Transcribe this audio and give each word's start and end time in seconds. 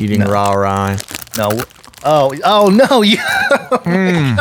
eating 0.00 0.20
raw 0.22 0.52
rye. 0.52 0.98
No. 1.36 1.50
Oh, 2.02 2.34
oh 2.44 2.68
no! 2.68 3.02
You, 3.02 3.18
hmm. 3.18 4.36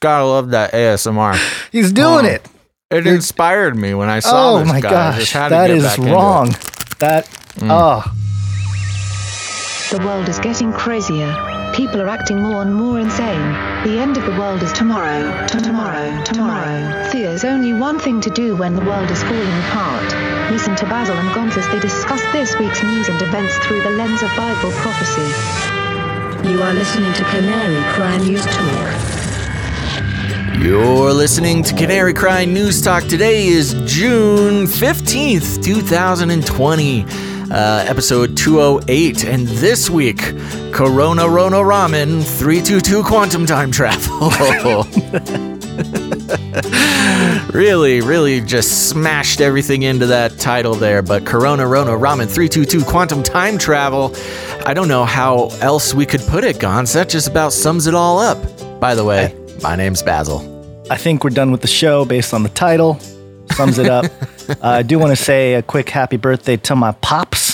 Gotta 0.00 0.24
love 0.24 0.50
that 0.50 0.72
ASMR. 0.72 1.36
he's 1.72 1.92
doing 1.92 2.24
it. 2.26 2.46
It 2.90 3.06
inspired 3.06 3.76
me 3.76 3.94
when 3.94 4.08
I 4.08 4.18
saw 4.20 4.54
Oh 4.54 4.58
this 4.60 4.68
my 4.68 4.80
guy. 4.80 5.14
I 5.14 5.18
just 5.18 5.32
gosh, 5.32 5.42
had 5.42 5.48
to 5.48 5.54
that 5.54 5.66
get 5.68 5.76
is 5.76 5.82
back 5.84 5.98
into 5.98 6.10
it. 6.10 6.14
wrong. 6.14 6.48
That 6.98 7.26
hmm. 7.58 7.70
oh, 7.70 8.04
The 9.90 9.98
world 10.04 10.28
is 10.28 10.38
getting 10.38 10.72
crazier. 10.72 11.32
People 11.80 12.02
are 12.02 12.10
acting 12.10 12.42
more 12.42 12.60
and 12.60 12.74
more 12.74 13.00
insane. 13.00 13.52
The 13.84 13.98
end 13.98 14.18
of 14.18 14.26
the 14.26 14.32
world 14.32 14.62
is 14.62 14.70
tomorrow, 14.70 15.46
to- 15.46 15.60
tomorrow, 15.62 16.22
tomorrow. 16.24 17.08
There's 17.10 17.42
only 17.42 17.72
one 17.72 17.98
thing 17.98 18.20
to 18.20 18.28
do 18.28 18.54
when 18.54 18.76
the 18.76 18.84
world 18.84 19.10
is 19.10 19.22
falling 19.22 19.58
apart. 19.64 20.52
Listen 20.52 20.76
to 20.76 20.84
Basil 20.84 21.16
and 21.16 21.30
Gonz 21.30 21.56
as 21.56 21.66
they 21.68 21.80
discuss 21.80 22.20
this 22.32 22.54
week's 22.58 22.82
news 22.82 23.08
and 23.08 23.22
events 23.22 23.56
through 23.64 23.80
the 23.80 23.92
lens 23.92 24.22
of 24.22 24.28
Bible 24.36 24.70
prophecy. 24.72 26.50
You 26.50 26.62
are 26.62 26.74
listening 26.74 27.14
to 27.14 27.24
Canary 27.24 27.82
Cry 27.94 28.18
News 28.18 28.44
Talk. 28.44 30.62
You're 30.62 31.14
listening 31.14 31.62
to 31.62 31.74
Canary 31.74 32.12
Cry 32.12 32.44
News 32.44 32.82
Talk. 32.82 33.04
Today 33.04 33.46
is 33.46 33.72
June 33.86 34.66
15th, 34.66 35.64
2020, 35.64 37.06
uh, 37.50 37.84
episode 37.86 38.36
208. 38.36 39.24
And 39.24 39.46
this 39.46 39.90
week, 39.90 40.18
Corona 40.72 41.28
Rona 41.28 41.58
Ramen 41.58 42.22
322 42.22 43.02
Quantum 43.02 43.46
Time 43.46 43.70
Travel. 43.70 44.30
really, 47.52 48.00
really 48.00 48.40
just 48.40 48.88
smashed 48.88 49.40
everything 49.40 49.82
into 49.82 50.06
that 50.06 50.38
title 50.38 50.74
there. 50.74 51.02
But 51.02 51.26
Corona 51.26 51.66
Rona 51.66 51.92
Ramen 51.92 52.28
322 52.28 52.84
Quantum 52.84 53.22
Time 53.22 53.58
Travel. 53.58 54.14
I 54.66 54.74
don't 54.74 54.88
know 54.88 55.04
how 55.04 55.48
else 55.60 55.94
we 55.94 56.06
could 56.06 56.22
put 56.22 56.44
it, 56.44 56.56
Gonz. 56.56 56.94
That 56.94 57.08
just 57.08 57.28
about 57.28 57.52
sums 57.52 57.86
it 57.86 57.94
all 57.94 58.18
up. 58.18 58.38
By 58.80 58.94
the 58.94 59.04
way, 59.04 59.36
my 59.62 59.76
name's 59.76 60.02
Basil. 60.02 60.46
I 60.90 60.96
think 60.96 61.22
we're 61.22 61.30
done 61.30 61.52
with 61.52 61.60
the 61.60 61.68
show 61.68 62.04
based 62.04 62.34
on 62.34 62.42
the 62.42 62.48
title. 62.48 62.98
Sums 63.52 63.78
it 63.78 63.88
up. 63.88 64.04
uh, 64.48 64.54
I 64.62 64.82
do 64.82 64.98
want 64.98 65.10
to 65.10 65.22
say 65.22 65.54
a 65.54 65.62
quick 65.62 65.88
happy 65.88 66.16
birthday 66.16 66.56
to 66.58 66.76
my 66.76 66.92
pops. 66.92 67.49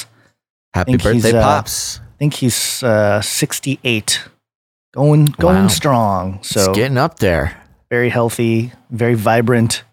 Happy 0.76 0.96
birthday, 0.96 1.32
uh, 1.32 1.40
Pops. 1.42 2.00
I 2.00 2.18
think 2.18 2.34
he's 2.34 2.82
uh, 2.82 3.20
68, 3.22 4.20
going 4.94 5.24
going 5.40 5.62
Wow. 5.64 5.68
strong. 5.68 6.34
It's 6.40 6.50
So 6.50 6.72
getting 6.74 6.98
up 6.98 7.18
there. 7.18 7.56
very 7.90 8.10
healthy, 8.10 8.72
very 8.90 9.14
vibrant. 9.14 9.84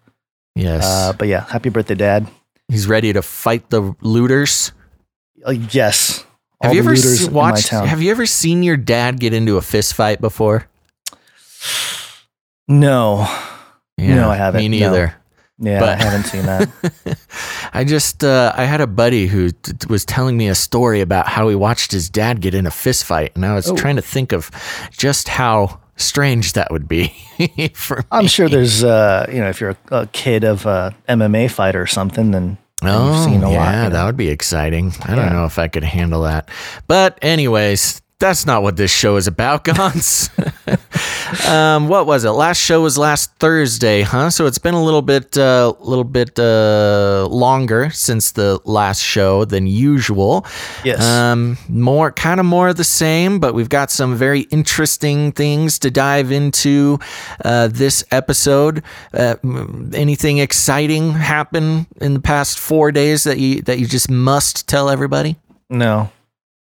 Yes. 0.54 0.84
Uh, 0.84 1.12
but 1.16 1.26
yeah, 1.28 1.44
happy 1.48 1.70
birthday, 1.70 1.94
Dad. 1.96 2.28
He's 2.68 2.86
ready 2.86 3.12
to 3.12 3.22
fight 3.22 3.70
the 3.70 3.94
looters. 4.00 4.72
Uh, 5.46 5.50
yes. 5.52 6.24
Have 6.62 6.70
all 6.70 6.74
you 6.76 6.82
the 6.82 6.88
ever 6.88 6.96
looters 6.96 7.20
se- 7.20 7.26
in 7.28 7.32
my 7.32 7.36
watched 7.50 7.66
town. 7.68 7.86
have 7.88 8.00
you 8.02 8.10
ever 8.10 8.26
seen 8.26 8.62
your 8.62 8.76
dad 8.76 9.18
get 9.20 9.32
into 9.34 9.56
a 9.56 9.62
fist 9.62 9.94
fight 9.94 10.20
before? 10.20 10.66
No. 12.68 13.26
No, 13.98 14.30
I 14.30 14.36
haven't. 14.36 14.60
Me 14.60 14.68
No. 14.80 14.90
neither. 14.90 15.14
Yeah, 15.58 15.78
But- 15.80 16.00
I 16.00 16.02
haven't 16.02 16.24
seen 16.24 16.46
that. 16.46 16.68
I 17.74 17.84
just 17.84 18.24
uh, 18.24 18.52
I 18.56 18.64
had 18.64 18.80
a 18.80 18.86
buddy 18.86 19.26
who 19.26 19.50
t- 19.50 19.72
was 19.88 20.04
telling 20.04 20.36
me 20.36 20.48
a 20.48 20.54
story 20.54 21.00
about 21.00 21.28
how 21.28 21.48
he 21.48 21.54
watched 21.54 21.92
his 21.92 22.08
dad 22.10 22.40
get 22.40 22.54
in 22.54 22.66
a 22.66 22.70
fist 22.70 23.04
fight, 23.04 23.32
and 23.34 23.44
I 23.46 23.54
was 23.54 23.68
Oh. 23.70 23.76
trying 23.76 23.96
to 23.96 24.02
think 24.02 24.32
of 24.32 24.50
just 24.90 25.28
how 25.28 25.78
strange 25.96 26.54
that 26.54 26.70
would 26.72 26.88
be. 26.88 27.14
I'm 28.10 28.26
sure 28.26 28.48
there's, 28.48 28.82
uh, 28.82 29.26
you 29.32 29.38
know, 29.38 29.48
if 29.48 29.60
you're 29.60 29.76
a, 29.90 29.96
a 30.02 30.06
kid 30.08 30.42
of 30.44 30.66
a 30.66 30.94
MMA 31.08 31.50
fighter 31.50 31.80
or 31.80 31.86
something, 31.86 32.32
then 32.32 32.58
Oh, 32.82 33.14
you've 33.14 33.24
seen 33.24 33.42
a 33.44 33.50
yeah, 33.50 33.58
lot. 33.58 33.74
you 33.76 33.82
know. 33.84 33.90
that 33.90 34.04
would 34.06 34.16
be 34.16 34.28
exciting. 34.28 34.92
I 35.04 35.14
don't 35.14 35.32
know 35.32 35.44
if 35.46 35.58
I 35.58 35.68
could 35.68 35.84
handle 35.84 36.22
that. 36.22 36.48
But 36.88 37.18
anyways, 37.22 38.02
that's 38.18 38.46
not 38.46 38.62
what 38.62 38.76
this 38.76 38.90
show 38.90 39.16
is 39.16 39.26
about, 39.26 39.64
Gonz. 39.66 40.30
um, 41.48 41.88
what 41.88 42.06
was 42.06 42.24
it? 42.24 42.30
Last 42.30 42.58
show 42.58 42.82
was 42.82 42.96
last 42.96 43.34
Thursday, 43.38 44.02
huh? 44.02 44.30
So 44.30 44.46
it's 44.46 44.58
been 44.58 44.74
a 44.74 44.82
little 44.82 45.02
bit, 45.02 45.36
uh, 45.36 45.74
little 45.80 46.04
bit 46.04 46.38
uh, 46.38 47.26
longer 47.30 47.90
since 47.90 48.32
the 48.32 48.60
last 48.64 49.00
show 49.02 49.44
than 49.44 49.66
usual. 49.66 50.46
Yes. 50.84 51.02
Um, 51.04 51.58
more, 51.68 52.12
kind 52.12 52.40
of 52.40 52.46
more 52.46 52.68
of 52.68 52.76
the 52.76 52.84
same, 52.84 53.40
but 53.40 53.54
we've 53.54 53.68
got 53.68 53.90
some 53.90 54.16
very 54.16 54.42
interesting 54.42 55.32
things 55.32 55.78
to 55.80 55.90
dive 55.90 56.30
into 56.30 56.98
uh, 57.44 57.68
this 57.68 58.04
episode. 58.10 58.82
Uh, 59.12 59.36
anything 59.92 60.38
exciting 60.38 61.12
happen 61.12 61.86
in 62.00 62.14
the 62.14 62.20
past 62.20 62.58
four 62.58 62.92
days 62.92 63.24
that 63.24 63.38
you 63.38 63.62
that 63.62 63.78
you 63.78 63.86
just 63.86 64.10
must 64.10 64.68
tell 64.68 64.88
everybody? 64.88 65.36
No. 65.68 66.10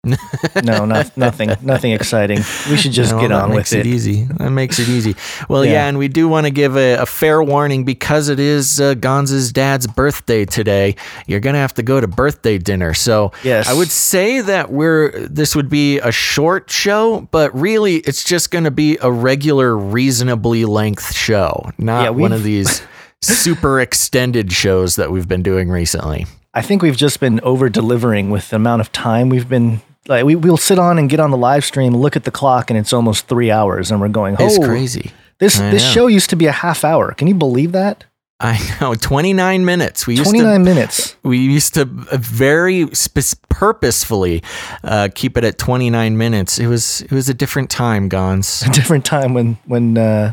no, 0.64 0.84
not, 0.84 1.16
nothing, 1.16 1.50
nothing 1.62 1.92
exciting. 1.92 2.38
We 2.68 2.76
should 2.76 2.90
just 2.90 3.12
No, 3.12 3.20
get 3.20 3.28
that 3.28 3.42
on 3.42 3.50
with 3.50 3.58
makes 3.58 3.72
it. 3.72 3.86
easy. 3.86 4.24
That 4.24 4.50
makes 4.50 4.80
it 4.80 4.88
easy. 4.88 5.14
Well, 5.48 5.64
yeah, 5.64 5.72
Yeah. 5.72 5.86
and 5.86 5.96
we 5.96 6.08
do 6.08 6.26
want 6.26 6.44
to 6.46 6.50
give 6.50 6.76
a, 6.76 6.94
a 6.94 7.06
fair 7.06 7.40
warning 7.40 7.84
because 7.84 8.28
it 8.28 8.40
is 8.40 8.80
uh, 8.80 8.94
Gonz's 8.94 9.52
dad's 9.52 9.86
birthday 9.86 10.44
today. 10.44 10.96
You're 11.28 11.38
gonna 11.38 11.58
have 11.58 11.74
to 11.74 11.84
go 11.84 12.00
to 12.00 12.08
birthday 12.08 12.58
dinner. 12.58 12.94
So 12.94 13.30
Yes. 13.44 13.68
I 13.68 13.74
would 13.74 13.92
say 13.92 14.40
that 14.40 14.72
we're 14.72 15.12
this 15.28 15.54
would 15.54 15.68
be 15.68 16.00
a 16.00 16.10
short 16.10 16.68
show, 16.68 17.28
but 17.30 17.54
really 17.56 17.96
it's 17.98 18.24
just 18.24 18.50
gonna 18.50 18.72
be 18.72 18.98
a 19.02 19.10
regular, 19.12 19.76
reasonably 19.78 20.64
length 20.64 21.14
show, 21.14 21.70
not 21.78 22.02
Yeah, 22.02 22.10
one 22.10 22.32
of 22.32 22.42
these 22.42 22.82
super 23.22 23.80
extended 23.80 24.50
shows 24.52 24.96
that 24.96 25.12
we've 25.12 25.28
been 25.28 25.44
doing 25.44 25.68
recently. 25.70 26.26
I 26.54 26.60
think 26.60 26.82
we've 26.82 26.96
just 26.96 27.20
been 27.20 27.38
over 27.44 27.68
delivering 27.68 28.30
with 28.30 28.50
the 28.50 28.56
amount 28.56 28.80
of 28.80 28.90
time 28.90 29.28
we've 29.28 29.48
been. 29.48 29.80
Like 30.08 30.24
we 30.24 30.34
we'll 30.36 30.56
sit 30.56 30.78
on 30.78 30.98
and 30.98 31.08
get 31.08 31.20
on 31.20 31.30
the 31.30 31.36
live 31.36 31.64
stream, 31.64 31.94
look 31.96 32.16
at 32.16 32.24
the 32.24 32.30
clock, 32.30 32.70
and 32.70 32.78
it's 32.78 32.92
almost 32.92 33.28
three 33.28 33.50
hours, 33.50 33.90
and 33.90 34.00
we're 34.00 34.08
going. 34.08 34.36
Oh, 34.38 34.46
It's 34.46 34.58
crazy. 34.58 35.12
This 35.38 35.60
I 35.60 35.70
this 35.70 35.82
know. 35.84 35.90
show 35.90 36.06
used 36.08 36.30
to 36.30 36.36
be 36.36 36.46
a 36.46 36.52
half 36.52 36.84
hour. 36.84 37.12
Can 37.14 37.28
you 37.28 37.34
believe 37.34 37.72
that? 37.72 38.04
I 38.40 38.58
know, 38.80 38.94
29 39.00 39.64
minutes. 39.64 40.04
We 40.08 40.14
used 40.14 40.24
Twenty 40.24 40.40
to 40.40 40.44
nine 40.46 40.64
minutes. 40.64 41.14
we 41.22 41.38
used 41.38 41.74
to 41.74 41.84
very 41.84 42.88
sp- 42.90 43.38
purposefully 43.48 44.42
uh, 44.82 45.08
keep 45.14 45.36
it 45.36 45.44
at 45.44 45.58
29 45.58 46.16
minutes. 46.18 46.58
It 46.58 46.66
was 46.66 47.02
it 47.02 47.12
was 47.12 47.28
a 47.28 47.34
different 47.34 47.70
time, 47.70 48.08
Gonz. 48.10 48.66
A 48.68 48.72
different 48.72 49.04
time 49.04 49.34
when 49.34 49.58
when 49.66 49.96
uh, 49.96 50.32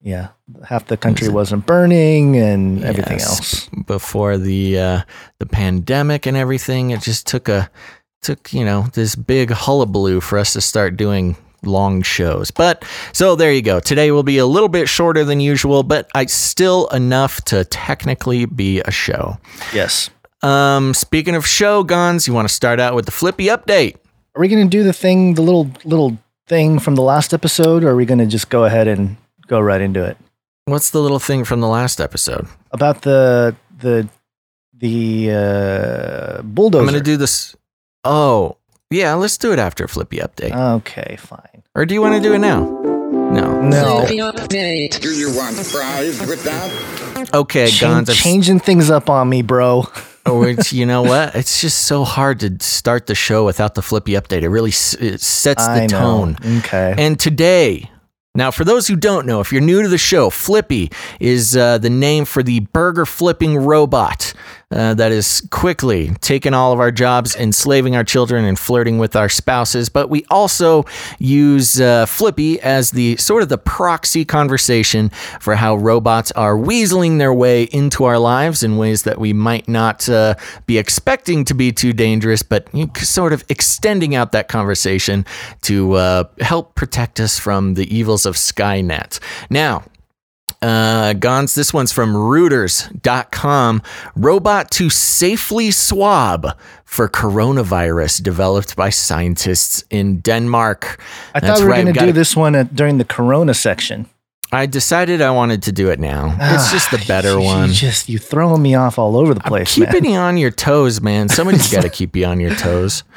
yeah, 0.00 0.28
half 0.64 0.86
the 0.86 0.96
country 0.96 1.28
wasn't 1.28 1.66
burning 1.66 2.36
and 2.36 2.84
everything 2.84 3.18
Yes, 3.18 3.28
else. 3.28 3.68
before 3.86 4.38
the 4.38 4.78
uh, 4.78 5.00
the 5.40 5.46
pandemic 5.46 6.26
and 6.26 6.36
everything. 6.36 6.90
It 6.90 7.00
just 7.00 7.26
took 7.26 7.48
a 7.48 7.68
took 8.22 8.52
you 8.52 8.64
know 8.64 8.86
this 8.94 9.14
big 9.14 9.50
hullabaloo 9.50 10.20
for 10.20 10.38
us 10.38 10.52
to 10.54 10.60
start 10.60 10.96
doing 10.96 11.36
long 11.64 12.02
shows. 12.02 12.50
But 12.50 12.84
so 13.12 13.36
there 13.36 13.52
you 13.52 13.62
go. 13.62 13.80
Today 13.80 14.10
will 14.10 14.22
be 14.22 14.38
a 14.38 14.46
little 14.46 14.68
bit 14.68 14.88
shorter 14.88 15.24
than 15.24 15.40
usual, 15.40 15.82
but 15.82 16.10
I 16.14 16.26
still 16.26 16.88
enough 16.88 17.42
to 17.46 17.64
technically 17.64 18.46
be 18.46 18.80
a 18.80 18.90
show. 18.90 19.38
Yes. 19.72 20.10
Um, 20.42 20.92
speaking 20.92 21.36
of 21.36 21.46
show, 21.46 21.84
Gonz, 21.84 22.26
you 22.26 22.34
want 22.34 22.48
to 22.48 22.54
start 22.54 22.80
out 22.80 22.94
with 22.94 23.04
the 23.06 23.12
Flippy 23.12 23.46
update? 23.46 23.96
Are 24.34 24.40
we 24.40 24.48
going 24.48 24.68
to 24.68 24.70
do 24.70 24.82
the 24.82 24.92
thing, 24.92 25.34
the 25.34 25.42
little 25.42 25.70
little 25.84 26.18
thing 26.46 26.78
from 26.78 26.96
the 26.96 27.02
last 27.02 27.32
episode, 27.32 27.84
or 27.84 27.90
are 27.90 27.96
we 27.96 28.04
going 28.06 28.18
to 28.18 28.26
just 28.26 28.48
go 28.48 28.64
ahead 28.64 28.88
and 28.88 29.16
go 29.46 29.60
right 29.60 29.80
into 29.80 30.02
it? 30.04 30.16
What's 30.64 30.90
the 30.90 31.00
little 31.00 31.18
thing 31.18 31.44
from 31.44 31.60
the 31.60 31.68
last 31.68 32.00
episode? 32.00 32.46
About 32.72 33.02
the 33.02 33.54
the 33.78 34.08
the 34.76 35.30
uh, 35.30 36.42
bulldozer. 36.42 36.82
I'm 36.82 36.86
gonna 36.86 37.00
do 37.00 37.16
this. 37.16 37.54
Oh, 38.04 38.56
yeah. 38.90 39.14
Let's 39.14 39.38
do 39.38 39.52
it 39.52 39.58
after 39.58 39.86
Flippy 39.88 40.18
update. 40.18 40.54
Okay, 40.76 41.16
fine. 41.18 41.62
or 41.74 41.86
do 41.86 41.94
you 41.94 42.00
want 42.02 42.14
to 42.16 42.20
do 42.20 42.34
it 42.34 42.38
now? 42.38 42.60
No. 42.60 43.62
No, 43.62 44.04
Do 44.06 44.14
you 44.14 44.24
want 45.34 45.56
fries 45.56 46.20
with 46.26 46.44
that? 46.44 47.30
Okay, 47.34 47.68
Chan- 47.70 48.04
Gonz. 48.04 48.10
I've- 48.10 48.18
changing 48.18 48.58
things 48.60 48.90
up 48.90 49.08
on 49.08 49.28
me, 49.28 49.42
bro. 49.42 49.86
Oh, 50.24 50.46
you 50.70 50.86
know 50.86 51.02
what? 51.02 51.34
It's 51.34 51.60
just 51.60 51.80
so 51.82 52.04
hard 52.04 52.38
to 52.40 52.56
start 52.60 53.08
the 53.08 53.14
show 53.16 53.44
without 53.44 53.74
the 53.74 53.82
Flippy 53.82 54.12
update. 54.12 54.42
It 54.42 54.50
really 54.50 54.70
s- 54.70 54.94
it 54.94 55.20
sets 55.20 55.66
the 55.66 55.72
I 55.72 55.86
know. 55.88 55.98
tone. 55.98 56.36
Okay. 56.58 56.94
And 56.96 57.18
today, 57.18 57.90
now 58.34 58.50
for 58.50 58.64
those 58.64 58.88
who 58.88 58.96
don't 58.96 59.26
know, 59.26 59.40
if 59.40 59.52
you're 59.52 59.60
new 59.60 59.82
to 59.82 59.88
the 59.88 59.98
show, 59.98 60.30
Flippy 60.30 60.90
is 61.20 61.56
uh, 61.56 61.78
the 61.78 61.90
name 61.90 62.24
for 62.24 62.42
the 62.42 62.60
burger 62.60 63.04
flipping 63.04 63.58
robot 63.58 64.32
uh, 64.72 64.94
that 64.94 65.12
is 65.12 65.46
quickly 65.50 66.10
taking 66.20 66.54
all 66.54 66.72
of 66.72 66.80
our 66.80 66.90
jobs, 66.90 67.36
enslaving 67.36 67.94
our 67.94 68.04
children, 68.04 68.44
and 68.44 68.58
flirting 68.58 68.98
with 68.98 69.14
our 69.14 69.28
spouses. 69.28 69.88
But 69.88 70.08
we 70.08 70.24
also 70.30 70.84
use 71.18 71.80
uh, 71.80 72.06
Flippy 72.06 72.60
as 72.60 72.92
the 72.92 73.16
sort 73.18 73.42
of 73.42 73.50
the 73.50 73.58
proxy 73.58 74.24
conversation 74.24 75.10
for 75.40 75.56
how 75.56 75.76
robots 75.76 76.32
are 76.32 76.56
weaseling 76.56 77.18
their 77.18 77.34
way 77.34 77.64
into 77.64 78.04
our 78.04 78.18
lives 78.18 78.62
in 78.62 78.78
ways 78.78 79.02
that 79.02 79.18
we 79.18 79.32
might 79.32 79.68
not 79.68 80.08
uh, 80.08 80.36
be 80.66 80.78
expecting 80.78 81.44
to 81.44 81.54
be 81.54 81.70
too 81.70 81.92
dangerous, 81.92 82.42
but 82.42 82.68
sort 82.96 83.34
of 83.34 83.44
extending 83.50 84.14
out 84.14 84.32
that 84.32 84.48
conversation 84.48 85.26
to 85.62 85.92
uh, 85.94 86.24
help 86.40 86.74
protect 86.74 87.20
us 87.20 87.38
from 87.38 87.74
the 87.74 87.94
evils 87.94 88.21
of 88.26 88.36
Skynet. 88.36 89.18
Now, 89.50 89.84
Uh, 90.60 91.12
Gonz, 91.18 91.54
this 91.56 91.74
one's 91.74 91.90
from 91.92 92.14
Reuters.com. 92.14 93.82
Robot 94.14 94.70
to 94.72 94.90
safely 94.90 95.70
swab 95.72 96.56
for 96.84 97.08
coronavirus 97.08 98.22
developed 98.22 98.76
by 98.76 98.90
scientists 98.90 99.82
in 99.90 100.20
Denmark. 100.20 101.00
I 101.34 101.40
That's 101.40 101.46
thought 101.46 101.58
we 101.60 101.64
were 101.64 101.70
right, 101.72 101.82
going 101.84 101.94
to 101.94 102.06
do 102.06 102.12
this 102.12 102.36
one 102.36 102.54
at, 102.54 102.76
during 102.76 102.98
the 102.98 103.04
Corona 103.04 103.54
section. 103.54 104.06
I 104.52 104.66
decided 104.66 105.20
I 105.22 105.30
wanted 105.30 105.62
to 105.62 105.72
do 105.72 105.88
it 105.90 105.98
now. 105.98 106.36
It's 106.38 106.70
just 106.70 106.90
the 106.90 107.02
better 107.08 107.30
You- 107.40 107.40
one. 107.40 107.68
You 107.68 107.74
just 107.74 108.08
you 108.08 108.18
throwing 108.18 108.62
me 108.62 108.74
off 108.76 108.98
all 108.98 109.16
over 109.16 109.34
the 109.34 109.40
place, 109.40 109.76
man. 109.78 109.90
Keeping 109.90 110.10
you 110.12 110.18
on 110.18 110.36
your 110.36 110.50
toes, 110.52 111.00
man. 111.00 111.28
Somebody's 111.28 111.72
got 111.72 111.82
to 111.82 111.88
keep 111.90 112.14
you 112.14 112.26
on 112.26 112.38
your 112.38 112.54
toes. 112.54 113.02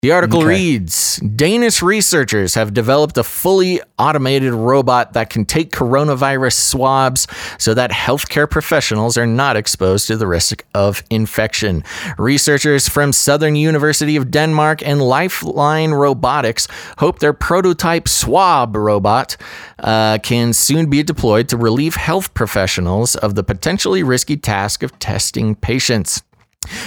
The 0.00 0.12
article 0.12 0.38
Okay. 0.42 0.48
reads 0.50 1.16
Danish 1.16 1.82
researchers 1.82 2.54
have 2.54 2.72
developed 2.72 3.18
a 3.18 3.24
fully 3.24 3.80
automated 3.98 4.52
robot 4.52 5.14
that 5.14 5.28
can 5.28 5.44
take 5.44 5.72
coronavirus 5.72 6.52
swabs 6.52 7.26
so 7.58 7.74
that 7.74 7.90
healthcare 7.90 8.48
professionals 8.48 9.18
are 9.18 9.26
not 9.26 9.56
exposed 9.56 10.06
to 10.06 10.16
the 10.16 10.28
risk 10.28 10.64
of 10.72 11.02
infection. 11.10 11.82
Researchers 12.16 12.88
from 12.88 13.12
Southern 13.12 13.56
University 13.56 14.14
of 14.14 14.30
Denmark 14.30 14.86
and 14.86 15.02
Lifeline 15.02 15.90
Robotics 15.90 16.68
hope 16.98 17.18
their 17.18 17.32
prototype 17.32 18.06
swab 18.06 18.76
robot 18.76 19.36
uh, 19.80 20.18
can 20.18 20.52
soon 20.52 20.88
be 20.88 21.02
deployed 21.02 21.48
to 21.48 21.56
relieve 21.56 21.96
health 21.96 22.32
professionals 22.34 23.16
of 23.16 23.34
the 23.34 23.42
potentially 23.42 24.04
risky 24.04 24.36
task 24.36 24.84
of 24.84 24.96
testing 25.00 25.56
patients. 25.56 26.22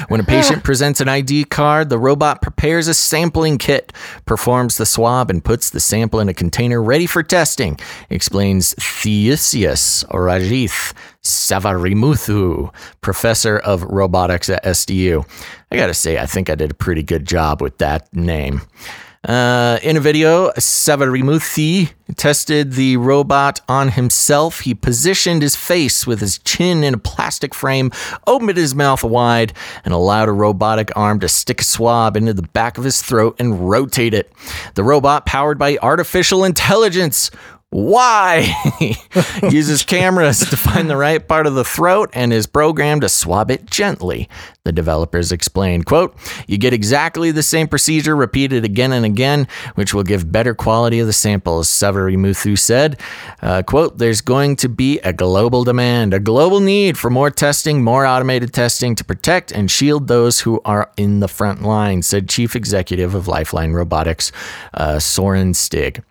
When 0.08 0.20
a 0.20 0.24
patient 0.24 0.64
presents 0.64 1.00
an 1.00 1.08
ID 1.08 1.46
card, 1.46 1.90
the 1.90 1.98
robot 1.98 2.42
prepares 2.42 2.88
a 2.88 2.94
sampling 2.94 3.58
kit, 3.58 3.94
performs 4.26 4.78
the 4.78 4.86
swab, 4.86 5.30
and 5.30 5.44
puts 5.44 5.70
the 5.70 5.80
sample 5.80 6.20
in 6.20 6.30
a 6.30 6.34
container 6.34 6.82
ready 6.84 7.06
for 7.06 7.24
testing, 7.24 7.80
explains 8.10 8.74
Thiusius 8.76 10.06
Rajeeth 10.08 10.94
Savarimuthu, 11.24 12.74
professor 13.02 13.58
of 13.60 13.84
robotics 13.84 14.50
at 14.50 14.64
SDU. 14.64 15.26
I 15.72 15.76
gotta 15.78 15.94
say, 15.94 16.18
I 16.18 16.26
think 16.26 16.50
I 16.50 16.56
did 16.56 16.72
a 16.72 16.76
pretty 16.76 17.04
good 17.04 17.26
job 17.26 17.62
with 17.62 17.78
that 17.78 18.14
name. 18.14 18.62
Uh, 19.24 19.78
in 19.84 19.98
a 19.98 20.00
video, 20.00 20.50
Savarimuthu 20.54 21.92
tested 22.16 22.74
the 22.74 22.98
robot 22.98 23.62
on 23.70 23.90
himself. 23.90 24.62
He 24.62 24.74
positioned 24.74 25.44
his 25.44 25.56
face 25.56 26.08
with 26.08 26.20
his 26.20 26.40
chin 26.40 26.84
in 26.84 26.96
a 26.96 26.98
plastic 26.98 27.54
frame, 27.54 27.92
opened 28.26 28.58
his 28.58 28.74
mouth 28.74 29.04
wide, 29.04 29.54
and 29.86 29.94
allowed 29.94 30.28
a 30.28 30.32
robotic 30.32 30.92
arm 30.96 31.20
to 31.20 31.28
stick 31.28 31.62
a 31.62 31.64
swab 31.64 32.18
into 32.18 32.34
the 32.34 32.42
back 32.42 32.80
of 32.80 32.84
his 32.84 33.02
throat 33.04 33.36
and 33.38 33.70
rotate 33.70 34.16
it. 34.16 34.34
The 34.74 34.84
robot, 34.84 35.28
powered 35.28 35.60
by 35.60 35.78
artificial 35.84 36.44
intelligence, 36.44 37.30
why? 37.72 38.54
Uses 39.50 39.86
cameras 39.86 40.40
to 40.40 40.58
find 40.58 40.90
the 40.90 40.98
right 40.98 41.26
part 41.26 41.48
of 41.48 41.56
the 41.56 41.64
throat 41.64 42.10
and 42.12 42.34
is 42.34 42.46
programmed 42.46 43.04
to 43.04 43.08
swab 43.08 43.50
it 43.50 43.66
gently. 43.66 44.28
The 44.66 44.74
developers 44.74 45.32
explained 45.32 45.86
quote 45.86 46.14
you 46.48 46.58
get 46.58 46.74
exactly 46.74 47.32
the 47.32 47.42
same 47.42 47.70
procedure 47.70 48.14
repeated 48.14 48.66
again 48.66 48.92
and 48.92 49.06
again 49.06 49.48
which 49.76 49.94
will 49.94 50.04
give 50.04 50.34
better 50.34 50.54
quality 50.54 51.00
of 51.00 51.08
the 51.08 51.14
samples 51.14 51.70
Savarimuthu 51.70 52.60
said. 52.60 53.00
Uh, 53.42 53.64
quote 53.64 53.98
there's 53.98 54.20
going 54.20 54.58
to 54.58 54.68
be 54.68 55.00
a 55.00 55.14
global 55.14 55.64
demand 55.64 56.14
a 56.14 56.20
global 56.20 56.60
need 56.60 56.98
for 56.98 57.10
more 57.10 57.32
testing 57.32 57.82
more 57.82 58.06
automated 58.06 58.54
testing 58.54 58.96
to 58.96 59.06
protect 59.06 59.50
and 59.54 59.72
shield 59.72 60.10
those 60.10 60.42
who 60.42 60.60
are 60.66 60.92
in 60.98 61.22
the 61.22 61.30
front 61.30 61.64
line 61.64 62.02
said 62.02 62.28
chief 62.28 62.54
executive 62.54 63.16
of 63.16 63.30
lifeline 63.30 63.72
robotics 63.72 64.34
uh, 64.74 65.00
soren 65.00 65.54
stig 65.54 66.04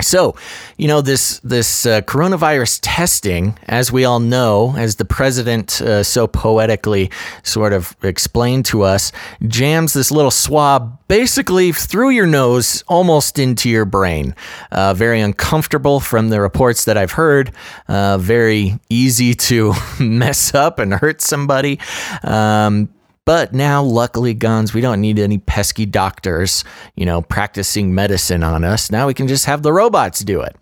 so, 0.00 0.34
you 0.78 0.88
know 0.88 1.00
this 1.00 1.38
this 1.40 1.86
uh, 1.86 2.00
coronavirus 2.02 2.80
testing, 2.82 3.58
as 3.68 3.92
we 3.92 4.04
all 4.04 4.20
know, 4.20 4.74
as 4.76 4.96
the 4.96 5.04
president 5.04 5.80
uh, 5.82 6.02
so 6.02 6.26
poetically 6.26 7.10
sort 7.42 7.72
of 7.72 7.94
explained 8.02 8.64
to 8.66 8.82
us, 8.82 9.12
jams 9.46 9.92
this 9.92 10.10
little 10.10 10.30
swab 10.30 10.98
basically 11.08 11.72
through 11.72 12.08
your 12.10 12.26
nose, 12.26 12.82
almost 12.88 13.38
into 13.38 13.68
your 13.68 13.84
brain. 13.84 14.34
Uh, 14.70 14.94
very 14.94 15.20
uncomfortable 15.20 16.00
from 16.00 16.30
the 16.30 16.40
reports 16.40 16.86
that 16.86 16.96
I've 16.96 17.12
heard. 17.12 17.52
Uh, 17.86 18.16
very 18.16 18.80
easy 18.88 19.34
to 19.34 19.74
mess 20.00 20.54
up 20.54 20.78
and 20.78 20.94
hurt 20.94 21.20
somebody. 21.20 21.78
Um, 22.22 22.88
but 23.24 23.52
now, 23.52 23.82
luckily, 23.82 24.34
Gonz, 24.34 24.74
we 24.74 24.80
don't 24.80 25.00
need 25.00 25.18
any 25.18 25.38
pesky 25.38 25.86
doctors, 25.86 26.64
you 26.96 27.04
know, 27.06 27.22
practicing 27.22 27.94
medicine 27.94 28.42
on 28.42 28.64
us. 28.64 28.90
Now 28.90 29.06
we 29.06 29.14
can 29.14 29.28
just 29.28 29.44
have 29.46 29.62
the 29.62 29.72
robots 29.72 30.20
do 30.20 30.40
it. 30.40 30.56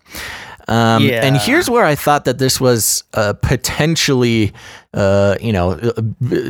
Um, 0.67 1.03
Yeah. 1.03 1.25
And 1.25 1.35
here's 1.37 1.69
where 1.69 1.83
I 1.85 1.95
thought 1.95 2.25
that 2.25 2.37
this 2.37 2.61
was 2.61 3.03
uh, 3.15 3.33
potentially, 3.41 4.53
uh, 4.93 5.35
you 5.41 5.51
know, 5.51 5.71
uh, 5.71 6.01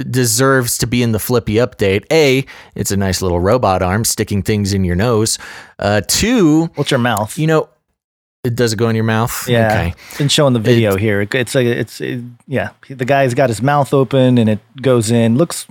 deserves 0.10 0.78
to 0.80 0.86
be 0.88 1.02
in 1.02 1.12
the 1.14 1.20
Flippy 1.20 1.56
update. 1.56 2.04
A, 2.12 2.46
it's 2.76 2.92
a 2.92 2.98
nice 2.98 3.22
little 3.22 3.40
robot 3.40 3.82
arm 3.82 4.04
sticking 4.04 4.44
things 4.44 4.74
in 4.74 4.84
your 4.84 4.96
nose. 4.98 5.40
Uh, 5.80 6.02
two, 6.08 6.66
What's 6.76 6.92
your 6.92 7.00
mouth? 7.00 7.38
you 7.38 7.48
know, 7.48 7.70
it 8.44 8.56
does 8.56 8.74
it 8.74 8.76
go 8.76 8.90
in 8.90 8.96
your 8.96 9.06
mouth? 9.06 9.48
yeah, 9.48 9.68
Okay. 9.72 9.94
been 10.18 10.28
showing 10.28 10.54
the 10.54 10.60
video 10.60 10.98
here. 10.98 11.22
It- 11.22 11.34
It's 11.34 11.56
like 11.56 11.66
it's 11.68 12.02
it, 12.02 12.20
yeah. 12.48 12.72
The 12.90 13.06
guy's 13.06 13.34
got 13.34 13.50
his 13.50 13.62
mouth 13.62 13.94
open 13.94 14.38
and 14.38 14.50
it 14.50 14.60
goes 14.82 15.10
in. 15.10 15.38
Looks, 15.38 15.68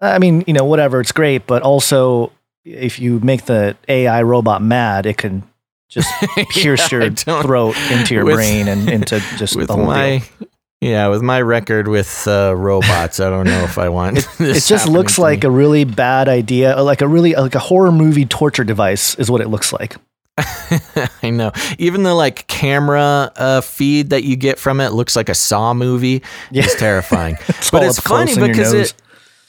I 0.00 0.18
mean, 0.18 0.44
you 0.46 0.52
know, 0.54 0.64
whatever. 0.64 1.00
It's 1.00 1.12
great, 1.12 1.46
but 1.46 1.62
also 1.62 2.32
if 2.64 2.98
you 2.98 3.20
make 3.20 3.46
the 3.46 3.76
AI 3.88 4.22
robot 4.22 4.62
mad, 4.62 5.06
it 5.06 5.16
can 5.18 5.42
just 5.88 6.08
pierce 6.50 6.90
Yeah, 6.92 6.98
your 7.00 7.10
throat 7.10 7.76
into 7.90 8.14
your 8.14 8.24
with- 8.24 8.36
brain 8.36 8.68
and 8.68 8.88
into 8.88 9.20
just 9.36 9.56
with 9.56 9.66
the 9.68 9.74
whole 9.74 9.86
my 9.86 10.18
deal. 10.38 10.48
yeah 10.80 11.08
with 11.08 11.20
my 11.20 11.40
record 11.42 11.88
with 11.88 12.28
uh, 12.28 12.54
robots 12.56 13.18
i 13.18 13.28
don't 13.28 13.44
know 13.46 13.64
if 13.64 13.76
i 13.76 13.88
want 13.88 14.18
It 14.40 14.62
just 14.62 14.88
looks 14.88 15.18
like 15.18 15.42
a 15.42 15.50
really 15.50 15.82
bad 15.84 16.28
idea, 16.28 16.76
uh, 16.78 16.84
like 16.84 17.00
a 17.02 17.08
really 17.08 17.34
like 17.34 17.56
a 17.56 17.58
horror 17.58 17.90
movie 17.92 18.24
torture 18.24 18.62
device 18.64 19.16
is 19.16 19.30
what 19.30 19.40
it 19.40 19.48
looks 19.48 19.72
like. 19.72 19.96
I 21.22 21.28
know. 21.30 21.52
Even 21.78 22.02
the 22.04 22.14
like 22.14 22.46
camera 22.46 23.30
uh, 23.36 23.60
feed 23.60 24.10
that 24.10 24.24
you 24.24 24.36
get 24.36 24.58
from 24.58 24.80
it 24.80 24.90
looks 24.92 25.14
like 25.16 25.28
a 25.28 25.34
Saw 25.34 25.74
movie. 25.74 26.22
Yeah. 26.50 26.62
It's 26.64 26.76
terrifying. 26.76 27.36
It's 27.48 27.70
but 27.70 27.82
it's 27.82 28.00
funny 28.00 28.34
because 28.36 28.72
it 28.72 28.94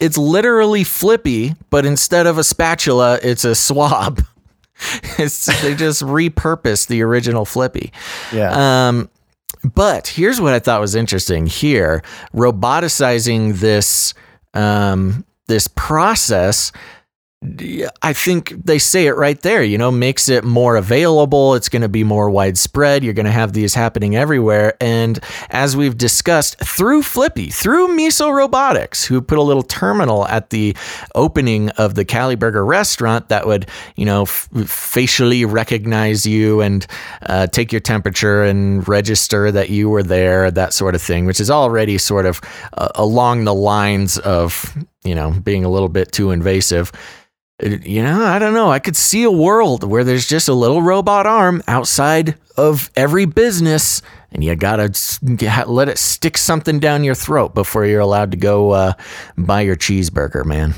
it's 0.01 0.18
literally 0.18 0.83
flippy, 0.83 1.53
but 1.69 1.86
instead 1.86 2.25
of 2.25 2.38
a 2.38 2.44
spatula, 2.44 3.19
it's 3.21 3.45
a 3.45 3.56
swab. 3.56 4.25
it's 5.19 5.45
they 5.62 5.75
just 5.75 6.01
repurposed 6.01 6.88
the 6.88 7.03
original 7.03 7.45
flippy. 7.45 7.94
Yeah. 8.33 8.88
Um, 8.88 9.09
but 9.63 10.07
here's 10.07 10.42
what 10.42 10.53
I 10.53 10.59
thought 10.59 10.81
was 10.81 10.95
interesting 10.95 11.45
here: 11.45 12.01
roboticizing 12.33 13.59
this 13.59 14.15
um, 14.56 15.24
this 15.48 15.68
process. 15.68 16.71
I 18.04 18.14
think 18.14 18.54
they 18.66 18.78
say 18.78 19.08
it 19.08 19.14
right 19.14 19.42
there, 19.42 19.64
you 19.64 19.80
know, 19.80 19.90
makes 19.90 20.30
it 20.30 20.44
more 20.44 20.76
available. 20.76 21.56
It's 21.56 21.69
going 21.69 21.81
to 21.81 21.90
be 21.90 22.04
more 22.04 22.30
widespread. 22.30 23.04
You're 23.04 23.16
going 23.16 23.26
to 23.26 23.31
have 23.31 23.54
these 23.54 23.74
happening 23.74 24.16
everywhere. 24.16 24.76
And 24.80 25.19
as 25.50 25.76
we've 25.76 25.98
discussed 25.98 26.60
through 26.60 27.02
Flippy, 27.02 27.50
through 27.50 27.98
Miso 27.98 28.31
Robotics, 28.31 29.04
who 29.04 29.21
put 29.21 29.40
a 29.40 29.42
little 29.42 29.64
terminal 29.64 30.28
at 30.28 30.52
the 30.52 30.78
opening 31.16 31.69
of 31.71 31.95
the 31.95 32.06
CaliBurger 32.06 32.66
restaurant 32.66 33.30
that 33.30 33.48
would, 33.48 33.68
you 33.95 34.06
know, 34.06 34.21
f- 34.21 34.48
facially 34.68 35.44
recognize 35.44 36.28
you 36.28 36.62
and 36.62 36.86
uh, 37.24 37.48
take 37.48 37.71
your 37.71 37.81
temperature 37.81 38.44
and 38.44 38.88
register 38.88 39.52
that 39.52 39.71
you 39.71 39.90
were 39.90 40.04
there, 40.04 40.52
that 40.52 40.74
sort 40.74 40.94
of 40.94 41.02
thing, 41.02 41.26
which 41.26 41.40
is 41.40 41.50
already 41.50 41.98
sort 41.98 42.28
of 42.28 42.40
uh, 42.74 42.90
along 42.94 43.45
the 43.45 43.56
lines 43.56 44.19
of, 44.19 44.78
you 45.04 45.16
know, 45.16 45.31
being 45.31 45.66
a 45.66 45.69
little 45.69 45.90
bit 45.90 46.12
too 46.12 46.30
invasive 46.30 46.92
you 47.61 48.01
know, 48.03 48.23
I 48.23 48.39
don't 48.39 48.53
know. 48.53 48.71
I 48.71 48.80
could 48.80 48.95
see 48.95 49.23
a 49.23 49.31
world 49.31 49.83
where 49.83 50.03
there's 50.03 50.27
just 50.27 50.47
a 50.47 50.53
little 50.53 50.81
robot 50.81 51.25
arm 51.25 51.61
outside 51.68 52.35
of 52.57 52.89
every 52.95 53.25
business, 53.25 54.01
and 54.31 54.44
you 54.44 54.56
gotta 54.56 54.91
let 55.68 55.89
it 55.89 55.97
stick 55.97 56.37
something 56.37 56.80
down 56.80 57.03
your 57.03 57.15
throat 57.15 57.53
before 57.53 57.85
you're 57.85 57.99
allowed 58.01 58.31
to 58.31 58.37
go 58.37 58.71
uh, 58.71 58.94
buy 59.37 59.61
your 59.61 59.75
cheeseburger, 59.75 60.45
man. 60.45 60.73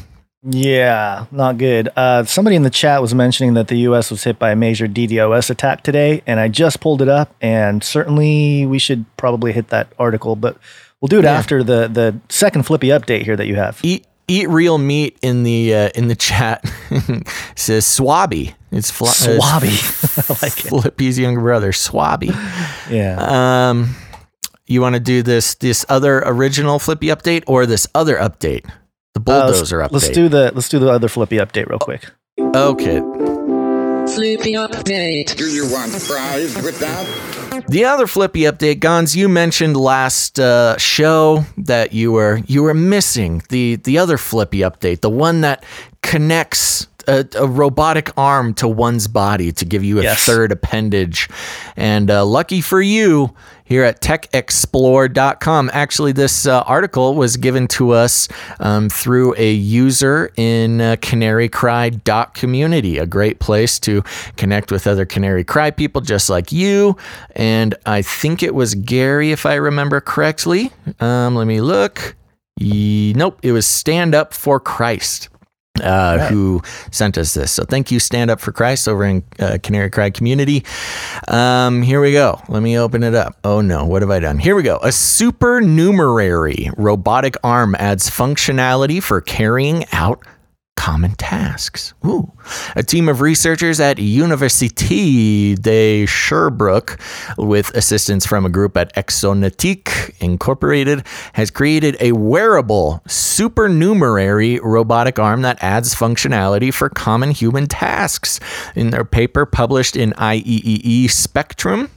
Yeah, 0.46 1.26
not 1.32 1.58
good. 1.58 1.88
Uh, 1.96 2.26
somebody 2.26 2.58
in 2.58 2.64
the 2.64 2.70
chat 2.70 3.02
was 3.02 3.16
mentioning 3.16 3.54
that 3.54 3.70
the 3.70 3.78
U.S. 3.88 4.12
was 4.12 4.26
hit 4.26 4.38
by 4.40 4.52
a 4.52 4.56
major 4.58 4.88
DDoS 4.90 5.50
attack 5.50 5.84
today, 5.84 6.22
and 6.28 6.38
I 6.40 6.50
just 6.50 6.82
pulled 6.82 7.02
it 7.02 7.08
up, 7.08 7.34
and 7.40 7.82
certainly 7.82 8.66
we 8.66 8.78
should 8.78 9.06
probably 9.16 9.54
hit 9.54 9.70
that 9.70 9.88
article, 9.98 10.36
but 10.36 10.58
we'll 11.00 11.08
do 11.08 11.20
it 11.20 11.24
Yeah. 11.24 11.32
after 11.32 11.64
the 11.64 11.88
the 11.88 12.20
second 12.28 12.64
Flippy 12.64 12.88
update 12.90 13.24
here 13.24 13.38
that 13.38 13.48
you 13.48 13.56
have. 13.56 13.80
Eat 13.84 14.06
eat 14.28 14.48
real 14.50 14.78
meat 14.78 15.18
in 15.22 15.44
the 15.44 15.74
uh, 15.74 15.90
in 15.96 16.08
the 16.08 16.16
chat 16.16 16.66
says 17.56 17.86
Swabby. 17.86 18.54
It's 18.72 18.90
fl- 18.90 19.06
Swabby. 19.06 19.74
I 20.30 20.46
like 20.46 20.66
it. 20.66 20.70
Flippy's 20.70 21.20
younger 21.20 21.42
brother, 21.42 21.72
Swabby. 21.72 22.30
Yeah. 22.90 23.70
Um, 23.70 23.96
you 24.66 24.82
want 24.82 24.96
to 24.96 25.00
do 25.00 25.22
this 25.24 25.56
this 25.56 25.86
other 25.90 26.24
original 26.26 26.80
Flippy 26.80 27.08
update 27.08 27.44
or 27.48 27.66
this 27.66 27.88
other 27.94 28.16
update, 28.18 28.66
the 29.14 29.20
Uh, 29.20 29.46
let's- 29.46 29.52
bulldozer 29.60 29.80
update? 29.80 29.92
Let's 29.92 30.10
do 30.10 30.30
the 30.30 30.52
let's 30.56 30.70
do 30.70 30.80
the 30.80 30.90
other 30.90 31.08
Flippy 31.10 31.38
update 31.38 31.68
real 31.70 31.80
quick. 31.80 32.10
Okay, 32.56 33.00
Do 35.36 35.46
you 35.50 35.66
want 35.72 35.92
fries 35.92 36.56
with 36.64 36.80
that? 36.80 37.06
The 37.68 37.86
other 37.86 38.08
Flippy 38.08 38.42
update, 38.42 38.80
Gonz, 38.80 39.16
you 39.16 39.30
mentioned 39.30 39.78
last 39.78 40.40
uh, 40.40 40.78
show 40.78 41.46
that 41.58 41.94
you 41.94 42.12
were 42.12 42.42
you 42.48 42.64
were 42.64 42.74
missing 42.74 43.44
the 43.50 43.76
the 43.78 43.98
other 43.98 44.18
Flippy 44.18 44.60
update, 44.60 45.02
the 45.02 45.10
one 45.10 45.42
that 45.42 45.64
connects 46.02 46.88
a, 47.08 47.26
a 47.38 47.48
robotic 47.48 48.10
arm 48.18 48.54
to 48.56 48.68
one's 48.68 49.08
body 49.08 49.52
to 49.54 49.66
give 49.66 49.84
you 49.84 50.00
a 50.00 50.04
Yes. 50.04 50.26
third 50.26 50.52
appendage. 50.52 51.30
And 51.76 52.10
uh, 52.12 52.26
lucky 52.26 52.62
for 52.62 52.82
you, 52.82 53.34
here 53.66 53.84
at 53.84 54.02
techexplore.com, 54.02 55.70
actually, 55.74 56.12
this 56.12 56.46
uh, 56.46 56.62
article 56.62 57.16
was 57.16 57.38
given 57.38 57.68
to 57.70 57.92
us 57.92 58.28
um, 58.60 58.90
through 58.90 59.36
a 59.38 59.52
user 59.54 60.32
in 60.36 60.82
uh, 60.82 60.96
Canary 61.02 61.50
Cry 61.50 61.92
community, 62.34 62.98
a 62.98 63.06
great 63.06 63.40
place 63.40 63.80
to 63.80 64.04
connect 64.38 64.72
with 64.72 64.86
other 64.86 65.06
Canary 65.06 65.44
Cry 65.44 65.72
people 65.72 66.02
just 66.02 66.30
like 66.30 66.52
you. 66.52 66.98
And 67.36 67.74
I 67.86 68.02
think 68.02 68.44
it 68.44 68.54
was 68.54 68.76
Gary, 68.76 69.32
if 69.32 69.46
I 69.46 69.56
remember 69.56 70.02
correctly. 70.02 70.72
Um, 71.00 71.36
let 71.36 71.48
me 71.48 71.62
look. 71.62 72.16
Nope, 72.60 73.40
it 73.42 73.52
was 73.52 73.66
Stand 73.66 74.14
Up 74.14 74.34
for 74.34 74.60
Christ 74.60 75.30
uh, 75.82 76.28
who 76.28 76.62
sent 76.92 77.18
us 77.18 77.34
this. 77.34 77.52
So 77.52 77.64
thank 77.64 77.92
you, 77.92 78.00
Stand 78.00 78.30
Up 78.30 78.40
for 78.40 78.52
Christ, 78.52 78.88
over 78.88 79.04
in 79.04 79.24
uh, 79.40 79.58
Canary 79.64 79.90
Cry 79.90 80.10
community. 80.12 80.64
Um, 81.28 81.82
here 81.82 82.00
we 82.00 82.12
go. 82.12 82.40
Let 82.48 82.62
me 82.62 82.78
open 82.78 83.04
it 83.04 83.16
up. 83.16 83.38
Oh 83.44 83.62
no, 83.62 83.86
what 83.86 84.02
have 84.02 84.12
I 84.12 84.20
done? 84.20 84.38
Here 84.38 84.56
we 84.56 84.64
go. 84.64 84.78
A 84.84 84.92
supernumerary 84.92 86.70
robotic 86.78 87.36
arm 87.44 87.76
adds 87.80 88.10
functionality 88.10 89.02
for 89.02 89.20
carrying 89.22 89.86
out 89.92 90.24
common 90.84 91.16
tasks. 91.16 91.94
Ooh. 92.06 92.30
A 92.76 92.84
team 92.84 93.08
of 93.08 93.22
researchers 93.22 93.80
at 93.80 93.96
Université 93.96 95.56
de 95.56 96.06
Sherbrooke, 96.06 97.00
with 97.38 97.74
assistance 97.74 98.26
from 98.26 98.46
a 98.46 98.50
group 98.50 98.76
at 98.76 98.94
Exonetik 98.96 100.14
Incorporated, 100.20 101.08
has 101.36 101.50
created 101.50 101.96
a 102.02 102.12
wearable 102.12 103.02
supernumerary 103.08 104.60
robotic 104.60 105.18
arm 105.20 105.42
that 105.44 105.58
adds 105.64 105.96
functionality 105.96 106.74
for 106.74 106.90
common 106.90 107.32
human 107.32 107.66
tasks. 107.68 108.42
In 108.76 108.90
their 108.90 109.06
paper 109.06 109.46
published 109.46 109.96
in 109.96 110.12
IEEE 110.18 111.10
Spectrum, 111.10 111.92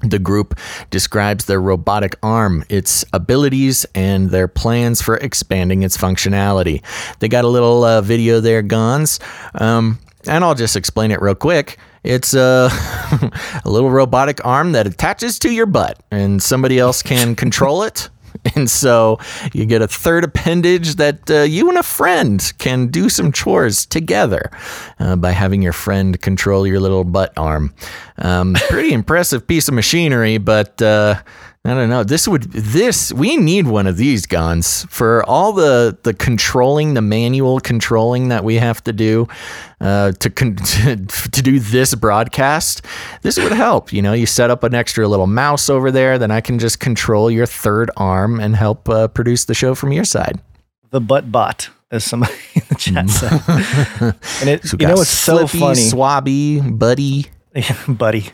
the 0.00 0.18
group 0.18 0.58
describes 0.90 1.46
their 1.46 1.60
robotic 1.60 2.16
arm, 2.22 2.64
its 2.68 3.04
abilities, 3.12 3.84
and 3.94 4.30
their 4.30 4.48
plans 4.48 5.02
for 5.02 5.16
expanding 5.16 5.82
its 5.82 5.96
functionality. 5.96 6.82
They 7.18 7.28
got 7.28 7.44
a 7.44 7.48
little 7.48 7.84
uh, 7.84 8.00
video 8.00 8.40
there, 8.40 8.62
Gonz, 8.62 9.20
um, 9.60 9.98
and 10.26 10.44
I'll 10.44 10.54
just 10.54 10.76
explain 10.76 11.10
it 11.10 11.20
real 11.20 11.34
quick. 11.34 11.78
It's 12.04 12.32
a, 12.34 12.68
a 13.64 13.68
little 13.68 13.90
robotic 13.90 14.44
arm 14.44 14.72
that 14.72 14.86
attaches 14.86 15.38
to 15.40 15.52
your 15.52 15.66
butt, 15.66 16.00
and 16.10 16.42
somebody 16.42 16.78
else 16.78 17.02
can 17.02 17.34
control 17.34 17.82
it. 17.82 18.08
And 18.58 18.68
so 18.68 19.18
you 19.52 19.66
get 19.66 19.82
a 19.82 19.88
third 19.88 20.24
appendage 20.24 20.96
that 20.96 21.30
uh, 21.30 21.42
you 21.42 21.68
and 21.68 21.78
a 21.78 21.82
friend 21.82 22.52
can 22.58 22.88
do 22.88 23.08
some 23.08 23.30
chores 23.30 23.86
together 23.86 24.50
uh, 24.98 25.14
by 25.16 25.30
having 25.30 25.62
your 25.62 25.72
friend 25.72 26.20
control 26.20 26.66
your 26.66 26.80
little 26.80 27.04
butt 27.04 27.32
arm. 27.36 27.72
Um, 28.16 28.54
pretty 28.68 28.92
impressive 28.92 29.46
piece 29.46 29.68
of 29.68 29.74
machinery, 29.74 30.38
but 30.38 30.80
uh, 30.82 31.22
I 31.68 31.74
don't 31.74 31.90
know. 31.90 32.02
This 32.02 32.26
would 32.26 32.44
this 32.44 33.12
we 33.12 33.36
need 33.36 33.66
one 33.66 33.86
of 33.86 33.98
these 33.98 34.26
Gonz 34.26 34.88
for 34.88 35.22
all 35.24 35.52
the 35.52 35.98
the 36.02 36.14
controlling, 36.14 36.94
the 36.94 37.02
manual 37.02 37.60
controlling 37.60 38.28
that 38.28 38.42
we 38.42 38.54
have 38.54 38.82
to 38.84 38.92
do 38.94 39.28
uh, 39.80 40.12
to, 40.12 40.30
con- 40.30 40.56
to 40.56 40.96
to 41.06 41.42
do 41.42 41.60
this 41.60 41.94
broadcast. 41.94 42.86
This 43.20 43.38
would 43.38 43.52
help. 43.52 43.92
You 43.92 44.00
know, 44.00 44.14
you 44.14 44.24
set 44.24 44.50
up 44.50 44.64
an 44.64 44.74
extra 44.74 45.06
little 45.06 45.26
mouse 45.26 45.68
over 45.68 45.90
there, 45.90 46.18
then 46.18 46.30
I 46.30 46.40
can 46.40 46.58
just 46.58 46.80
control 46.80 47.30
your 47.30 47.44
third 47.44 47.90
arm 47.98 48.40
and 48.40 48.56
help 48.56 48.88
uh, 48.88 49.08
produce 49.08 49.44
the 49.44 49.54
show 49.54 49.74
from 49.74 49.92
your 49.92 50.04
side. 50.04 50.40
The 50.88 51.02
butt 51.02 51.30
bot, 51.30 51.68
as 51.90 52.02
somebody 52.02 52.32
in 52.54 52.62
the 52.70 52.74
chat 52.76 53.10
said. 53.10 54.14
and 54.40 54.48
it, 54.48 54.64
So 54.64 54.78
you 54.80 54.86
know 54.86 54.94
it's 55.02 55.10
so 55.10 55.46
funny, 55.46 55.82
Swabby, 55.82 56.78
Buddy. 56.78 57.26
Yeah, 57.54 57.76
buddy. 57.88 58.30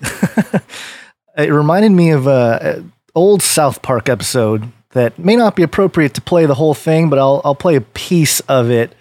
it 1.36 1.50
reminded 1.52 1.90
me 1.90 2.10
of 2.10 2.28
a 2.28 2.84
old 3.14 3.42
South 3.42 3.82
Park 3.82 4.08
episode 4.08 4.72
that 4.90 5.18
may 5.18 5.36
not 5.36 5.56
be 5.56 5.62
appropriate 5.62 6.14
to 6.14 6.20
play 6.20 6.46
the 6.46 6.54
whole 6.54 6.74
thing, 6.74 7.10
but 7.10 7.18
I'll 7.18 7.40
I'll 7.44 7.54
play 7.54 7.76
a 7.76 7.80
piece 7.80 8.40
of 8.40 8.70
it 8.70 8.94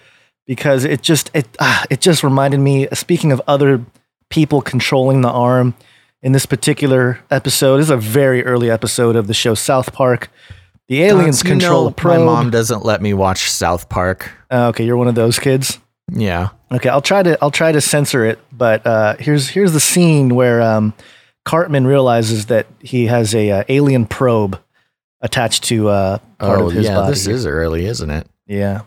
because 0.45 0.83
it 0.85 1.01
just 1.01 1.31
it 1.33 1.47
ah, 1.59 1.85
it 1.89 2.01
just 2.01 2.23
reminded 2.23 2.59
me. 2.59 2.87
Speaking 2.93 3.31
of 3.31 3.41
other 3.47 3.83
people 4.29 4.61
controlling 4.61 5.21
the 5.21 5.29
arm, 5.29 5.75
in 6.23 6.31
this 6.31 6.45
particular 6.45 7.19
episode, 7.29 7.77
this 7.77 7.87
is 7.87 7.91
a 7.91 7.97
very 7.97 8.43
early 8.45 8.71
episode 8.71 9.15
of 9.15 9.27
the 9.27 9.33
show 9.33 9.53
South 9.53 9.93
Park. 9.93 10.31
The 10.87 11.03
aliens 11.03 11.43
you 11.43 11.49
control 11.49 11.83
know 11.83 11.89
a 11.89 11.91
probe. 11.91 12.19
My 12.19 12.25
mom 12.25 12.49
doesn't 12.49 12.83
let 12.83 13.01
me 13.01 13.13
watch 13.13 13.51
South 13.51 13.89
Park. 13.89 14.31
Uh, 14.49 14.67
okay, 14.67 14.85
you're 14.85 14.97
one 14.97 15.07
of 15.07 15.15
those 15.15 15.37
kids. 15.37 15.79
Yeah. 16.11 16.49
Okay, 16.71 16.89
I'll 16.89 17.01
try 17.01 17.23
to 17.23 17.37
I'll 17.41 17.51
try 17.51 17.71
to 17.71 17.81
censor 17.81 18.25
it, 18.25 18.39
but 18.51 18.85
uh, 18.87 19.15
here's 19.19 19.49
here's 19.49 19.73
the 19.73 19.79
scene 19.79 20.33
where 20.33 20.61
um, 20.61 20.93
Cartman 21.45 21.85
realizes 21.85 22.47
that 22.47 22.67
he 22.79 23.07
has 23.07 23.35
a 23.35 23.51
uh, 23.51 23.63
alien 23.69 24.05
probe 24.05 24.59
attached 25.21 25.63
to 25.65 25.89
uh, 25.89 26.17
part 26.39 26.59
oh, 26.59 26.67
of 26.67 26.73
his 26.73 26.85
yeah. 26.85 26.95
body. 26.95 27.11
This 27.11 27.27
is 27.27 27.45
early, 27.45 27.85
isn't 27.85 28.09
it? 28.09 28.27
yeah, 28.47 28.81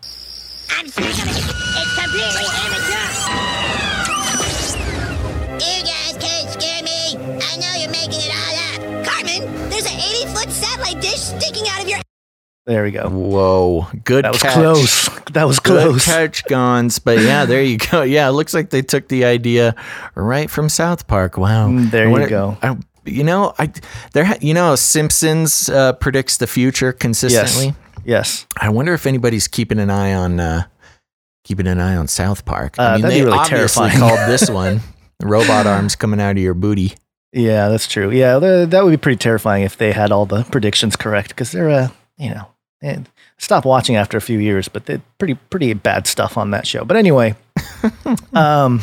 there 12.66 12.82
we 12.84 12.90
go. 12.90 13.08
Whoa. 13.08 13.86
Good 14.04 14.24
That 14.24 14.32
was 14.32 14.42
catch. 14.42 14.54
close. 14.54 15.08
That 15.32 15.44
was 15.44 15.60
Good 15.60 15.82
close. 15.82 16.04
catch, 16.04 16.44
Gonz. 16.46 17.00
But 17.02 17.20
yeah, 17.20 17.44
there 17.44 17.62
you 17.62 17.78
go. 17.78 18.02
Yeah, 18.16 18.28
it 18.28 18.32
looks 18.32 18.52
like 18.54 18.70
they 18.70 18.82
took 18.82 19.08
the 19.08 19.24
idea 19.24 19.74
right 20.14 20.50
from 20.50 20.68
South 20.68 21.06
Park. 21.06 21.38
Wow. 21.38 21.68
Mm, 21.68 21.90
there 21.90 22.02
I 22.02 22.06
you 22.06 22.10
wonder- 22.12 22.28
go. 22.28 22.58
I, 22.62 22.76
you 23.04 23.22
know, 23.22 23.54
I 23.58 23.70
there. 24.14 24.36
You 24.40 24.52
know, 24.52 24.74
Simpsons 24.74 25.68
uh, 25.68 25.92
predicts 25.94 26.38
the 26.38 26.48
future 26.48 26.92
consistently. 26.92 27.74
Yes, 28.04 28.46
I 28.60 28.68
wonder 28.68 28.94
if 28.94 29.06
anybody's 29.06 29.46
keeping 29.46 29.78
an 29.78 29.90
eye 29.90 30.12
on 30.12 30.40
uh, 30.40 30.64
keeping 31.44 31.68
an 31.68 31.78
eye 31.78 31.94
on 31.96 32.08
South 32.08 32.44
Park. 32.44 32.76
Uh, 32.78 32.82
I 32.82 32.92
mean, 32.94 33.02
that'd 33.02 33.14
be 33.14 33.20
they 33.20 33.24
really 33.26 33.38
obviously 33.38 33.90
terrifying. 33.90 34.16
called 34.16 34.28
this 34.28 34.50
one 34.50 34.80
"Robot 35.22 35.66
Arms 35.68 35.94
Coming 35.94 36.20
Out 36.20 36.32
of 36.32 36.38
Your 36.42 36.54
Booty." 36.54 36.94
yeah, 37.32 37.68
that's 37.68 37.86
true. 37.86 38.10
Yeah, 38.10 38.38
that 38.40 38.84
would 38.84 38.90
be 38.90 38.96
pretty 38.96 39.18
terrifying 39.18 39.62
if 39.62 39.76
they 39.76 39.92
had 39.92 40.10
all 40.10 40.26
the 40.26 40.42
predictions 40.44 40.96
correct 40.96 41.28
because 41.28 41.52
they're 41.52 41.70
uh, 41.70 41.88
you 42.18 42.30
know, 42.30 42.48
they 42.82 42.98
stop 43.38 43.64
watching 43.64 43.96
after 43.96 44.16
a 44.16 44.20
few 44.20 44.38
years, 44.38 44.68
but 44.68 44.86
they're 44.86 45.02
pretty 45.18 45.34
pretty 45.34 45.72
bad 45.74 46.06
stuff 46.06 46.36
on 46.36 46.50
that 46.52 46.66
show. 46.66 46.84
But 46.84 46.96
anyway, 46.96 47.34
um, 48.32 48.80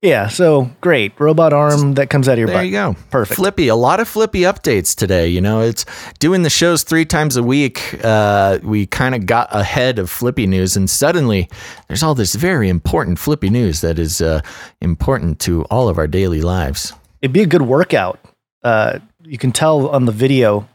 yeah, 0.00 0.28
so 0.28 0.70
great 0.80 1.18
robot 1.18 1.52
arm 1.52 1.94
that 1.94 2.08
comes 2.08 2.28
out 2.28 2.34
of 2.34 2.38
your 2.38 2.46
There 2.46 2.58
butt. 2.58 2.66
you 2.66 2.70
go. 2.72 2.96
Perfect. 3.10 3.36
Flippy, 3.36 3.66
a 3.68 3.74
lot 3.74 3.98
of 3.98 4.06
flippy 4.08 4.40
updates 4.42 4.94
today. 4.94 5.26
You 5.26 5.40
know, 5.40 5.60
it's 5.62 5.84
doing 6.20 6.42
the 6.44 6.50
shows 6.50 6.84
three 6.84 7.04
times 7.04 7.36
a 7.36 7.42
week. 7.42 7.98
Uh, 8.04 8.60
we 8.62 8.86
kind 8.86 9.14
of 9.16 9.26
got 9.26 9.48
ahead 9.54 9.98
of 9.98 10.08
flippy 10.08 10.46
news, 10.46 10.76
and 10.76 10.88
suddenly 10.88 11.48
there's 11.88 12.02
all 12.04 12.14
this 12.14 12.34
very 12.36 12.68
important 12.68 13.18
flippy 13.18 13.50
news 13.50 13.80
that 13.80 13.98
is 13.98 14.20
uh, 14.20 14.40
important 14.80 15.40
to 15.40 15.64
all 15.64 15.88
of 15.88 15.98
our 15.98 16.06
daily 16.06 16.40
lives. 16.42 16.92
it'd 17.20 17.32
be 17.32 17.42
a 17.42 17.46
good 17.46 17.62
workout. 17.62 18.20
Uh, 18.62 19.00
you 19.24 19.36
can 19.38 19.50
tell 19.52 19.88
on 19.88 20.04
the 20.04 20.12
video 20.12 20.68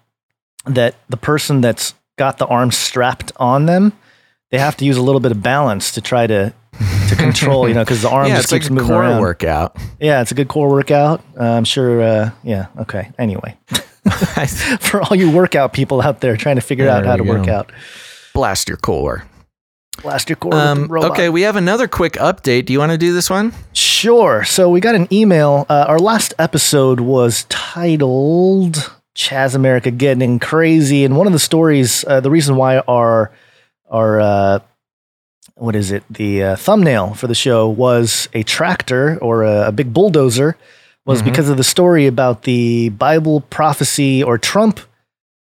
that 0.66 0.96
the 1.10 1.18
person 1.18 1.62
that's 1.62 1.94
got 2.18 2.38
the 2.38 2.46
arms 2.48 2.78
strapped 2.78 3.32
on 3.38 3.66
them, 3.66 3.94
they 4.52 4.60
have 4.60 4.78
to 4.78 4.86
use 4.86 4.98
a 4.98 5.02
little 5.02 5.22
bit 5.22 5.32
of 5.32 5.42
balance 5.42 5.92
to 5.94 6.02
try 6.02 6.28
to 6.28 6.54
to 7.10 7.16
control, 7.16 7.68
you 7.68 7.74
know, 7.76 7.84
because 7.84 8.02
the 8.02 8.10
arm 8.10 8.28
yeah, 8.30 8.38
just 8.38 8.52
like 8.52 8.62
keeps 8.62 8.70
a 8.70 8.74
moving 8.74 8.90
core 8.90 9.02
around. 9.02 9.22
workout. 9.22 9.78
Yeah, 10.00 10.22
it's 10.22 10.32
a 10.32 10.36
good 10.36 10.48
core 10.48 10.70
workout. 10.70 11.22
Uh, 11.40 11.44
I'm 11.44 11.66
sure. 11.66 12.02
Uh, 12.02 12.32
yeah. 12.44 12.68
Okay. 12.80 13.12
Anyway, 13.20 13.56
for 14.80 15.02
all 15.02 15.16
you 15.16 15.32
workout 15.32 15.74
people 15.74 16.02
out 16.02 16.22
there 16.22 16.36
trying 16.38 16.56
to 16.56 16.62
figure 16.62 16.90
out 16.90 17.06
how 17.06 17.16
to 17.16 17.24
we 17.24 17.30
work 17.30 17.48
out, 17.48 17.72
Blast 18.34 18.68
your 18.68 18.78
core. 18.78 19.26
blast 20.02 20.30
your 20.30 20.36
core 20.36 20.56
Um, 20.56 20.92
okay, 20.92 21.30
we 21.30 21.44
have 21.44 21.56
another 21.56 21.88
quick 21.88 22.14
update. 22.14 22.66
Do 22.66 22.74
you 22.74 22.80
want 22.80 22.92
to 22.92 22.98
do 22.98 23.14
this 23.14 23.30
one? 23.30 23.54
Sure. 23.74 24.44
So 24.44 24.70
we 24.70 24.80
got 24.80 24.96
an 24.96 25.08
email. 25.14 25.66
Uh, 25.70 25.86
our 25.88 26.00
last 26.00 26.34
episode 26.40 27.00
was 27.00 27.46
titled 27.50 28.92
"Chaz 29.16 29.56
America 29.56 29.92
Getting 29.92 30.40
Crazy," 30.40 31.04
and 31.06 31.16
one 31.18 31.28
of 31.28 31.34
the 31.34 31.40
stories, 31.40 32.04
uh, 32.08 32.20
the 32.20 32.32
reason 32.32 32.56
why 32.56 32.80
our 32.80 33.32
our 33.90 34.20
uh, 34.20 34.60
what 35.56 35.76
is 35.76 35.92
it? 35.92 36.04
The 36.10 36.44
uh, 36.44 36.56
thumbnail 36.56 37.14
for 37.14 37.28
the 37.28 37.36
show 37.36 37.68
was 37.70 38.28
a 38.34 38.44
tractor 38.44 39.18
or 39.22 39.44
a, 39.44 39.68
a 39.68 39.72
big 39.72 39.94
bulldozer, 39.94 40.58
was 41.06 41.22
Mhm. 41.22 41.26
because 41.26 41.50
of 41.50 41.58
the 41.58 41.64
story 41.64 42.08
about 42.08 42.44
the 42.44 42.90
Bible 42.90 43.42
prophecy 43.42 44.24
or 44.24 44.38
Trump. 44.38 44.80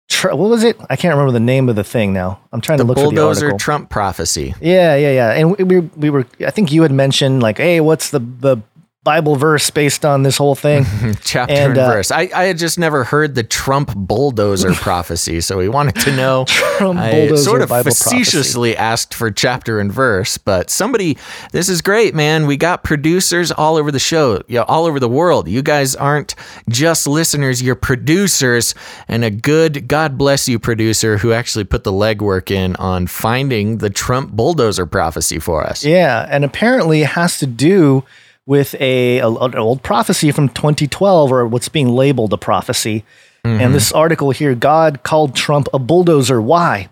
Tr- 0.08 0.28
what 0.30 0.48
was 0.50 0.64
it? 0.64 0.76
I 0.90 0.96
can't 0.96 1.12
remember 1.14 1.32
the 1.32 1.38
name 1.38 1.68
of 1.68 1.76
the 1.76 1.84
thing 1.84 2.12
now. 2.12 2.40
I'm 2.52 2.60
trying 2.60 2.78
The 2.78 2.84
to 2.84 2.88
look 2.88 2.96
for 2.98 3.02
the 3.04 3.14
bulldozer 3.14 3.46
article. 3.46 3.58
Trump 3.58 3.90
prophecy. 3.90 4.54
Yeah, 4.60 4.96
yeah, 4.96 5.12
yeah. 5.12 5.30
And 5.32 5.56
we, 5.56 5.64
we 5.64 5.80
we 5.96 6.10
were 6.10 6.26
I 6.44 6.50
think 6.50 6.72
you 6.72 6.82
had 6.82 6.90
mentioned 6.92 7.42
like, 7.42 7.58
hey, 7.58 7.80
what's 7.80 8.10
the 8.10 8.18
the 8.18 8.56
Bible 9.02 9.36
verse 9.36 9.70
based 9.70 10.04
on 10.04 10.24
this 10.24 10.36
whole 10.36 10.54
thing. 10.54 10.84
Chapter 11.24 11.54
And, 11.54 11.70
and, 11.70 11.78
uh, 11.78 11.88
verse. 11.88 12.10
I, 12.10 12.28
I 12.34 12.44
had 12.44 12.58
just 12.58 12.78
never 12.78 13.02
heard 13.02 13.34
the 13.34 13.42
Trump 13.42 13.94
bulldozer 13.96 14.74
prophecy, 14.74 15.40
so 15.40 15.56
we 15.56 15.70
wanted 15.70 15.94
to 16.02 16.14
know. 16.14 16.44
Trump 16.46 17.00
I 17.00 17.12
bulldozer 17.12 17.42
sort 17.42 17.62
of 17.62 17.70
Bible 17.70 17.84
prophecy. 17.84 18.18
facetiously 18.18 18.76
asked 18.76 19.14
for 19.14 19.30
chapter 19.30 19.80
and 19.80 19.90
verse, 19.90 20.36
but 20.36 20.68
somebody, 20.68 21.16
this 21.52 21.70
is 21.70 21.80
great, 21.80 22.14
man. 22.14 22.46
We 22.46 22.58
got 22.58 22.84
producers 22.84 23.50
all 23.50 23.76
over 23.76 23.90
the 23.90 23.98
show, 23.98 24.42
yeah, 24.48 24.64
all 24.64 24.84
over 24.84 25.00
the 25.00 25.08
world. 25.08 25.48
You 25.48 25.62
guys 25.62 25.96
aren't 25.96 26.34
just 26.68 27.06
listeners, 27.06 27.62
you're 27.62 27.76
producers, 27.76 28.74
and 29.08 29.24
a 29.24 29.30
good, 29.30 29.88
God 29.88 30.18
bless 30.18 30.46
you, 30.46 30.58
producer 30.58 31.16
who 31.16 31.32
actually 31.32 31.64
put 31.64 31.84
the 31.84 31.92
legwork 31.92 32.50
in 32.50 32.76
on 32.76 33.06
finding 33.06 33.78
the 33.78 33.88
Trump 33.88 34.32
bulldozer 34.32 34.84
prophecy 34.84 35.38
for 35.38 35.64
us. 35.64 35.86
Yeah, 35.86 36.26
and 36.28 36.44
apparently 36.44 37.00
it 37.00 37.10
has 37.10 37.38
to 37.38 37.46
do 37.46 38.04
with 38.50 38.74
a, 38.80 39.18
a- 39.18 39.30
an 39.30 39.54
old 39.54 39.80
prophecy 39.84 40.32
from 40.32 40.48
2012 40.48 41.30
or 41.30 41.46
what's 41.46 41.68
being 41.68 41.88
labeled 41.88 42.32
a 42.32 42.36
prophecy. 42.36 43.04
And 43.44 43.72
this 43.72 43.92
article 43.92 44.32
here, 44.32 44.56
God 44.56 45.04
called 45.04 45.36
Trump 45.36 45.68
a 45.72 45.78
bulldozer. 45.78 46.42
Why? 46.42 46.88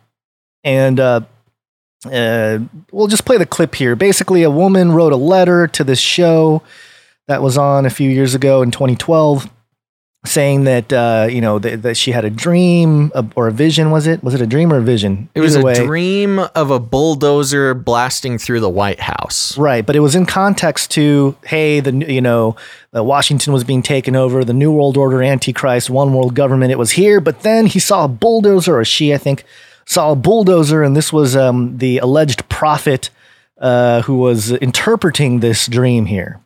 And 0.62 1.00
uh, 1.00 1.20
uh, 2.06 2.60
we'll 2.92 3.08
just 3.08 3.24
play 3.24 3.38
the 3.38 3.44
clip 3.44 3.74
here. 3.74 3.96
Basically, 3.96 4.44
a 4.44 4.50
woman 4.50 4.92
wrote 4.92 5.12
a 5.12 5.16
letter 5.16 5.66
to 5.66 5.82
this 5.84 5.98
show 5.98 6.62
that 7.26 7.42
was 7.42 7.58
on 7.58 7.84
a 7.86 7.90
few 7.90 8.08
years 8.08 8.34
ago 8.36 8.62
in 8.62 8.70
2012 8.70 9.50
saying 10.28 10.64
that 10.64 10.92
uh, 10.92 11.26
you 11.30 11.40
know 11.40 11.58
that, 11.58 11.82
that 11.82 11.97
she 11.97 12.12
had 12.12 12.25
a 12.25 12.30
dream 12.30 13.11
or 13.35 13.49
a 13.49 13.52
vision 13.52 13.90
was 13.90 14.06
it 14.06 14.23
was 14.23 14.35
it 14.35 14.40
a 14.40 14.47
dream 14.47 14.73
or 14.73 14.76
a 14.78 14.82
vision 14.82 15.28
It 15.35 15.40
was 15.40 15.56
Either 15.56 15.62
a 15.62 15.64
way. 15.64 15.75
dream 15.87 16.38
of 16.38 16.70
a 16.70 16.78
bulldozer 16.78 17.75
blasting 17.75 18.38
through 18.38 18.61
the 18.61 18.68
White 18.68 19.00
House. 19.00 19.56
Right, 19.58 19.85
but 19.85 19.97
it 19.97 20.00
was 20.00 20.14
in 20.14 20.26
context 20.26 20.90
to 20.92 21.37
hey, 21.44 21.80
the 21.80 21.92
you 21.92 22.20
know, 22.20 22.56
uh, 22.94 23.02
Washington 23.02 23.52
was 23.52 23.64
being 23.64 23.82
taken 23.82 24.14
over, 24.14 24.44
the 24.44 24.52
New 24.52 24.70
World 24.73 24.97
Order, 24.97 25.23
Antichrist, 25.23 25.90
one 25.90 26.12
world 26.14 26.35
government. 26.35 26.70
It 26.73 26.78
was 26.78 26.92
here, 26.92 27.20
but 27.20 27.40
then 27.42 27.66
he 27.66 27.78
saw 27.78 28.04
a 28.04 28.08
bulldozer, 28.08 28.78
or 28.78 28.85
she, 28.85 29.12
I 29.12 29.18
think, 29.18 29.44
saw 29.87 30.12
a 30.12 30.16
bulldozer, 30.16 30.82
and 30.82 30.94
this 30.97 31.12
was 31.12 31.35
um, 31.37 31.78
the 31.78 31.99
alleged 31.99 32.49
prophet 32.49 33.11
uh, 33.58 34.02
who 34.02 34.18
was 34.18 34.52
interpreting 34.52 35.40
this 35.40 35.66
dream 35.66 36.06
here. 36.06 36.40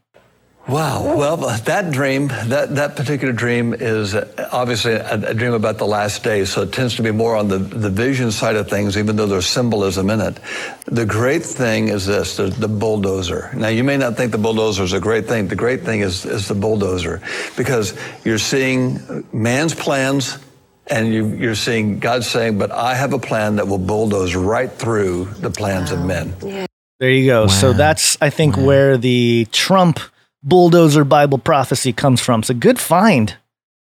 Wow. 0.68 1.16
Well, 1.16 1.36
that 1.36 1.90
dream, 1.90 2.28
that, 2.28 2.76
that 2.76 2.94
particular 2.94 3.32
dream 3.32 3.74
is 3.74 4.14
uh, 4.14 4.48
obviously 4.52 4.92
a, 4.92 5.30
a 5.30 5.34
dream 5.34 5.54
about 5.54 5.78
the 5.78 5.86
last 5.86 6.22
days, 6.22 6.50
so 6.50 6.62
it 6.62 6.72
tends 6.72 6.94
to 6.96 7.02
be 7.02 7.10
more 7.10 7.34
on 7.34 7.48
the, 7.48 7.58
the 7.58 7.90
vision 7.90 8.30
side 8.30 8.54
of 8.54 8.70
things, 8.70 8.96
even 8.96 9.16
though 9.16 9.26
there's 9.26 9.46
symbolism 9.46 10.08
in 10.08 10.20
it. 10.20 10.38
The 10.86 11.04
great 11.04 11.42
thing 11.42 11.88
is 11.88 12.06
this, 12.06 12.36
the, 12.36 12.44
the 12.44 12.68
bulldozer. 12.68 13.50
Now, 13.56 13.68
you 13.68 13.82
may 13.82 13.96
not 13.96 14.16
think 14.16 14.30
the 14.30 14.38
bulldozer 14.38 14.84
is 14.84 14.92
a 14.92 15.00
great 15.00 15.26
thing. 15.26 15.48
The 15.48 15.56
great 15.56 15.82
thing 15.82 16.00
is, 16.00 16.24
is 16.24 16.46
the 16.46 16.54
bulldozer 16.54 17.20
because 17.56 17.98
you're 18.24 18.38
seeing 18.38 19.26
man's 19.32 19.74
plans 19.74 20.38
and 20.86 21.12
you, 21.12 21.26
you're 21.26 21.56
seeing 21.56 21.98
God 21.98 22.22
saying, 22.22 22.58
but 22.58 22.70
I 22.70 22.94
have 22.94 23.12
a 23.12 23.18
plan 23.18 23.56
that 23.56 23.66
will 23.66 23.78
bulldoze 23.78 24.36
right 24.36 24.70
through 24.70 25.24
the 25.40 25.50
plans 25.50 25.90
of 25.90 26.04
men. 26.04 26.34
Yeah. 26.40 26.66
There 27.00 27.10
you 27.10 27.26
go. 27.26 27.48
So 27.48 27.72
that's, 27.72 28.16
I 28.20 28.30
think, 28.30 28.56
where 28.56 28.96
the 28.96 29.48
Trump 29.50 29.98
bulldozer 30.42 31.04
Bible 31.04 31.38
prophecy 31.38 31.92
comes 31.92 32.20
from. 32.20 32.40
It's 32.40 32.50
a 32.50 32.54
good 32.54 32.78
find 32.78 33.36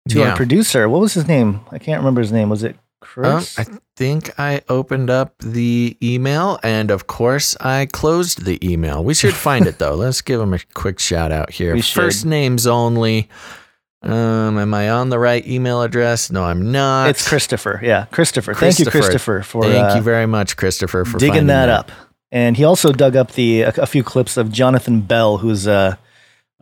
to 0.10 0.20
Yeah. 0.20 0.30
our 0.32 0.36
producer. 0.36 0.88
What 0.90 1.02
was 1.02 1.14
his 1.14 1.28
name? 1.28 1.62
I 1.72 1.80
can't 1.80 2.00
remember 2.00 2.22
his 2.22 2.32
name. 2.32 2.50
Was 2.50 2.64
it 2.64 2.76
Um, 2.76 2.80
Chris? 3.02 3.60
I 3.60 3.66
think 3.96 4.32
I 4.40 4.62
opened 4.68 5.10
up 5.10 5.36
the 5.40 5.96
email, 6.02 6.60
and 6.64 6.92
of 6.92 7.08
course, 7.08 7.56
I 7.60 7.88
closed 7.92 8.46
the 8.46 8.58
email. 8.68 9.04
We 9.04 9.14
should 9.14 9.34
find 9.34 9.68
it 9.68 9.78
though. 9.80 9.96
Let's 9.96 10.22
give 10.22 10.40
him 10.42 10.54
a 10.54 10.60
quick 10.74 11.00
shout 11.00 11.32
out 11.32 11.52
here. 11.52 11.80
First 11.82 12.26
names 12.26 12.66
only. 12.68 13.30
Um, 14.04 14.60
am 14.60 14.72
I 14.74 14.90
on 14.92 15.10
the 15.10 15.18
right 15.18 15.46
email 15.48 15.82
address? 15.82 16.30
No, 16.32 16.44
I'm 16.44 16.72
not. 16.72 17.10
it's 17.10 17.28
Christopher. 17.28 17.80
Yeah, 17.84 18.06
Christopher. 18.12 18.54
Thank 18.54 18.78
you, 18.78 18.86
Christopher, 18.86 19.42
for 19.42 19.64
Thank 19.64 19.92
uh, 19.94 19.96
you 19.96 20.02
very 20.02 20.28
much, 20.28 20.58
Christopher, 20.58 21.06
for 21.06 21.18
digging 21.18 21.32
finding 21.34 21.48
that, 21.48 21.70
up. 21.70 21.92
And 22.32 22.56
he 22.56 22.64
also 22.64 22.92
dug 22.92 23.16
up 23.16 23.32
the 23.32 23.62
a, 23.64 23.70
a 23.78 23.86
few 23.88 24.04
clips 24.04 24.38
of 24.38 24.52
Jonathan 24.52 25.02
Bell, 25.02 25.38
who's 25.40 25.68
uh, 25.68 25.96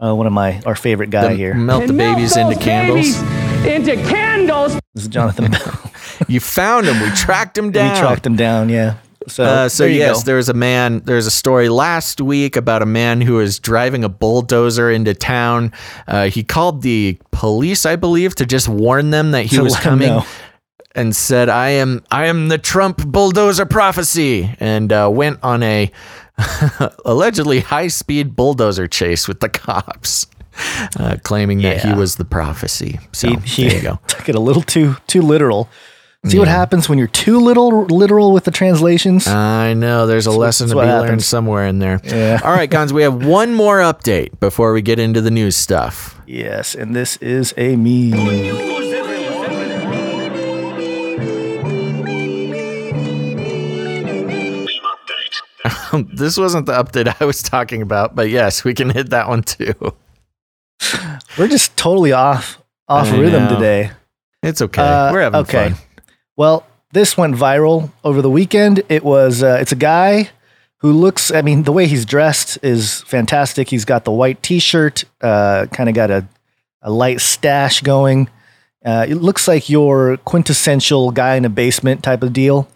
uh, 0.02 0.14
one 0.16 0.28
of 0.28 0.34
my 0.34 0.62
our 0.66 0.76
favorite 0.76 1.10
guy 1.10 1.30
The- 1.30 1.36
here. 1.36 1.54
Melt 1.54 1.82
the 1.84 1.90
And 1.90 1.98
melt 1.98 2.16
babies 2.18 2.38
into 2.38 2.56
candles. 2.56 3.22
babies 3.22 3.66
Into 3.66 3.96
candles. 4.10 4.74
This 4.94 5.04
is 5.04 5.08
Jonathan 5.10 5.52
Bell. 5.52 5.80
You 6.28 6.40
found 6.40 6.86
him. 6.86 7.02
We 7.02 7.10
tracked 7.16 7.58
him 7.58 7.72
down. 7.72 7.94
we 7.96 8.00
tracked 8.00 8.26
him 8.26 8.36
down. 8.36 8.70
Yeah. 8.70 8.96
So, 9.28 9.44
Uh, 9.44 9.70
so 9.70 9.84
there 9.84 9.92
yes, 9.94 10.20
go. 10.24 10.28
there 10.28 10.36
was 10.36 10.48
a 10.50 10.54
man. 10.54 11.02
There's 11.06 11.26
a 11.26 11.32
story 11.32 11.70
last 11.70 12.22
week 12.22 12.56
about 12.56 12.82
a 12.82 12.86
man 12.86 13.20
who 13.22 13.36
was 13.36 13.58
driving 13.60 14.04
a 14.04 14.10
bulldozer 14.10 14.92
into 14.92 15.14
town. 15.14 15.72
Uh, 16.08 16.26
he 16.26 16.44
called 16.44 16.82
the 16.82 17.18
police, 17.32 17.86
I 17.86 17.96
believe, 17.96 18.36
to 18.36 18.46
just 18.46 18.68
warn 18.70 19.10
them 19.12 19.32
that 19.32 19.46
he 19.46 19.56
To 19.58 19.64
was 19.64 19.76
coming, 19.78 20.22
and 20.94 21.16
said, 21.16 21.50
"I 21.50 21.70
am, 21.70 22.04
I 22.12 22.26
am 22.28 22.50
the 22.50 22.58
Trump 22.58 23.06
bulldozer 23.08 23.66
prophecy," 23.66 24.54
and 24.60 24.92
uh, 24.94 25.10
went 25.12 25.40
on 25.42 25.64
a 25.64 25.90
allegedly 27.06 27.60
high-speed 27.62 28.36
bulldozer 28.36 28.88
chase 28.88 29.28
with 29.28 29.40
the 29.40 29.50
cops, 29.50 30.28
uh, 31.00 31.18
claiming 31.24 31.62
that 31.62 31.82
he 31.84 31.94
was 31.94 32.16
the 32.16 32.26
prophecy. 32.26 33.00
So 33.12 33.30
he, 33.30 33.36
he 33.38 33.68
there 33.68 33.76
you 33.78 33.82
go. 33.84 34.00
took 34.08 34.30
it 34.30 34.36
a 34.36 34.40
little 34.40 34.62
too 34.64 34.96
too 35.08 35.22
literal. 35.22 35.70
See 36.26 36.40
what 36.40 36.48
happens 36.48 36.88
when 36.88 36.98
you're 36.98 37.08
too 37.10 37.38
little 37.38 37.84
literal 37.88 38.32
with 38.32 38.46
the 38.46 38.52
translations. 38.52 39.28
I 39.28 39.74
know 39.74 40.08
there's 40.08 40.26
a 40.26 40.32
lesson 40.32 40.68
that's 40.68 40.72
to 40.72 40.78
what 40.78 40.86
be 40.86 40.92
learned 40.92 41.04
happens. 41.06 41.26
somewhere 41.26 41.68
in 41.68 41.80
there. 41.80 42.00
Yeah. 42.06 42.40
All 42.42 42.54
right, 42.54 42.70
Gonz, 42.70 42.94
we 42.94 43.04
have 43.04 43.26
one 43.26 43.54
more 43.54 43.80
update 43.80 44.40
before 44.40 44.72
we 44.72 44.82
get 44.82 45.00
into 45.00 45.20
the 45.20 45.32
news 45.32 45.58
stuff. 45.58 46.22
yes, 46.26 46.76
and 46.76 46.96
this 46.96 47.18
is 47.18 47.54
a 47.58 47.76
meme. 47.76 48.12
This 56.14 56.38
wasn't 56.38 56.66
the 56.66 56.74
update 56.74 57.16
I 57.20 57.26
was 57.26 57.42
talking 57.42 57.82
about, 57.82 58.16
but 58.16 58.30
yes, 58.30 58.64
we 58.64 58.74
can 58.74 58.90
hit 58.90 59.10
that 59.12 59.30
one 59.30 59.44
too. 59.44 59.74
We're 61.38 61.48
just 61.48 61.76
totally 61.78 62.12
off 62.12 62.62
off 62.88 63.08
I 63.08 63.18
rhythm 63.18 63.46
know. 63.46 63.56
today. 63.56 63.92
It's 64.42 64.62
okay. 64.62 64.82
Uh, 64.82 65.12
We're 65.12 65.22
having 65.22 65.40
okay. 65.42 65.70
fun. 65.70 65.80
Well, 66.36 66.68
this 66.92 67.18
went 67.18 67.36
viral 67.36 67.92
over 68.04 68.22
the 68.22 68.30
weekend. 68.30 68.84
It 68.90 69.04
was 69.04 69.42
uh, 69.42 69.58
it's 69.62 69.72
a 69.72 69.78
guy 69.78 70.30
who 70.78 70.92
looks. 70.92 71.32
I 71.32 71.42
mean, 71.42 71.64
the 71.64 71.72
way 71.72 71.88
he's 71.88 72.06
dressed 72.06 72.60
is 72.62 73.02
fantastic. 73.04 73.70
He's 73.70 73.86
got 73.86 74.04
the 74.04 74.12
white 74.12 74.44
T-shirt, 74.44 75.06
uh, 75.22 75.68
kind 75.72 75.88
of 75.90 75.96
got 75.96 76.12
a 76.12 76.28
a 76.82 76.92
light 76.92 77.22
stash 77.22 77.82
going. 77.82 78.30
Uh, 78.86 79.06
it 79.08 79.16
looks 79.16 79.48
like 79.48 79.70
your 79.70 80.18
quintessential 80.18 81.12
guy 81.12 81.36
in 81.36 81.46
a 81.46 81.50
basement 81.50 82.04
type 82.04 82.22
of 82.22 82.34
deal. 82.34 82.68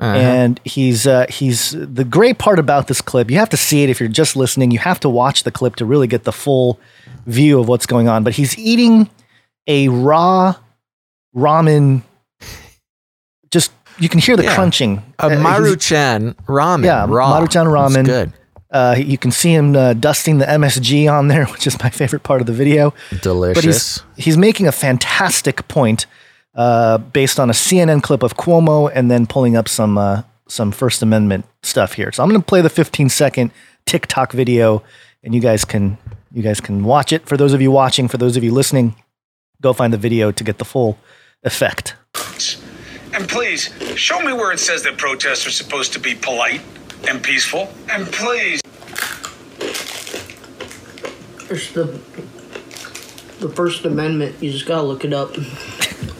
Uh-huh. 0.00 0.16
And 0.16 0.60
he's 0.64 1.06
uh, 1.06 1.26
he's 1.28 1.72
the 1.72 2.04
great 2.04 2.38
part 2.38 2.58
about 2.58 2.86
this 2.88 3.02
clip. 3.02 3.30
You 3.30 3.36
have 3.38 3.50
to 3.50 3.56
see 3.58 3.82
it 3.82 3.90
if 3.90 4.00
you're 4.00 4.08
just 4.08 4.34
listening. 4.34 4.70
You 4.70 4.78
have 4.78 4.98
to 5.00 5.10
watch 5.10 5.42
the 5.44 5.50
clip 5.50 5.76
to 5.76 5.84
really 5.84 6.06
get 6.06 6.24
the 6.24 6.32
full 6.32 6.80
view 7.26 7.60
of 7.60 7.68
what's 7.68 7.84
going 7.86 8.08
on. 8.08 8.24
But 8.24 8.32
he's 8.34 8.58
eating 8.58 9.10
a 9.66 9.88
raw 9.88 10.54
ramen. 11.36 12.02
Just 13.50 13.72
you 13.98 14.08
can 14.08 14.20
hear 14.20 14.36
the 14.36 14.44
Yeah. 14.44 14.54
crunching. 14.54 15.02
a 15.18 15.26
Uh, 15.26 15.28
Maruchan 15.30 16.34
ramen. 16.48 16.84
Yeah, 16.84 17.04
raw. 17.08 17.38
Maruchan 17.38 17.66
It's 17.66 17.96
ramen. 17.96 18.04
good. 18.06 18.32
Uh, 18.72 18.94
you 18.96 19.18
can 19.18 19.32
see 19.32 19.52
him 19.52 19.74
uh, 19.76 19.92
dusting 19.94 20.38
the 20.38 20.46
MSG 20.48 21.08
on 21.08 21.28
there, 21.28 21.44
which 21.52 21.66
is 21.66 21.78
my 21.82 21.90
favorite 21.90 22.22
part 22.22 22.40
of 22.40 22.46
the 22.46 22.52
video. 22.52 22.94
Delicious. 23.20 23.54
But 23.54 23.64
he's 23.64 24.24
he's 24.24 24.36
making 24.38 24.66
a 24.66 24.72
fantastic 24.72 25.66
point 25.68 26.06
uh, 26.54 26.98
based 26.98 27.38
on 27.38 27.50
a 27.50 27.52
CNN 27.52 28.02
clip 28.02 28.22
of 28.22 28.36
Cuomo, 28.36 28.90
and 28.94 29.10
then 29.10 29.26
pulling 29.26 29.56
up 29.56 29.68
some 29.68 29.98
uh, 29.98 30.22
some 30.48 30.72
First 30.72 31.02
Amendment 31.02 31.44
stuff 31.62 31.94
here. 31.94 32.12
So 32.12 32.22
I'm 32.22 32.28
going 32.28 32.40
to 32.40 32.46
play 32.46 32.60
the 32.60 32.70
15 32.70 33.08
second 33.08 33.50
TikTok 33.86 34.32
video, 34.32 34.82
and 35.22 35.34
you 35.34 35.40
guys 35.40 35.64
can 35.64 35.98
you 36.32 36.42
guys 36.42 36.60
can 36.60 36.84
watch 36.84 37.12
it. 37.12 37.26
For 37.26 37.36
those 37.36 37.52
of 37.52 37.60
you 37.60 37.70
watching, 37.70 38.08
for 38.08 38.16
those 38.16 38.36
of 38.36 38.44
you 38.44 38.52
listening, 38.52 38.94
go 39.60 39.72
find 39.72 39.92
the 39.92 39.98
video 39.98 40.30
to 40.32 40.44
get 40.44 40.58
the 40.58 40.64
full 40.64 40.98
effect. 41.42 41.94
And 43.12 43.28
please, 43.28 43.70
show 43.96 44.20
me 44.20 44.32
where 44.32 44.52
it 44.52 44.60
says 44.60 44.84
that 44.84 44.96
protests 44.96 45.46
are 45.46 45.50
supposed 45.50 45.92
to 45.94 45.98
be 45.98 46.14
polite 46.14 46.62
and 47.08 47.22
peaceful. 47.22 47.72
And 47.90 48.06
please. 48.06 48.60
There's 51.48 51.72
the 51.72 52.00
the 53.40 53.48
First 53.48 53.84
Amendment. 53.84 54.36
You 54.40 54.50
just 54.52 54.66
gotta 54.66 54.82
look 54.82 55.04
it 55.04 55.12
up, 55.12 55.32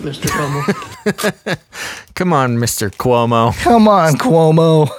Mr. 0.03 0.27
Cuomo. 0.29 1.59
Come 2.15 2.33
on, 2.33 2.57
Mr. 2.57 2.91
Cuomo. 2.91 3.55
Come 3.63 3.89
on, 3.89 4.15
Cuomo. 4.15 4.91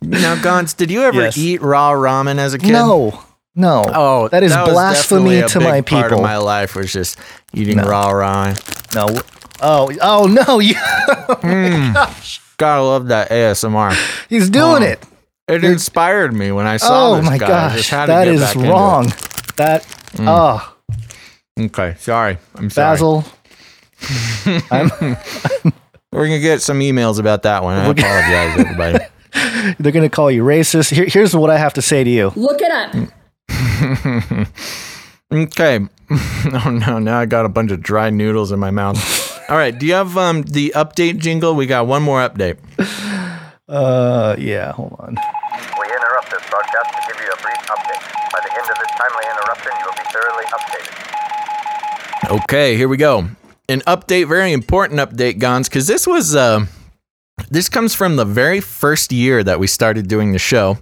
Now, 0.00 0.40
Gons, 0.40 0.74
did 0.74 0.90
you 0.90 1.02
ever 1.02 1.22
Yes. 1.22 1.36
eat 1.36 1.60
raw 1.60 1.92
ramen 1.92 2.38
as 2.38 2.54
a 2.54 2.58
kid? 2.58 2.70
No, 2.72 3.20
no. 3.54 3.84
Oh, 3.88 4.28
that 4.28 4.42
is 4.44 4.54
was 4.56 4.68
blasphemy 4.70 5.40
definitely 5.40 5.40
a 5.40 5.48
to 5.48 5.58
big 5.58 5.68
my 5.68 5.80
Part 5.80 6.04
people. 6.10 6.18
of 6.18 6.22
my 6.22 6.36
life 6.36 6.76
was 6.76 6.92
just 6.92 7.18
eating 7.52 7.78
No. 7.78 7.84
raw 7.84 8.10
ramen. 8.12 8.94
no. 8.94 9.20
Oh, 9.60 9.90
oh 10.00 10.26
no! 10.26 10.60
You, 10.60 10.74
Gotta 12.58 12.82
love 12.82 13.08
that 13.08 13.30
ASMR. 13.30 13.92
he's 14.28 14.48
doing 14.50 14.82
Oh. 14.82 14.86
it. 14.86 15.02
It 15.48 15.64
inspired 15.64 16.32
me 16.34 16.52
when 16.52 16.66
I 16.66 16.76
saw 16.76 17.12
Oh 17.12 17.16
this 17.16 17.24
my 17.26 17.38
guy. 17.38 17.46
I 17.46 17.48
gosh, 17.48 17.76
just 17.78 17.90
had 17.90 18.06
to 18.06 18.12
get 18.12 18.28
is 18.28 18.40
back 18.40 18.56
wrong. 18.56 19.06
That 19.56 19.84
Mm. 20.16 20.26
oh 20.28 20.74
Okay, 21.58 21.96
sorry. 21.98 22.38
I'm 22.54 22.70
sorry. 22.70 22.94
Basil. 22.94 23.24
I'm, 24.70 24.90
We're 26.12 26.26
gonna 26.26 26.40
get 26.40 26.62
some 26.62 26.80
emails 26.80 27.18
about 27.18 27.42
that 27.42 27.62
one. 27.62 27.76
I 27.76 27.86
apologize, 27.86 28.58
everybody. 28.58 28.98
they're 29.78 29.92
gonna 29.92 30.08
call 30.08 30.30
you 30.30 30.42
racist. 30.42 30.94
Here, 30.94 31.06
here's 31.06 31.34
what 31.34 31.50
I 31.50 31.58
have 31.58 31.74
to 31.74 31.82
say 31.82 32.04
to 32.04 32.10
you. 32.10 32.32
Look 32.36 32.60
it 32.62 32.70
up. 32.70 32.94
okay. 35.32 35.80
oh 36.10 36.80
no, 36.86 36.98
now 36.98 37.18
I 37.18 37.26
got 37.26 37.44
a 37.44 37.48
bunch 37.48 37.72
of 37.72 37.82
dry 37.82 38.10
noodles 38.10 38.52
in 38.52 38.58
my 38.58 38.70
mouth. 38.70 38.96
All 39.50 39.56
right, 39.56 39.76
do 39.76 39.84
you 39.86 39.94
have 39.94 40.16
um 40.16 40.42
the 40.42 40.72
update 40.76 41.18
jingle? 41.18 41.54
We 41.54 41.66
got 41.66 41.86
one 41.86 42.02
more 42.02 42.26
update. 42.26 42.56
Uh, 43.68 44.34
yeah. 44.38 44.72
Hold 44.72 44.96
on. 44.98 45.16
We 45.78 45.86
interrupt 45.92 46.30
this 46.30 46.42
broadcast 46.48 46.88
to 46.88 47.12
give 47.12 47.20
you 47.20 47.30
a 47.30 47.36
brief 47.42 47.60
update. 47.68 48.00
By 48.32 48.40
the 48.40 48.52
end 48.56 48.64
of 48.70 48.78
this 48.78 48.90
timely 48.96 49.24
interruption, 49.28 49.72
you 49.78 49.84
will 49.84 49.92
be 49.92 50.08
thoroughly 50.08 50.44
updated. 50.46 51.07
Okay, 52.30 52.76
here 52.76 52.88
we 52.88 52.96
go. 52.96 53.28
An 53.68 53.80
update, 53.82 54.28
very 54.28 54.52
important 54.52 54.98
update, 55.00 55.38
Gonz, 55.38 55.64
because 55.64 55.86
this 55.86 56.06
was 56.06 56.34
uh, 56.34 56.66
this 57.50 57.68
comes 57.68 57.94
from 57.94 58.16
the 58.16 58.24
very 58.24 58.60
first 58.60 59.12
year 59.12 59.44
that 59.44 59.60
we 59.60 59.66
started 59.66 60.08
doing 60.08 60.32
the 60.32 60.38
show, 60.38 60.78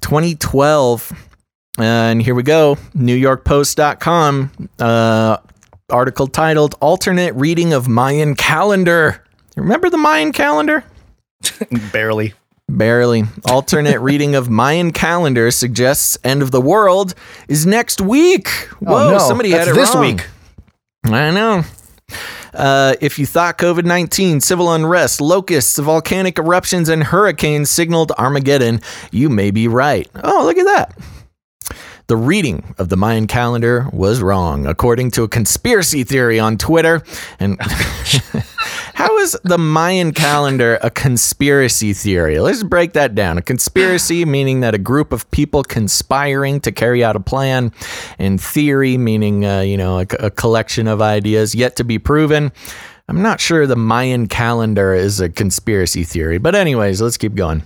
2012. 0.00 1.12
And 1.78 2.22
here 2.22 2.34
we 2.34 2.42
go. 2.42 2.76
NewYorkPost.com 2.96 4.50
uh, 4.78 5.36
article 5.90 6.26
titled 6.26 6.74
"Alternate 6.80 7.34
Reading 7.34 7.72
of 7.74 7.86
Mayan 7.86 8.34
Calendar." 8.34 9.22
Remember 9.56 9.88
the 9.90 9.98
Mayan 9.98 10.32
calendar? 10.32 10.84
Barely. 11.92 12.34
Barely. 12.68 13.24
Alternate 13.48 14.00
reading 14.00 14.34
of 14.34 14.50
Mayan 14.50 14.90
calendar 14.90 15.50
suggests 15.50 16.18
end 16.24 16.42
of 16.42 16.50
the 16.50 16.60
world 16.60 17.14
is 17.48 17.64
next 17.64 18.00
week. 18.00 18.48
Whoa, 18.80 19.06
Oh, 19.06 19.10
no. 19.12 19.18
somebody 19.18 19.50
That's 19.52 19.68
had 19.68 19.76
it 19.76 19.78
this 19.78 19.94
wrong. 19.94 20.00
week. 20.16 20.26
I 21.14 21.30
know. 21.30 21.62
Uh, 22.54 22.94
if 23.00 23.18
you 23.18 23.26
thought 23.26 23.58
COVID 23.58 23.84
19, 23.84 24.40
civil 24.40 24.72
unrest, 24.72 25.20
locusts, 25.20 25.78
volcanic 25.78 26.38
eruptions, 26.38 26.88
and 26.88 27.04
hurricanes 27.04 27.70
signaled 27.70 28.12
Armageddon, 28.12 28.80
you 29.10 29.28
may 29.28 29.50
be 29.50 29.68
right. 29.68 30.08
Oh, 30.24 30.44
look 30.44 30.56
at 30.56 30.64
that. 30.64 30.98
The 32.06 32.16
reading 32.16 32.74
of 32.78 32.88
the 32.88 32.96
Mayan 32.96 33.26
calendar 33.26 33.88
was 33.92 34.22
wrong, 34.22 34.66
according 34.66 35.10
to 35.12 35.24
a 35.24 35.28
conspiracy 35.28 36.04
theory 36.04 36.38
on 36.38 36.56
Twitter. 36.56 37.02
And 37.40 37.58
how 38.96 39.18
is 39.18 39.38
the 39.44 39.58
Mayan 39.58 40.10
calendar 40.10 40.78
a 40.82 40.90
conspiracy 40.90 41.92
theory? 41.92 42.40
Let's 42.40 42.62
break 42.62 42.94
that 42.94 43.14
down. 43.14 43.36
A 43.36 43.42
conspiracy 43.42 44.24
meaning 44.36 44.60
that 44.60 44.74
a 44.74 44.78
group 44.78 45.12
of 45.12 45.30
people 45.30 45.62
conspiring 45.62 46.60
to 46.60 46.72
carry 46.72 47.04
out 47.04 47.14
a 47.14 47.20
plan, 47.20 47.72
and 48.18 48.40
theory 48.40 48.96
meaning 48.96 49.44
uh, 49.44 49.60
you 49.60 49.76
know 49.76 49.98
a, 49.98 50.06
a 50.18 50.30
collection 50.30 50.88
of 50.88 51.02
ideas 51.02 51.54
yet 51.54 51.76
to 51.76 51.84
be 51.84 51.98
proven. 51.98 52.50
I'm 53.06 53.20
not 53.20 53.38
sure 53.38 53.66
the 53.66 53.76
Mayan 53.76 54.28
calendar 54.28 54.94
is 54.94 55.20
a 55.20 55.28
conspiracy 55.28 56.02
theory, 56.02 56.38
but 56.38 56.54
anyways, 56.54 57.02
let's 57.02 57.18
keep 57.18 57.34
going. 57.34 57.64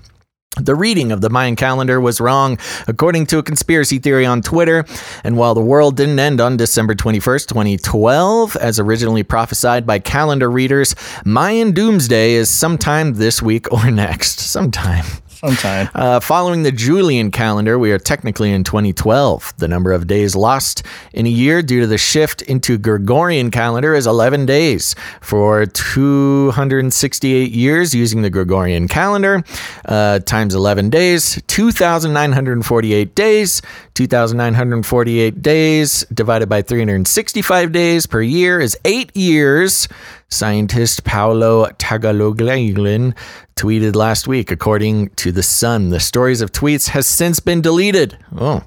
The 0.56 0.74
reading 0.74 1.12
of 1.12 1.20
the 1.20 1.30
Mayan 1.30 1.54
calendar 1.54 2.00
was 2.00 2.20
wrong, 2.20 2.58
according 2.88 3.26
to 3.26 3.38
a 3.38 3.42
conspiracy 3.42 4.00
theory 4.00 4.26
on 4.26 4.42
Twitter. 4.42 4.84
And 5.22 5.36
while 5.36 5.54
the 5.54 5.60
world 5.60 5.96
didn't 5.96 6.18
end 6.18 6.40
on 6.40 6.56
December 6.56 6.96
21st, 6.96 7.46
2012, 7.46 8.56
as 8.56 8.80
originally 8.80 9.22
prophesied 9.22 9.86
by 9.86 10.00
calendar 10.00 10.50
readers, 10.50 10.96
Mayan 11.24 11.70
doomsday 11.70 12.32
is 12.32 12.50
sometime 12.50 13.14
this 13.14 13.40
week 13.40 13.72
or 13.72 13.90
next. 13.92 14.40
Sometime. 14.40 15.04
Sometime. 15.40 15.88
Uh, 15.94 16.20
following 16.20 16.64
the 16.64 16.72
Julian 16.72 17.31
calendar, 17.31 17.79
we 17.79 17.92
are 17.92 17.98
technically 17.98 18.53
in 18.53 18.62
2012. 18.62 19.55
The 19.57 19.68
number 19.68 19.90
of 19.90 20.07
days 20.07 20.37
lost 20.37 20.83
in 21.14 21.24
a 21.24 21.31
year 21.31 21.62
due 21.62 21.81
to 21.81 21.87
the 21.87 21.96
shift 21.96 22.42
into 22.42 22.76
Gregorian 22.76 23.50
calendar 23.50 23.94
is 23.94 24.07
11 24.07 24.44
days. 24.44 24.94
For 25.22 25.64
268 25.64 27.53
years 27.53 27.94
using 27.94 28.20
the 28.20 28.29
Gregorian 28.29 28.87
calendar, 28.87 29.42
uh, 29.87 30.18
times 30.18 30.55
11 30.55 30.90
days, 30.90 31.40
2,948 31.46 33.14
days. 33.14 33.62
2,948 33.94 35.42
days 35.42 36.05
divided 36.12 36.48
by 36.48 36.62
365 36.62 37.72
days 37.72 38.07
per 38.07 38.22
year 38.22 38.61
is 38.61 38.76
eight 38.85 39.14
years. 39.16 39.88
Scientist 40.29 41.05
Paolo 41.05 41.66
Tagaloguin 41.72 43.16
tweeted 43.57 43.96
last 43.96 44.29
week, 44.29 44.50
according 44.50 45.11
to 45.11 45.33
The 45.33 45.42
Sun, 45.42 45.90
the 45.90 46.00
stories 46.00 46.40
of 46.40 46.53
tweets 46.53 46.88
has 46.88 47.07
since 47.07 47.40
been 47.40 47.61
deleted. 47.61 48.16
Oh. 48.37 48.62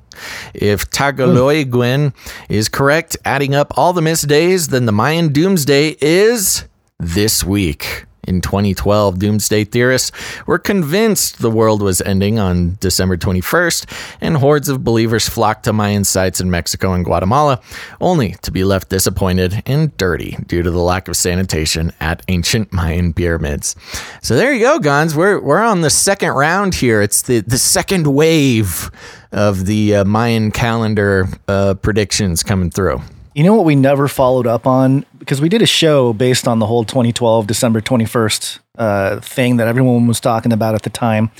If 0.54 0.90
Tagaloguin 0.92 2.14
is 2.50 2.70
correct, 2.70 3.18
adding 3.26 3.56
up 3.56 3.74
all 3.78 3.94
the 3.94 4.02
missed 4.02 4.28
days, 4.28 4.68
then 4.68 4.86
the 4.86 4.92
Mayan 4.92 5.32
doomsday 5.32 5.98
is 6.00 6.66
this 7.00 7.44
week. 7.44 8.06
In 8.26 8.40
2012, 8.42 9.20
doomsday 9.20 9.66
theorists 9.66 10.12
were 10.48 10.60
convinced 10.60 11.40
the 11.40 11.52
world 11.52 11.82
was 11.82 12.02
ending 12.02 12.40
on 12.40 12.78
December 12.80 13.18
21st, 13.18 14.18
and 14.22 14.38
hordes 14.38 14.70
of 14.70 14.84
believers 14.84 15.28
flocked 15.28 15.66
to 15.66 15.74
Mayan 15.74 16.04
sites 16.04 16.40
in 16.40 16.50
Mexico 16.50 16.94
and 16.94 17.04
Guatemala, 17.04 17.60
only 18.00 18.36
to 18.42 18.52
be 18.52 18.64
left 18.64 18.90
disappointed 18.90 19.62
and 19.66 19.96
dirty 19.98 20.38
due 20.48 20.64
to 20.64 20.72
the 20.72 20.80
lack 20.80 21.08
of 21.08 21.18
sanitation 21.18 21.92
at 22.00 22.24
ancient 22.28 22.72
Mayan 22.72 23.14
pyramids. 23.14 23.76
So 24.22 24.36
there 24.36 24.54
you 24.54 24.62
go, 24.62 24.80
Gonz. 24.80 25.16
We're, 25.16 25.42
we're 25.42 25.62
on 25.62 25.82
the 25.82 25.90
second 25.90 26.32
round 26.32 26.76
here. 26.76 27.02
It's 27.02 27.24
the, 27.24 27.42
the 27.42 27.58
second 27.58 28.08
wave 28.08 28.90
of 29.34 29.66
the 29.66 29.98
uh, 29.98 30.06
Mayan 30.06 30.52
calendar 30.52 31.28
uh, 31.48 31.74
predictions 31.74 32.44
coming 32.44 32.70
through. 32.70 33.02
You 33.34 33.44
know 33.44 33.56
what 33.56 33.66
we 33.66 33.76
never 33.76 34.08
followed 34.08 34.46
up 34.46 34.68
on 34.68 35.06
because 35.18 35.42
we 35.42 35.50
did 35.50 35.62
a 35.62 35.66
show 35.66 36.14
based 36.14 36.48
on 36.48 36.60
the 36.60 36.68
whole 36.68 36.84
2012 36.84 37.48
December 37.48 37.82
21st 37.82 38.60
uh, 38.78 39.20
thing 39.22 39.58
that 39.58 39.68
everyone 39.68 40.06
was 40.08 40.20
talking 40.20 40.52
about 40.54 40.76
at 40.76 40.84
the 40.84 40.90
time, 40.92 41.32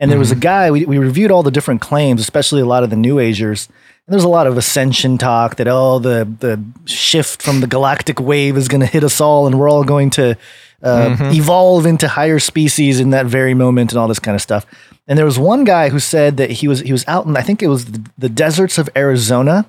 and 0.00 0.10
there 0.10 0.18
was 0.18 0.32
a 0.32 0.36
guy 0.36 0.70
we, 0.70 0.84
we 0.84 0.98
reviewed 0.98 1.30
all 1.30 1.42
the 1.44 1.50
different 1.52 1.80
claims, 1.80 2.20
especially 2.20 2.60
a 2.62 2.66
lot 2.66 2.82
of 2.82 2.90
the 2.90 2.96
New 2.96 3.18
Agers. 3.20 3.68
And 4.06 4.12
there's 4.12 4.24
a 4.24 4.28
lot 4.28 4.46
of 4.46 4.56
ascension 4.56 5.18
talk 5.18 5.56
that 5.56 5.68
oh 5.68 5.98
the 6.00 6.28
the 6.40 6.62
shift 6.84 7.42
from 7.42 7.60
the 7.60 7.66
galactic 7.68 8.18
wave 8.20 8.56
is 8.56 8.66
going 8.68 8.80
to 8.80 8.86
hit 8.86 9.04
us 9.04 9.20
all, 9.20 9.46
and 9.46 9.58
we're 9.58 9.70
all 9.70 9.84
going 9.84 10.10
to 10.10 10.36
uh, 10.82 11.16
Mhm. 11.16 11.34
evolve 11.34 11.86
into 11.86 12.06
higher 12.08 12.38
species 12.38 13.00
in 13.00 13.10
that 13.10 13.26
very 13.26 13.54
moment, 13.54 13.92
and 13.92 13.98
all 14.00 14.08
this 14.08 14.18
kind 14.18 14.34
of 14.34 14.42
stuff. 14.42 14.66
And 15.08 15.16
there 15.16 15.24
was 15.24 15.38
one 15.38 15.62
guy 15.64 15.88
who 15.90 16.00
said 16.00 16.36
that 16.38 16.50
he 16.50 16.66
was 16.68 16.80
he 16.80 16.92
was 16.92 17.04
out 17.06 17.26
in 17.26 17.36
I 17.36 17.42
think 17.42 17.62
it 17.62 17.68
was 17.68 17.84
the, 17.86 18.02
the 18.18 18.28
deserts 18.28 18.78
of 18.78 18.88
Arizona 18.96 19.64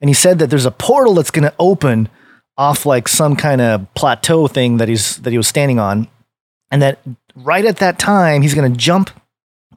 and 0.00 0.08
he 0.08 0.14
said 0.14 0.38
that 0.38 0.48
there's 0.48 0.66
a 0.66 0.70
portal 0.70 1.14
that's 1.14 1.30
going 1.30 1.44
to 1.48 1.54
open 1.58 2.08
off 2.56 2.84
like 2.84 3.08
some 3.08 3.36
kind 3.36 3.60
of 3.60 3.92
plateau 3.94 4.46
thing 4.46 4.78
that 4.78 4.88
he's 4.88 5.16
that 5.18 5.30
he 5.30 5.36
was 5.36 5.48
standing 5.48 5.78
on. 5.78 6.08
And 6.70 6.82
that 6.82 7.00
right 7.34 7.64
at 7.64 7.78
that 7.78 7.98
time 7.98 8.42
he's 8.42 8.54
going 8.54 8.70
to 8.70 8.78
jump 8.78 9.10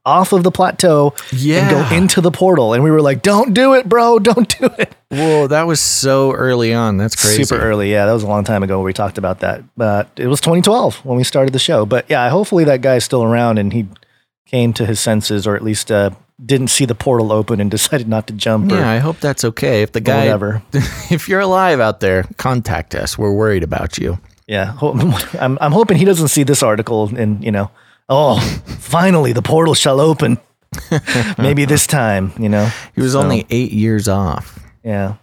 off 0.05 0.33
of 0.33 0.43
the 0.43 0.51
plateau 0.51 1.13
and 1.31 1.69
go 1.69 1.95
into 1.95 2.19
the 2.19 2.29
portal. 2.31 2.73
And 2.73 2.83
we 2.83 2.91
were 2.91 3.01
like 3.01 3.21
don't 3.21 3.53
do 3.53 3.73
it 3.73 3.87
bro. 3.87 4.19
Don't 4.33 4.57
do 4.59 4.69
it. 4.77 4.93
Whoa, 5.09 5.47
that 5.47 5.63
was 5.63 5.79
so 5.79 6.33
early 6.33 6.73
on. 6.73 6.97
That's 6.97 7.15
crazy. 7.15 7.43
super 7.43 7.61
early. 7.61 7.91
Yeah 7.91 8.05
that 8.05 8.13
was 8.13 8.23
a 8.23 8.27
long 8.27 8.43
time 8.43 8.63
ago 8.63 8.77
where 8.79 8.85
we 8.85 8.93
talked 8.93 9.17
about 9.17 9.39
that. 9.39 9.63
But 9.77 10.09
it 10.17 10.27
was 10.27 10.41
2012 10.41 11.05
when 11.05 11.17
we 11.17 11.23
started 11.23 11.53
the 11.53 11.59
show. 11.59 11.85
But 11.85 12.05
yeah 12.09 12.29
hopefully 12.29 12.65
that 12.65 12.81
guy's 12.81 13.03
still 13.03 13.23
around 13.23 13.59
and 13.59 13.71
he 13.71 13.87
came 14.45 14.73
to 14.73 14.85
his 14.85 14.99
senses 14.99 15.47
or 15.47 15.55
at 15.55 15.63
least 15.63 15.91
uh, 15.91 16.11
didn't 16.45 16.67
see 16.69 16.85
the 16.85 16.95
portal 16.95 17.31
open 17.31 17.59
and 17.61 17.69
decided 17.77 18.07
not 18.07 18.27
to 18.27 18.33
jump 18.33 18.71
or 18.71 18.75
Yeah, 18.75 18.89
I 18.89 18.97
hope 18.99 19.19
that's 19.19 19.43
okay. 19.45 19.81
If 19.81 19.91
the 19.91 20.01
guy, 20.01 20.19
whatever. 20.25 20.61
if 21.11 21.27
you're 21.29 21.39
alive 21.41 21.79
out 21.79 21.99
there, 21.99 22.23
contact 22.37 22.95
us. 22.95 23.17
We're 23.17 23.33
worried 23.33 23.63
about 23.63 23.97
you. 23.97 24.19
Yeah, 24.47 24.75
I'm 25.39 25.57
I'm 25.61 25.71
hoping 25.71 25.97
he 25.97 26.05
doesn't 26.05 26.27
see 26.29 26.43
this 26.43 26.61
article 26.63 27.09
and 27.15 27.43
you 27.43 27.51
know, 27.51 27.71
oh, 28.09 28.39
finally 28.79 29.31
the 29.33 29.41
portal 29.41 29.73
shall 29.73 29.99
open. 30.01 30.37
Maybe 31.37 31.65
this 31.65 31.85
time, 31.87 32.33
you 32.39 32.49
know. 32.49 32.67
He 32.95 33.01
was 33.01 33.11
So, 33.13 33.21
only 33.21 33.45
eight 33.51 33.71
years 33.71 34.07
off. 34.07 34.59
yeah. 34.83 35.15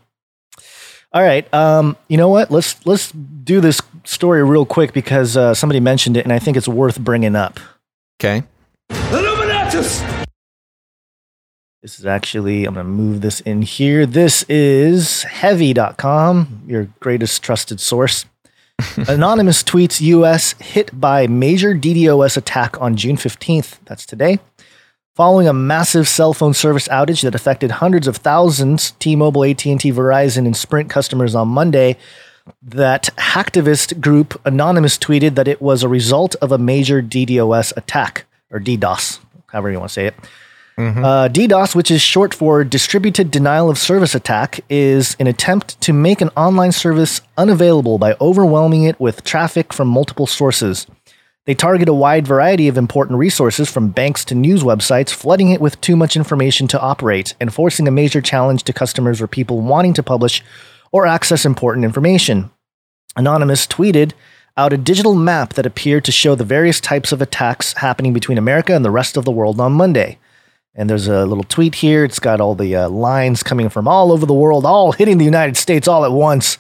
All 1.13 1.23
right. 1.23 1.53
Um, 1.53 1.97
you 2.09 2.17
know 2.17 2.29
what? 2.29 2.53
Let's 2.53 2.77
let's 2.87 3.11
do 3.11 3.61
this 3.61 3.83
story 4.05 4.45
real 4.45 4.65
quick 4.65 4.93
because 4.93 5.37
uh, 5.37 5.55
somebody 5.55 5.81
mentioned 5.81 6.17
it, 6.17 6.25
and 6.25 6.33
I 6.33 6.39
think 6.39 6.57
it's 6.57 6.69
worth 6.69 7.01
bringing 7.01 7.35
up. 7.35 7.59
Okay. 8.21 8.45
Illuminatus! 8.91 10.20
This 11.83 11.99
is 11.99 12.05
actually, 12.05 12.67
I'm 12.67 12.75
going 12.75 12.85
to 12.85 12.93
move 12.93 13.23
this 13.23 13.41
in 13.41 13.63
here. 13.63 14.05
This 14.05 14.43
is 14.51 15.23
heavy.com, 15.23 16.65
your 16.67 16.89
greatest 17.01 17.43
trusted 17.43 17.81
source. 17.81 18.27
Anonymous 19.09 19.63
tweets 19.63 19.99
US 20.03 20.53
hit 20.61 21.01
by 21.01 21.27
major 21.27 21.75
DDoS 21.75 22.37
attack 22.37 22.79
on 22.83 22.97
June 22.97 23.17
15th. 23.17 23.79
That's 23.87 24.05
today. 24.05 24.41
Following 25.17 25.49
a 25.49 25.55
massive 25.55 26.07
cell 26.07 26.35
phone 26.35 26.53
service 26.53 26.87
outage 26.89 27.23
that 27.23 27.35
affected 27.35 27.71
hundreds 27.71 28.07
of 28.07 28.19
thousands 28.19 28.91
T-Mobile, 28.99 29.45
AT&T, 29.45 29.79
Verizon 29.79 30.45
and 30.45 30.57
Sprint 30.57 30.91
customers 30.91 31.35
on 31.35 31.49
Monday, 31.49 31.97
that 32.63 33.09
hacktivist 33.17 34.03
group 34.03 34.39
Anonymous 34.45 34.99
tweeted 34.99 35.35
that 35.35 35.49
it 35.49 35.63
was 35.63 35.83
a 35.83 35.89
result 35.89 36.35
of 36.43 36.53
a 36.53 36.59
major 36.59 37.01
DDoS 37.01 37.75
attack 37.75 38.27
or 38.51 38.61
DDoS, 38.61 39.19
however 39.47 39.71
you 39.71 39.79
want 39.79 39.89
to 39.89 39.95
say 39.95 40.07
it. 40.07 40.15
Uh, 40.79 41.29
DDoS, 41.29 41.75
which 41.75 41.91
is 41.91 42.01
short 42.01 42.33
for 42.33 42.65
Distributed 42.65 43.31
Denial 43.31 43.69
of 43.69 43.79
Service 43.79 44.15
Attack, 44.15 44.61
is 44.71 45.17
an 45.21 45.27
attempt 45.27 45.81
to 45.83 45.93
make 45.93 46.21
an 46.21 46.31
online 46.37 46.73
service 46.73 47.21
unavailable 47.37 47.99
by 47.99 48.17
overwhelming 48.21 48.85
it 48.85 48.99
with 48.99 49.25
traffic 49.25 49.73
from 49.73 49.89
multiple 49.89 50.27
sources. 50.27 50.87
They 51.47 51.55
target 51.55 51.89
a 51.89 51.95
wide 51.95 52.27
variety 52.27 52.69
of 52.69 52.79
important 52.79 53.19
resources 53.19 53.71
from 53.71 53.91
banks 53.91 54.25
to 54.27 54.35
news 54.35 54.63
websites, 54.63 55.11
flooding 55.11 55.51
it 55.51 55.61
with 55.61 55.81
too 55.81 55.97
much 55.97 56.17
information 56.17 56.69
to 56.69 56.81
operate 56.81 57.35
and 57.41 57.53
forcing 57.53 57.89
a 57.89 57.91
major 57.91 58.21
challenge 58.21 58.63
to 58.65 58.73
customers 58.73 59.21
or 59.21 59.27
people 59.27 59.61
wanting 59.61 59.95
to 59.95 60.03
publish 60.03 60.43
or 60.93 61.07
access 61.07 61.45
important 61.45 61.85
information. 61.85 62.51
Anonymous 63.17 63.67
tweeted 63.67 64.13
out 64.57 64.73
a 64.73 64.79
digital 64.79 65.15
map 65.15 65.55
that 65.55 65.67
appeared 65.67 66.05
to 66.05 66.13
show 66.13 66.35
the 66.35 66.45
various 66.45 66.81
types 66.81 67.13
of 67.13 67.23
attacks 67.23 67.73
happening 67.75 68.13
between 68.13 68.39
America 68.39 68.75
and 68.75 68.85
the 68.85 68.91
rest 68.91 69.17
of 69.17 69.25
the 69.25 69.33
world 69.33 69.61
on 69.61 69.73
Monday. 69.73 70.19
And 70.75 70.89
there's 70.89 71.09
a 71.09 71.27
little 71.27 71.45
tweet 71.45 71.77
here. 71.77 72.05
It's 72.05 72.21
got 72.21 72.41
all 72.41 72.55
the 72.55 72.75
uh, 72.77 72.89
lines 72.89 73.43
coming 73.43 73.69
from 73.69 73.89
all 73.89 74.13
over 74.13 74.25
the 74.25 74.35
world, 74.35 74.65
all 74.65 74.93
hitting 74.93 75.19
the 75.19 75.25
United 75.25 75.57
States 75.57 75.89
all 75.89 76.05
at 76.05 76.13
once. 76.13 76.59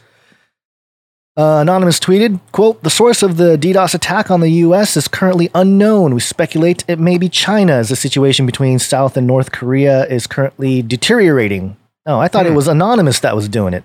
Uh, 1.37 1.61
Anonymous 1.63 2.01
tweeted, 2.01 2.41
quote, 2.53 2.83
the 2.83 2.91
source 2.91 3.23
of 3.23 3.37
the 3.37 3.57
DDoS 3.57 3.95
attack 3.95 4.31
on 4.31 4.41
the 4.41 4.51
US 4.51 4.97
is 4.97 5.07
currently 5.07 5.49
unknown. 5.55 6.13
We 6.13 6.21
speculate 6.21 6.85
it 6.89 6.99
may 6.99 7.19
be 7.19 7.29
China 7.29 7.75
as 7.75 7.89
the 7.89 7.97
situation 7.97 8.47
between 8.47 8.79
South 8.81 9.17
and 9.17 9.27
North 9.29 9.53
Korea 9.53 10.07
is 10.07 10.27
currently 10.27 10.83
deteriorating. 10.83 11.77
Oh, 12.05 12.19
I 12.19 12.27
thought 12.29 12.47
it 12.47 12.53
was 12.53 12.67
Anonymous 12.67 13.21
that 13.21 13.37
was 13.37 13.49
doing 13.49 13.75
it. 13.75 13.85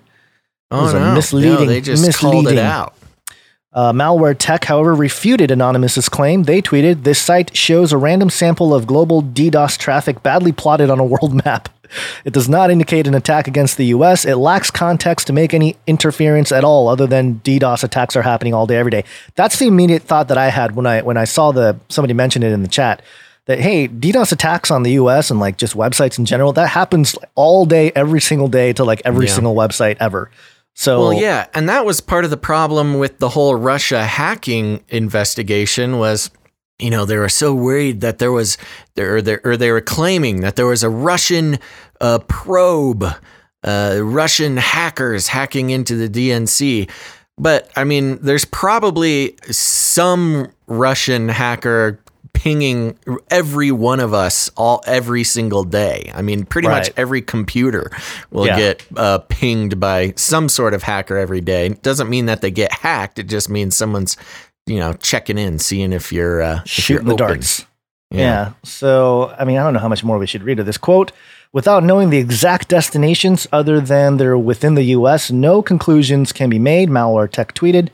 Oh, 0.72 0.82
was 0.82 0.92
a 0.94 0.98
no. 0.98 1.14
misleading, 1.14 1.52
No, 1.52 1.64
they 1.66 1.80
just 1.80 2.02
called 2.18 2.34
it 2.34 2.36
misleading. 2.40 2.58
out. 2.58 2.94
Uh, 3.76 3.92
Malware 3.92 4.34
Tech, 4.36 4.64
however, 4.64 4.94
refuted 4.94 5.50
Anonymous's 5.50 6.08
claim. 6.08 6.44
They 6.44 6.62
tweeted, 6.62 7.04
This 7.04 7.20
site 7.20 7.54
shows 7.54 7.92
a 7.92 7.98
random 7.98 8.30
sample 8.30 8.74
of 8.74 8.86
global 8.86 9.22
DDoS 9.22 9.76
traffic 9.76 10.22
badly 10.22 10.50
plotted 10.50 10.88
on 10.88 10.98
a 10.98 11.04
world 11.04 11.34
map. 11.44 11.68
It 12.24 12.32
does 12.32 12.48
not 12.48 12.70
indicate 12.70 13.06
an 13.06 13.14
attack 13.14 13.46
against 13.46 13.76
the 13.76 13.84
US. 13.86 14.24
It 14.24 14.36
lacks 14.36 14.70
context 14.70 15.26
to 15.26 15.34
make 15.34 15.52
any 15.52 15.76
interference 15.86 16.50
at 16.52 16.64
all, 16.64 16.88
other 16.88 17.06
than 17.06 17.40
DDoS 17.44 17.84
attacks 17.84 18.16
are 18.16 18.22
happening 18.22 18.54
all 18.54 18.66
day, 18.66 18.76
every 18.78 18.90
day. 18.90 19.04
That's 19.34 19.58
the 19.58 19.66
immediate 19.66 20.02
thought 20.02 20.28
that 20.28 20.38
I 20.38 20.48
had 20.48 20.74
when 20.74 20.86
I 20.86 21.02
when 21.02 21.18
I 21.18 21.24
saw 21.24 21.52
the 21.52 21.76
somebody 21.90 22.14
mentioned 22.14 22.44
it 22.44 22.52
in 22.52 22.62
the 22.62 22.68
chat. 22.68 23.02
That 23.44 23.60
hey, 23.60 23.86
DDoS 23.88 24.32
attacks 24.32 24.70
on 24.72 24.82
the 24.84 24.92
US 24.92 25.30
and 25.30 25.38
like 25.38 25.58
just 25.58 25.76
websites 25.76 26.18
in 26.18 26.24
general, 26.24 26.52
that 26.54 26.68
happens 26.70 27.14
all 27.36 27.66
day, 27.66 27.92
every 27.94 28.20
single 28.22 28.48
day 28.48 28.72
to 28.72 28.82
like 28.84 29.02
every 29.04 29.26
Yeah. 29.26 29.32
single 29.34 29.54
website 29.54 29.96
ever. 30.00 30.30
So 30.76 31.00
Well, 31.00 31.12
yeah, 31.14 31.46
and 31.54 31.68
that 31.70 31.86
was 31.86 32.02
part 32.02 32.24
of 32.24 32.30
the 32.30 32.36
problem 32.36 32.98
with 32.98 33.18
the 33.18 33.30
whole 33.30 33.56
Russia 33.56 34.04
hacking 34.04 34.84
investigation 34.88 35.98
was 35.98 36.30
you 36.78 36.90
know 36.90 37.06
they 37.06 37.16
were 37.16 37.30
so 37.30 37.54
worried 37.54 38.02
that 38.02 38.18
there 38.18 38.30
was 38.30 38.58
there 38.94 39.16
or 39.42 39.56
they, 39.56 39.70
were 39.72 39.80
claiming 39.80 40.42
that 40.42 40.56
there 40.56 40.66
was 40.66 40.82
a 40.82 40.90
Russian 40.90 41.58
uh, 42.02 42.18
probe, 42.28 43.06
uh, 43.64 44.00
Russian 44.02 44.58
hackers 44.58 45.28
hacking 45.28 45.70
into 45.70 45.96
the 45.96 46.10
DNC. 46.10 46.90
But 47.38 47.70
I 47.74 47.84
mean, 47.84 48.18
there's 48.20 48.44
probably 48.44 49.34
some 49.50 50.52
Russian 50.66 51.30
hacker 51.30 51.98
pinging 52.36 52.98
every 53.30 53.70
one 53.72 53.98
of 53.98 54.12
us 54.12 54.50
all 54.58 54.82
every 54.86 55.24
single 55.24 55.64
day. 55.64 56.12
I 56.14 56.20
mean, 56.20 56.44
pretty 56.44 56.68
much 56.68 56.90
every 56.96 57.22
computer 57.22 57.90
will 58.30 58.46
Yeah. 58.46 58.56
get 58.58 58.84
uh, 58.94 59.18
pinged 59.30 59.80
by 59.80 60.12
some 60.16 60.50
sort 60.50 60.74
of 60.74 60.82
hacker 60.82 61.16
every 61.16 61.40
day. 61.40 61.66
It 61.66 61.82
doesn't 61.82 62.10
mean 62.10 62.26
that 62.26 62.42
they 62.42 62.50
get 62.50 62.70
hacked. 62.72 63.18
It 63.18 63.24
just 63.28 63.48
means 63.48 63.74
someone's, 63.74 64.18
you 64.66 64.78
know, 64.78 64.92
checking 65.00 65.38
in, 65.38 65.58
seeing 65.58 65.94
if 65.94 66.12
you're 66.12 66.42
uh, 66.42 66.60
if 66.66 66.90
you're 66.90 66.98
the 67.00 67.12
open. 67.14 67.26
darts. 67.26 67.64
Yeah. 68.10 68.52
So, 68.64 69.34
I 69.38 69.44
mean, 69.46 69.56
I 69.56 69.64
don't 69.64 69.72
know 69.72 69.80
how 69.80 69.88
much 69.88 70.04
more 70.04 70.18
we 70.18 70.26
should 70.26 70.42
read 70.44 70.60
of 70.60 70.66
this 70.66 70.78
quote. 70.78 71.12
Without 71.54 71.82
knowing 71.84 72.10
the 72.10 72.18
exact 72.18 72.68
destinations 72.68 73.46
other 73.50 73.80
than 73.80 74.18
they're 74.18 74.36
within 74.38 74.74
the 74.74 74.84
US, 74.98 75.30
no 75.30 75.62
conclusions 75.62 76.32
can 76.32 76.50
be 76.50 76.58
made, 76.58 76.90
Malware 76.90 77.30
Tech 77.30 77.54
tweeted. 77.54 77.88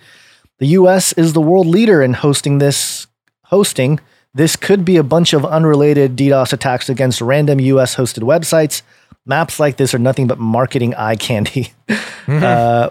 The 0.59 0.67
US 0.79 1.13
is 1.13 1.33
the 1.33 1.41
world 1.41 1.67
leader 1.69 2.03
in 2.03 2.15
hosting 2.15 2.59
this 2.59 3.07
hosting. 3.47 4.01
This 4.35 4.57
could 4.57 4.85
be 4.85 4.97
a 4.97 5.03
bunch 5.03 5.35
of 5.35 5.45
unrelated 5.45 6.17
DDoS 6.17 6.53
attacks 6.53 6.89
against 6.89 7.21
random 7.21 7.61
US 7.61 7.97
hosted 7.97 8.23
websites. 8.23 8.83
Maps 9.27 9.61
like 9.61 9.77
this 9.77 9.95
are 9.95 9.99
nothing 9.99 10.27
but 10.27 10.39
marketing 10.39 10.95
eye 10.95 11.17
candy. 11.17 11.73
uh, 12.29 12.91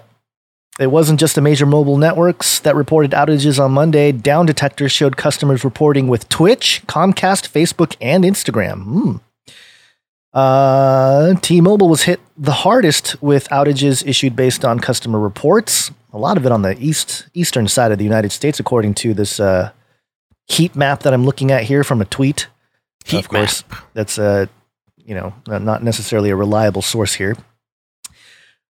it 0.79 0.87
wasn't 0.87 1.19
just 1.19 1.35
the 1.35 1.41
major 1.41 1.65
mobile 1.65 1.97
networks 1.97 2.59
that 2.59 2.75
reported 2.75 3.11
outages 3.11 3.63
on 3.63 3.71
Monday. 3.71 4.11
Down 4.11 4.45
detectors 4.45 4.91
showed 4.91 5.17
customers 5.17 5.63
reporting 5.63 6.07
with 6.07 6.29
Twitch, 6.29 6.83
Comcast, 6.87 7.49
Facebook, 7.49 7.95
and 7.99 8.23
Instagram. 8.23 8.83
Hmm. 8.83 9.15
Uh, 10.33 11.33
T-Mobile 11.41 11.89
was 11.89 12.03
hit 12.03 12.21
the 12.37 12.53
hardest 12.53 13.21
with 13.21 13.49
outages 13.49 14.05
issued 14.07 14.35
based 14.35 14.63
on 14.63 14.79
customer 14.79 15.19
reports. 15.19 15.91
A 16.13 16.17
lot 16.17 16.37
of 16.37 16.45
it 16.45 16.51
on 16.51 16.61
the 16.61 16.79
east 16.79 17.27
eastern 17.33 17.67
side 17.67 17.91
of 17.91 17.97
the 17.97 18.05
United 18.05 18.31
States, 18.31 18.59
according 18.59 18.93
to 18.95 19.13
this 19.13 19.39
uh, 19.39 19.71
heat 20.51 20.75
map 20.75 21.03
that 21.03 21.13
I'm 21.13 21.25
looking 21.25 21.51
at 21.51 21.63
here 21.63 21.83
from 21.83 22.01
a 22.01 22.05
tweet. 22.05 22.47
Heat 23.05 23.19
of 23.19 23.29
course, 23.29 23.63
that's 23.93 24.19
uh, 24.19 24.45
you 24.97 25.15
know 25.15 25.33
not 25.47 25.83
necessarily 25.83 26.29
a 26.29 26.35
reliable 26.35 26.81
source 26.81 27.13
here. 27.13 27.35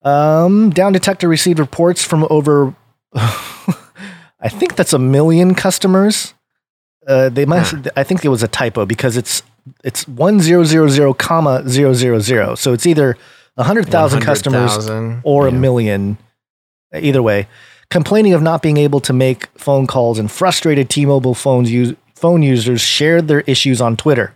Um, 0.03 0.69
Down 0.69 0.93
Detector 0.93 1.27
received 1.27 1.57
reports 1.57 2.03
from 2.03 2.27
over, 2.29 2.75
I 3.15 4.49
think 4.49 4.75
that's 4.75 4.93
a 4.93 4.99
million 4.99 5.55
customers. 5.55 6.35
Uh, 7.07 7.29
they 7.29 7.45
must. 7.45 7.75
I 7.95 8.03
think 8.03 8.23
it 8.23 8.29
was 8.29 8.43
a 8.43 8.47
typo 8.47 8.85
because 8.85 9.17
it's 9.17 9.43
it's 9.83 10.07
one 10.07 10.39
zero 10.39 10.63
zero 10.63 10.87
zero 10.87 11.13
comma 11.13 11.67
zero 11.67 11.93
zero 11.93 12.19
zero. 12.19 12.55
So 12.55 12.73
it's 12.73 12.85
either 12.85 13.17
a 13.57 13.63
hundred 13.63 13.89
thousand 13.89 14.21
customers 14.21 14.77
100,000, 14.77 15.21
or 15.23 15.47
a 15.47 15.51
million. 15.51 16.17
Either 16.93 17.21
way, 17.21 17.47
complaining 17.89 18.33
of 18.33 18.41
not 18.41 18.61
being 18.61 18.77
able 18.77 18.99
to 19.01 19.13
make 19.13 19.47
phone 19.57 19.87
calls 19.87 20.19
and 20.19 20.29
frustrated 20.31 20.89
T-Mobile 20.89 21.33
phones 21.35 21.71
use, 21.71 21.95
phone 22.15 22.41
users 22.43 22.81
shared 22.81 23.27
their 23.27 23.41
issues 23.41 23.81
on 23.81 23.95
Twitter. 23.97 24.33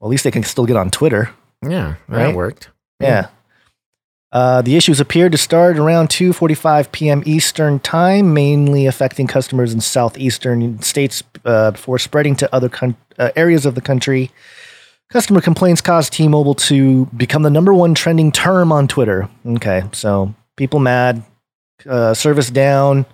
Well, 0.00 0.08
at 0.08 0.10
least 0.10 0.24
they 0.24 0.30
can 0.30 0.42
still 0.42 0.66
get 0.66 0.76
on 0.76 0.90
Twitter. 0.90 1.30
Yeah, 1.62 1.94
that 2.08 2.16
Right? 2.26 2.34
worked. 2.34 2.70
Yeah. 3.00 3.28
Uh, 4.32 4.60
the 4.60 4.76
issues 4.76 5.00
appeared 5.00 5.32
to 5.32 5.38
start 5.38 5.78
around 5.78 6.08
2:45 6.08 6.92
p.m. 6.92 7.22
Eastern 7.24 7.78
Time, 7.78 8.34
mainly 8.34 8.84
affecting 8.86 9.26
customers 9.26 9.72
in 9.72 9.80
southeastern 9.80 10.82
states 10.82 11.22
uh, 11.44 11.70
before 11.70 11.98
spreading 11.98 12.34
to 12.36 12.54
other 12.54 12.68
coun- 12.68 12.96
uh, 13.18 13.30
areas 13.36 13.64
of 13.64 13.74
the 13.74 13.80
country. 13.80 14.30
Customer 15.10 15.40
complaints 15.40 15.80
caused 15.80 16.12
T-Mobile 16.12 16.56
to 16.56 17.06
become 17.16 17.42
the 17.44 17.50
number 17.50 17.72
one 17.72 17.94
trending 17.94 18.32
term 18.32 18.72
on 18.72 18.88
Twitter. 18.88 19.28
Okay, 19.46 19.84
so 19.92 20.34
people 20.56 20.80
mad, 20.80 21.22
uh, 21.84 22.14
service 22.14 22.50
down. 22.50 23.06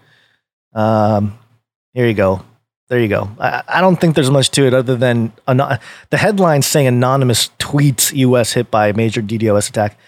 Um, 0.74 1.38
here 1.92 2.06
you 2.06 2.14
go. 2.14 2.44
There 2.88 3.00
you 3.00 3.08
go. 3.08 3.30
I, 3.38 3.62
I 3.66 3.80
don't 3.80 3.98
think 3.98 4.14
there's 4.14 4.30
much 4.30 4.50
to 4.50 4.66
it 4.66 4.74
other 4.74 4.96
than 4.96 5.32
ano- 5.48 5.78
the 6.10 6.18
headline 6.18 6.62
saying 6.62 6.86
anonymous 6.86 7.48
tweets 7.58 8.12
U.S. 8.14 8.52
hit 8.52 8.70
by 8.70 8.92
major 8.92 9.22
DDoS 9.22 9.70
attack. 9.70 9.98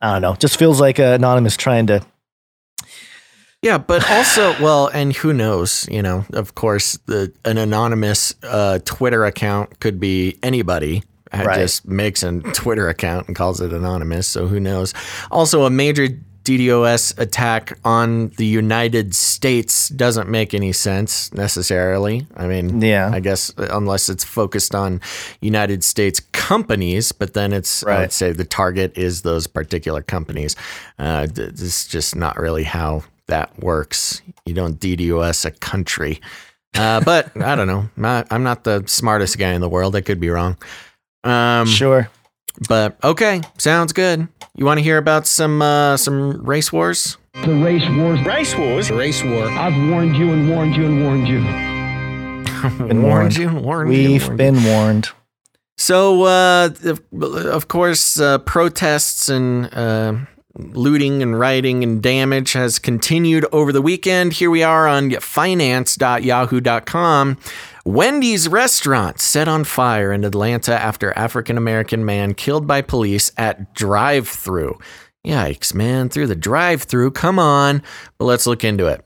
I 0.00 0.14
don't 0.14 0.22
know. 0.22 0.34
Just 0.34 0.58
feels 0.58 0.80
like 0.80 0.98
uh, 0.98 1.14
anonymous 1.14 1.56
trying 1.56 1.86
to. 1.86 2.04
Yeah, 3.62 3.78
but 3.78 4.10
also, 4.10 4.60
well, 4.62 4.88
and 4.88 5.14
who 5.14 5.32
knows? 5.32 5.88
You 5.90 6.02
know, 6.02 6.26
of 6.32 6.54
course, 6.54 6.98
the 7.06 7.32
an 7.44 7.56
anonymous 7.56 8.34
uh, 8.42 8.80
Twitter 8.84 9.24
account 9.24 9.80
could 9.80 9.98
be 9.98 10.36
anybody. 10.42 11.02
Right. 11.32 11.58
Just 11.58 11.86
makes 11.88 12.22
a 12.22 12.40
Twitter 12.52 12.88
account 12.88 13.26
and 13.26 13.34
calls 13.34 13.60
it 13.60 13.72
anonymous. 13.72 14.26
So 14.26 14.46
who 14.46 14.60
knows? 14.60 14.92
Also, 15.30 15.64
a 15.64 15.70
major 15.70 16.08
DDoS 16.44 17.18
attack 17.18 17.78
on 17.84 18.28
the 18.36 18.44
United 18.44 19.14
States 19.14 19.88
doesn't 19.88 20.28
make 20.28 20.52
any 20.52 20.72
sense 20.72 21.32
necessarily. 21.32 22.26
I 22.36 22.46
mean, 22.46 22.82
Yeah. 22.82 23.10
I 23.12 23.20
guess 23.20 23.52
unless 23.56 24.08
it's 24.10 24.24
focused 24.24 24.74
on 24.74 25.00
United 25.40 25.82
States 25.82 26.20
companies, 26.32 27.12
but 27.12 27.32
then 27.34 27.52
it's 27.54 27.82
I 27.84 28.00
would 28.00 28.12
say 28.12 28.32
the 28.32 28.44
target 28.44 28.96
is 28.98 29.22
those 29.22 29.46
particular 29.46 30.02
companies. 30.02 30.54
Uh, 30.98 31.26
this 31.32 31.60
is 31.62 31.86
just 31.86 32.14
not 32.14 32.36
really 32.38 32.64
how 32.64 33.04
that 33.26 33.58
works. 33.60 34.20
You 34.44 34.52
don't 34.54 34.78
DDoS 34.78 35.46
a 35.46 35.50
country. 35.50 36.20
Uh, 36.74 37.00
but 37.00 37.34
I 37.40 37.54
don't 37.56 37.66
know. 37.68 37.88
Not, 37.96 38.26
I'm 38.30 38.42
not 38.42 38.64
the 38.64 38.84
smartest 38.86 39.38
guy 39.38 39.52
in 39.54 39.62
the 39.62 39.68
world. 39.68 39.96
I 39.96 40.02
could 40.02 40.20
be 40.20 40.28
wrong. 40.28 40.58
Um, 41.24 41.66
Sure. 41.66 42.10
But 42.68 42.96
okay, 43.02 43.40
sounds 43.58 43.92
good. 43.92 44.28
You 44.54 44.64
want 44.64 44.78
to 44.78 44.84
hear 44.84 44.98
about 44.98 45.26
some 45.26 45.60
uh, 45.60 45.96
some 45.96 46.44
race 46.44 46.72
wars? 46.72 47.16
The 47.44 47.52
race 47.54 47.82
wars. 47.90 48.20
Race 48.24 48.56
wars. 48.56 48.88
Race 48.90 49.24
war. 49.24 49.48
I've 49.48 49.74
warned 49.90 50.16
you 50.16 50.32
and 50.32 50.48
warned 50.48 50.76
you 50.76 50.86
and 50.86 51.02
warned 51.04 51.26
you. 51.26 51.40
Been 52.86 53.02
warned 53.08 53.36
you. 53.36 53.52
Warned 53.52 53.92
you. 53.92 54.10
We've 54.10 54.22
warned 54.22 54.38
been 54.38 54.62
warned. 54.64 55.08
So, 55.76 56.22
uh, 56.22 56.70
of, 56.84 57.02
of 57.20 57.66
course, 57.66 58.20
uh, 58.20 58.38
protests 58.38 59.28
and 59.28 59.74
uh, 59.74 60.14
looting 60.56 61.20
and 61.20 61.36
rioting 61.38 61.82
and 61.82 62.00
damage 62.00 62.52
has 62.52 62.78
continued 62.78 63.44
over 63.50 63.72
the 63.72 63.82
weekend. 63.82 64.34
Here 64.34 64.50
we 64.50 64.62
are 64.62 64.86
on 64.86 65.10
finance.yahoo.com. 65.10 67.38
Wendy's 67.86 68.48
restaurant 68.48 69.20
set 69.20 69.46
on 69.46 69.64
fire 69.64 70.10
in 70.10 70.24
Atlanta 70.24 70.72
after 70.72 71.12
African 71.18 71.58
American 71.58 72.02
man 72.02 72.32
killed 72.32 72.66
by 72.66 72.80
police 72.80 73.30
at 73.36 73.74
drive-through. 73.74 74.78
Yikes, 75.26 75.74
man, 75.74 76.08
through 76.08 76.28
the 76.28 76.34
drive-through. 76.34 77.10
Come 77.10 77.38
on. 77.38 77.82
But 78.16 78.24
let's 78.24 78.46
look 78.46 78.64
into 78.64 78.86
it. 78.86 79.04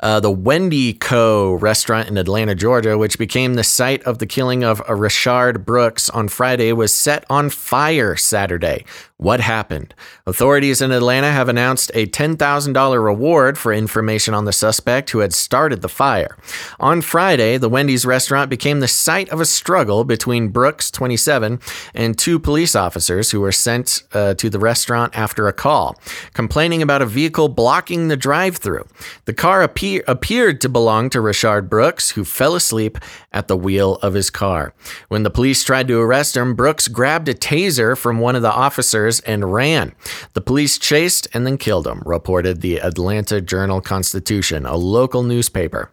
Uh, 0.00 0.18
the 0.18 0.30
Wendy 0.30 0.92
Co. 0.92 1.54
restaurant 1.54 2.08
in 2.08 2.16
Atlanta, 2.16 2.54
Georgia, 2.54 2.98
which 2.98 3.18
became 3.18 3.54
the 3.54 3.64
site 3.64 4.02
of 4.04 4.18
the 4.18 4.26
killing 4.26 4.64
of 4.64 4.82
a 4.88 4.94
Richard 4.94 5.64
Brooks 5.64 6.10
on 6.10 6.28
Friday, 6.28 6.72
was 6.72 6.92
set 6.94 7.24
on 7.30 7.50
fire 7.50 8.16
Saturday. 8.16 8.84
What 9.16 9.40
happened? 9.40 9.94
Authorities 10.30 10.80
in 10.80 10.92
Atlanta 10.92 11.32
have 11.32 11.48
announced 11.48 11.90
a 11.92 12.06
$10,000 12.06 13.04
reward 13.04 13.58
for 13.58 13.72
information 13.72 14.32
on 14.32 14.44
the 14.44 14.52
suspect 14.52 15.10
who 15.10 15.18
had 15.18 15.34
started 15.34 15.82
the 15.82 15.88
fire. 15.88 16.36
On 16.78 17.00
Friday, 17.00 17.58
the 17.58 17.68
Wendy's 17.68 18.06
restaurant 18.06 18.48
became 18.48 18.78
the 18.78 18.86
site 18.86 19.28
of 19.30 19.40
a 19.40 19.44
struggle 19.44 20.04
between 20.04 20.50
Brooks, 20.50 20.88
27, 20.92 21.58
and 21.94 22.16
two 22.16 22.38
police 22.38 22.76
officers 22.76 23.32
who 23.32 23.40
were 23.40 23.50
sent 23.50 24.04
uh, 24.12 24.34
to 24.34 24.48
the 24.48 24.60
restaurant 24.60 25.18
after 25.18 25.48
a 25.48 25.52
call, 25.52 25.98
complaining 26.32 26.80
about 26.80 27.02
a 27.02 27.06
vehicle 27.06 27.48
blocking 27.48 28.06
the 28.06 28.16
drive 28.16 28.56
through. 28.56 28.86
The 29.24 29.34
car 29.34 29.64
appear- 29.64 30.04
appeared 30.06 30.60
to 30.60 30.68
belong 30.68 31.10
to 31.10 31.20
Richard 31.20 31.68
Brooks, 31.68 32.10
who 32.10 32.24
fell 32.24 32.54
asleep 32.54 32.98
at 33.32 33.48
the 33.48 33.56
wheel 33.56 33.94
of 33.96 34.14
his 34.14 34.30
car. 34.30 34.74
When 35.08 35.22
the 35.22 35.30
police 35.30 35.62
tried 35.62 35.88
to 35.88 36.00
arrest 36.00 36.36
him, 36.36 36.54
Brooks 36.54 36.88
grabbed 36.88 37.28
a 37.28 37.34
taser 37.34 37.96
from 37.96 38.18
one 38.18 38.36
of 38.36 38.42
the 38.42 38.52
officers 38.52 39.20
and 39.20 39.52
ran. 39.52 39.92
The 40.34 40.40
police 40.40 40.78
chased 40.78 41.28
and 41.32 41.46
then 41.46 41.58
killed 41.58 41.86
him, 41.86 42.02
reported 42.04 42.60
the 42.60 42.80
Atlanta 42.80 43.40
Journal 43.40 43.80
Constitution, 43.80 44.66
a 44.66 44.76
local 44.76 45.22
newspaper. 45.22 45.90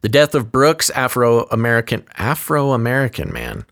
The 0.00 0.08
death 0.08 0.34
of 0.34 0.52
Brooks, 0.52 0.90
Afro 0.90 1.44
American 1.46 2.04
Afro 2.16 2.72
American 2.72 3.32
man. 3.32 3.66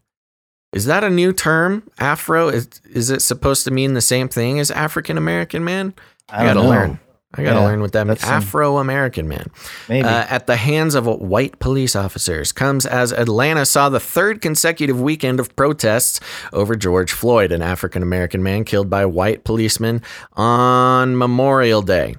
Is 0.73 0.87
that 0.87 1.05
a 1.05 1.11
new 1.11 1.33
term? 1.33 1.89
Afro 2.01 2.49
is 2.49 2.69
is 2.91 3.11
it 3.11 3.23
supposed 3.23 3.65
to 3.65 3.71
mean 3.71 3.95
the 3.95 4.01
same 4.01 4.29
thing 4.29 4.59
as 4.59 4.73
African 4.73 5.17
American 5.17 5.63
man? 5.65 5.95
I 6.29 6.45
gotta 6.47 6.55
don't 6.55 6.65
know. 6.65 6.71
learn. 6.71 7.01
I 7.37 7.43
gotta 7.43 7.61
Yeah, 7.61 7.65
learn 7.65 7.81
what 7.81 7.93
that 7.93 8.07
means. 8.07 8.23
Afro 8.25 8.79
American 8.79 9.29
man. 9.29 9.51
Maybe. 9.89 10.07
Uh, 10.07 10.25
at 10.29 10.47
the 10.47 10.57
hands 10.57 10.95
of 10.95 11.07
white 11.07 11.59
police 11.59 11.95
officers 11.97 12.53
comes 12.53 12.87
as 12.87 13.13
Atlanta 13.13 13.67
saw 13.67 13.89
the 13.89 14.01
third 14.01 14.41
consecutive 14.41 15.01
weekend 15.01 15.41
of 15.41 15.55
protests 15.57 16.21
over 16.53 16.77
George 16.77 17.13
Floyd, 17.13 17.53
an 17.53 17.63
African 17.63 18.03
American 18.03 18.43
man 18.43 18.65
killed 18.65 18.89
by 18.89 19.05
white 19.05 19.45
policemen 19.45 20.03
on 20.35 21.17
Memorial 21.19 21.83
Day. 21.83 22.17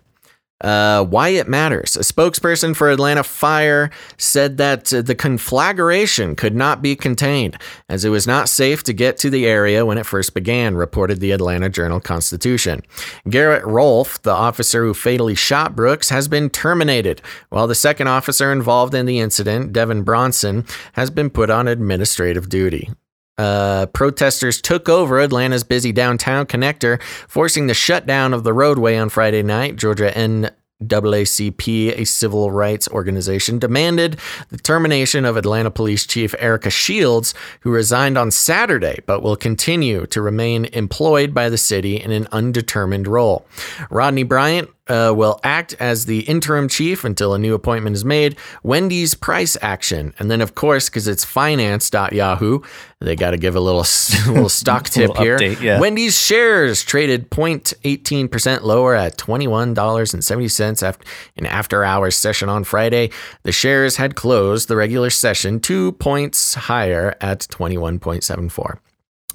Uh, 0.62 1.04
why 1.04 1.30
it 1.30 1.50
matters. 1.50 1.98
A 1.98 2.00
spokesperson 2.00 2.74
for 2.74 2.90
Atlanta 2.90 3.24
Fire 3.24 3.92
said 4.18 4.56
that 4.58 4.94
uh, 4.94 5.02
the 5.02 5.14
conflagration 5.14 6.34
could 6.34 6.56
not 6.56 6.82
be 6.82 6.96
contained 6.96 7.58
as 7.90 8.06
it 8.06 8.10
was 8.10 8.26
not 8.26 8.48
safe 8.48 8.82
to 8.84 8.94
get 8.94 9.18
to 9.18 9.30
the 9.30 9.46
area 9.46 9.86
when 9.86 9.98
it 9.98 10.06
first 10.06 10.34
began, 10.34 10.76
reported 10.76 11.20
the 11.20 11.32
Atlanta 11.32 11.68
Journal 11.68 12.00
Constitution. 12.00 12.82
Garrett 13.30 13.66
Rolfe, 13.66 14.22
the 14.22 14.32
officer 14.32 14.86
who 14.86 14.94
fatally 14.94 15.36
shot 15.36 15.76
Brooks, 15.76 16.08
has 16.08 16.30
been 16.30 16.50
terminated, 16.50 17.22
while 17.50 17.68
the 17.68 17.76
second 17.76 18.08
officer 18.08 18.54
involved 18.54 18.96
in 18.96 19.06
the 19.06 19.20
incident, 19.20 19.74
Devin 19.74 20.04
Brosnan, 20.04 20.66
has 20.94 21.10
been 21.10 21.30
put 21.30 21.50
on 21.50 21.68
administrative 21.68 22.48
duty. 22.48 22.90
Uh, 23.38 23.86
protesters 23.88 24.62
took 24.62 24.88
over 24.88 25.20
Atlanta's 25.20 25.64
busy 25.64 25.92
downtown 25.92 26.46
connector, 26.46 27.02
forcing 27.28 27.68
the 27.68 27.74
shutdown 27.74 28.34
of 28.34 28.44
the 28.44 28.54
roadway 28.54 28.96
on 28.96 29.10
Friday 29.10 29.44
night. 29.44 29.76
Georgia 29.76 30.12
NAACP, 30.12 32.00
a 32.00 32.06
civil 32.06 32.52
rights 32.52 32.88
organization, 32.90 33.60
demanded 33.60 34.18
the 34.50 34.58
termination 34.58 35.26
of 35.26 35.36
Atlanta 35.36 35.70
Police 35.70 36.06
Chief 36.06 36.34
Erica 36.40 36.70
Shields, 36.70 37.34
who 37.62 37.72
resigned 37.72 38.18
on 38.18 38.32
Saturday 38.32 39.00
but 39.06 39.22
will 39.22 39.36
continue 39.36 40.06
to 40.08 40.22
remain 40.22 40.66
employed 40.66 41.34
by 41.34 41.50
the 41.50 41.58
city 41.58 41.98
in 41.98 42.12
an 42.12 42.28
undetermined 42.32 43.08
role. 43.08 43.46
Rodney 43.90 44.24
Bryant 44.24 44.70
uh, 44.88 45.14
will 45.16 45.40
act 45.44 45.76
as 45.80 46.06
the 46.06 46.20
interim 46.22 46.68
chief 46.68 47.04
until 47.04 47.34
a 47.34 47.40
new 47.40 47.54
appointment 47.54 47.96
is 47.96 48.06
made. 48.06 48.36
Wendy's 48.64 49.14
price 49.16 49.58
action, 49.62 50.14
and 50.20 50.30
then 50.30 50.42
of 50.42 50.56
course, 50.56 50.90
because 50.90 51.08
it's 51.08 51.26
finance.yahoo, 51.26 52.60
they 53.02 53.16
got 53.16 53.32
to 53.32 53.38
give 53.38 53.56
a 53.56 53.60
little 53.60 53.86
little 54.32 54.50
stock 54.62 54.86
tip 54.86 55.10
Little 55.10 55.24
here. 55.24 55.38
update, 55.38 55.62
yeah. 55.62 55.80
Wendy's 55.80 56.20
shares 56.20 56.84
traded 56.84 57.30
0.18 57.30 58.30
percent 58.32 58.64
lower 58.64 58.96
at 58.96 59.18
twenty 59.18 59.48
one 59.48 59.74
dollars 59.74 60.14
and 60.14 60.24
seventy 60.24 60.48
cents 60.48 60.84
after 60.84 61.06
an 61.38 61.46
after 61.46 61.84
hours 61.84 62.16
session 62.16 62.50
on 62.50 62.64
Friday. 62.64 63.10
The 63.44 63.52
shares 63.52 63.98
had 63.98 64.16
closed 64.16 64.68
the 64.68 64.76
regular 64.76 65.10
session 65.10 65.60
two 65.60 65.94
points 65.94 66.54
higher 66.56 67.16
at 67.22 67.42
twenty 67.50 67.78
one 67.78 68.00
point 68.00 68.24
seven 68.24 68.50
four. 68.50 68.82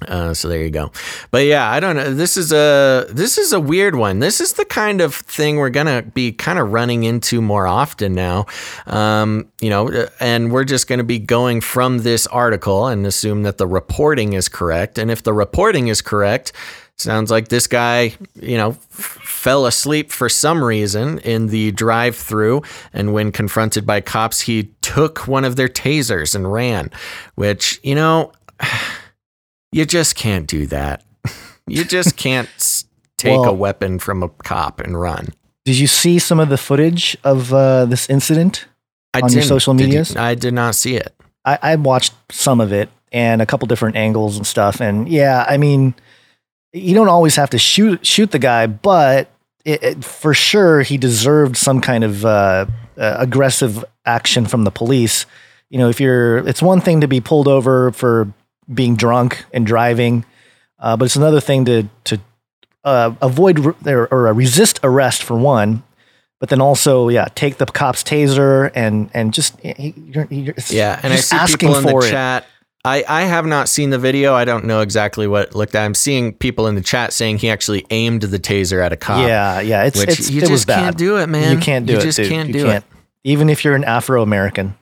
Uh, 0.07 0.33
so 0.33 0.47
there 0.47 0.63
you 0.63 0.71
go. 0.71 0.91
But 1.29 1.45
yeah, 1.45 1.69
I 1.69 1.79
don't 1.79 1.95
know. 1.95 2.13
This 2.13 2.37
is 2.37 2.51
a 2.51 3.05
this 3.09 3.37
is 3.37 3.53
a 3.53 3.59
weird 3.59 3.95
one. 3.95 4.19
This 4.19 4.41
is 4.41 4.53
the 4.53 4.65
kind 4.65 5.01
of 5.01 5.13
thing 5.13 5.57
we're 5.57 5.69
gonna 5.69 6.01
be 6.01 6.31
kind 6.31 6.57
of 6.59 6.71
running 6.71 7.03
into 7.03 7.41
more 7.41 7.67
often 7.67 8.13
now. 8.13 8.45
Um, 8.87 9.47
you 9.61 9.69
know, 9.69 9.89
uh, 9.89 10.07
and 10.19 10.51
we're 10.51 10.63
just 10.63 10.87
gonna 10.87 11.03
be 11.03 11.19
going 11.19 11.61
from 11.61 11.99
this 11.99 12.25
article 12.27 12.87
and 12.87 13.05
assume 13.05 13.43
that 13.43 13.57
the 13.57 13.67
reporting 13.67 14.33
is 14.33 14.49
correct. 14.49 14.97
And 14.97 15.11
if 15.11 15.23
the 15.23 15.33
reporting 15.33 15.87
is 15.87 16.01
correct, 16.01 16.51
sounds 16.97 17.31
like 17.31 17.49
this 17.49 17.67
guy, 17.67 18.15
you 18.35 18.57
know, 18.57 18.71
fell 18.71 19.65
asleep 19.65 20.11
for 20.11 20.29
some 20.29 20.63
reason 20.63 21.19
in 21.19 21.47
the 21.47 21.71
drive-through, 21.71 22.61
and 22.93 23.13
when 23.13 23.31
confronted 23.31 23.85
by 23.85 24.01
cops, 24.01 24.41
he 24.41 24.71
took 24.81 25.27
one 25.27 25.43
of 25.43 25.55
their 25.55 25.67
tasers 25.67 26.35
and 26.35 26.51
ran. 26.51 26.89
Which 27.35 27.79
you 27.83 27.95
know 27.95 28.31
you 29.71 29.85
just 29.85 30.15
can't 30.15 30.47
do 30.47 30.65
that. 30.67 31.03
You 31.67 31.83
just 31.85 32.17
can't 32.17 32.49
take 33.17 33.37
a 33.45 33.53
weapon 33.53 33.99
from 33.99 34.23
a 34.23 34.29
cop 34.29 34.79
and 34.79 34.99
run. 34.99 35.29
Did 35.65 35.77
you 35.77 35.87
see 35.87 36.17
some 36.19 36.39
of 36.39 36.49
the 36.49 36.57
footage 36.57 37.15
of 37.23 37.53
uh, 37.53 37.85
this 37.85 38.09
incident 38.09 38.65
I 39.13 39.21
on 39.21 39.31
your 39.31 39.43
social 39.43 39.73
Did 39.73 39.93
you- 39.93 40.05
I 40.17 40.35
did 40.35 40.53
not 40.53 40.75
see 40.75 40.95
it. 40.95 41.13
I, 41.45 41.57
I 41.61 41.75
watched 41.75 42.13
some 42.31 42.59
of 42.61 42.71
it 42.71 42.89
and 43.11 43.41
a 43.41 43.45
couple 43.45 43.67
different 43.67 43.95
angles 43.95 44.37
and 44.37 44.45
stuff. 44.45 44.79
And 44.79 45.07
yeah, 45.09 45.45
I 45.47 45.57
mean, 45.57 45.93
you 46.73 46.93
don't 46.95 47.09
always 47.09 47.35
have 47.35 47.49
to 47.51 47.57
shoot 47.57 48.05
shoot 48.05 48.31
the 48.31 48.39
guy, 48.39 48.67
but 48.67 49.29
it, 49.65 49.83
it, 49.83 50.05
for 50.05 50.33
sure 50.33 50.81
he 50.81 50.97
deserved 50.97 51.57
some 51.57 51.81
kind 51.81 52.03
of 52.03 52.25
uh, 52.25 52.65
uh, 52.97 53.15
aggressive 53.19 53.83
action 54.05 54.45
from 54.45 54.63
the 54.63 54.71
police. 54.71 55.25
You 55.69 55.77
know, 55.79 55.89
if 55.89 55.99
you're, 55.99 56.39
it's 56.47 56.61
one 56.61 56.81
thing 56.81 57.01
to 57.01 57.07
be 57.07 57.21
pulled 57.21 57.47
over 57.47 57.91
for 57.91 58.31
being 58.73 58.95
drunk 58.95 59.45
and 59.53 59.65
driving, 59.65 60.25
uh, 60.79 60.97
but 60.97 61.05
it's 61.05 61.15
another 61.15 61.41
thing 61.41 61.65
to 61.65 61.87
to 62.05 62.19
uh, 62.83 63.13
avoid 63.21 63.59
re- 63.59 63.93
or, 63.93 64.07
or 64.07 64.27
uh, 64.29 64.33
resist 64.33 64.79
arrest 64.83 65.23
for 65.23 65.35
one. 65.37 65.83
But 66.39 66.49
then 66.49 66.59
also, 66.59 67.07
yeah, 67.09 67.27
take 67.35 67.57
the 67.57 67.67
cop's 67.67 68.03
taser 68.03 68.71
and 68.73 69.09
and 69.13 69.33
just 69.33 69.59
he- 69.59 69.93
you're, 69.95 70.27
you're, 70.31 70.55
Yeah, 70.69 70.99
and 71.03 71.13
I 71.13 71.17
see 71.17 71.35
asking 71.35 71.69
people 71.69 71.75
in 71.77 71.83
the 71.95 71.97
it. 72.07 72.09
chat. 72.11 72.45
I, 72.83 73.03
I 73.07 73.21
have 73.25 73.45
not 73.45 73.69
seen 73.69 73.91
the 73.91 73.99
video. 73.99 74.33
I 74.33 74.43
don't 74.43 74.65
know 74.65 74.81
exactly 74.81 75.27
what 75.27 75.49
it 75.49 75.55
looked 75.55 75.75
at. 75.75 75.85
I'm 75.85 75.93
seeing 75.93 76.33
people 76.33 76.65
in 76.65 76.73
the 76.73 76.81
chat 76.81 77.13
saying 77.13 77.37
he 77.37 77.47
actually 77.51 77.85
aimed 77.91 78.23
the 78.23 78.39
taser 78.39 78.83
at 78.83 78.91
a 78.91 78.97
cop. 78.97 79.27
Yeah, 79.27 79.59
yeah, 79.59 79.83
it's 79.83 80.01
it's 80.01 80.31
you 80.31 80.39
it 80.41 80.49
was 80.49 80.61
just 80.61 80.67
bad. 80.67 80.79
can't 80.85 80.97
do 80.97 81.17
it, 81.17 81.27
man. 81.27 81.55
You 81.55 81.59
can't 81.61 81.85
do 81.85 81.93
You 81.93 81.99
it. 81.99 82.01
You 82.01 82.07
just 82.07 82.17
dude. 82.17 82.29
can't 82.29 82.47
You 82.47 82.53
do 82.55 82.63
can't. 82.65 82.83
it. 82.83 82.91
Even 83.23 83.51
if 83.51 83.63
you're 83.63 83.75
an 83.75 83.83
Afro 83.83 84.23
American, 84.23 84.73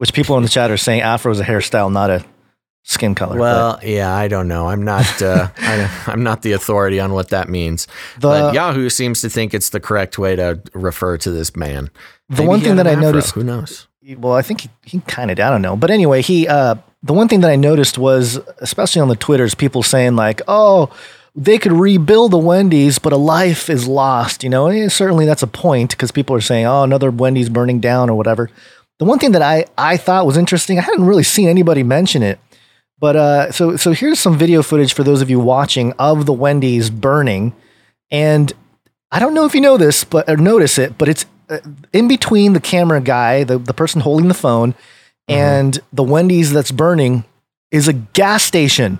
which 0.00 0.14
people 0.14 0.36
in 0.38 0.42
the 0.42 0.48
chat 0.48 0.70
are 0.70 0.78
saying 0.78 1.02
Afro 1.02 1.30
is 1.30 1.40
a 1.40 1.44
hairstyle, 1.44 1.92
not 1.92 2.08
a 2.08 2.24
skin 2.84 3.14
color. 3.14 3.38
Well, 3.38 3.78
yeah, 3.82 4.14
I 4.14 4.28
don't 4.28 4.48
know. 4.48 4.66
I'm 4.66 4.82
not. 4.82 5.20
Uh, 5.20 5.48
I, 5.58 6.04
I'm 6.06 6.22
not 6.22 6.40
the 6.40 6.52
authority 6.52 6.98
on 6.98 7.12
what 7.12 7.28
that 7.28 7.50
means. 7.50 7.86
The- 8.14 8.28
but 8.28 8.54
Yahoo 8.54 8.88
seems 8.88 9.20
to 9.20 9.28
think 9.28 9.52
it's 9.52 9.68
the 9.68 9.80
correct 9.80 10.18
way 10.18 10.36
to 10.36 10.58
refer 10.72 11.18
to 11.18 11.30
this 11.30 11.54
man. 11.54 11.90
The 12.30 12.36
Maybe 12.36 12.48
one 12.48 12.60
thing 12.60 12.76
that 12.76 12.86
I 12.86 12.92
afro. 12.92 13.02
noticed- 13.02 13.34
Who 13.34 13.44
knows? 13.44 13.86
well, 14.16 14.32
I 14.32 14.40
think 14.40 14.62
he, 14.62 14.70
he 14.84 15.00
kind 15.00 15.30
of, 15.30 15.38
I 15.38 15.50
don't 15.50 15.60
know. 15.60 15.76
But 15.76 15.90
anyway, 15.90 16.22
he, 16.22 16.48
uh, 16.48 16.76
the 17.02 17.12
one 17.12 17.28
thing 17.28 17.40
that 17.42 17.50
I 17.50 17.56
noticed 17.56 17.98
was, 17.98 18.38
especially 18.58 19.02
on 19.02 19.08
the 19.08 19.16
Twitters, 19.16 19.54
people 19.54 19.82
saying 19.82 20.16
like, 20.16 20.40
oh, 20.48 20.88
they 21.36 21.58
could 21.58 21.72
rebuild 21.72 22.32
the 22.32 22.38
Wendy's, 22.38 22.98
but 22.98 23.12
a 23.12 23.16
life 23.16 23.70
is 23.70 23.86
lost, 23.86 24.42
you 24.42 24.50
know? 24.50 24.66
And 24.68 24.90
certainly 24.90 25.26
that's 25.26 25.42
a 25.42 25.46
point 25.46 25.90
because 25.90 26.10
people 26.10 26.34
are 26.34 26.40
saying, 26.40 26.66
oh, 26.66 26.82
another 26.82 27.10
Wendy's 27.10 27.48
burning 27.50 27.78
down 27.78 28.10
or 28.10 28.16
whatever. 28.16 28.50
The 29.00 29.06
one 29.06 29.18
thing 29.18 29.32
that 29.32 29.40
I, 29.40 29.64
I 29.78 29.96
thought 29.96 30.26
was 30.26 30.36
interesting, 30.36 30.78
I 30.78 30.82
hadn't 30.82 31.06
really 31.06 31.22
seen 31.22 31.48
anybody 31.48 31.82
mention 31.82 32.22
it, 32.22 32.38
but 32.98 33.16
uh, 33.16 33.50
so 33.50 33.76
so 33.76 33.92
here's 33.92 34.20
some 34.20 34.36
video 34.36 34.62
footage 34.62 34.92
for 34.92 35.02
those 35.02 35.22
of 35.22 35.30
you 35.30 35.40
watching 35.40 35.94
of 35.98 36.26
the 36.26 36.34
Wendy's 36.34 36.90
burning, 36.90 37.54
and 38.10 38.52
I 39.10 39.18
don't 39.18 39.32
know 39.32 39.46
if 39.46 39.54
you 39.54 39.62
know 39.62 39.78
this, 39.78 40.04
but 40.04 40.28
or 40.28 40.36
notice 40.36 40.76
it, 40.76 40.98
but 40.98 41.08
it's 41.08 41.24
uh, 41.48 41.60
in 41.94 42.08
between 42.08 42.52
the 42.52 42.60
camera 42.60 43.00
guy, 43.00 43.42
the 43.42 43.56
the 43.56 43.72
person 43.72 44.02
holding 44.02 44.28
the 44.28 44.34
phone, 44.34 44.74
and 45.28 45.80
the 45.94 46.02
Wendy's 46.02 46.52
that's 46.52 46.70
burning 46.70 47.24
is 47.70 47.88
a 47.88 47.94
gas 47.94 48.44
station. 48.44 48.98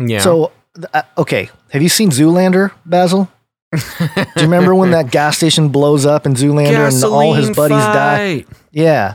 Yeah. 0.00 0.18
So 0.18 0.50
uh, 0.92 1.02
okay, 1.16 1.48
Have 1.70 1.82
you 1.82 1.88
seen 1.88 2.10
Zoolander, 2.10 2.72
Basil? 2.84 3.30
Do 3.76 4.24
you 4.36 4.42
remember 4.42 4.74
when 4.74 4.90
that 4.92 5.10
gas 5.10 5.36
station 5.36 5.68
blows 5.68 6.06
up 6.06 6.26
in 6.26 6.34
Zoolander 6.34 6.92
and 6.92 7.04
all 7.04 7.34
his 7.34 7.48
Gasoline 7.48 7.54
buddies 7.54 7.84
die? 7.84 8.44
Yeah. 8.72 9.14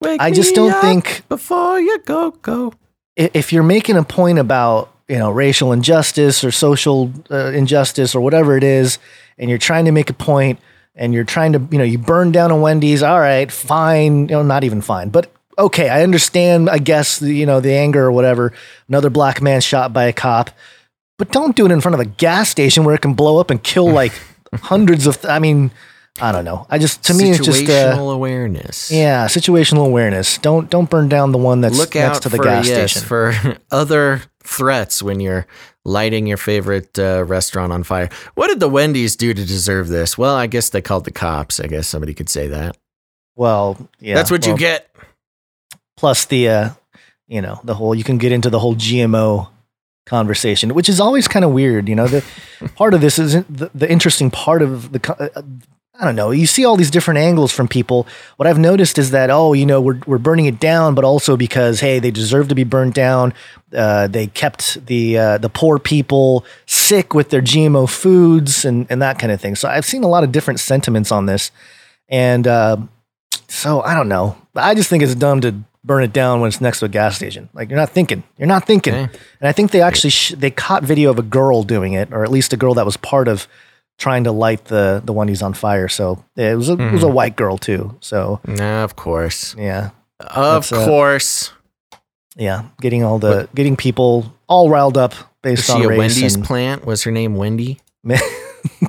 Wake 0.00 0.20
I 0.20 0.30
just 0.30 0.54
don't 0.54 0.78
think 0.80 1.22
before 1.28 1.80
you 1.80 1.98
go 2.00 2.30
go. 2.30 2.74
if 3.16 3.52
you're 3.52 3.62
making 3.62 3.96
a 3.96 4.04
point 4.04 4.38
about 4.38 4.92
you 5.08 5.18
know 5.18 5.30
racial 5.30 5.72
injustice 5.72 6.44
or 6.44 6.50
social 6.50 7.12
uh, 7.30 7.52
injustice 7.52 8.14
or 8.14 8.20
whatever 8.20 8.56
it 8.56 8.64
is, 8.64 8.98
and 9.38 9.48
you're 9.48 9.58
trying 9.58 9.86
to 9.86 9.92
make 9.92 10.10
a 10.10 10.14
point, 10.14 10.58
and 10.94 11.14
you're 11.14 11.24
trying 11.24 11.52
to 11.52 11.66
you 11.70 11.78
know 11.78 11.84
you 11.84 11.98
burn 11.98 12.30
down 12.30 12.50
a 12.50 12.56
Wendy's, 12.56 13.02
all 13.02 13.18
right, 13.18 13.50
fine, 13.50 14.20
you 14.20 14.26
know, 14.34 14.42
not 14.42 14.64
even 14.64 14.82
fine, 14.82 15.08
but 15.08 15.32
okay, 15.58 15.88
I 15.88 16.02
understand. 16.02 16.68
I 16.68 16.78
guess 16.78 17.22
you 17.22 17.46
know 17.46 17.60
the 17.60 17.72
anger 17.72 18.04
or 18.04 18.12
whatever. 18.12 18.52
Another 18.88 19.10
black 19.10 19.40
man 19.40 19.60
shot 19.60 19.92
by 19.92 20.04
a 20.04 20.12
cop, 20.12 20.50
but 21.18 21.30
don't 21.32 21.56
do 21.56 21.66
it 21.66 21.72
in 21.72 21.80
front 21.80 21.94
of 21.94 22.00
a 22.00 22.04
gas 22.04 22.48
station 22.50 22.84
where 22.84 22.94
it 22.94 23.00
can 23.00 23.14
blow 23.14 23.38
up 23.38 23.50
and 23.50 23.62
kill 23.62 23.90
like 23.90 24.12
hundreds 24.54 25.06
of. 25.06 25.24
I 25.24 25.38
mean, 25.38 25.70
I 26.20 26.32
don't 26.32 26.44
know. 26.44 26.66
I 26.70 26.78
just 26.78 27.04
to 27.04 27.14
me 27.14 27.30
it's 27.30 27.44
just 27.44 27.62
situational 27.62 28.10
uh, 28.10 28.14
awareness. 28.14 28.90
yeah, 28.90 29.26
situational 29.26 29.86
awareness. 29.86 30.38
Don't 30.38 30.70
don't 30.70 30.88
burn 30.88 31.08
down 31.08 31.32
the 31.32 31.38
one 31.38 31.60
that's 31.60 31.78
Look 31.78 31.94
next 31.94 32.16
out 32.16 32.22
to 32.22 32.28
the 32.28 32.36
for 32.38 32.44
gas 32.44 32.68
yes, 32.68 32.92
station. 32.92 33.08
for 33.08 33.58
other 33.70 34.22
threats 34.42 35.02
when 35.02 35.20
you're 35.20 35.46
lighting 35.84 36.26
your 36.26 36.36
favorite 36.36 36.98
uh, 36.98 37.24
restaurant 37.24 37.72
on 37.72 37.82
fire. 37.82 38.08
What 38.34 38.48
did 38.48 38.60
the 38.60 38.68
Wendy's 38.68 39.16
do 39.16 39.32
to 39.32 39.44
deserve 39.44 39.88
this? 39.88 40.16
Well, 40.18 40.34
I 40.34 40.46
guess 40.46 40.70
they 40.70 40.82
called 40.82 41.04
the 41.04 41.12
cops. 41.12 41.60
I 41.60 41.66
guess 41.66 41.86
somebody 41.86 42.14
could 42.14 42.28
say 42.28 42.48
that. 42.48 42.76
Well, 43.36 43.88
yeah, 44.00 44.14
That's 44.14 44.30
what 44.30 44.42
well, 44.42 44.54
you 44.54 44.58
get. 44.58 44.90
Plus 45.96 46.24
the, 46.24 46.48
uh, 46.48 46.70
you 47.28 47.40
know, 47.40 47.60
the 47.64 47.74
whole 47.74 47.94
you 47.94 48.04
can 48.04 48.18
get 48.18 48.32
into 48.32 48.50
the 48.50 48.58
whole 48.58 48.74
GMO 48.74 49.48
conversation, 50.06 50.72
which 50.74 50.88
is 50.88 51.00
always 51.00 51.28
kind 51.28 51.44
of 51.44 51.50
weird. 51.50 51.88
You 51.88 51.94
know, 51.96 52.06
the 52.06 52.24
part 52.76 52.94
of 52.94 53.00
this 53.00 53.18
isn't 53.18 53.54
the, 53.54 53.70
the 53.74 53.90
interesting 53.90 54.30
part 54.30 54.62
of 54.62 54.92
the. 54.92 55.30
uh, 55.36 55.42
I 55.98 56.04
don't 56.04 56.14
know. 56.16 56.30
You 56.30 56.46
see 56.46 56.66
all 56.66 56.76
these 56.76 56.90
different 56.90 57.18
angles 57.18 57.52
from 57.52 57.68
people. 57.68 58.06
What 58.36 58.46
I've 58.46 58.58
noticed 58.58 58.98
is 58.98 59.12
that 59.12 59.30
oh, 59.30 59.54
you 59.54 59.64
know, 59.64 59.80
we're 59.80 59.98
we're 60.06 60.18
burning 60.18 60.44
it 60.46 60.60
down, 60.60 60.94
but 60.94 61.04
also 61.04 61.36
because 61.36 61.80
hey, 61.80 61.98
they 61.98 62.10
deserve 62.10 62.48
to 62.48 62.54
be 62.54 62.64
burnt 62.64 62.94
down. 62.94 63.32
Uh, 63.74 64.06
they 64.06 64.26
kept 64.26 64.86
the 64.86 65.18
uh, 65.18 65.38
the 65.38 65.48
poor 65.48 65.78
people 65.78 66.44
sick 66.66 67.14
with 67.14 67.30
their 67.30 67.40
GMO 67.40 67.88
foods 67.88 68.64
and 68.64 68.86
and 68.90 69.00
that 69.00 69.18
kind 69.18 69.32
of 69.32 69.40
thing. 69.40 69.56
So 69.56 69.68
I've 69.68 69.86
seen 69.86 70.04
a 70.04 70.08
lot 70.08 70.22
of 70.22 70.32
different 70.32 70.60
sentiments 70.60 71.10
on 71.10 71.26
this, 71.26 71.50
and 72.10 72.46
uh, 72.46 72.76
so 73.48 73.80
I 73.80 73.94
don't 73.94 74.08
know. 74.08 74.36
I 74.54 74.74
just 74.74 74.90
think 74.90 75.02
it's 75.02 75.14
dumb 75.14 75.40
to 75.40 75.54
burn 75.86 76.02
it 76.02 76.12
down 76.12 76.40
when 76.40 76.48
it's 76.48 76.60
next 76.60 76.80
to 76.80 76.84
a 76.86 76.88
gas 76.88 77.14
station. 77.16 77.48
Like 77.54 77.70
you're 77.70 77.78
not 77.78 77.90
thinking. 77.90 78.24
You're 78.36 78.48
not 78.48 78.66
thinking. 78.66 78.94
Okay. 78.94 79.18
And 79.40 79.48
I 79.48 79.52
think 79.52 79.70
they 79.70 79.80
actually 79.80 80.10
sh- 80.10 80.34
they 80.36 80.50
caught 80.50 80.82
video 80.82 81.10
of 81.10 81.18
a 81.18 81.22
girl 81.22 81.62
doing 81.62 81.92
it, 81.94 82.12
or 82.12 82.24
at 82.24 82.30
least 82.30 82.52
a 82.52 82.56
girl 82.56 82.74
that 82.74 82.84
was 82.84 82.96
part 82.96 83.28
of 83.28 83.46
trying 83.98 84.24
to 84.24 84.32
light 84.32 84.64
the 84.66 85.00
the 85.04 85.12
one 85.12 85.28
he's 85.28 85.42
on 85.42 85.54
fire. 85.54 85.88
So 85.88 86.24
it 86.36 86.56
was 86.56 86.68
a, 86.68 86.72
it 86.72 86.92
was 86.92 87.02
a 87.02 87.06
Mhm. 87.06 87.12
white 87.14 87.36
girl 87.36 87.56
too. 87.56 87.96
So 88.00 88.40
Nah, 88.46 88.82
of 88.84 88.96
course. 88.96 89.54
yeah, 89.56 89.90
Of 90.20 90.72
uh, 90.72 90.84
course. 90.84 91.52
yeah, 92.36 92.64
getting 92.80 93.04
all 93.04 93.18
the 93.18 93.48
getting 93.54 93.76
people 93.76 94.34
all 94.48 94.68
riled 94.68 94.98
up 94.98 95.14
based 95.42 95.66
she 95.66 95.72
on 95.72 95.82
a 95.82 95.88
race. 95.88 95.98
Wendy's 95.98 96.34
and 96.34 96.44
plant? 96.44 96.84
Was 96.84 97.04
her 97.04 97.10
name 97.12 97.36
Wendy? 97.36 97.78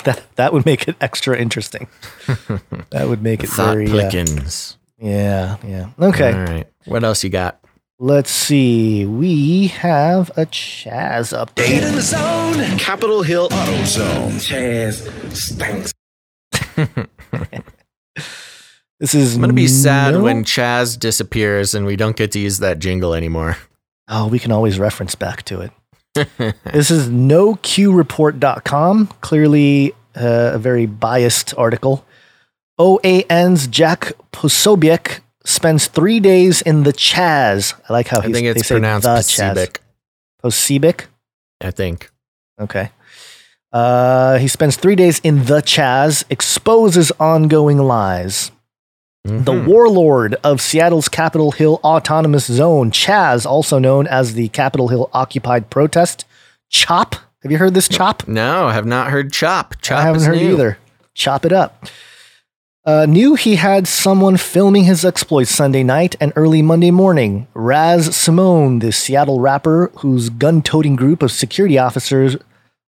that 0.03 0.23
that 0.35 0.51
would 0.53 0.65
make 0.65 0.87
it 0.87 0.95
extra 0.99 1.37
interesting. 1.37 1.87
that 2.89 3.07
would 3.07 3.21
make 3.21 3.43
it 3.43 3.49
Thought 3.49 3.75
very 3.75 3.87
uh, 3.87 3.93
Plickens. 3.93 4.76
Yeah 4.99 5.57
yeah. 5.65 5.89
Okay. 5.99 6.33
All 6.33 6.39
right. 6.45 6.67
What 6.85 7.03
else 7.03 7.23
you 7.23 7.29
got? 7.29 7.59
Let's 7.99 8.29
see. 8.29 9.05
We 9.05 9.67
have 9.67 10.29
a 10.37 10.45
Chaz 10.45 11.33
update. 11.35 11.81
in 11.81 11.95
the 11.95 12.01
zone. 12.01 12.77
Capitol 12.77 13.23
Hill 13.23 13.45
Auto 13.51 13.83
Zone. 13.85 14.31
Chaz 14.33 15.01
stinks. 15.35 15.93
This 18.99 19.13
is 19.13 19.35
I'm 19.35 19.41
gonna 19.41 19.53
be 19.53 19.67
sad 19.67 20.15
no- 20.15 20.23
when 20.23 20.43
Chaz 20.43 20.97
disappears 20.97 21.75
and 21.75 21.85
we 21.85 21.95
don't 21.95 22.15
get 22.15 22.31
to 22.31 22.39
use 22.39 22.57
that 22.59 22.79
jingle 22.79 23.13
anymore. 23.13 23.57
Oh, 24.07 24.27
we 24.27 24.39
can 24.39 24.51
always 24.51 24.79
reference 24.79 25.13
back 25.13 25.43
to 25.43 25.61
it. 25.61 25.71
this 26.73 26.89
is 26.89 27.07
noqreport.com. 27.09 29.07
Clearly 29.21 29.93
uh, 30.15 30.51
a 30.53 30.57
very 30.57 30.87
biased 30.87 31.53
article. 31.57 32.03
OAN's 32.79 33.67
Jack 33.67 34.11
Posobiec 34.31 35.19
spends 35.43 35.87
three 35.87 36.19
days 36.19 36.61
in 36.61 36.83
the 36.83 36.93
Chaz. 36.93 37.73
I 37.89 37.93
like 37.93 38.07
how 38.07 38.19
I 38.19 38.23
think 38.23 38.33
they 38.35 38.47
it's 38.47 38.67
say 38.67 38.75
pronounced 38.75 39.03
the 39.05 39.09
Chaz. 39.15 39.53
Pacific. 39.53 39.81
Posebic? 40.43 41.05
I 41.61 41.71
think. 41.71 42.11
Okay. 42.59 42.89
Uh, 43.73 44.37
he 44.37 44.47
spends 44.47 44.75
three 44.75 44.95
days 44.95 45.19
in 45.19 45.45
the 45.45 45.61
Chaz, 45.61 46.23
exposes 46.29 47.11
ongoing 47.19 47.79
lies. 47.79 48.51
The 49.25 49.51
Mhm. 49.51 49.65
warlord 49.65 50.35
of 50.41 50.61
Seattle's 50.61 51.09
Capitol 51.09 51.51
Hill 51.51 51.81
Autonomous 51.83 52.45
Zone, 52.45 52.91
Chaz, 52.91 53.45
also 53.45 53.77
known 53.77 54.07
as 54.07 54.35
the 54.35 54.47
Capitol 54.49 54.87
Hill 54.87 55.09
Occupied 55.13 55.69
Protest, 55.69 56.23
Chop. 56.69 57.15
Have 57.43 57.51
you 57.51 57.57
heard 57.57 57.73
this 57.73 57.89
Chop? 57.89 58.25
No, 58.25 58.67
I 58.67 58.73
have 58.73 58.85
not 58.85 59.07
heard 59.11 59.33
Chop. 59.33 59.75
Chop 59.81 59.99
I 59.99 60.03
haven't 60.03 60.23
heard 60.23 60.37
new. 60.37 60.53
either. 60.53 60.77
Chop 61.13 61.43
it 61.45 61.51
up. 61.51 61.87
Uh, 62.87 63.05
knew 63.05 63.35
he 63.35 63.57
had 63.57 63.85
someone 63.85 64.37
filming 64.37 64.85
his 64.85 65.03
exploits 65.03 65.53
Sunday 65.53 65.83
night 65.83 66.15
and 66.21 66.31
early 66.37 66.61
Monday 66.61 66.89
morning. 66.89 67.45
Raz 67.53 68.15
Simone, 68.15 68.79
the 68.79 68.93
Seattle 68.93 69.41
rapper 69.41 69.91
whose 69.95 70.29
gun-toting 70.29 70.95
group 70.95 71.21
of 71.21 71.29
security 71.29 71.77
officers 71.77 72.37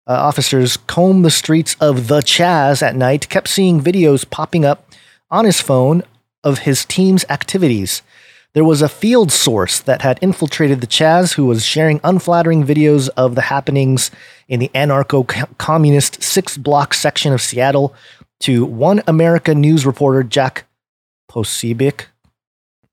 uh, 0.06 0.12
officers 0.12 0.76
comb 0.76 1.22
the 1.22 1.32
streets 1.32 1.74
of 1.80 2.06
the 2.06 2.20
Chaz 2.20 2.80
at 2.80 2.94
night, 2.94 3.28
kept 3.28 3.48
seeing 3.48 3.80
videos 3.80 4.28
popping 4.30 4.64
up 4.64 4.88
on 5.32 5.44
his 5.44 5.60
phone 5.60 6.04
of 6.44 6.60
his 6.60 6.84
team's 6.84 7.24
activities. 7.28 8.02
There 8.54 8.64
was 8.64 8.82
a 8.82 8.88
field 8.88 9.32
source 9.32 9.80
that 9.80 10.02
had 10.02 10.20
infiltrated 10.22 10.80
the 10.80 10.86
Chaz 10.86 11.34
who 11.34 11.44
was 11.44 11.66
sharing 11.66 12.00
unflattering 12.04 12.64
videos 12.64 13.08
of 13.16 13.34
the 13.34 13.42
happenings 13.42 14.12
in 14.46 14.60
the 14.60 14.70
anarcho 14.76 15.26
communist 15.58 16.22
six 16.22 16.56
block 16.56 16.94
section 16.94 17.32
of 17.32 17.42
Seattle 17.42 17.94
to 18.40 18.64
One 18.64 19.02
America 19.06 19.54
News 19.54 19.84
reporter 19.86 20.22
Jack 20.22 20.66
Posobiec. 21.30 22.06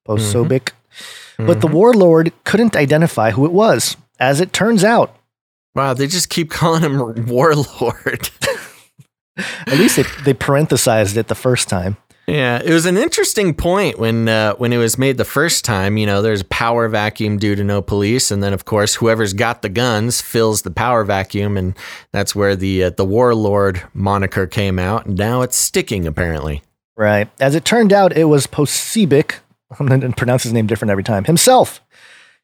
Posobiec. 0.08 0.72
Mm-hmm. 0.72 1.48
But 1.48 1.62
the 1.62 1.68
mm-hmm. 1.68 1.76
warlord 1.76 2.34
couldn't 2.44 2.76
identify 2.76 3.32
who 3.32 3.46
it 3.46 3.52
was. 3.52 3.98
As 4.20 4.40
it 4.40 4.54
turns 4.54 4.84
out, 4.84 5.16
Wow, 5.76 5.94
they 5.94 6.08
just 6.08 6.30
keep 6.30 6.50
calling 6.50 6.82
him 6.82 7.26
Warlord. 7.28 8.30
at 9.38 9.78
least 9.78 9.98
they, 9.98 10.04
they 10.24 10.34
parenthesized 10.34 11.18
it 11.18 11.28
the 11.28 11.36
first 11.36 11.68
time. 11.68 11.98
Yeah, 12.28 12.60
it 12.64 12.74
was 12.74 12.86
an 12.86 12.98
interesting 12.98 13.54
point 13.54 14.00
when 14.00 14.28
uh, 14.28 14.56
when 14.56 14.74
it 14.74 14.78
was 14.78 14.98
made 14.98 15.18
the 15.18 15.26
first 15.26 15.64
time. 15.64 15.98
You 15.98 16.08
know, 16.08 16.22
there's 16.22 16.42
a 16.42 16.46
power 16.46 16.88
vacuum 16.88 17.38
due 17.38 17.56
to 17.56 17.64
no 17.64 17.82
police, 17.82 18.32
and 18.32 18.42
then 18.42 18.54
of 18.54 18.66
course 18.66 18.96
whoever's 18.96 19.34
got 19.34 19.62
the 19.62 19.70
guns 19.70 20.22
fills 20.22 20.64
the 20.64 20.72
power 20.72 21.04
vacuum, 21.04 21.56
and 21.56 21.78
that's 22.12 22.36
where 22.36 22.56
the 22.56 22.86
uh, 22.86 22.90
the 22.90 23.06
Warlord 23.06 23.84
moniker 23.94 24.48
came 24.48 24.80
out. 24.80 25.06
And 25.06 25.18
now 25.18 25.42
it's 25.44 25.56
sticking 25.56 26.08
apparently. 26.08 26.64
Right. 26.98 27.30
As 27.40 27.56
it 27.56 27.66
turned 27.66 27.92
out, 27.92 28.16
it 28.18 28.26
was 28.26 28.48
Posebic, 28.48 29.36
I'm 29.80 29.88
going 29.88 30.02
to 30.02 30.12
pronounce 30.12 30.44
his 30.44 30.54
name 30.54 30.68
different 30.68 30.92
every 30.92 31.04
time, 31.04 31.26
himself. 31.26 31.82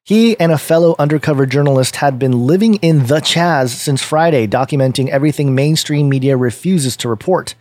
He 0.03 0.39
and 0.39 0.51
a 0.51 0.57
fellow 0.57 0.95
undercover 0.97 1.45
journalist 1.45 1.97
had 1.97 2.17
been 2.17 2.47
living 2.47 2.75
in 2.75 3.05
the 3.05 3.19
Chaz 3.19 3.69
since 3.69 4.01
Friday, 4.01 4.47
documenting 4.47 5.09
everything 5.09 5.53
mainstream 5.53 6.09
media 6.09 6.35
refuses 6.35 6.97
to 6.97 7.09
report. 7.09 7.53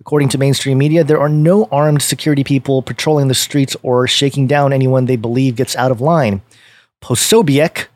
According 0.00 0.28
to 0.30 0.38
mainstream 0.38 0.78
media, 0.78 1.02
there 1.02 1.20
are 1.20 1.28
no 1.28 1.64
armed 1.72 2.02
security 2.02 2.44
people 2.44 2.82
patrolling 2.82 3.28
the 3.28 3.34
streets 3.34 3.76
or 3.82 4.06
shaking 4.06 4.46
down 4.46 4.72
anyone 4.72 5.06
they 5.06 5.16
believe 5.16 5.56
gets 5.56 5.74
out 5.76 5.90
of 5.90 6.00
line. 6.00 6.40
Posobiec, 7.02 7.86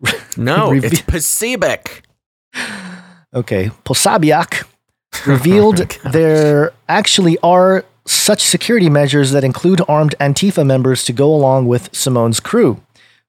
No, 0.36 0.72
it's 0.72 1.02
Pacific. 1.02 2.02
okay, 3.34 3.70
Posabiak 3.84 4.66
revealed 5.26 5.78
there 6.12 6.72
actually 6.88 7.38
are 7.42 7.84
such 8.06 8.40
security 8.40 8.88
measures 8.88 9.32
that 9.32 9.44
include 9.44 9.82
armed 9.88 10.14
Antifa 10.20 10.66
members 10.66 11.04
to 11.04 11.12
go 11.12 11.32
along 11.32 11.66
with 11.66 11.94
Simone's 11.94 12.40
crew. 12.40 12.80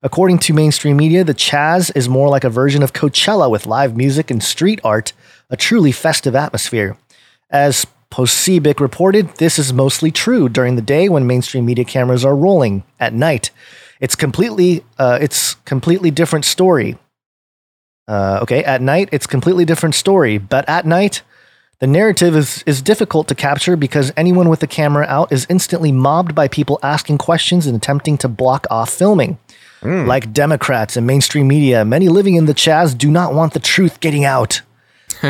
According 0.04 0.40
to 0.40 0.54
mainstream 0.54 0.98
media, 0.98 1.24
the 1.24 1.36
Chaz 1.36 1.96
is 1.96 2.10
more 2.10 2.30
like 2.30 2.44
a 2.44 2.50
version 2.50 2.82
of 2.82 2.94
Coachella 2.94 3.52
with 3.52 3.68
live 3.68 3.96
music 3.96 4.32
and 4.32 4.42
street 4.42 4.80
art, 4.84 5.14
a 5.50 5.58
truly 5.58 5.92
festive 5.92 6.36
atmosphere. 6.36 6.98
As 7.52 7.86
Posebic 8.12 8.80
reported, 8.80 9.30
this 9.38 9.58
is 9.58 9.72
mostly 9.72 10.12
true 10.12 10.50
during 10.50 10.76
the 10.76 10.82
day 10.82 11.08
when 11.08 11.26
mainstream 11.26 11.66
media 11.66 11.86
cameras 11.86 12.26
are 12.26 12.36
rolling. 12.36 12.84
At 13.00 13.14
night, 13.14 13.52
it's 14.02 14.16
completely 14.16 14.84
uh, 15.00 15.18
it's 15.22 15.56
completely 15.66 16.12
different 16.12 16.46
story. 16.46 16.98
Uh, 18.08 18.40
okay, 18.42 18.64
at 18.64 18.82
night 18.82 19.08
it's 19.12 19.26
completely 19.26 19.64
different 19.64 19.96
story, 19.96 20.38
but 20.38 20.68
at 20.68 20.86
night 20.86 21.22
the 21.80 21.88
narrative 21.88 22.36
is, 22.36 22.64
is 22.68 22.82
difficult 22.82 23.28
to 23.30 23.36
capture 23.36 23.76
because 23.76 24.12
anyone 24.18 24.50
with 24.50 24.60
the 24.60 24.68
camera 24.68 25.06
out 25.08 25.32
is 25.32 25.48
instantly 25.50 25.92
mobbed 25.92 26.36
by 26.36 26.48
people 26.48 26.80
asking 26.84 27.18
questions 27.18 27.66
and 27.66 27.76
attempting 27.76 28.18
to 28.20 28.28
block 28.28 28.68
off 28.70 28.92
filming. 28.92 29.40
Like 30.06 30.32
Democrats 30.32 30.96
and 30.96 31.08
mainstream 31.08 31.48
media, 31.48 31.84
many 31.86 32.08
living 32.08 32.36
in 32.36 32.46
the 32.46 32.54
Chaz 32.54 32.96
do 32.96 33.10
not 33.10 33.34
want 33.34 33.54
the 33.54 33.60
truth 33.60 34.00
getting 34.00 34.26
out. 34.26 34.62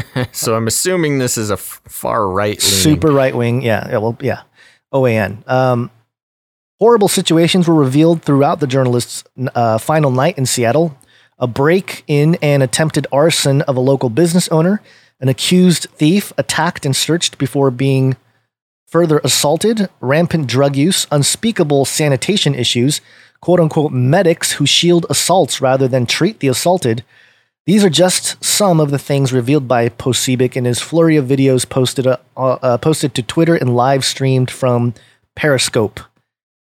so 0.31 0.55
I'm 0.55 0.67
assuming 0.67 1.19
this 1.19 1.37
is 1.37 1.49
a 1.49 1.57
far 1.57 2.27
right 2.27 2.61
super 2.61 3.11
right 3.11 3.35
wing. 3.35 3.61
Yeah, 3.61 3.87
yeah, 3.89 3.97
well, 3.97 4.17
yeah, 4.21 4.41
OAN. 4.93 5.47
Um, 5.49 5.91
horrible 6.79 7.07
situations 7.07 7.67
were 7.67 7.75
revealed 7.75 8.23
throughout 8.23 8.59
the 8.59 8.67
journalist's 8.67 9.23
uh, 9.55 9.77
final 9.77 10.11
night 10.11 10.37
in 10.37 10.45
Seattle. 10.45 10.97
A 11.37 11.47
break 11.47 12.03
in 12.07 12.37
and 12.41 12.61
attempted 12.61 13.07
arson 13.11 13.61
of 13.63 13.75
a 13.75 13.79
local 13.79 14.09
business 14.09 14.47
owner. 14.49 14.81
An 15.19 15.29
accused 15.29 15.87
thief 15.91 16.33
attacked 16.37 16.85
and 16.85 16.95
searched 16.95 17.37
before 17.37 17.71
being 17.71 18.15
further 18.87 19.19
assaulted. 19.23 19.89
Rampant 20.01 20.47
drug 20.47 20.75
use, 20.75 21.07
unspeakable 21.11 21.85
sanitation 21.85 22.53
issues, 22.53 23.01
quote 23.39 23.59
unquote 23.59 23.91
medics 23.91 24.53
who 24.53 24.65
shield 24.65 25.05
assaults 25.09 25.61
rather 25.61 25.87
than 25.87 26.05
treat 26.05 26.39
the 26.39 26.47
assaulted. 26.47 27.03
These 27.65 27.83
are 27.83 27.89
just 27.89 28.43
some 28.43 28.79
of 28.79 28.89
the 28.91 28.97
things 28.97 29.31
revealed 29.31 29.67
by 29.67 29.89
Posebic 29.89 30.55
in 30.55 30.65
his 30.65 30.79
flurry 30.79 31.15
of 31.15 31.25
videos 31.25 31.67
posted 31.67 32.07
uh, 32.07 32.17
uh, 32.35 32.77
posted 32.77 33.13
to 33.15 33.21
Twitter 33.23 33.55
and 33.55 33.75
live 33.75 34.03
streamed 34.03 34.49
from 34.49 34.93
Periscope. 35.35 35.99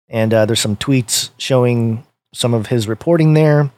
And 0.09 0.33
uh, 0.33 0.47
there's 0.47 0.61
some 0.61 0.77
tweets 0.77 1.31
showing 1.39 2.05
some 2.33 2.55
of 2.55 2.69
his 2.69 2.87
reporting 2.87 3.35
there, 3.35 3.71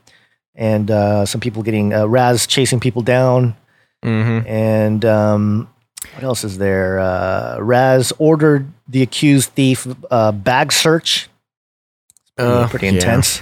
and 0.54 0.90
uh, 0.90 1.24
some 1.24 1.40
people 1.40 1.62
getting 1.62 1.94
uh, 1.94 2.06
Raz 2.06 2.46
chasing 2.46 2.80
people 2.80 3.02
down, 3.02 3.56
Mm-hmm. 4.04 4.46
and 4.46 5.04
um, 5.04 5.68
what 6.14 6.22
else 6.22 6.44
is 6.44 6.58
there? 6.58 6.98
Uh, 7.00 7.58
Raz 7.58 8.12
ordered 8.18 8.70
the 8.86 9.02
accused 9.02 9.50
thief 9.52 9.86
uh, 10.10 10.30
bag 10.32 10.70
search. 10.70 11.28
Pretty, 12.36 12.68
pretty 12.68 12.86
yeah. 12.86 12.92
intense. 12.92 13.40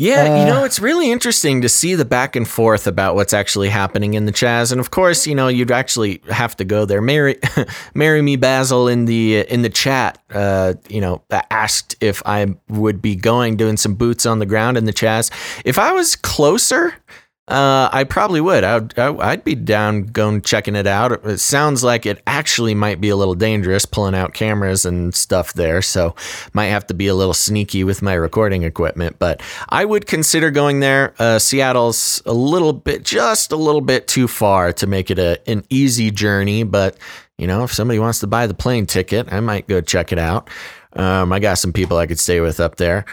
Yeah, 0.00 0.24
you 0.24 0.42
Uh, 0.50 0.54
know, 0.54 0.64
it's 0.64 0.80
really 0.80 1.10
interesting 1.12 1.60
to 1.60 1.68
see 1.68 1.94
the 1.94 2.06
back 2.06 2.34
and 2.34 2.48
forth 2.48 2.86
about 2.86 3.14
what's 3.16 3.34
actually 3.34 3.68
happening 3.68 4.14
in 4.14 4.24
the 4.24 4.32
Chaz. 4.32 4.72
And 4.72 4.80
of 4.80 4.90
course, 4.90 5.26
you 5.26 5.34
know, 5.34 5.48
you'd 5.48 5.70
actually 5.70 6.22
have 6.30 6.56
to 6.56 6.64
go 6.64 6.86
there. 6.86 7.02
Marry, 7.02 7.36
marry 7.94 8.22
me, 8.22 8.36
Basil, 8.36 8.88
in 8.88 9.04
the 9.04 9.40
in 9.52 9.60
the 9.60 9.68
chat. 9.68 10.16
Uh, 10.30 10.72
you 10.88 11.02
know, 11.02 11.22
asked 11.50 11.96
if 12.00 12.22
I 12.24 12.46
would 12.68 13.02
be 13.02 13.14
going 13.14 13.56
doing 13.56 13.76
some 13.76 13.94
boots 13.94 14.24
on 14.24 14.38
the 14.38 14.46
ground 14.46 14.78
in 14.78 14.86
the 14.86 14.92
Chaz. 14.94 15.30
If 15.66 15.78
I 15.78 15.92
was 15.92 16.16
closer. 16.16 16.94
Uh, 17.50 17.90
I 17.92 18.04
probably 18.04 18.40
would. 18.40 18.62
I'd, 18.62 18.96
I'd 18.96 19.42
be 19.42 19.56
down 19.56 20.04
going 20.04 20.40
checking 20.40 20.76
it 20.76 20.86
out. 20.86 21.24
It 21.26 21.38
sounds 21.38 21.82
like 21.82 22.06
it 22.06 22.22
actually 22.24 22.76
might 22.76 23.00
be 23.00 23.08
a 23.08 23.16
little 23.16 23.34
dangerous 23.34 23.84
pulling 23.84 24.14
out 24.14 24.34
cameras 24.34 24.84
and 24.84 25.12
stuff 25.12 25.54
there. 25.54 25.82
So 25.82 26.14
might 26.52 26.66
have 26.66 26.86
to 26.86 26.94
be 26.94 27.08
a 27.08 27.14
little 27.14 27.34
sneaky 27.34 27.82
with 27.82 28.02
my 28.02 28.14
recording 28.14 28.62
equipment. 28.62 29.16
But 29.18 29.42
I 29.68 29.84
would 29.84 30.06
consider 30.06 30.52
going 30.52 30.78
there. 30.78 31.12
Uh, 31.18 31.40
Seattle's 31.40 32.22
a 32.24 32.32
little 32.32 32.72
bit, 32.72 33.02
just 33.02 33.50
a 33.50 33.56
little 33.56 33.80
bit 33.80 34.06
too 34.06 34.28
far 34.28 34.72
to 34.74 34.86
make 34.86 35.10
it 35.10 35.18
a, 35.18 35.40
an 35.50 35.64
easy 35.70 36.12
journey. 36.12 36.62
But, 36.62 36.96
you 37.36 37.48
know, 37.48 37.64
if 37.64 37.72
somebody 37.72 37.98
wants 37.98 38.20
to 38.20 38.28
buy 38.28 38.46
the 38.46 38.54
plane 38.54 38.86
ticket, 38.86 39.32
I 39.32 39.40
might 39.40 39.66
go 39.66 39.80
check 39.80 40.12
it 40.12 40.20
out. 40.20 40.48
Um, 40.92 41.32
I 41.32 41.40
got 41.40 41.58
some 41.58 41.72
people 41.72 41.96
I 41.96 42.06
could 42.06 42.20
stay 42.20 42.38
with 42.38 42.60
up 42.60 42.76
there. 42.76 43.06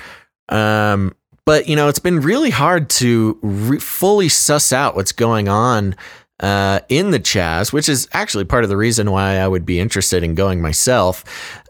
Um, 0.50 1.16
but 1.48 1.70
you 1.70 1.78
know, 1.78 1.88
it's 1.88 1.98
been 1.98 2.20
really 2.20 2.50
hard 2.50 2.90
to 2.90 3.40
re- 3.42 3.80
fully 3.80 4.28
suss 4.28 4.74
out 4.74 4.98
what's 4.98 5.14
going 5.14 5.48
on 5.48 5.96
uh, 6.42 6.82
in 6.90 7.12
the 7.12 7.22
Chaz, 7.22 7.72
which 7.72 7.88
is 7.88 8.06
actually 8.12 8.44
part 8.44 8.66
of 8.66 8.70
the 8.70 8.76
reason 8.76 9.12
why 9.12 9.38
I 9.38 9.48
would 9.48 9.66
be 9.66 9.80
interested 9.80 10.24
in 10.24 10.36
going 10.36 10.62
myself. 10.62 11.24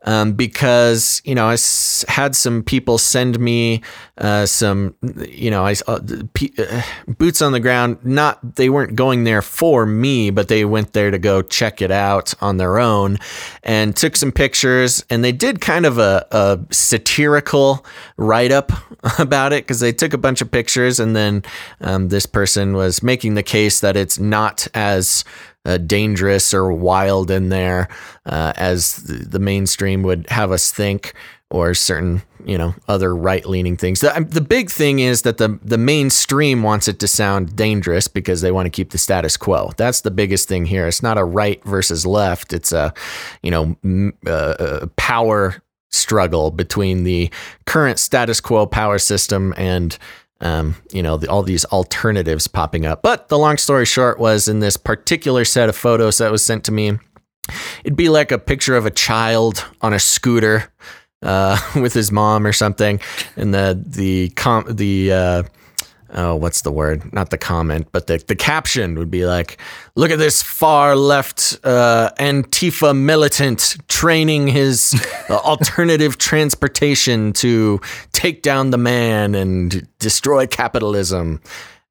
Um, 0.04 0.34
because 0.34 1.22
you 1.26 1.36
know, 1.36 1.48
I 1.48 1.54
s- 1.54 2.06
had 2.08 2.36
some 2.36 2.64
people 2.64 2.98
send 2.98 3.40
me 3.40 3.82
uh, 4.18 4.46
some, 4.46 4.96
you 5.28 5.52
know, 5.52 5.66
I 5.66 5.76
uh, 5.88 6.00
p- 6.34 6.54
uh, 6.58 6.82
boots 7.08 7.42
on 7.42 7.52
the 7.52 7.60
ground. 7.60 7.98
Not 8.04 8.56
they 8.56 8.70
weren't 8.70 8.96
going 8.96 9.24
there 9.26 9.42
for 9.42 9.86
me, 9.86 10.30
but 10.30 10.48
they 10.48 10.66
went 10.66 10.94
there 10.94 11.12
to 11.12 11.20
go 11.20 11.42
check 11.42 11.82
it 11.82 11.92
out 11.92 12.34
on 12.42 12.58
their 12.58 12.80
own, 12.80 13.18
and 13.64 13.96
took 13.96 14.16
some 14.16 14.32
pictures. 14.32 15.04
And 15.10 15.24
they 15.24 15.32
did 15.32 15.62
kind 15.62 15.86
of 15.86 15.98
a, 15.98 16.26
a 16.32 16.60
satirical 16.72 17.86
write 18.18 18.52
up 18.52 18.72
about 19.20 19.54
it 19.54 19.64
because 19.64 19.80
they 19.80 19.92
took 19.94 20.14
a 20.14 20.18
bunch 20.18 20.42
of 20.42 20.50
pictures, 20.52 21.00
and 21.00 21.16
then 21.16 21.44
um, 21.82 22.10
this 22.10 22.26
person 22.26 22.74
was 22.74 23.04
making 23.04 23.36
the 23.36 23.44
case 23.44 23.80
that 23.82 23.96
it's 23.98 24.20
not 24.20 24.68
as 24.74 25.24
uh, 25.68 25.78
dangerous 25.78 26.54
or 26.54 26.72
wild 26.72 27.30
in 27.30 27.50
there 27.50 27.90
uh, 28.26 28.54
as 28.56 28.96
the, 29.04 29.40
mainstream 29.40 30.02
would 30.02 30.26
have 30.30 30.52
us 30.52 30.72
think, 30.72 31.14
or 31.50 31.74
certain 31.74 32.22
you 32.46 32.58
know 32.58 32.74
other 32.88 33.16
right 33.16 33.46
leaning 33.46 33.78
things. 33.78 34.00
The, 34.00 34.26
the 34.28 34.42
big 34.42 34.70
thing 34.70 35.00
is 35.00 35.24
that 35.24 35.38
the 35.38 35.60
the 35.62 35.78
mainstream 35.78 36.64
wants 36.64 36.88
it 36.88 37.00
to 37.00 37.08
sound 37.08 37.56
dangerous 37.56 38.08
because 38.08 38.42
they 38.42 38.52
want 38.52 38.66
to 38.66 38.70
keep 38.70 38.92
the 38.92 38.98
status 38.98 39.38
quo. 39.38 39.72
That's 39.78 40.02
the 40.02 40.12
biggest 40.12 40.48
thing 40.48 40.66
here. 40.66 40.88
It's 40.88 41.04
not 41.04 41.18
a 41.18 41.24
right 41.24 41.64
versus 41.66 42.06
left. 42.06 42.54
It's 42.54 42.72
a 42.72 42.94
you 43.44 43.52
know 43.52 43.76
uh, 44.26 44.32
uh, 44.32 44.88
power 44.96 45.62
struggle 45.90 46.52
between 46.52 47.04
the 47.04 47.30
current 47.66 48.00
status 48.00 48.40
quo 48.40 48.66
power 48.66 49.00
system 49.00 49.54
and 49.58 49.98
um, 50.42 50.76
you 50.92 51.02
know, 51.02 51.18
the, 51.18 51.30
all 51.30 51.44
these 51.44 51.66
alternatives 51.66 52.48
popping 52.48 52.86
up. 52.86 53.02
But 53.02 53.30
the 53.30 53.38
long 53.38 53.58
story 53.58 53.86
short 53.86 54.20
was 54.20 54.48
in 54.48 54.60
this 54.60 54.78
particular 54.78 55.46
set 55.46 55.70
of 55.70 55.76
photos 55.76 56.20
that 56.20 56.32
was 56.32 56.46
sent 56.46 56.64
to 56.66 56.72
me, 56.72 57.00
it'd 57.84 57.98
be 57.98 58.10
like 58.10 58.32
a 58.32 58.38
picture 58.38 58.76
of 58.76 58.86
a 58.86 58.92
child 58.92 59.66
on 59.82 59.94
a 59.94 60.00
scooter 60.00 60.72
uh, 61.24 61.58
with 61.76 61.94
his 61.94 62.12
mom 62.12 62.46
or 62.46 62.54
something, 62.54 63.00
and 63.36 63.54
the 63.54 63.82
the 63.86 64.30
com 64.30 64.66
the 64.70 65.12
uh, 65.12 65.44
oh 66.18 66.36
what's 66.36 66.62
the 66.62 66.72
word? 66.72 67.14
Not 67.14 67.30
the 67.30 67.38
comment, 67.38 67.88
but 67.94 68.08
the 68.08 68.18
the 68.28 68.36
caption 68.36 68.98
would 68.98 69.10
be 69.10 69.26
like, 69.26 69.58
"Look 69.96 70.12
at 70.12 70.20
this 70.20 70.42
far 70.42 70.96
left 70.98 71.58
uh, 71.64 72.10
Antifa 72.20 72.98
militant 72.98 73.78
training 73.88 74.48
his 74.48 74.94
uh, 75.30 75.36
alternative 75.46 76.18
transportation 76.18 77.32
to 77.34 77.80
take 78.12 78.42
down 78.42 78.72
the 78.72 78.78
man 78.78 79.36
and 79.36 79.88
destroy 80.00 80.48
capitalism." 80.48 81.40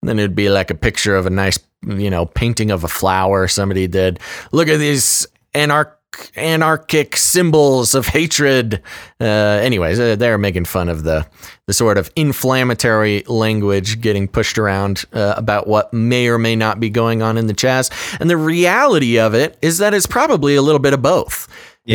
And 0.03 0.09
then 0.09 0.19
it'd 0.19 0.37
be 0.37 0.51
like 0.51 0.71
a 0.71 0.75
picture 0.75 1.17
of 1.17 1.27
a 1.27 1.31
nice, 1.31 1.59
you 1.87 2.11
know, 2.11 2.27
painting 2.27 2.71
of 2.71 2.85
a 2.85 2.89
flower 2.89 3.49
somebody 3.49 3.87
did. 3.87 4.21
Look 4.53 4.69
at 4.69 4.79
these 4.79 5.27
anarch 5.55 5.96
anarchic 6.37 7.17
symbols 7.17 7.95
of 7.95 8.07
hatred. 8.07 8.83
Uh, 9.21 9.25
anyways, 9.25 9.99
uh, 9.99 10.17
they're 10.17 10.39
making 10.39 10.65
fun 10.65 10.89
of 10.89 11.03
the 11.05 11.27
the 11.67 11.73
sort 11.73 11.99
of 11.99 12.11
inflammatory 12.17 13.23
language 13.27 14.01
getting 14.01 14.29
pushed 14.29 14.59
around 14.59 15.05
uh, 15.13 15.35
about 15.37 15.67
what 15.67 15.93
may 15.93 16.29
or 16.29 16.39
may 16.39 16.55
not 16.55 16.79
be 16.79 16.89
going 16.91 17.23
on 17.23 17.37
in 17.37 17.47
the 17.47 17.55
Chaz. 17.55 17.91
And 18.21 18.31
the 18.31 18.37
reality 18.37 19.19
of 19.19 19.35
it 19.35 19.59
is 19.63 19.79
that 19.79 19.95
it's 19.95 20.07
probably 20.07 20.55
a 20.55 20.63
little 20.63 20.79
bit 20.79 20.95
of 20.95 21.03
both. 21.03 21.49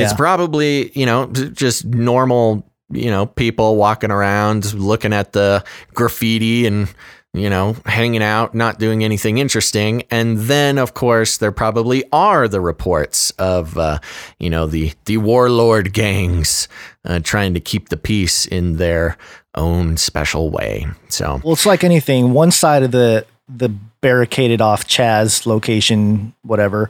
It's 0.03 0.13
probably 0.13 0.91
you 0.97 1.05
know 1.05 1.27
just 1.27 1.85
normal 1.85 2.67
you 2.91 3.09
know 3.09 3.25
people 3.25 3.75
walking 3.75 4.11
around 4.11 4.73
looking 4.73 5.13
at 5.13 5.33
the 5.33 5.63
graffiti 5.93 6.65
and 6.65 6.93
you 7.33 7.49
know, 7.49 7.75
hanging 7.85 8.21
out, 8.21 8.53
not 8.53 8.77
doing 8.77 9.03
anything 9.03 9.37
interesting. 9.37 10.03
And 10.11 10.37
then, 10.37 10.77
of 10.77 10.93
course, 10.93 11.37
there 11.37 11.51
probably 11.51 12.03
are 12.11 12.47
the 12.47 12.59
reports 12.59 13.31
of, 13.31 13.77
uh, 13.77 13.99
you 14.37 14.49
know, 14.49 14.67
the, 14.67 14.91
the 15.05 15.17
warlord 15.17 15.93
gangs 15.93 16.67
uh, 17.05 17.19
trying 17.23 17.53
to 17.53 17.61
keep 17.61 17.89
the 17.89 17.97
peace 17.97 18.45
in 18.45 18.77
their 18.77 19.17
own 19.55 19.95
special 19.97 20.49
way. 20.49 20.85
So, 21.09 21.39
Well, 21.43 21.53
it's 21.53 21.65
like 21.65 21.83
anything. 21.83 22.33
One 22.33 22.51
side 22.51 22.83
of 22.83 22.91
the 22.91 23.25
the 23.53 23.69
barricaded 24.01 24.61
off 24.61 24.87
Chaz 24.87 25.45
location, 25.45 26.33
whatever, 26.41 26.89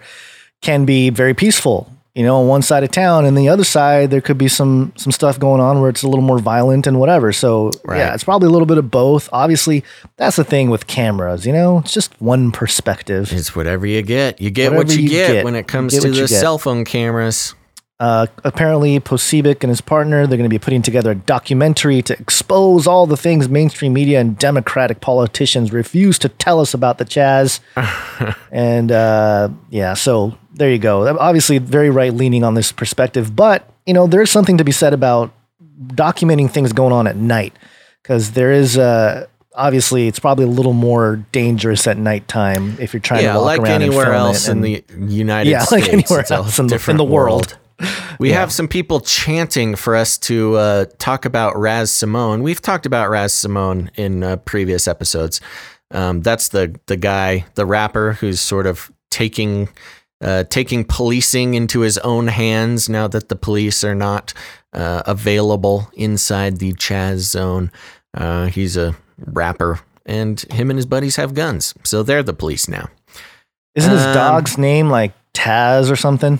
can 0.61 0.85
be 0.85 1.09
very 1.09 1.33
peaceful. 1.33 1.91
You 2.13 2.23
know, 2.23 2.41
on 2.41 2.47
one 2.49 2.61
side 2.61 2.83
of 2.83 2.91
town, 2.91 3.23
and 3.23 3.37
the 3.37 3.47
other 3.47 3.63
side, 3.63 4.11
there 4.11 4.19
could 4.19 4.37
be 4.37 4.49
some 4.49 4.91
some 4.97 5.11
stuff 5.13 5.39
going 5.39 5.61
on 5.61 5.79
where 5.79 5.89
it's 5.89 6.03
a 6.03 6.07
little 6.09 6.23
more 6.25 6.39
violent 6.39 6.85
and 6.85 6.99
whatever. 6.99 7.31
So 7.31 7.71
Right. 7.85 7.99
yeah, 7.99 8.13
it's 8.13 8.25
probably 8.25 8.47
a 8.47 8.51
little 8.51 8.65
bit 8.65 8.77
of 8.77 8.91
both. 8.91 9.29
Obviously, 9.31 9.85
that's 10.17 10.35
the 10.35 10.43
thing 10.43 10.69
with 10.69 10.87
cameras. 10.87 11.45
You 11.45 11.53
know, 11.53 11.77
it's 11.79 11.93
just 11.93 12.11
one 12.21 12.51
perspective. 12.51 13.31
it's 13.31 13.55
whatever 13.55 13.85
you 13.85 14.01
get. 14.01 14.41
You 14.41 14.49
get 14.49 14.73
Whatever 14.73 14.87
what 14.89 14.97
you, 14.97 15.03
you 15.03 15.09
get, 15.09 15.31
get. 15.31 15.45
when 15.45 15.55
it 15.55 15.67
comes 15.67 15.97
to 15.99 16.11
the 16.11 16.27
cell 16.27 16.57
phone 16.57 16.83
cameras. 16.83 17.55
Uh, 18.01 18.25
apparently, 18.43 18.99
Posebic 18.99 19.61
and 19.61 19.69
his 19.69 19.79
partner 19.79 20.25
they're 20.25 20.35
going 20.37 20.49
to 20.49 20.53
be 20.53 20.57
putting 20.57 20.81
together 20.81 21.11
a 21.11 21.15
documentary 21.15 22.01
to 22.01 22.17
expose 22.19 22.87
all 22.87 23.05
the 23.05 23.15
things 23.15 23.47
mainstream 23.47 23.93
media 23.93 24.19
and 24.19 24.39
Democratic 24.39 25.01
politicians 25.01 25.71
refuse 25.71 26.17
to 26.17 26.27
tell 26.27 26.59
us 26.59 26.73
about 26.73 26.97
the 26.97 27.05
Chaz. 27.05 27.59
and 28.51 28.91
uh, 28.91 29.49
yeah, 29.69 29.93
so 29.93 30.35
there 30.55 30.71
you 30.71 30.79
go. 30.79 31.15
Obviously, 31.19 31.59
very 31.59 31.91
right 31.91 32.11
leaning 32.11 32.43
on 32.43 32.55
this 32.55 32.71
perspective, 32.71 33.35
but 33.35 33.69
you 33.85 33.93
know 33.93 34.07
there 34.07 34.23
is 34.23 34.31
something 34.31 34.57
to 34.57 34.63
be 34.63 34.71
said 34.71 34.93
about 34.93 35.31
documenting 35.89 36.49
things 36.49 36.73
going 36.73 36.93
on 36.93 37.05
at 37.05 37.15
night 37.15 37.53
because 38.01 38.31
there 38.31 38.51
is. 38.51 38.77
Uh, 38.79 39.27
Obviously, 39.53 40.07
it's 40.07 40.17
probably 40.17 40.45
a 40.45 40.47
little 40.47 40.71
more 40.71 41.17
dangerous 41.33 41.85
at 41.85 41.97
nighttime 41.97 42.77
if 42.79 42.93
you're 42.93 43.01
trying 43.01 43.25
yeah, 43.25 43.33
to 43.33 43.39
walk 43.39 43.45
like 43.47 43.59
around 43.59 43.81
anywhere 43.81 44.13
else 44.13 44.47
in 44.47 44.61
the 44.61 44.81
United 44.97 45.49
Yeah, 45.49 45.59
States. 45.65 45.71
like 45.87 45.93
anywhere 45.93 46.25
else 46.31 46.57
in 46.57 46.67
the- 46.67 46.85
in 46.89 46.95
the 46.95 47.03
world. 47.03 47.57
We 48.19 48.29
Yeah. 48.29 48.39
have 48.39 48.51
some 48.51 48.67
people 48.67 48.99
chanting 48.99 49.75
for 49.75 49.95
us 49.95 50.17
to 50.19 50.55
uh, 50.55 50.85
talk 50.99 51.25
about 51.25 51.57
Raz 51.57 51.91
Simone. 51.91 52.43
We've 52.43 52.61
talked 52.61 52.85
about 52.85 53.09
Raz 53.09 53.33
Simone 53.33 53.89
in 53.95 54.23
uh, 54.23 54.35
previous 54.37 54.87
episodes. 54.87 55.41
Um, 55.91 56.21
that's 56.21 56.49
the 56.49 56.75
the 56.87 56.97
guy, 56.97 57.45
the 57.55 57.65
rapper 57.65 58.13
who's 58.13 58.39
sort 58.39 58.65
of 58.67 58.91
taking 59.09 59.69
uh, 60.23 60.43
taking 60.49 60.83
policing 60.85 61.53
into 61.55 61.79
his 61.81 61.97
own 61.99 62.27
hands 62.27 62.87
now 62.87 63.07
that 63.07 63.29
the 63.29 63.35
police 63.35 63.83
are 63.83 63.95
not 63.95 64.33
uh, 64.73 65.01
available 65.05 65.89
inside 65.93 66.57
the 66.59 66.73
Chaz 66.73 67.17
zone. 67.31 67.71
Uh, 68.15 68.45
he's 68.45 68.77
a 68.77 68.95
rapper, 69.25 69.79
and 70.05 70.41
him 70.51 70.69
and 70.69 70.77
his 70.77 70.85
buddies 70.85 71.15
have 71.15 71.33
guns, 71.33 71.73
so 71.83 72.03
they're 72.03 72.23
the 72.23 72.33
police 72.33 72.67
now. 72.69 72.87
Isn't 73.75 73.91
his 73.91 74.05
Um, 74.05 74.13
dog's 74.13 74.57
name 74.57 74.89
like 74.89 75.13
Taz 75.33 75.89
or 75.91 75.95
something? 75.95 76.39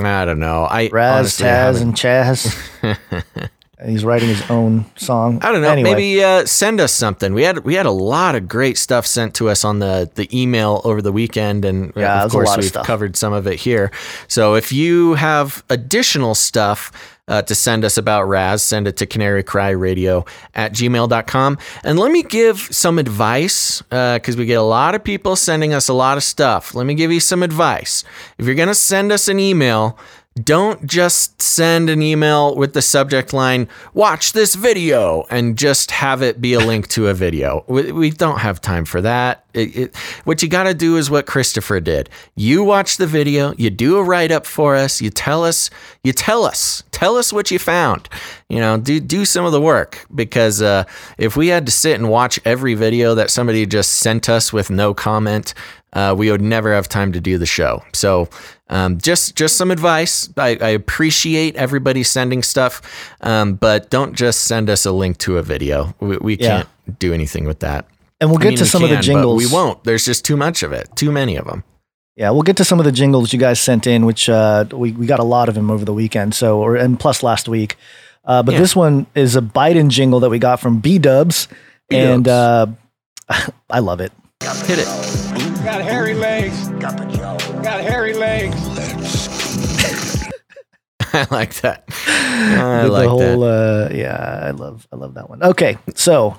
I 0.00 0.24
don't 0.24 0.38
know. 0.38 0.64
I 0.64 0.88
Raz, 0.88 1.40
honestly 1.40 1.46
Taz, 1.46 1.82
and 1.82 1.94
Chaz. 1.94 3.50
He's 3.84 4.04
writing 4.04 4.28
his 4.28 4.42
own 4.50 4.86
song. 4.96 5.38
I 5.40 5.52
don't 5.52 5.62
know. 5.62 5.68
Anyway, 5.70 5.90
Maybe 5.90 6.24
uh, 6.24 6.44
send 6.46 6.80
us 6.80 6.92
something. 6.92 7.32
We 7.32 7.44
had 7.44 7.60
we 7.60 7.74
had 7.74 7.86
a 7.86 7.92
lot 7.92 8.34
of 8.34 8.48
great 8.48 8.76
stuff 8.76 9.06
sent 9.06 9.34
to 9.36 9.48
us 9.48 9.64
on 9.64 9.78
the 9.78 10.10
the 10.16 10.28
email 10.36 10.80
over 10.84 11.00
the 11.00 11.12
weekend, 11.12 11.64
and 11.64 11.90
uh, 11.96 12.00
Yeah, 12.00 12.24
of 12.24 12.32
course 12.32 12.56
we've 12.56 12.72
covered 12.84 13.16
some 13.16 13.32
of 13.32 13.46
it 13.46 13.60
here. 13.60 13.92
So 14.26 14.54
if 14.56 14.72
you 14.72 15.14
have 15.14 15.62
additional 15.70 16.34
stuff 16.34 16.90
uh, 17.28 17.42
to 17.42 17.54
send 17.54 17.84
us 17.84 17.96
about 17.98 18.24
Raz, 18.24 18.62
send 18.62 18.88
it 18.88 18.96
to 18.96 19.06
canarycryradio 19.06 20.26
at 20.54 20.72
gmail.com. 20.72 21.58
And 21.84 21.98
let 21.98 22.10
me 22.10 22.22
give 22.22 22.58
some 22.72 22.98
advice 22.98 23.82
because 23.82 24.36
we 24.36 24.46
get 24.46 24.54
a 24.54 24.62
lot 24.62 24.94
of 24.94 25.04
people 25.04 25.36
sending 25.36 25.72
us 25.74 25.88
a 25.88 25.94
lot 25.94 26.16
of 26.16 26.24
stuff. 26.24 26.74
Let 26.74 26.86
me 26.86 26.94
give 26.94 27.12
you 27.12 27.20
some 27.20 27.42
advice. 27.42 28.02
If 28.38 28.46
you're 28.46 28.54
going 28.54 28.68
to 28.68 28.74
send 28.74 29.12
us 29.12 29.28
an 29.28 29.38
email, 29.38 29.98
don't 30.38 30.86
just 30.86 31.40
send 31.40 31.90
an 31.90 32.02
email 32.02 32.54
with 32.54 32.72
the 32.72 32.82
subject 32.82 33.32
line, 33.32 33.68
watch 33.94 34.32
this 34.32 34.54
video, 34.54 35.26
and 35.30 35.56
just 35.58 35.90
have 35.90 36.22
it 36.22 36.40
be 36.40 36.54
a 36.54 36.60
link 36.60 36.88
to 36.88 37.08
a 37.08 37.14
video. 37.14 37.64
We, 37.78 37.92
we 37.92 38.10
don't 38.10 38.38
have 38.38 38.60
time 38.60 38.84
for 38.84 39.00
that. 39.02 39.44
It, 39.54 39.76
it, 39.76 39.96
what 40.24 40.42
you 40.42 40.48
got 40.48 40.64
to 40.64 40.74
do 40.74 40.96
is 40.96 41.10
what 41.10 41.26
Christopher 41.26 41.80
did. 41.80 42.08
You 42.34 42.64
watch 42.64 42.96
the 42.96 43.06
video, 43.06 43.52
you 43.58 43.70
do 43.70 43.98
a 43.98 44.02
write 44.02 44.32
up 44.32 44.46
for 44.46 44.74
us, 44.74 45.00
you 45.00 45.10
tell 45.10 45.44
us, 45.44 45.70
you 46.02 46.12
tell 46.12 46.44
us, 46.44 46.82
tell 46.90 47.16
us 47.16 47.32
what 47.32 47.50
you 47.50 47.58
found. 47.58 48.08
You 48.48 48.58
know, 48.58 48.78
do, 48.78 48.98
do 49.00 49.24
some 49.24 49.44
of 49.44 49.52
the 49.52 49.60
work 49.60 50.06
because 50.14 50.62
uh, 50.62 50.84
if 51.18 51.36
we 51.36 51.48
had 51.48 51.66
to 51.66 51.72
sit 51.72 51.94
and 51.94 52.08
watch 52.08 52.40
every 52.44 52.74
video 52.74 53.14
that 53.14 53.30
somebody 53.30 53.66
just 53.66 53.92
sent 53.92 54.28
us 54.28 54.52
with 54.52 54.70
no 54.70 54.94
comment, 54.94 55.54
uh, 55.92 56.14
we 56.16 56.30
would 56.30 56.42
never 56.42 56.72
have 56.74 56.88
time 56.88 57.12
to 57.12 57.20
do 57.20 57.38
the 57.38 57.46
show. 57.46 57.82
So, 57.92 58.28
um, 58.70 58.98
just 58.98 59.34
just 59.36 59.56
some 59.56 59.70
advice. 59.70 60.28
I, 60.36 60.58
I 60.60 60.68
appreciate 60.70 61.56
everybody 61.56 62.02
sending 62.02 62.42
stuff, 62.42 62.82
um, 63.20 63.54
but 63.54 63.90
don't 63.90 64.14
just 64.14 64.44
send 64.44 64.68
us 64.70 64.84
a 64.86 64.92
link 64.92 65.18
to 65.18 65.38
a 65.38 65.42
video. 65.42 65.94
We, 66.00 66.16
we 66.18 66.36
Yeah. 66.38 66.64
can't 66.86 66.98
do 66.98 67.12
anything 67.12 67.44
with 67.46 67.60
that. 67.60 67.86
And 68.20 68.30
we'll 68.30 68.40
I 68.40 68.42
get 68.42 68.48
mean, 68.50 68.56
to 68.58 68.64
we 68.64 68.68
some 68.68 68.82
of 68.82 68.88
the 68.90 68.96
can, 68.96 69.00
but 69.02 69.04
jingles. 69.06 69.38
We 69.46 69.52
won't. 69.52 69.84
There's 69.84 70.04
just 70.04 70.24
too 70.24 70.36
much 70.36 70.62
of 70.62 70.72
it. 70.72 70.88
Too 70.96 71.12
many 71.12 71.36
of 71.36 71.44
them. 71.46 71.62
Yeah, 72.16 72.30
we'll 72.30 72.42
get 72.42 72.56
to 72.56 72.64
some 72.64 72.80
of 72.80 72.84
the 72.84 72.90
jingles 72.90 73.32
you 73.32 73.38
guys 73.38 73.60
sent 73.60 73.86
in, 73.86 74.04
which 74.04 74.28
uh, 74.28 74.64
we 74.72 74.90
we 74.92 75.06
got 75.06 75.20
a 75.20 75.24
lot 75.24 75.48
of 75.48 75.54
them 75.54 75.70
over 75.70 75.84
the 75.84 75.94
weekend. 75.94 76.34
So, 76.34 76.58
or 76.60 76.74
and 76.76 76.98
plus 76.98 77.22
last 77.22 77.48
week. 77.48 77.76
Uh, 78.24 78.42
but 78.42 78.52
Yeah. 78.54 78.60
this 78.60 78.74
one 78.74 79.06
is 79.14 79.36
a 79.36 79.40
Biden 79.40 79.88
jingle 79.88 80.18
that 80.20 80.28
we 80.30 80.38
got 80.40 80.58
from 80.60 80.80
B 80.80 80.98
Dubs, 80.98 81.46
and 81.90 82.26
uh, 82.26 82.66
I 83.70 83.78
love 83.78 84.00
it. 84.00 84.12
Hit 84.66 84.80
it. 84.80 84.86
Got 85.64 85.82
hairy 85.82 86.14
legs. 86.14 86.68
Got 86.80 86.98
hairy 87.64 88.14
legs. 88.14 88.56
I 91.12 91.26
like 91.30 91.54
that. 91.62 91.84
I 92.06 92.82
the, 92.84 92.88
like 92.90 93.04
the 93.04 93.08
whole, 93.08 93.40
that. 93.40 93.90
uh, 93.92 93.94
yeah, 93.94 94.40
I 94.44 94.50
love 94.50 94.86
I 94.92 94.96
love 94.96 95.14
that 95.14 95.28
one. 95.30 95.42
Okay, 95.42 95.78
so 95.94 96.36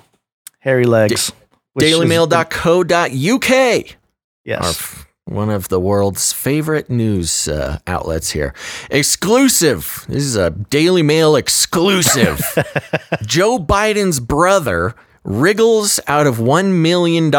hairy 0.60 0.84
legs. 0.84 1.32
which 1.72 1.86
is- 1.86 1.98
DailyMail.co.uk. 1.98 3.96
Yes. 4.44 4.62
Our 4.62 4.68
f- 4.68 5.06
one 5.26 5.50
of 5.50 5.68
the 5.68 5.78
world's 5.78 6.32
favorite 6.32 6.88
news 6.90 7.46
uh, 7.46 7.78
outlets 7.86 8.30
here. 8.30 8.54
Exclusive. 8.90 10.04
This 10.08 10.22
is 10.24 10.34
a 10.36 10.50
Daily 10.50 11.02
Mail 11.02 11.36
exclusive. 11.36 12.40
Joe 13.26 13.58
Biden's 13.58 14.18
brother 14.18 14.94
wriggles 15.22 16.00
out 16.06 16.26
of 16.26 16.36
$1 16.36 16.72
million 16.80 17.30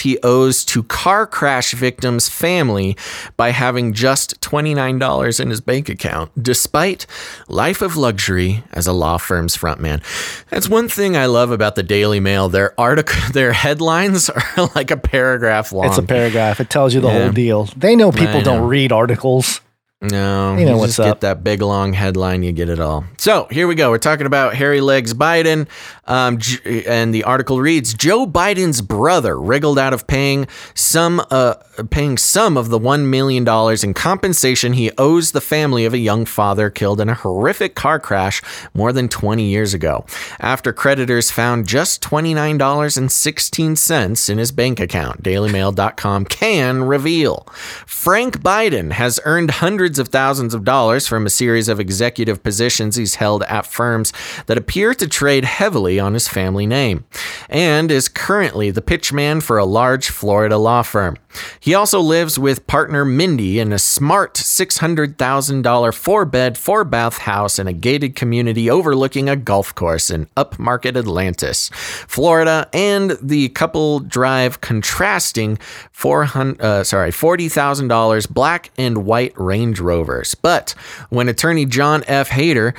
he 0.00 0.18
owes 0.22 0.64
to 0.64 0.82
car 0.84 1.26
crash 1.26 1.72
victims' 1.72 2.28
family 2.28 2.96
by 3.36 3.50
having 3.50 3.92
just 3.92 4.40
$29 4.40 5.40
in 5.40 5.50
his 5.50 5.60
bank 5.60 5.88
account, 5.88 6.30
despite 6.42 7.06
life 7.48 7.82
of 7.82 7.96
luxury 7.96 8.64
as 8.72 8.86
a 8.86 8.92
law 8.92 9.18
firm's 9.18 9.56
frontman. 9.56 10.02
That's 10.50 10.68
one 10.68 10.88
thing 10.88 11.16
I 11.16 11.26
love 11.26 11.50
about 11.50 11.74
the 11.74 11.82
Daily 11.82 12.20
Mail. 12.20 12.48
Their 12.48 12.78
article, 12.80 13.20
their 13.32 13.52
headlines 13.52 14.30
are 14.56 14.70
like 14.74 14.90
a 14.90 14.96
paragraph 14.96 15.72
long. 15.72 15.86
It's 15.86 15.98
a 15.98 16.02
paragraph. 16.02 16.60
It 16.60 16.70
tells 16.70 16.94
you 16.94 17.00
the 17.00 17.08
Yeah. 17.08 17.22
whole 17.24 17.32
deal. 17.32 17.64
They 17.76 17.96
know 17.96 18.12
people 18.12 18.38
I 18.38 18.42
don't 18.42 18.66
read 18.66 18.92
articles. 18.92 19.60
No, 20.02 20.58
You 20.58 20.66
know 20.66 20.72
you 20.72 20.76
what's 20.76 20.96
just 20.96 21.08
get 21.08 21.20
that 21.22 21.42
big 21.42 21.62
long 21.62 21.94
headline, 21.94 22.42
you 22.42 22.52
get 22.52 22.68
it 22.68 22.80
all. 22.80 23.06
So 23.16 23.48
here 23.50 23.66
we 23.66 23.74
go. 23.74 23.88
We're 23.88 23.96
talking 23.96 24.26
about 24.26 24.54
Harry 24.54 24.82
Legs 24.82 25.14
Biden, 25.14 25.66
um, 26.04 26.38
and 26.86 27.14
the 27.14 27.24
article 27.24 27.62
reads: 27.62 27.94
Joe 27.94 28.26
Biden's 28.26 28.82
brother 28.82 29.40
wriggled 29.40 29.78
out 29.78 29.94
of 29.94 30.06
paying 30.06 30.48
some, 30.74 31.24
uh, 31.30 31.54
paying 31.88 32.18
some 32.18 32.58
of 32.58 32.68
the 32.68 32.78
one 32.78 33.08
million 33.08 33.42
dollars 33.42 33.82
in 33.82 33.94
compensation 33.94 34.74
he 34.74 34.90
owes 34.98 35.32
the 35.32 35.40
family 35.40 35.86
of 35.86 35.94
a 35.94 35.98
young 35.98 36.26
father 36.26 36.68
killed 36.68 37.00
in 37.00 37.08
a 37.08 37.14
horrific 37.14 37.74
car 37.74 37.98
crash 37.98 38.42
more 38.74 38.92
than 38.92 39.08
20 39.08 39.44
years 39.44 39.72
ago. 39.72 40.04
After 40.40 40.74
creditors 40.74 41.30
found 41.30 41.66
just 41.66 42.02
twenty 42.02 42.34
nine 42.34 42.58
dollars 42.58 42.98
and 42.98 43.10
sixteen 43.10 43.76
cents 43.76 44.28
in 44.28 44.36
his 44.36 44.52
bank 44.52 44.78
account, 44.78 45.22
DailyMail.com 45.22 46.26
can 46.26 46.82
reveal. 46.82 47.48
Frank 47.86 48.40
Biden 48.42 48.92
has 48.92 49.18
earned 49.24 49.52
hundreds 49.52 49.85
of 49.98 50.08
thousands 50.08 50.54
of 50.54 50.64
dollars 50.64 51.06
from 51.06 51.26
a 51.26 51.30
series 51.30 51.68
of 51.68 51.78
executive 51.78 52.42
positions 52.42 52.96
he's 52.96 53.14
held 53.14 53.42
at 53.44 53.66
firms 53.66 54.12
that 54.46 54.58
appear 54.58 54.92
to 54.94 55.06
trade 55.06 55.44
heavily 55.44 56.00
on 56.00 56.14
his 56.14 56.28
family 56.28 56.66
name, 56.66 57.04
and 57.48 57.90
is 57.90 58.08
currently 58.08 58.70
the 58.70 58.82
pitchman 58.82 59.42
for 59.42 59.58
a 59.58 59.64
large 59.64 60.08
Florida 60.08 60.58
law 60.58 60.82
firm. 60.82 61.16
He 61.60 61.74
also 61.74 62.00
lives 62.00 62.38
with 62.38 62.66
partner 62.66 63.04
Mindy 63.04 63.58
in 63.58 63.72
a 63.72 63.78
smart 63.78 64.34
$600,000 64.34 65.94
four 65.94 66.24
bed, 66.24 66.58
four 66.58 66.84
bath 66.84 67.18
house 67.18 67.58
in 67.58 67.66
a 67.66 67.72
gated 67.72 68.14
community 68.14 68.70
overlooking 68.70 69.28
a 69.28 69.36
golf 69.36 69.74
course 69.74 70.10
in 70.10 70.26
upmarket 70.36 70.96
Atlantis, 70.96 71.68
Florida, 72.08 72.68
and 72.72 73.18
the 73.22 73.48
couple 73.50 74.00
drive 74.00 74.60
contrasting 74.60 75.58
400 75.92 76.60
uh, 76.60 76.84
sorry, 76.84 77.10
$40,000 77.10 78.30
black 78.30 78.70
and 78.78 79.04
white 79.04 79.38
Range 79.38 79.78
Rovers. 79.78 80.34
But 80.34 80.74
when 81.10 81.28
attorney 81.28 81.66
John 81.66 82.04
F. 82.06 82.28
Hayter 82.28 82.74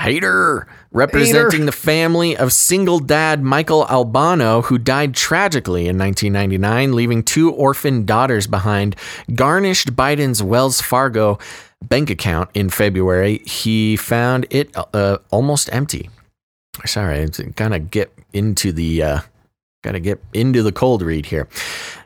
Hater, 0.00 0.66
representing 0.92 1.66
the 1.66 1.72
family 1.72 2.36
of 2.36 2.52
single 2.52 2.98
dad 2.98 3.42
Michael 3.42 3.86
Albano, 3.88 4.62
who 4.62 4.78
died 4.78 5.14
tragically 5.14 5.88
in 5.88 5.98
1999, 5.98 6.94
leaving 6.94 7.22
two 7.22 7.52
orphan 7.52 8.04
daughters 8.04 8.46
behind, 8.46 8.96
garnished 9.34 9.96
Biden's 9.96 10.42
Wells 10.42 10.80
Fargo 10.80 11.38
bank 11.82 12.10
account 12.10 12.50
in 12.54 12.70
February. 12.70 13.38
He 13.38 13.96
found 13.96 14.46
it 14.50 14.70
uh, 14.76 15.18
almost 15.30 15.72
empty. 15.72 16.10
Sorry, 16.86 17.18
it's 17.18 17.40
kind 17.56 17.74
of 17.74 17.90
get 17.90 18.12
into 18.32 18.72
the 18.72 19.02
uh, 19.02 19.20
got 19.82 19.92
to 19.92 20.00
get 20.00 20.22
into 20.32 20.62
the 20.62 20.72
cold 20.72 21.02
read 21.02 21.26
here. 21.26 21.48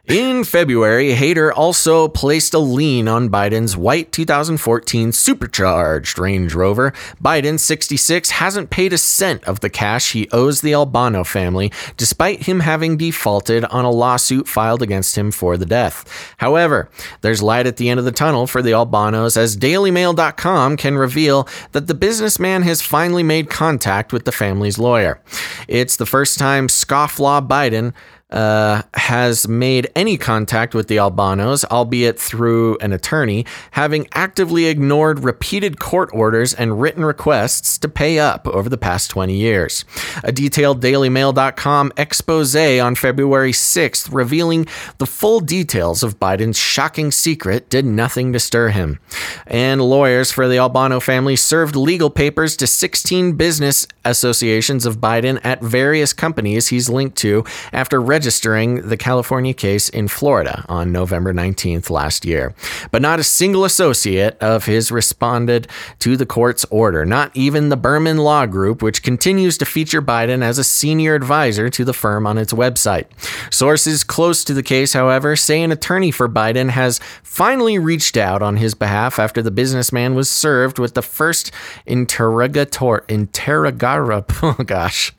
In 0.09 0.45
February, 0.45 1.15
Hayter 1.15 1.53
also 1.53 2.07
placed 2.07 2.55
a 2.55 2.61
lien 2.61 3.09
on 3.09 3.29
Biden's 3.29 3.77
white 3.77 4.13
2014 4.13 5.11
supercharged 5.11 6.17
Range 6.17 6.55
Rover. 6.55 6.93
Biden, 7.21 7.59
66, 7.59 8.31
hasn't 8.31 8.71
paid 8.71 8.93
a 8.93 8.99
cent 8.99 9.43
of 9.49 9.59
the 9.59 9.69
cash 9.69 10.13
he 10.13 10.29
owes 10.31 10.61
the 10.61 10.75
Albano 10.75 11.25
family, 11.25 11.73
despite 11.97 12.45
him 12.45 12.61
having 12.61 12.97
defaulted 12.97 13.65
on 13.65 13.85
a 13.85 13.91
lawsuit 13.91 14.47
filed 14.47 14.81
against 14.81 15.19
him 15.19 15.33
for 15.33 15.57
the 15.57 15.67
death. 15.67 16.05
However, 16.37 16.89
there's 17.23 17.43
light 17.43 17.67
at 17.67 17.77
the 17.77 17.89
end 17.89 17.99
of 17.99 18.07
the 18.07 18.13
tunnel 18.13 18.47
for 18.47 18.63
the 18.63 18.71
Albanos, 18.75 19.37
as 19.37 19.57
DailyMail.com 19.57 20.77
can 20.77 20.97
reveal 20.97 21.49
that 21.73 21.89
the 21.89 21.95
businessman 21.95 22.63
has 22.63 22.81
finally 22.81 23.25
made 23.25 23.51
contact 23.51 24.13
with 24.13 24.25
the 24.25 24.31
family's 24.31 24.79
lawyer. 24.79 25.21
It's 25.67 25.97
the 25.97 26.07
first 26.07 26.39
time 26.39 26.69
scofflaw 26.69 27.45
Biden 27.45 27.93
uh, 28.31 28.83
has 28.95 29.47
made 29.47 29.89
any 29.95 30.17
contact 30.17 30.75
with 30.75 30.89
the 30.89 30.97
Albanos, 30.97 31.65
albeit 31.67 32.19
through 32.19 32.77
an 32.79 32.93
attorney, 32.93 33.47
having 33.73 34.09
actively 34.13 34.67
ignored 34.67 35.23
repeated 35.23 35.79
court 35.79 36.11
orders 36.13 36.53
and 36.53 36.81
written 36.81 37.05
requests 37.05 37.79
to 37.79 37.89
pay 37.89 38.19
up 38.19 38.49
over 38.49 38.69
the 38.69 38.77
past 38.77 39.11
20 39.11 39.35
years. 39.35 39.85
A 40.25 40.33
detailed 40.33 40.83
DailyMail.com 40.83 41.93
expose 41.97 42.57
on 42.57 42.95
February 42.95 43.53
6th 43.53 44.13
revealing 44.13 44.67
the 44.99 45.07
full 45.07 45.41
details 45.41 46.03
of 46.03 46.19
Biden's 46.19 46.59
shocking 46.59 47.11
secret 47.11 47.69
did 47.69 47.85
nothing 47.85 48.33
to 48.33 48.41
stir 48.41 48.71
him. 48.71 48.99
And 49.47 49.83
lawyers 49.83 50.33
for 50.33 50.49
the 50.49 50.59
Albano 50.59 51.01
family 51.01 51.37
served 51.37 51.77
legal 51.77 52.11
papers 52.11 52.57
to 52.57 52.67
16 52.67 53.33
business 53.35 53.87
associations 54.05 54.87
of 54.87 54.99
Biden 54.99 55.41
at 55.45 55.61
various 55.61 56.13
companies 56.13 56.69
he's 56.69 56.89
linked 56.89 57.17
to 57.19 57.45
after 57.73 58.01
registering 58.17 58.89
the 58.89 58.97
California 58.97 59.53
case 59.53 59.91
in 59.91 60.09
Florida 60.09 60.65
on 60.71 60.91
November 60.91 61.35
19th 61.35 61.91
last 61.91 62.25
year. 62.25 62.55
But 62.91 63.03
not 63.03 63.21
a 63.21 63.23
single 63.23 63.63
associate 63.67 64.39
of 64.41 64.65
his 64.65 64.91
responded 64.91 65.69
to 65.99 66.17
the 66.17 66.25
court's 66.25 66.65
order, 66.71 67.05
not 67.05 67.31
even 67.37 67.69
the 67.69 67.77
Berman 67.77 68.17
Law 68.17 68.47
Group, 68.47 68.83
which 68.83 69.03
continues 69.03 69.59
to 69.59 69.67
feature 69.67 70.01
Biden 70.01 70.41
as 70.43 70.57
a 70.57 70.65
senior 70.65 71.15
advisor 71.15 71.69
to 71.69 71.85
the 71.85 71.93
firm 71.93 72.27
on 72.27 72.39
its 72.39 72.55
website. 72.55 73.05
Sources 73.53 74.03
close 74.03 74.45
to 74.45 74.55
the 74.55 74.63
case, 74.63 74.95
however, 74.95 75.37
say 75.37 75.63
an 75.63 75.71
attorney 75.71 76.11
for 76.11 76.27
Biden 76.27 76.71
has 76.71 77.01
finally 77.23 77.79
reached 77.79 78.17
out 78.17 78.41
on 78.41 78.57
his 78.57 78.75
behalf 78.75 79.19
after 79.19 79.43
the 79.43 79.51
businessman 79.51 80.15
was 80.15 80.31
served 80.31 80.79
with 80.79 80.95
the 80.95 81.03
first 81.03 81.53
interrogator 81.85 83.05
interrogara 83.09 84.25
oh 84.43 84.65
gosh 84.65 85.13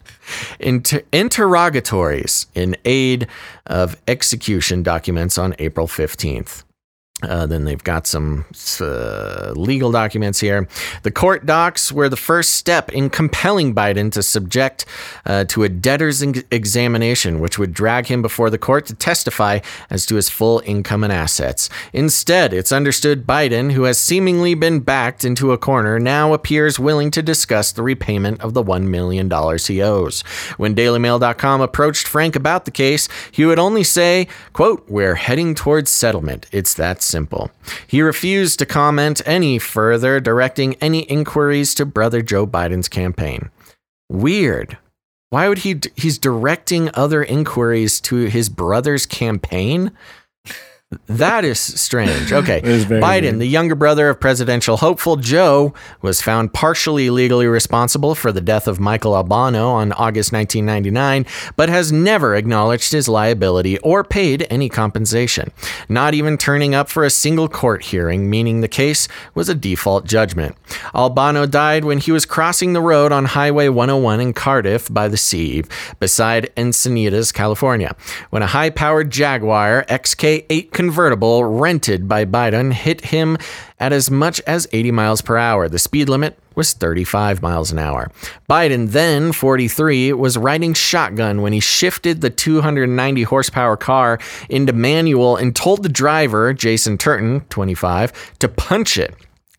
inter- 0.60 1.02
interrogatories 1.12 2.48
in 2.54 2.76
aid 2.86 3.28
of 3.66 3.96
execution 4.08 4.84
documents 4.84 5.38
on 5.38 5.56
April 5.60 5.88
15th. 5.88 6.64
Uh, 7.24 7.48
then 7.48 7.66
they've 7.66 7.84
got 7.84 8.06
some 8.06 8.46
uh, 8.80 9.52
legal 9.56 9.92
documents 9.92 10.40
here. 10.40 10.68
The 11.02 11.10
court 11.10 11.48
docs 11.48 11.92
were 11.92 12.10
the 12.10 12.16
first 12.16 12.52
step 12.52 12.92
in 12.92 13.10
compelling 13.10 13.74
Biden 13.74 14.12
to 14.12 14.22
subject 14.22 14.86
uh, 15.26 15.46
to 15.46 15.64
a 15.64 15.70
debtor's 15.70 16.22
in- 16.22 16.44
examination, 16.52 17.40
which 17.40 17.58
would 17.58 17.74
drag 17.74 18.06
him 18.06 18.22
before 18.22 18.52
the 18.52 18.60
court 18.60 18.86
to 18.88 18.94
testify 18.94 19.62
as 19.90 20.06
to 20.06 20.16
his 20.16 20.30
full 20.30 20.62
income 20.64 21.04
and 21.04 21.12
assets. 21.12 21.72
Instead, 21.92 22.54
it's 22.54 22.72
understood 22.72 23.26
Biden, 23.26 23.72
who 23.72 23.84
has 23.84 23.98
seemingly 23.98 24.54
been 24.54 24.80
backed 24.80 25.26
into 25.26 25.52
a 25.52 25.58
corner, 25.58 25.98
now 25.98 26.34
appears 26.34 26.78
willing 26.78 27.10
to 27.10 27.24
discuss 27.24 27.72
the 27.72 27.82
repayment 27.82 28.40
of 28.42 28.54
the 28.54 28.64
$1 28.64 28.84
million 28.84 29.28
he 29.58 29.82
owes. 29.82 30.22
When 30.58 30.76
DailyMail.com 30.76 31.62
approached 31.62 32.08
Frank 32.08 32.36
about 32.36 32.66
the 32.66 32.72
case, 32.72 33.10
he 33.32 33.44
would 33.44 33.58
only 33.58 33.84
say, 33.84 34.28
quote, 34.54 34.88
we're 34.88 35.16
heading 35.16 35.56
towards 35.56 35.90
settlement. 35.90 36.46
It's 36.52 36.76
that 36.76 37.02
simple. 37.08 37.52
He 37.88 38.02
refused 38.02 38.60
to 38.60 38.66
comment 38.66 39.22
any 39.26 39.60
further, 39.60 40.20
directing 40.20 40.76
any 40.76 41.02
inquiries 41.04 41.74
to 41.76 41.86
brother 41.86 42.22
Joe 42.22 42.46
Biden's 42.46 42.90
campaign. 42.90 43.50
Weird. 44.10 44.78
Why 45.30 45.50
would 45.50 45.60
he? 45.60 45.82
He's 45.96 46.18
directing 46.18 46.90
other 46.94 47.24
inquiries 47.24 48.00
to 48.02 48.16
his 48.26 48.50
brother's 48.50 49.06
campaign. 49.06 49.92
That 51.08 51.44
is 51.44 51.60
strange. 51.60 52.32
Okay. 52.38 52.62
Biden, 52.62 53.22
weird. 53.22 53.40
the 53.40 53.48
younger 53.48 53.74
brother 53.74 54.10
of 54.10 54.20
presidential 54.20 54.78
hopeful 54.78 55.16
Joe, 55.16 55.74
was 56.02 56.22
found 56.22 56.54
partially 56.54 57.10
legally 57.10 57.48
responsible 57.48 58.14
for 58.14 58.32
the 58.32 58.42
death 58.42 58.68
of 58.68 58.80
Michael 58.80 59.16
Albano 59.16 59.70
on 59.70 59.92
August 59.94 60.32
1999, 60.32 61.26
but 61.56 61.70
has 61.70 61.92
never 61.92 62.36
acknowledged 62.36 62.92
his 62.92 63.08
liability 63.10 63.80
or 63.80 64.04
paid 64.04 64.46
any 64.50 64.70
compensation, 64.70 65.52
not 65.90 66.14
even 66.14 66.38
turning 66.38 66.76
up 66.76 66.90
for 66.90 67.04
a 67.04 67.10
single 67.10 67.50
court 67.50 67.86
hearing, 67.86 68.30
meaning 68.30 68.62
the 68.62 68.68
case 68.68 69.08
was 69.34 69.50
a 69.50 69.56
default 69.56 70.06
judgment. 70.06 70.56
Albano 70.94 71.48
died 71.48 71.86
when 71.86 71.98
he 71.98 72.12
was 72.12 72.26
crossing 72.26 72.74
the 72.74 72.82
road 72.82 73.12
on 73.12 73.26
Highway 73.26 73.68
101 73.70 74.20
in 74.20 74.34
Cardiff 74.34 74.94
by 74.94 75.08
the 75.08 75.18
sea, 75.18 75.64
beside 76.00 76.54
Encinitas, 76.56 77.34
California, 77.34 77.96
when 78.30 78.44
a 78.44 78.48
high 78.48 78.70
powered 78.70 79.10
Jaguar 79.12 79.86
XK8 79.90 80.72
convertible 80.78 81.44
rented 81.44 82.08
by 82.08 82.24
Biden 82.24 82.72
hit 82.72 83.06
him 83.06 83.36
at 83.80 83.92
as 83.92 84.12
much 84.12 84.40
as 84.42 84.68
80 84.72 84.92
miles 84.92 85.24
per 85.24 85.36
hour. 85.36 85.68
The 85.68 85.80
speed 85.80 86.08
limit 86.08 86.38
was 86.54 86.74
35 86.74 87.42
miles 87.42 87.72
an 87.72 87.80
hour. 87.80 88.12
Biden, 88.48 88.92
then 88.92 89.32
43, 89.32 90.14
was 90.14 90.38
riding 90.38 90.76
shotgun 90.76 91.42
when 91.42 91.52
he 91.52 91.60
shifted 91.60 92.22
the 92.22 92.30
290 92.30 93.24
horsepower 93.24 93.76
car 93.76 94.20
into 94.50 94.72
manual 94.72 95.36
and 95.36 95.56
told 95.56 95.82
the 95.82 95.90
driver, 95.90 96.54
Jason 96.54 97.00
Turton, 97.00 97.42
25, 97.50 98.38
to 98.38 98.48
punch 98.48 99.00
it 99.00 99.16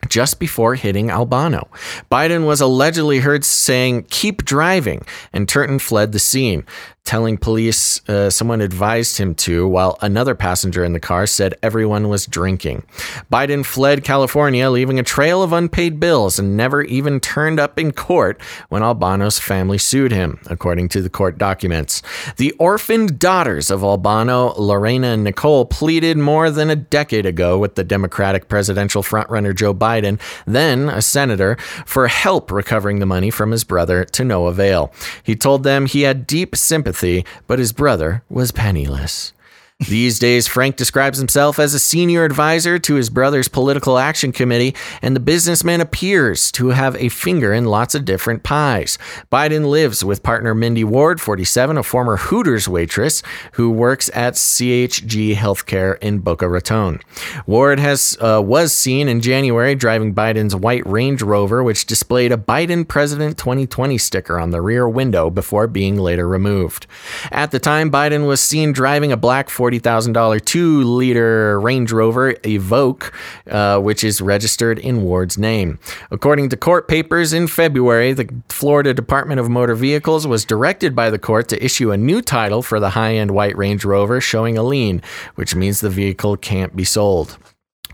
just 0.09 0.39
before 0.39 0.77
hitting 0.77 1.11
Albano. 1.11 1.69
Biden 2.12 2.47
was 2.47 2.61
allegedly 2.61 3.19
heard 3.19 3.45
saying, 3.45 4.05
Keep 4.05 4.45
driving, 4.45 5.05
and 5.33 5.49
Turton 5.49 5.81
fled 5.81 6.12
the 6.12 6.19
scene, 6.21 6.64
telling 7.05 7.39
police 7.39 8.07
uh, 8.09 8.29
someone 8.29 8.61
advised 8.61 9.17
him 9.17 9.35
to, 9.35 9.67
while 9.67 9.97
another 10.03 10.35
passenger 10.35 10.85
in 10.85 10.93
the 10.93 11.01
car 11.01 11.27
said 11.27 11.55
everyone 11.63 12.09
was 12.09 12.27
drinking. 12.27 12.83
Biden 13.33 13.65
fled 13.65 14.05
California, 14.05 14.69
leaving 14.69 14.99
a 14.99 15.03
trail 15.03 15.43
of 15.43 15.55
unpaid 15.55 15.99
bills 15.99 16.39
and 16.39 16.55
never 16.55 16.83
even 16.83 17.19
turned 17.19 17.59
up 17.59 17.79
in 17.79 17.93
court 17.93 18.39
when 18.69 18.83
Albano's 18.83 19.39
family 19.39 19.79
sued 19.79 20.13
him, 20.13 20.39
according 20.51 20.89
to 20.91 21.01
the 21.01 21.09
court 21.09 21.39
documents. 21.39 22.03
The 22.37 22.53
orphaned 22.59 23.19
daughters 23.19 23.71
of 23.71 23.83
Albano, 23.83 24.53
Lorena 24.59 25.09
and 25.09 25.25
Nicole, 25.25 25.65
pleaded 25.65 26.19
more 26.19 26.51
than 26.51 26.69
a 26.69 26.77
decade 26.77 27.25
ago 27.25 27.59
with 27.59 27.75
the 27.75 27.85
Democratic 27.85 28.49
presidential 28.49 29.03
frontrunner 29.03 29.57
Joe 29.57 29.73
Biden, 29.73 30.21
then 30.47 30.91
a 30.91 31.01
senator, 31.01 31.57
for 31.87 32.07
help 32.07 32.51
recovering 32.51 32.99
the 32.99 33.07
money 33.07 33.31
from 33.31 33.51
his 33.51 33.65
brother 33.65 34.05
to 34.05 34.25
no 34.25 34.47
avail. 34.47 34.93
He 35.23 35.35
told 35.35 35.63
them 35.63 35.87
he 35.87 36.03
had 36.03 36.27
deep 36.27 36.55
sympathy, 36.55 36.98
but 37.47 37.59
his 37.59 37.73
brother 37.73 38.23
was 38.29 38.53
penniless. 38.53 39.33
These 39.87 40.18
days, 40.18 40.49
Frank 40.49 40.74
describes 40.74 41.18
himself 41.18 41.61
as 41.61 41.72
a 41.72 41.79
senior 41.79 42.24
advisor 42.24 42.81
to 42.81 42.97
his 42.97 43.11
brother's 43.11 43.47
political 43.47 43.97
action 43.97 44.33
committee, 44.33 44.74
and 45.03 45.14
the 45.14 45.20
businessman 45.20 45.81
appears 45.81 46.51
to 46.53 46.70
have 46.70 46.97
a 46.97 47.11
finger 47.11 47.53
in 47.55 47.64
lots 47.64 47.95
of 47.95 48.05
different 48.05 48.43
pies. 48.43 48.99
Biden 49.31 49.68
lives 49.68 50.05
with 50.05 50.24
partner 50.24 50.53
Mindy 50.53 50.83
Ward, 50.83 51.20
47, 51.20 51.79
a 51.79 51.85
former 51.85 52.16
Hooters 52.16 52.68
waitress 52.68 53.22
who 53.53 53.70
works 53.70 54.11
at 54.14 54.35
CHG 54.35 55.37
Healthcare 55.37 55.97
in 56.03 56.18
Boca 56.18 56.49
Raton. 56.49 56.99
Ward 57.47 57.79
has 57.79 58.18
uh, 58.20 58.43
was 58.45 58.72
seen 58.72 59.07
in 59.07 59.20
January 59.20 59.76
driving 59.76 60.12
Biden's 60.12 60.57
white 60.57 60.85
Range 60.89 61.22
Rover, 61.22 61.62
which 61.62 61.87
displayed 61.87 62.33
a 62.33 62.37
Biden 62.37 62.87
President 62.87 63.39
2020 63.39 63.97
sticker 63.97 64.41
on 64.41 64.51
the 64.51 64.61
rear 64.61 64.89
window 64.89 65.31
before 65.31 65.68
being 65.68 65.99
later 65.99 66.26
removed. 66.26 66.89
At 67.31 67.53
the 67.53 67.61
time, 67.61 67.93
Biden 67.93 68.26
was 68.26 68.41
seen 68.41 68.72
driving 68.72 69.12
a 69.12 69.16
black 69.16 69.49
$40,000 69.71 70.45
two 70.45 70.83
liter 70.83 71.61
Range 71.61 71.91
Rover 71.93 72.35
Evoque, 72.35 73.12
uh, 73.51 73.81
which 73.81 74.03
is 74.03 74.21
registered 74.21 74.79
in 74.79 75.03
Ward's 75.03 75.39
name. 75.39 75.79
According 76.11 76.49
to 76.51 76.57
court 76.57 76.89
papers 76.89 77.33
in 77.33 77.47
February, 77.47 78.12
the 78.12 78.29
Florida 78.49 78.95
Department 78.95 79.41
of 79.41 79.49
Motor 79.49 79.75
Vehicles 79.75 80.27
was 80.27 80.45
directed 80.45 80.95
by 80.95 81.11
the 81.11 81.19
court 81.19 81.49
to 81.49 81.64
issue 81.64 81.91
a 81.91 81.97
new 81.97 82.23
title 82.23 82.62
for 82.62 82.81
the 82.81 82.91
high 82.91 83.14
end 83.14 83.31
white 83.31 83.57
Range 83.57 83.85
Rover 83.85 84.21
showing 84.21 84.57
a 84.57 84.62
lien, 84.62 85.03
which 85.35 85.55
means 85.55 85.81
the 85.81 85.91
vehicle 85.91 86.37
can't 86.37 86.75
be 86.75 86.85
sold. 86.85 87.37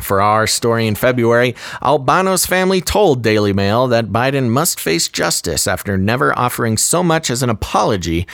For 0.01 0.21
our 0.21 0.49
story 0.49 0.89
in 0.89 0.97
February, 0.97 1.55
Albano's 1.81 2.47
family 2.47 2.81
told 2.81 3.23
Daily 3.23 3.53
Mail 3.53 3.87
that 3.89 4.07
Biden 4.07 4.49
must 4.49 4.81
face 4.81 5.09
justice 5.09 5.69
after 5.69 5.97
never 5.97 6.37
offering 6.37 6.77
so 6.77 7.05
much 7.05 7.31
as 7.31 7.45
an 7.45 7.51
apology 7.51 8.27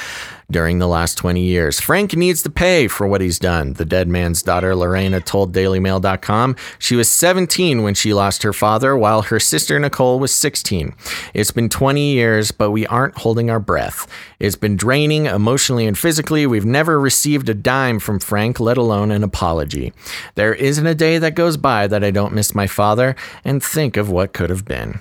during 0.51 0.79
the 0.79 0.89
last 0.89 1.17
20 1.19 1.43
years. 1.43 1.81
Frank 1.81 2.15
needs 2.15 2.43
to 2.43 2.51
pay 2.51 2.89
for 2.89 3.07
what 3.07 3.21
he's 3.21 3.39
done, 3.39 3.75
the 3.75 3.85
dead 3.85 4.09
man's 4.09 4.43
daughter 4.43 4.75
Lorena 4.75 5.21
told 5.21 5.53
DailyMail.com. 5.53 6.57
She 6.79 6.97
was 6.97 7.09
17 7.09 7.83
when 7.83 7.95
she 7.95 8.15
lost 8.15 8.43
her 8.43 8.53
father, 8.53 8.97
while 8.97 9.23
her 9.23 9.41
sister 9.41 9.79
Nicole 9.79 10.19
was 10.19 10.33
16. 10.33 10.95
It's 11.35 11.51
been 11.51 11.69
20 11.69 12.13
years, 12.13 12.51
but 12.51 12.71
we 12.71 12.87
aren't 12.87 13.19
holding 13.19 13.51
our 13.51 13.61
breath. 13.61 14.07
It's 14.39 14.57
been 14.57 14.77
draining 14.77 15.27
emotionally 15.27 15.87
and 15.87 15.97
physically. 15.97 16.47
We've 16.47 16.65
never 16.65 16.99
received 16.99 17.49
a 17.49 17.55
dime 17.55 17.99
from 17.99 18.21
Frank, 18.21 18.61
let 18.61 18.77
alone 18.79 19.11
an 19.11 19.23
apology. 19.23 19.93
There 20.35 20.55
isn't 20.55 20.87
a 20.87 20.95
day 20.95 21.19
that 21.19 21.35
goes 21.35 21.57
by 21.57 21.87
that 21.87 22.05
I 22.05 22.11
don't 22.11 22.35
miss 22.35 22.55
my 22.55 22.67
father 22.67 23.17
and 23.45 23.63
think 23.63 23.97
of 23.97 24.11
what 24.11 24.33
could 24.33 24.51
have 24.51 24.65
been. 24.65 25.01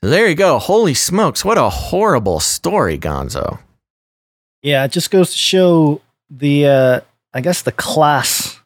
There 0.00 0.28
you 0.28 0.36
go. 0.36 0.58
Holy 0.58 0.94
smokes, 0.94 1.44
what 1.44 1.58
a 1.58 1.68
horrible 1.68 2.38
story, 2.38 2.96
Gonzo. 2.98 3.58
Yeah, 4.62 4.84
it 4.84 4.92
just 4.92 5.10
goes 5.10 5.30
to 5.30 5.36
show 5.38 6.00
the, 6.30 6.66
uh, 6.66 7.00
I 7.32 7.40
guess, 7.40 7.62
the 7.62 7.72
class. 7.72 8.60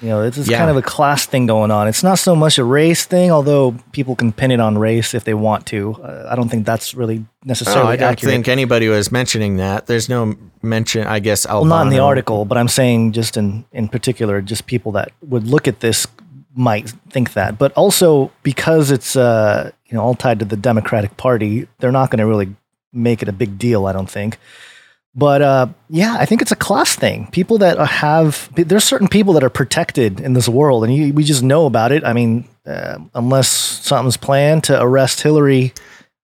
You 0.00 0.08
know, 0.08 0.22
this 0.22 0.38
is 0.38 0.48
Yeah. 0.48 0.56
kind 0.58 0.70
of 0.70 0.78
a 0.78 0.82
class 0.82 1.26
thing 1.26 1.44
going 1.46 1.70
on. 1.70 1.86
It's 1.86 2.02
not 2.02 2.18
so 2.18 2.34
much 2.34 2.56
a 2.58 2.64
race 2.64 3.04
thing, 3.04 3.30
although 3.30 3.74
people 3.92 4.16
can 4.16 4.32
pin 4.32 4.50
it 4.50 4.58
on 4.60 4.78
race 4.78 5.12
if 5.12 5.24
they 5.24 5.34
want 5.34 5.66
to. 5.66 5.94
Uh, 6.02 6.26
I 6.30 6.36
don't 6.36 6.48
think 6.48 6.64
that's 6.64 6.94
really 6.94 7.26
necessarily. 7.44 7.82
Oh, 7.82 7.90
I 7.90 7.96
don't 7.96 8.12
accurate. 8.12 8.32
think 8.32 8.48
anybody 8.48 8.88
was 8.88 9.12
mentioning 9.12 9.56
that. 9.58 9.86
There's 9.88 10.08
no 10.08 10.36
mention, 10.62 11.06
I 11.06 11.18
guess, 11.18 11.46
well, 11.46 11.66
not 11.66 11.86
in 11.86 11.92
the 11.92 11.98
article, 11.98 12.46
but 12.46 12.56
I'm 12.56 12.68
saying 12.68 13.12
just 13.12 13.36
in 13.36 13.64
in 13.72 13.88
particular, 13.88 14.40
just 14.40 14.64
people 14.66 14.92
that 14.92 15.12
would 15.28 15.46
look 15.46 15.68
at 15.68 15.80
this 15.80 16.06
might 16.54 16.94
think 17.10 17.34
that. 17.34 17.58
But 17.58 17.72
also 17.72 18.30
because 18.42 18.90
it's 18.90 19.16
uh, 19.16 19.70
you 19.86 19.96
know 19.98 20.02
all 20.02 20.14
tied 20.14 20.38
to 20.38 20.46
the 20.46 20.56
Democratic 20.56 21.18
Party, 21.18 21.68
they're 21.80 21.92
not 21.92 22.10
going 22.10 22.20
to 22.20 22.26
really 22.26 22.54
make 22.94 23.20
it 23.20 23.28
a 23.28 23.32
big 23.32 23.58
deal. 23.58 23.84
I 23.86 23.92
don't 23.92 24.08
think. 24.10 24.38
But 25.14 25.42
uh, 25.42 25.66
yeah, 25.88 26.16
I 26.18 26.24
think 26.26 26.40
it's 26.40 26.52
a 26.52 26.56
class 26.56 26.94
thing. 26.94 27.28
People 27.32 27.58
that 27.58 27.78
have 27.78 28.48
there's 28.54 28.84
certain 28.84 29.08
people 29.08 29.34
that 29.34 29.42
are 29.42 29.50
protected 29.50 30.20
in 30.20 30.34
this 30.34 30.48
world, 30.48 30.84
and 30.84 30.94
you, 30.94 31.12
we 31.12 31.24
just 31.24 31.42
know 31.42 31.66
about 31.66 31.90
it. 31.90 32.04
I 32.04 32.12
mean, 32.12 32.46
uh, 32.64 32.98
unless 33.14 33.48
something's 33.48 34.16
planned 34.16 34.64
to 34.64 34.80
arrest 34.80 35.20
Hillary 35.22 35.72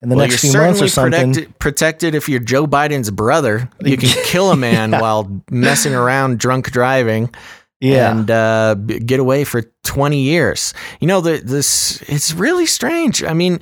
in 0.03 0.09
the 0.09 0.15
well, 0.17 0.29
next 0.29 0.41
few 0.41 0.53
months 0.53 0.81
or 0.81 0.89
something. 0.89 1.33
protected, 1.33 1.59
protected 1.59 2.15
if 2.15 2.29
you're 2.29 2.39
Joe 2.39 2.67
Biden's 2.67 3.11
brother. 3.11 3.69
You 3.81 3.97
can 3.97 4.11
kill 4.25 4.53
a 4.53 4.57
man 4.57 4.93
Yeah. 4.93 5.01
while 5.01 5.43
messing 5.51 5.95
around 5.95 6.39
drunk 6.39 6.71
driving. 6.71 7.35
Yeah. 7.81 8.11
and 8.11 8.31
uh, 8.31 8.75
get 8.75 9.21
away 9.21 9.45
for 9.45 9.63
20 9.85 10.23
years. 10.23 10.73
You 10.99 11.09
know, 11.09 11.21
the, 11.21 11.43
this 11.45 12.01
it's 12.09 12.33
really 12.33 12.65
strange. 12.65 13.23
I 13.23 13.35
mean, 13.35 13.61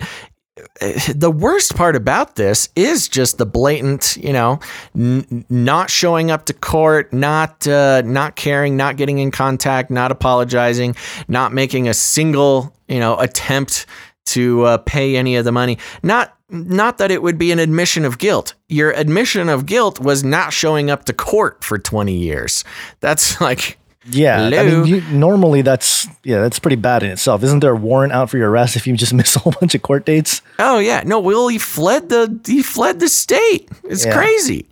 the 1.15 1.31
worst 1.31 1.75
part 1.75 1.97
about 1.97 2.37
this 2.37 2.69
is 2.77 3.09
just 3.09 3.39
the 3.39 3.47
blatant, 3.47 4.17
you 4.17 4.33
know, 4.33 4.61
n- 4.95 5.45
not 5.49 5.91
showing 5.91 6.31
up 6.31 6.47
to 6.47 6.53
court, 6.53 7.13
not 7.13 7.67
uh, 7.67 8.03
not 8.05 8.37
caring, 8.37 8.77
not 8.77 8.97
getting 8.97 9.19
in 9.19 9.31
contact, 9.31 9.91
not 9.91 10.13
apologizing, 10.13 10.95
not 11.27 11.53
making 11.53 11.89
a 11.89 11.95
single, 11.95 12.73
you 12.89 13.01
know, 13.01 13.19
attempt 13.19 13.87
to 14.27 14.63
uh, 14.63 14.79
pay 14.79 15.17
any 15.17 15.37
of 15.37 15.45
the 15.45 15.53
money. 15.53 15.79
Not 16.03 16.37
not 16.51 16.99
that 16.99 17.11
it 17.11 17.23
would 17.23 17.39
be 17.39 17.51
an 17.51 17.59
admission 17.59 18.05
of 18.05 18.19
guilt. 18.19 18.55
Your 18.69 18.93
admission 18.93 19.49
of 19.49 19.67
guilt 19.67 19.99
was 19.99 20.23
not 20.23 20.53
showing 20.53 20.89
up 20.89 21.05
to 21.07 21.13
court 21.13 21.65
for 21.65 21.79
20 21.79 22.15
years. 22.15 22.65
That's 23.01 23.41
like 23.41 23.79
Yeah, 24.07 24.43
I 24.43 24.63
mean, 24.65 24.87
you, 24.87 25.01
normally 25.13 25.63
that's 25.63 26.07
yeah, 26.25 26.41
that's 26.43 26.59
pretty 26.59 26.77
bad 26.77 27.03
in 27.03 27.11
itself. 27.11 27.43
Isn't 27.43 27.61
there 27.61 27.73
a 27.73 27.77
warrant 27.77 28.13
out 28.13 28.29
for 28.31 28.37
your 28.39 28.51
arrest 28.51 28.77
if 28.77 28.87
you 28.87 28.97
just 28.97 29.15
miss 29.21 29.35
a 29.37 29.39
whole 29.39 29.55
bunch 29.61 29.75
of 29.75 29.83
court 29.83 30.05
dates? 30.05 30.43
Oh 30.59 30.79
yeah, 30.79 31.03
no. 31.07 31.21
Well, 31.21 31.49
he 31.49 31.59
fled 31.59 32.09
the 32.11 32.39
he 32.47 32.63
fled 32.63 33.01
the 33.01 33.09
state. 33.09 33.69
It's 33.85 34.05
Yeah. 34.05 34.15
crazy. 34.15 34.67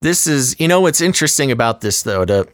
This 0.00 0.26
is 0.26 0.58
you 0.58 0.68
know 0.68 0.80
what's 0.80 1.00
interesting 1.00 1.50
about 1.50 1.80
this 1.82 2.02
though 2.02 2.24
to 2.24 2.48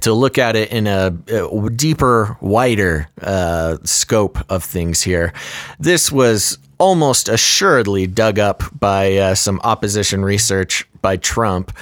to 0.00 0.12
look 0.12 0.36
at 0.38 0.56
it 0.56 0.70
in 0.72 0.86
a, 0.86 1.16
a 1.28 1.70
deeper, 1.70 2.36
wider 2.40 3.08
uh, 3.22 3.76
scope 3.84 4.38
of 4.50 4.64
things 4.64 5.02
here. 5.02 5.32
This 5.78 6.10
was 6.10 6.58
almost 6.78 7.28
assuredly 7.28 8.06
dug 8.06 8.38
up 8.38 8.62
by 8.78 9.16
uh, 9.16 9.34
some 9.34 9.60
opposition 9.64 10.22
research 10.24 10.86
by 11.00 11.16
Trump, 11.16 11.72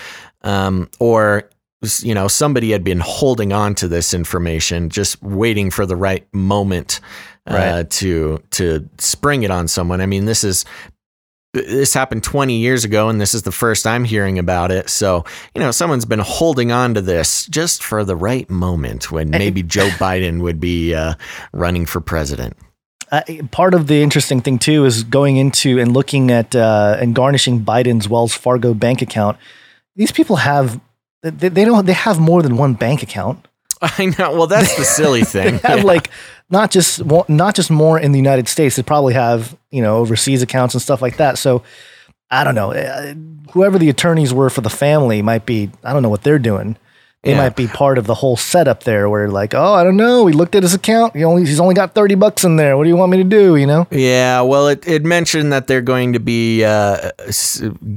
um, 0.43 0.89
or 1.01 1.49
you 2.03 2.15
know 2.15 2.29
somebody 2.29 2.71
had 2.73 2.85
been 2.85 3.01
holding 3.01 3.53
on 3.53 3.75
to 3.77 3.89
this 3.89 4.15
information, 4.15 4.91
just 4.91 5.23
waiting 5.23 5.71
for 5.71 5.87
the 5.87 5.97
right 5.97 6.27
moment 6.33 7.01
uh, 7.49 7.55
Right. 7.55 7.91
to 7.91 8.43
to 8.53 8.89
spring 8.99 9.43
it 9.43 9.51
on 9.51 9.69
someone. 9.69 10.01
I 10.01 10.07
mean, 10.07 10.25
this 10.25 10.45
is 10.45 10.65
this 11.53 11.95
happened 11.95 12.25
20 12.25 12.57
years 12.57 12.85
ago 12.85 13.09
and 13.09 13.21
this 13.21 13.33
is 13.33 13.43
the 13.43 13.53
first 13.53 13.87
I'm 13.87 14.03
hearing 14.03 14.41
about 14.41 14.73
it. 14.73 14.89
So, 14.91 15.25
you 15.55 15.61
know, 15.61 15.71
someone's 15.71 16.05
been 16.05 16.19
holding 16.19 16.73
on 16.73 16.95
to 16.95 17.01
this 17.01 17.47
just 17.47 17.81
for 17.83 18.05
the 18.05 18.17
right 18.17 18.51
moment 18.51 19.13
when 19.13 19.31
maybe 19.31 19.63
Joe 19.77 19.89
Biden 19.91 20.41
would 20.41 20.59
be 20.59 20.95
uh, 20.95 21.15
running 21.53 21.87
for 21.87 22.01
president. 22.01 22.57
Uh, 23.13 23.23
part 23.53 23.75
of 23.75 23.87
the 23.87 24.03
interesting 24.03 24.41
thing 24.41 24.59
too 24.59 24.85
is 24.85 25.05
going 25.05 25.37
into 25.37 25.79
and 25.79 25.93
looking 25.93 26.33
at 26.33 26.57
uh, 26.57 26.97
and 26.99 27.15
garnishing 27.15 27.65
Biden's 27.65 28.09
Wells 28.09 28.35
Fargo 28.35 28.75
bank 28.75 29.01
account. 29.01 29.39
These 29.95 30.11
people 30.11 30.37
have 30.37 30.81
they, 31.31 31.49
they 31.49 31.65
don't 31.65 31.87
they 31.87 31.93
have 31.93 32.19
more 32.19 32.43
than 32.43 32.57
one 32.57 32.75
bank 32.75 33.03
account. 33.03 33.47
I 33.83 34.07
know. 34.19 34.33
Well, 34.35 34.47
that's 34.47 34.77
the 34.77 34.85
silly 34.85 35.25
thing. 35.35 35.59
They 35.59 35.69
have 35.69 35.79
Yeah. 35.81 35.85
like 35.85 36.11
not 36.51 36.71
just 36.71 37.03
not 37.29 37.55
just 37.55 37.71
more 37.71 37.99
in 37.99 38.13
the 38.13 38.19
United 38.19 38.49
States. 38.49 38.77
They 38.77 38.83
probably 38.83 39.15
have 39.15 39.57
you 39.71 39.83
know 39.83 39.99
overseas 39.99 40.43
accounts 40.43 40.75
and 40.75 40.83
stuff 40.83 41.03
like 41.03 41.17
that. 41.19 41.39
So 41.39 41.63
I 42.31 42.45
don't 42.45 42.55
know. 42.55 42.73
Uh, 42.73 43.15
Whoever 43.53 43.79
the 43.79 43.89
attorneys 43.89 44.35
were 44.35 44.51
for 44.51 44.63
the 44.63 44.71
family 44.71 45.23
might 45.23 45.47
be. 45.47 45.71
I 45.85 45.93
don't 45.93 46.03
know 46.03 46.09
what 46.09 46.23
they're 46.23 46.39
doing. 46.41 46.77
They 47.25 47.31
Yeah. 47.33 47.39
might 47.39 47.57
be 47.57 47.67
part 47.67 47.97
of 47.99 48.07
the 48.07 48.15
whole 48.15 48.37
setup 48.37 48.85
there, 48.85 49.09
where 49.09 49.29
like, 49.29 49.55
oh, 49.55 49.73
I 49.75 49.83
don't 49.83 49.97
know. 49.97 50.25
We 50.25 50.33
looked 50.35 50.55
at 50.55 50.63
his 50.63 50.75
account. 50.75 51.17
He 51.17 51.25
only 51.25 51.45
he's 51.47 51.59
only 51.59 51.75
got 51.75 51.95
thirty 51.95 52.15
bucks 52.15 52.45
in 52.45 52.57
there. 52.57 52.77
What 52.77 52.85
do 52.85 52.91
you 52.91 52.97
want 52.97 53.11
me 53.13 53.19
to 53.19 53.25
do? 53.25 53.57
You 53.57 53.67
know? 53.67 53.87
Yeah, 53.91 54.43
well, 54.43 54.69
it, 54.69 54.87
it 54.87 55.05
mentioned 55.05 55.53
that 55.53 55.67
they're 55.67 55.81
going 55.83 56.13
to 56.13 56.21
be 56.21 56.65
uh, 56.65 57.11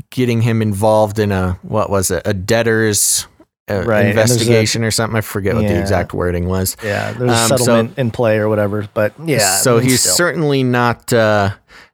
getting 0.09 0.41
him 0.41 0.61
involved 0.61 1.19
in 1.19 1.31
a 1.31 1.59
what 1.61 1.89
was 1.89 2.09
it, 2.11 2.21
a 2.25 2.33
debtor's 2.33 3.27
uh, 3.69 3.83
Right, 3.83 3.85
there's 3.85 4.07
a- 4.07 4.09
investigation 4.11 4.83
or 4.85 4.91
something. 4.91 5.17
I 5.17 5.21
forget 5.21 5.53
what 5.55 5.67
the 5.67 5.77
exact 5.77 6.13
wording 6.13 6.47
was. 6.47 6.77
Yeah, 6.83 7.11
there's 7.11 7.31
a 7.31 7.35
Um, 7.35 7.47
so- 7.49 7.57
settlement 7.57 7.97
in 7.97 8.11
play 8.11 8.37
or 8.37 8.47
whatever. 8.47 8.87
But 8.93 9.13
yeah, 9.25 9.57
so 9.57 9.75
I 9.75 9.79
mean, 9.81 9.89
he's 9.89 9.99
still. 10.01 10.13
certainly 10.15 10.63
not. 10.63 11.11
Uh, 11.11 11.49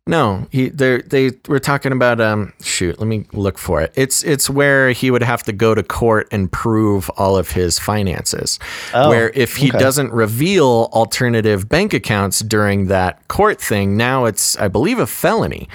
no, 0.05 0.47
he 0.51 0.67
they 0.67 1.01
they 1.01 1.31
were 1.47 1.59
talking 1.59 1.93
about 1.93 2.19
um 2.19 2.51
shoot. 2.61 2.99
Let 2.99 3.07
me 3.07 3.25
look 3.31 3.57
for 3.57 3.81
it. 3.81 3.93
It's 3.95 4.21
it's 4.23 4.49
where 4.49 4.91
he 4.91 5.09
would 5.09 5.23
have 5.23 5.43
to 5.43 5.53
go 5.53 5.73
to 5.73 5.81
court 5.81 6.27
and 6.29 6.51
prove 6.51 7.09
all 7.11 7.37
of 7.37 7.51
his 7.51 7.79
finances. 7.79 8.59
Oh, 8.93 9.09
where 9.09 9.29
if 9.29 9.55
he 9.55 9.69
okay. 9.69 9.77
doesn't 9.77 10.11
reveal 10.11 10.89
alternative 10.91 11.69
bank 11.69 11.93
accounts 11.93 12.41
during 12.41 12.87
that 12.87 13.25
court 13.29 13.61
thing, 13.61 13.95
now 13.95 14.25
it's 14.25 14.57
I 14.57 14.67
believe 14.67 14.99
a 14.99 15.07
felony. 15.07 15.69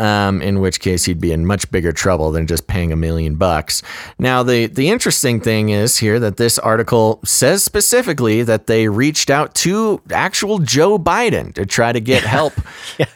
Um, 0.00 0.40
in 0.40 0.60
which 0.60 0.80
case 0.80 1.04
he'd 1.04 1.20
be 1.20 1.30
in 1.30 1.44
much 1.44 1.70
bigger 1.70 1.92
trouble 1.92 2.30
than 2.30 2.46
just 2.46 2.66
paying 2.66 2.90
a 2.90 2.96
million 2.96 3.34
bucks. 3.34 3.82
Now, 4.18 4.42
the 4.42 4.64
the 4.64 4.88
interesting 4.88 5.42
thing 5.42 5.68
is 5.68 5.98
here 5.98 6.18
that 6.20 6.38
this 6.38 6.58
article 6.58 7.20
says 7.22 7.62
specifically 7.62 8.42
that 8.42 8.66
they 8.66 8.88
reached 8.88 9.28
out 9.28 9.54
to 9.56 10.00
actual 10.10 10.58
Joe 10.58 10.98
Biden 10.98 11.52
to 11.52 11.66
try 11.66 11.92
to 11.92 12.00
get 12.00 12.22
help 12.38 12.54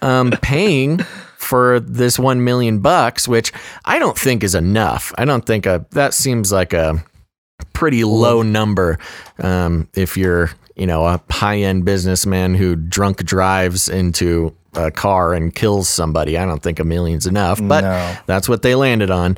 um, 0.03 0.33
paying 0.43 0.99
for 1.45 1.81
this 1.81 2.19
one 2.19 2.45
million 2.45 2.81
bucks, 2.81 3.27
which 3.27 3.53
I 3.85 3.99
don't 3.99 4.19
think 4.19 4.45
is 4.45 4.55
enough. 4.55 5.13
I 5.17 5.25
don't 5.25 5.47
think 5.47 5.65
a 5.65 5.87
that 5.93 6.13
seems 6.13 6.53
like 6.53 6.73
a 6.73 7.03
pretty 7.73 8.05
low 8.05 8.43
number 8.43 8.99
um, 9.39 9.89
if 9.95 10.17
you're 10.17 10.51
you 10.77 10.87
know 10.87 11.07
a 11.07 11.23
high 11.31 11.59
end 11.59 11.85
businessman 11.85 12.55
who 12.55 12.75
drunk 12.77 13.25
drives 13.25 13.89
into 13.89 14.55
a 14.77 14.91
car 14.91 15.35
and 15.35 15.55
kills 15.55 15.89
somebody. 15.89 16.37
I 16.39 16.45
don't 16.45 16.63
think 16.63 16.81
a 16.81 16.85
million's 16.85 17.27
enough, 17.27 17.61
but 17.63 17.83
No. 17.85 18.17
that's 18.27 18.49
what 18.49 18.63
they 18.63 18.75
landed 18.75 19.11
on. 19.11 19.37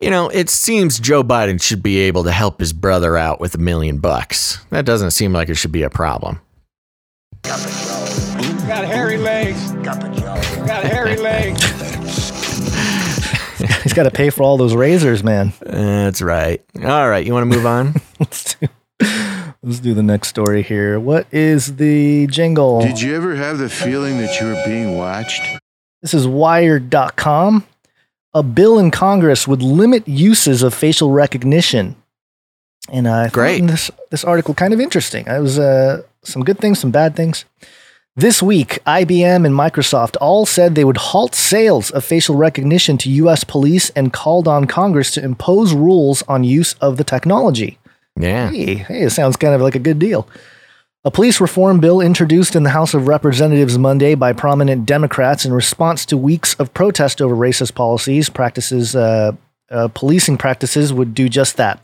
You 0.00 0.10
know, 0.10 0.28
it 0.28 0.50
seems 0.50 1.00
Joe 1.00 1.24
Biden 1.24 1.60
should 1.60 1.82
be 1.82 1.98
able 2.00 2.24
to 2.24 2.32
help 2.32 2.60
his 2.60 2.72
brother 2.74 3.16
out 3.16 3.40
with 3.40 3.54
a 3.54 3.58
million 3.58 3.98
bucks. 3.98 4.58
That 4.70 4.84
doesn't 4.84 5.12
seem 5.12 5.32
like 5.32 5.48
it 5.48 5.54
should 5.54 5.72
be 5.72 5.82
a 5.82 5.90
problem. 5.90 6.40
Got 7.42 8.84
hairy 8.84 9.16
legs. 9.16 9.72
Got 9.72 10.84
hairy 10.84 11.16
legs. 11.16 11.62
he's 13.82 13.94
got 13.94 14.02
to 14.02 14.10
pay 14.10 14.30
for 14.30 14.42
all 14.42 14.56
those 14.56 14.74
razors, 14.74 15.22
man. 15.24 15.52
That's 15.60 16.20
right. 16.20 16.62
All 16.84 17.08
right, 17.08 17.24
you 17.24 17.32
want 17.32 17.50
to 17.50 17.56
move 17.56 17.66
on? 17.66 17.94
Let's 18.20 18.54
do, 18.56 18.66
let's 19.66 19.80
do 19.80 19.92
the 19.92 20.02
next 20.02 20.28
story 20.28 20.62
here. 20.62 20.98
What 20.98 21.26
is 21.32 21.76
the 21.76 22.28
jingle? 22.28 22.80
Did 22.80 23.00
you 23.00 23.14
ever 23.16 23.34
have 23.34 23.58
the 23.58 23.68
feeling 23.68 24.18
that 24.18 24.40
you 24.40 24.46
were 24.46 24.62
being 24.64 24.96
watched? 24.96 25.42
This 26.00 26.14
is 26.14 26.26
Wired.com. 26.26 27.66
A 28.32 28.42
bill 28.42 28.78
in 28.78 28.90
Congress 28.90 29.48
would 29.48 29.62
limit 29.62 30.06
uses 30.06 30.62
of 30.62 30.72
facial 30.72 31.10
recognition. 31.10 31.96
And 32.88 33.08
I 33.08 33.28
Great. 33.28 33.58
found 33.58 33.70
this 33.70 33.90
this 34.10 34.24
article 34.24 34.54
kind 34.54 34.72
of 34.72 34.80
interesting. 34.80 35.26
It 35.26 35.40
was 35.40 35.58
uh, 35.58 36.02
some 36.22 36.44
good 36.44 36.58
things, 36.58 36.78
some 36.78 36.92
bad 36.92 37.16
things. 37.16 37.44
This 38.14 38.42
week, 38.42 38.78
IBM 38.86 39.44
and 39.44 39.54
Microsoft 39.54 40.16
all 40.20 40.46
said 40.46 40.74
they 40.74 40.84
would 40.84 40.96
halt 40.96 41.34
sales 41.34 41.90
of 41.90 42.04
facial 42.04 42.36
recognition 42.36 42.96
to 42.98 43.10
U.S. 43.10 43.42
police 43.42 43.90
and 43.90 44.12
called 44.12 44.46
on 44.46 44.66
Congress 44.66 45.10
to 45.12 45.24
impose 45.24 45.74
rules 45.74 46.22
on 46.28 46.44
use 46.44 46.74
of 46.74 46.96
the 46.98 47.04
technology. 47.04 47.78
Yeah. 48.16 48.50
Hey, 48.50 48.74
hey, 48.76 49.02
it 49.02 49.10
sounds 49.10 49.36
kind 49.36 49.54
of 49.54 49.60
like 49.60 49.74
a 49.74 49.80
good 49.80 49.98
deal. 49.98 50.28
A 51.04 51.10
police 51.10 51.40
reform 51.40 51.78
bill 51.78 52.00
introduced 52.00 52.56
in 52.56 52.64
the 52.64 52.70
House 52.70 52.92
of 52.92 53.06
Representatives 53.06 53.78
Monday 53.78 54.16
by 54.16 54.32
prominent 54.32 54.86
Democrats 54.86 55.44
in 55.44 55.52
response 55.52 56.04
to 56.06 56.16
weeks 56.16 56.54
of 56.54 56.74
protest 56.74 57.22
over 57.22 57.34
racist 57.36 57.74
policies, 57.74 58.28
practices, 58.28 58.96
uh, 58.96 59.32
uh, 59.70 59.88
policing 59.94 60.36
practices 60.36 60.92
would 60.92 61.14
do 61.14 61.28
just 61.28 61.56
that. 61.58 61.80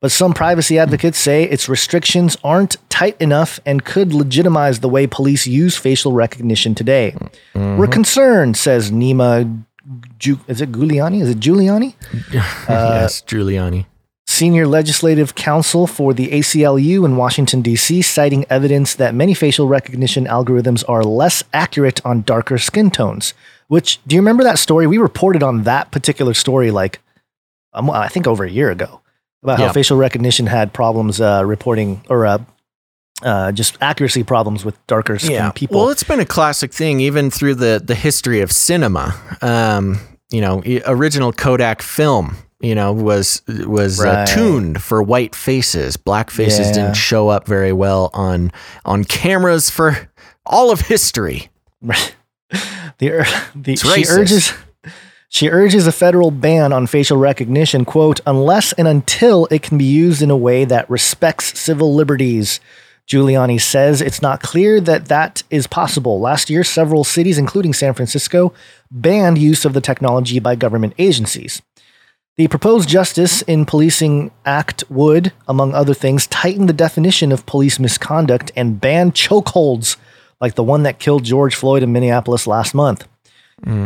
But 0.00 0.10
some 0.10 0.34
privacy 0.34 0.78
advocates 0.78 1.16
say 1.18 1.44
its 1.44 1.68
restrictions 1.68 2.36
aren't 2.42 2.76
tight 2.90 3.16
enough 3.20 3.60
and 3.64 3.84
could 3.84 4.12
legitimize 4.12 4.80
the 4.80 4.88
way 4.88 5.06
police 5.06 5.46
use 5.46 5.76
facial 5.76 6.12
recognition 6.12 6.74
today. 6.74 7.14
We're 7.54 7.86
concerned, 7.86 8.56
says 8.56 8.90
Neema. 8.90 9.62
Ju- 10.18 10.40
is 10.48 10.60
it 10.60 10.72
Guliani? 10.72 11.22
Is 11.22 11.30
it 11.30 11.40
Guliani? 11.40 11.94
yes, 12.32 13.22
Guliani. 13.22 13.86
Senior 14.26 14.66
legislative 14.66 15.34
counsel 15.34 15.86
for 15.86 16.12
the 16.12 16.28
ACLU 16.28 17.04
in 17.04 17.16
Washington, 17.16 17.62
D.C., 17.62 18.02
citing 18.02 18.44
evidence 18.50 18.94
that 18.94 19.14
many 19.14 19.34
facial 19.34 19.68
recognition 19.68 20.26
algorithms 20.26 20.84
are 20.88 21.04
less 21.04 21.44
accurate 21.52 22.04
on 22.04 22.22
darker 22.22 22.58
skin 22.58 22.90
tones. 22.90 23.34
Which, 23.68 24.00
do 24.06 24.14
you 24.14 24.20
remember 24.20 24.44
that 24.44 24.58
story? 24.58 24.86
We 24.86 24.98
reported 24.98 25.42
on 25.42 25.62
that 25.62 25.90
particular 25.90 26.34
story 26.34 26.70
like, 26.70 27.00
um, 27.72 27.90
I 27.90 28.08
think 28.08 28.26
over 28.26 28.44
a 28.44 28.50
year 28.50 28.70
ago, 28.70 29.00
about 29.42 29.58
how 29.58 29.72
facial 29.72 29.96
recognition 29.96 30.46
had 30.46 30.72
problems 30.72 31.20
uh, 31.20 31.42
reporting 31.44 32.02
or 32.08 32.26
uh, 32.26 32.38
uh, 33.22 33.52
just 33.52 33.78
accuracy 33.80 34.22
problems 34.22 34.64
with 34.64 34.84
darker 34.86 35.18
skin 35.18 35.52
people. 35.52 35.80
Well, 35.80 35.90
it's 35.90 36.02
been 36.02 36.20
a 36.20 36.26
classic 36.26 36.72
thing 36.72 37.00
even 37.00 37.30
through 37.30 37.56
the 37.56 37.80
the 37.84 37.94
history 37.94 38.40
of 38.40 38.50
cinema. 38.50 39.14
Um, 39.42 40.00
you 40.30 40.40
know, 40.40 40.62
original 40.86 41.32
Kodak 41.32 41.82
film, 41.82 42.36
you 42.60 42.74
know, 42.74 42.92
was 42.92 43.42
was 43.46 44.00
uh, 44.04 44.24
tuned 44.26 44.82
for 44.82 45.02
white 45.02 45.34
faces. 45.34 45.96
Black 45.96 46.30
faces 46.30 46.68
Yeah. 46.68 46.72
didn't 46.72 46.96
show 46.96 47.28
up 47.28 47.46
very 47.46 47.72
well 47.72 48.10
on 48.14 48.52
on 48.84 49.04
cameras 49.04 49.70
for 49.70 50.08
all 50.44 50.70
of 50.70 50.82
history. 50.82 51.50
the 51.82 53.26
the 53.54 53.72
It's 53.72 53.82
she 53.94 54.06
urges 54.08 54.52
She 55.28 55.50
urges 55.50 55.86
a 55.86 55.92
federal 55.92 56.30
ban 56.30 56.72
on 56.72 56.86
facial 56.86 57.16
recognition, 57.18 57.84
quote, 57.84 58.20
unless 58.26 58.72
and 58.74 58.86
until 58.88 59.46
it 59.50 59.60
can 59.60 59.76
be 59.76 59.84
used 59.84 60.22
in 60.22 60.30
a 60.30 60.36
way 60.36 60.64
that 60.64 60.88
respects 60.88 61.58
civil 61.58 61.94
liberties. 61.94 62.60
Guliani 63.08 63.60
says 63.60 64.00
it's 64.00 64.22
not 64.22 64.40
clear 64.42 64.80
that 64.80 65.06
that 65.06 65.42
is 65.50 65.66
possible. 65.66 66.18
Last 66.20 66.48
year, 66.48 66.64
several 66.64 67.04
cities, 67.04 67.38
including 67.38 67.72
San 67.72 67.92
Francisco, 67.94 68.52
banned 68.90 69.38
use 69.38 69.64
of 69.64 69.74
the 69.74 69.80
technology 69.80 70.38
by 70.40 70.54
government 70.56 70.94
agencies. 70.98 71.60
The 72.36 72.48
proposed 72.48 72.86
Justice 72.86 73.40
in 73.42 73.64
Policing 73.64 74.30
Act 74.44 74.84
would, 74.90 75.32
among 75.48 75.72
other 75.72 75.94
things, 75.94 76.26
tighten 76.26 76.66
the 76.66 76.74
definition 76.74 77.32
of 77.32 77.46
police 77.46 77.78
misconduct 77.78 78.52
and 78.54 78.78
ban 78.78 79.12
chokeholds 79.12 79.96
like 80.38 80.54
the 80.54 80.62
one 80.62 80.82
that 80.82 80.98
killed 80.98 81.24
George 81.24 81.54
Floyd 81.54 81.82
in 81.82 81.92
Minneapolis 81.92 82.46
last 82.46 82.74
month. 82.74 83.08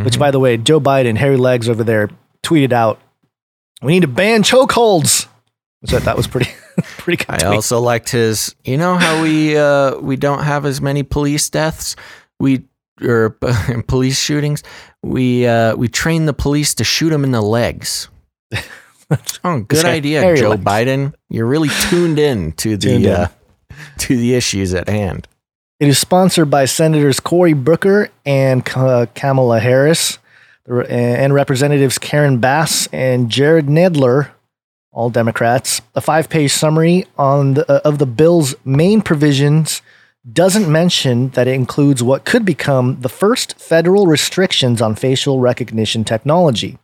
Which, 0.03 0.19
by 0.19 0.31
the 0.31 0.39
way, 0.39 0.57
Joe 0.57 0.81
Biden, 0.81 1.15
Harry 1.15 1.37
Legs 1.37 1.69
over 1.69 1.81
there, 1.85 2.09
tweeted 2.43 2.73
out, 2.73 2.99
"We 3.81 3.93
need 3.93 4.01
to 4.01 4.09
ban 4.09 4.43
chokeholds," 4.43 5.27
which 5.79 5.93
I 5.93 5.99
thought 5.99 6.17
was 6.17 6.27
pretty, 6.27 6.51
pretty 6.97 7.23
good. 7.23 7.29
I 7.29 7.37
tweet. 7.37 7.55
also 7.55 7.79
liked 7.79 8.09
his. 8.09 8.53
You 8.65 8.75
know 8.77 8.95
how 8.95 9.21
we 9.21 9.57
uh, 9.57 9.97
we 9.99 10.17
don't 10.17 10.43
have 10.43 10.65
as 10.65 10.81
many 10.81 11.03
police 11.03 11.49
deaths. 11.49 11.95
We 12.37 12.65
or 13.01 13.29
police 13.87 14.19
shootings. 14.19 14.61
We 15.01 15.47
uh, 15.47 15.77
we 15.77 15.87
train 15.87 16.25
the 16.25 16.33
police 16.33 16.75
to 16.75 16.83
shoot 16.83 17.11
them 17.11 17.23
in 17.23 17.31
the 17.31 17.41
legs. 17.41 18.09
Oh, 19.43 19.59
good 19.61 19.83
idea, 19.85 20.35
Joe 20.37 20.51
Legs. 20.51 20.63
Biden. 20.63 21.13
You're 21.29 21.45
really 21.45 21.69
tuned 21.89 22.17
in 22.17 22.53
to 22.53 22.77
the 22.77 22.89
Tuned 22.89 23.05
in. 23.05 23.11
Uh, 23.11 23.27
to 23.99 24.15
the 24.15 24.35
issues 24.35 24.73
at 24.73 24.87
hand. 24.87 25.27
It 25.79 25.87
is 25.89 25.97
sponsored 25.97 26.49
by 26.49 26.65
Senators 26.65 27.19
Cory 27.19 27.53
Booker 27.53 28.09
and 28.25 28.63
Ka- 28.63 29.07
Kamala 29.07 29.59
Harris, 29.59 30.19
and 30.67 31.33
Representatives 31.33 31.97
Karen 31.97 32.37
Bass 32.37 32.87
and 32.93 33.29
Jerrold 33.29 33.65
Nadler, 33.65 34.29
all 34.91 35.09
Democrats. 35.09 35.81
A 35.95 36.01
five-page 36.01 36.51
summary 36.51 37.07
on 37.17 37.55
the, 37.55 37.69
uh, 37.69 37.81
of 37.83 37.97
the 37.97 38.05
bill's 38.05 38.55
main 38.63 39.01
provisions 39.01 39.81
doesn't 40.31 40.71
mention 40.71 41.29
that 41.29 41.47
it 41.47 41.55
includes 41.55 42.03
what 42.03 42.25
could 42.25 42.45
become 42.45 43.01
the 43.01 43.09
first 43.09 43.59
federal 43.59 44.05
restrictions 44.05 44.81
on 44.81 44.95
facial 44.95 45.39
recognition 45.39 46.03
technology. 46.03 46.77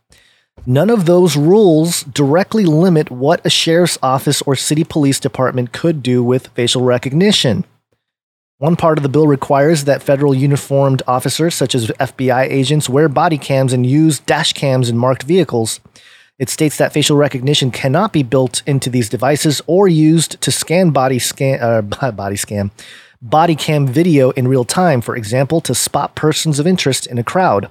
None 0.66 0.90
of 0.90 1.06
those 1.06 1.36
rules 1.36 2.02
directly 2.02 2.64
limit 2.64 3.10
what 3.10 3.44
a 3.44 3.50
sheriff's 3.50 3.98
office 4.02 4.42
or 4.42 4.56
city 4.56 4.84
police 4.84 5.18
department 5.18 5.72
could 5.72 6.02
do 6.02 6.22
with 6.22 6.48
facial 6.48 6.82
recognition. 6.82 7.64
One 8.58 8.76
part 8.76 8.98
of 8.98 9.02
the 9.02 9.08
bill 9.08 9.26
requires 9.26 9.84
that 9.84 10.02
federal 10.02 10.34
uniformed 10.34 11.02
officers, 11.06 11.54
such 11.54 11.74
as 11.74 11.86
FBI 11.86 12.50
agents, 12.50 12.88
wear 12.88 13.08
body 13.08 13.38
cams 13.38 13.72
and 13.72 13.86
use 13.86 14.18
dash 14.18 14.52
cams 14.52 14.88
in 14.88 14.98
marked 14.98 15.22
vehicles. 15.22 15.80
It 16.38 16.48
states 16.48 16.76
that 16.78 16.92
facial 16.92 17.16
recognition 17.16 17.70
cannot 17.70 18.12
be 18.12 18.22
built 18.22 18.62
into 18.66 18.90
these 18.90 19.08
devices 19.08 19.62
or 19.66 19.88
used 19.88 20.40
to 20.40 20.50
scan 20.50 20.90
body 20.90 21.18
scan 21.18 21.60
uh, 21.60 21.82
body 22.12 22.36
scan 22.36 22.70
body 23.20 23.56
cam 23.56 23.86
video 23.86 24.30
in 24.30 24.48
real 24.48 24.64
time, 24.64 25.00
for 25.00 25.16
example, 25.16 25.60
to 25.62 25.74
spot 25.74 26.14
persons 26.14 26.58
of 26.58 26.66
interest 26.66 27.06
in 27.06 27.18
a 27.18 27.24
crowd. 27.24 27.70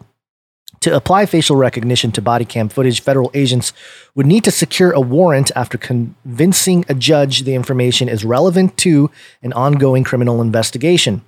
To 0.81 0.95
apply 0.95 1.25
facial 1.25 1.55
recognition 1.55 2.11
to 2.13 2.21
body 2.21 2.45
cam 2.45 2.69
footage, 2.69 3.01
federal 3.01 3.31
agents 3.33 3.73
would 4.15 4.25
need 4.25 4.43
to 4.43 4.51
secure 4.51 4.91
a 4.91 5.01
warrant 5.01 5.51
after 5.55 5.77
convincing 5.77 6.85
a 6.87 6.93
judge 6.93 7.43
the 7.43 7.55
information 7.55 8.07
is 8.07 8.23
relevant 8.23 8.77
to 8.77 9.09
an 9.41 9.53
ongoing 9.53 10.03
criminal 10.03 10.41
investigation. 10.41 11.23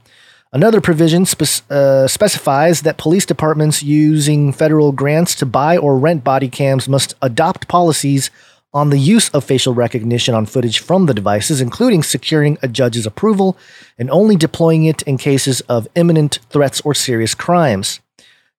Another 0.51 0.81
provision 0.81 1.25
spec- 1.25 1.63
uh, 1.69 2.07
specifies 2.07 2.81
that 2.81 2.97
police 2.97 3.25
departments 3.25 3.83
using 3.83 4.51
federal 4.51 4.91
grants 4.91 5.35
to 5.35 5.45
buy 5.45 5.77
or 5.77 5.97
rent 5.97 6.23
body 6.23 6.49
cams 6.49 6.87
must 6.87 7.15
adopt 7.21 7.67
policies 7.67 8.31
on 8.73 8.91
the 8.91 8.99
use 8.99 9.29
of 9.29 9.43
facial 9.43 9.73
recognition 9.73 10.35
on 10.35 10.45
footage 10.45 10.79
from 10.79 11.05
the 11.05 11.13
devices, 11.13 11.59
including 11.59 12.03
securing 12.03 12.57
a 12.61 12.67
judge's 12.67 13.05
approval 13.05 13.57
and 13.97 14.09
only 14.11 14.35
deploying 14.35 14.85
it 14.85 15.01
in 15.03 15.17
cases 15.17 15.61
of 15.61 15.87
imminent 15.95 16.39
threats 16.49 16.81
or 16.81 16.93
serious 16.93 17.33
crimes. 17.33 17.99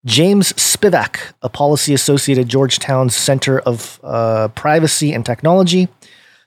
James 0.07 0.55
Spivack, 0.55 1.33
a 1.43 1.51
policy 1.51 1.93
associate 1.93 2.39
at 2.39 2.49
Georgetown's 2.49 3.15
Center 3.15 3.61
of 3.61 4.01
uh, 4.03 4.49
Privacy 4.49 5.13
and 5.13 5.27
Technology, 5.27 5.89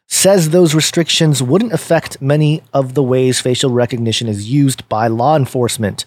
says 0.08 0.50
those 0.50 0.74
restrictions 0.74 1.42
wouldn't 1.42 1.74
affect 1.74 2.22
many 2.22 2.64
of 2.74 2.96
the 2.96 3.04
ways 3.04 3.40
facial 3.40 3.70
recognition 3.70 4.28
is 4.28 4.50
used 4.50 4.88
by 4.90 5.08
law 5.08 5.36
enforcement. 5.36 6.06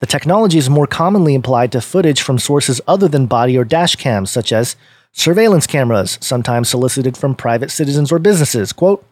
The 0.00 0.06
technology 0.06 0.58
is 0.58 0.68
more 0.68 0.86
commonly 0.86 1.34
applied 1.34 1.70
to 1.72 1.80
footage 1.80 2.22
from 2.22 2.38
sources 2.38 2.80
other 2.88 3.06
than 3.06 3.26
body 3.26 3.56
or 3.56 3.64
dash 3.64 3.94
cams, 3.96 4.30
such 4.30 4.52
as 4.52 4.74
surveillance 5.12 5.66
cameras, 5.66 6.18
sometimes 6.20 6.68
solicited 6.68 7.16
from 7.16 7.34
private 7.34 7.70
citizens 7.70 8.10
or 8.10 8.18
businesses. 8.18 8.72
Quote, 8.72 9.04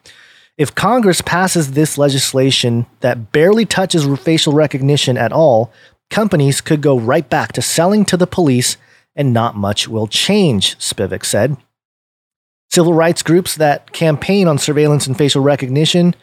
if 0.57 0.75
Congress 0.75 1.21
passes 1.21 1.73
this 1.73 1.97
legislation 1.97 2.87
that 3.01 3.31
barely 3.31 3.65
touches 3.65 4.05
facial 4.19 4.53
recognition 4.53 5.17
at 5.17 5.33
all, 5.33 5.73
companies 6.11 6.61
could 6.61 6.81
go 6.81 6.99
right 6.99 7.29
back 7.29 7.53
to 7.53 7.63
selling 7.63 8.05
to 8.07 8.17
the 8.17 8.27
police 8.27 8.77
and 9.15 9.33
not 9.33 9.57
much 9.57 9.89
will 9.89 10.07
change, 10.07 10.79
Spivack 10.79 11.25
said. 11.25 11.57
Civil 12.71 12.95
rights 12.95 13.23
groups 13.23 13.57
that 13.57 13.93
campaign 13.93 14.47
on 14.47 14.59
surveillance 14.59 15.07
and 15.07 15.17
facial 15.17 15.43
recognition 15.43 16.15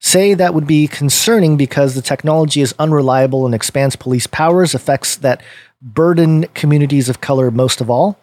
say 0.00 0.34
that 0.34 0.54
would 0.54 0.66
be 0.66 0.88
concerning 0.88 1.56
because 1.56 1.94
the 1.94 2.02
technology 2.02 2.62
is 2.62 2.74
unreliable 2.78 3.44
and 3.44 3.54
expands 3.54 3.96
police 3.96 4.26
powers, 4.26 4.74
effects 4.74 5.16
that 5.16 5.42
burden 5.82 6.44
communities 6.54 7.08
of 7.08 7.20
color 7.20 7.50
most 7.50 7.80
of 7.80 7.90
all. 7.90 8.18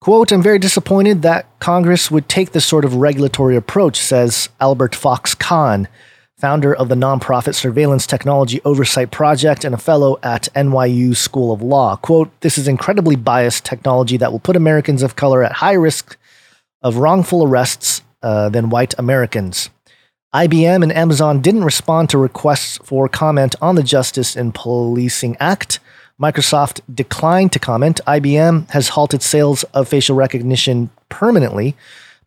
Quote, 0.00 0.30
I'm 0.30 0.42
very 0.42 0.58
disappointed 0.58 1.22
that 1.22 1.46
Congress 1.58 2.10
would 2.10 2.28
take 2.28 2.52
this 2.52 2.66
sort 2.66 2.84
of 2.84 2.96
regulatory 2.96 3.56
approach, 3.56 3.98
says 3.98 4.48
Albert 4.60 4.94
Fox 4.94 5.34
Cahn, 5.34 5.88
founder 6.38 6.74
of 6.74 6.90
the 6.90 6.94
nonprofit 6.94 7.54
Surveillance 7.54 8.06
Technology 8.06 8.60
Oversight 8.62 9.10
Project 9.10 9.64
and 9.64 9.74
a 9.74 9.78
fellow 9.78 10.18
at 10.22 10.48
NYU 10.54 11.16
School 11.16 11.50
of 11.50 11.62
Law. 11.62 11.96
Quote, 11.96 12.30
this 12.42 12.58
is 12.58 12.68
incredibly 12.68 13.16
biased 13.16 13.64
technology 13.64 14.18
that 14.18 14.30
will 14.30 14.38
put 14.38 14.54
Americans 14.54 15.02
of 15.02 15.16
color 15.16 15.42
at 15.42 15.52
high 15.52 15.72
risk 15.72 16.18
of 16.82 16.98
wrongful 16.98 17.44
arrests 17.44 18.02
uh, 18.22 18.50
than 18.50 18.68
white 18.68 18.94
Americans. 18.98 19.70
IBM 20.34 20.82
and 20.82 20.92
Amazon 20.92 21.40
didn't 21.40 21.64
respond 21.64 22.10
to 22.10 22.18
requests 22.18 22.76
for 22.84 23.08
comment 23.08 23.54
on 23.62 23.76
the 23.76 23.82
Justice 23.82 24.36
in 24.36 24.52
Policing 24.52 25.38
Act. 25.40 25.78
Microsoft 26.20 26.80
declined 26.94 27.52
to 27.52 27.58
comment. 27.58 28.02
IBM 28.06 28.68
has 28.70 28.90
halted 28.90 29.22
sales 29.22 29.62
of 29.72 29.88
facial 29.88 30.16
recognition 30.16 30.90
permanently. 31.08 31.74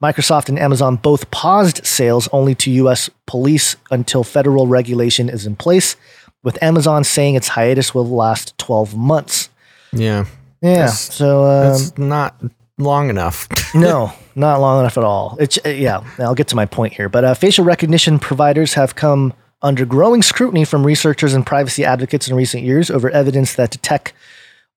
Microsoft 0.01 0.47
and 0.49 0.57
Amazon 0.57 0.95
both 0.95 1.29
paused 1.31 1.85
sales 1.85 2.29
only 2.31 2.55
to 2.55 2.71
US 2.71 3.09
police 3.25 3.75
until 3.91 4.23
federal 4.23 4.67
regulation 4.67 5.29
is 5.29 5.45
in 5.45 5.55
place, 5.55 5.95
with 6.43 6.61
Amazon 6.63 7.03
saying 7.03 7.35
its 7.35 7.49
hiatus 7.49 7.93
will 7.93 8.07
last 8.07 8.57
12 8.57 8.95
months. 8.95 9.49
Yeah. 9.91 10.25
Yeah. 10.61 10.73
That's- 10.87 11.13
so 11.13 11.43
um, 11.45 11.63
That's 11.73 11.97
not 11.97 12.41
long 12.77 13.09
enough. 13.09 13.47
no, 13.75 14.13
not 14.35 14.61
long 14.61 14.79
enough 14.79 14.97
at 14.97 15.03
all. 15.03 15.35
It's 15.39 15.59
uh, 15.65 15.69
yeah. 15.69 16.03
I'll 16.17 16.35
get 16.35 16.47
to 16.49 16.55
my 16.55 16.65
point 16.65 16.93
here, 16.93 17.09
but 17.09 17.23
uh, 17.25 17.33
facial 17.33 17.65
recognition 17.65 18.19
providers 18.19 18.73
have 18.75 18.95
come 18.95 19.33
under 19.61 19.85
growing 19.85 20.21
scrutiny 20.21 20.63
from 20.63 20.85
researchers 20.85 21.33
and 21.33 21.45
privacy 21.45 21.83
advocates 21.83 22.29
in 22.29 22.35
recent 22.37 22.63
years 22.63 22.89
over 22.89 23.09
evidence 23.09 23.55
that 23.55 23.71
tech 23.81 24.13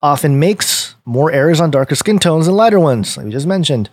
often 0.02 0.40
makes 0.40 0.96
more 1.04 1.30
errors 1.30 1.60
on 1.60 1.70
darker 1.70 1.94
skin 1.94 2.18
tones 2.18 2.46
than 2.46 2.56
lighter 2.56 2.80
ones, 2.80 3.16
like 3.16 3.24
we 3.26 3.30
just 3.30 3.46
mentioned. 3.46 3.88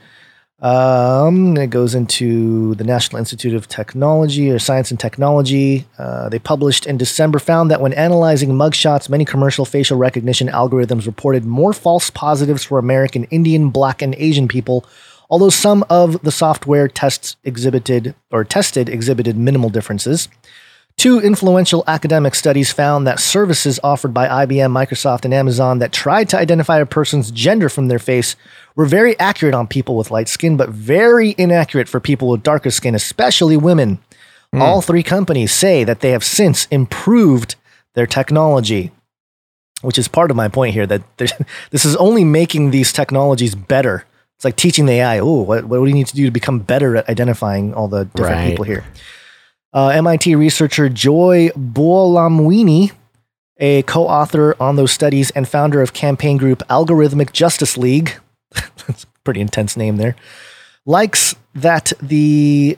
Um, 0.62 1.56
it 1.56 1.70
goes 1.70 1.96
into 1.96 2.76
the 2.76 2.84
National 2.84 3.20
Institute 3.20 3.54
of 3.54 3.70
Technology 3.70 4.50
or 4.50 4.60
Science 4.60 4.92
and 4.92 5.00
Technology. 5.00 5.86
Uh, 5.98 6.28
they 6.28 6.40
published 6.40 6.86
in 6.86 6.98
December 6.98 7.40
found 7.40 7.72
that 7.72 7.80
when 7.80 7.94
analyzing 7.94 8.50
mugshots, 8.50 9.10
many 9.10 9.24
commercial 9.24 9.64
facial 9.64 9.98
recognition 9.98 10.50
algorithms 10.50 11.06
reported 11.06 11.46
more 11.46 11.72
false 11.72 12.10
positives 12.10 12.64
for 12.64 12.78
American, 12.78 13.24
Indian, 13.26 13.70
Black, 13.70 14.02
and 14.02 14.16
Asian 14.16 14.48
people. 14.50 14.86
Although 15.30 15.50
some 15.50 15.86
of 15.90 16.22
the 16.24 16.32
software 16.32 16.88
tests 16.88 17.38
exhibited 17.44 18.16
or 18.32 18.44
tested 18.44 18.90
exhibited 18.90 19.38
minimal 19.38 19.70
differences. 19.70 20.28
Two 21.00 21.22
influential 21.22 21.86
academic 21.88 22.36
studies 22.36 22.74
found 22.74 23.08
that 23.08 23.22
services 23.22 23.80
offered 23.82 24.14
by 24.14 24.28
IBM, 24.46 24.70
Microsoft, 24.74 25.24
and 25.24 25.34
Amazon 25.34 25.80
that 25.80 25.94
tried 25.94 26.28
to 26.28 26.38
identify 26.38 26.80
a 26.80 26.86
person's 26.86 27.32
gender 27.32 27.70
from 27.70 27.88
their 27.88 28.00
face 28.00 28.36
were 28.76 28.86
very 28.86 29.18
accurate 29.18 29.56
on 29.56 29.66
people 29.66 29.96
with 29.96 30.12
light 30.12 30.28
skin, 30.28 30.58
but 30.58 30.68
very 30.68 31.36
inaccurate 31.38 31.88
for 31.88 32.02
people 32.02 32.28
with 32.28 32.44
darker 32.44 32.70
skin, 32.70 32.96
especially 32.96 33.56
women. 33.56 34.00
Hmm. 34.52 34.62
All 34.62 34.82
three 34.82 35.02
companies 35.02 35.54
say 35.54 35.86
that 35.86 36.02
they 36.02 36.12
have 36.12 36.26
since 36.26 36.66
improved 36.66 37.56
their 37.96 38.06
technology, 38.06 38.92
which 39.82 39.98
is 39.98 40.10
part 40.10 40.32
of 40.32 40.36
my 40.36 40.50
point 40.50 40.74
here 40.74 40.86
that 40.86 41.02
this 41.72 41.86
is 41.86 41.96
only 41.96 42.26
making 42.26 42.72
these 42.72 42.92
technologies 42.92 43.56
better. 43.56 44.04
It's 44.36 44.44
like 44.44 44.58
teaching 44.58 44.86
the 44.86 44.96
AI, 44.96 45.20
oh, 45.20 45.44
what, 45.44 45.64
what 45.64 45.80
do 45.80 45.86
you 45.86 45.94
need 45.94 46.08
to 46.08 46.16
do 46.16 46.26
to 46.26 46.32
become 46.32 46.60
better 46.60 46.98
at 46.98 47.08
identifying 47.08 47.74
all 47.74 47.88
the 47.88 48.04
different 48.04 48.36
Right. 48.36 48.50
people 48.50 48.66
here? 48.66 48.84
Uh, 49.72 49.90
MIT 49.90 50.36
researcher 50.36 50.90
Joy 50.90 51.50
Buolamwini 51.50 52.92
a 53.60 53.84
co-author 53.84 54.56
on 54.60 54.76
those 54.78 54.92
studies 54.92 55.32
and 55.32 55.48
founder 55.48 55.82
of 55.82 55.94
campaign 55.94 56.38
group 56.38 56.60
Algorithmic 56.70 57.34
Justice 57.34 57.78
League. 57.78 58.18
That's 58.88 59.04
a 59.04 59.08
pretty 59.24 59.42
intense 59.42 59.76
name 59.78 59.98
there. 59.98 60.16
Likes 60.86 61.36
that 61.54 61.92
the 62.02 62.78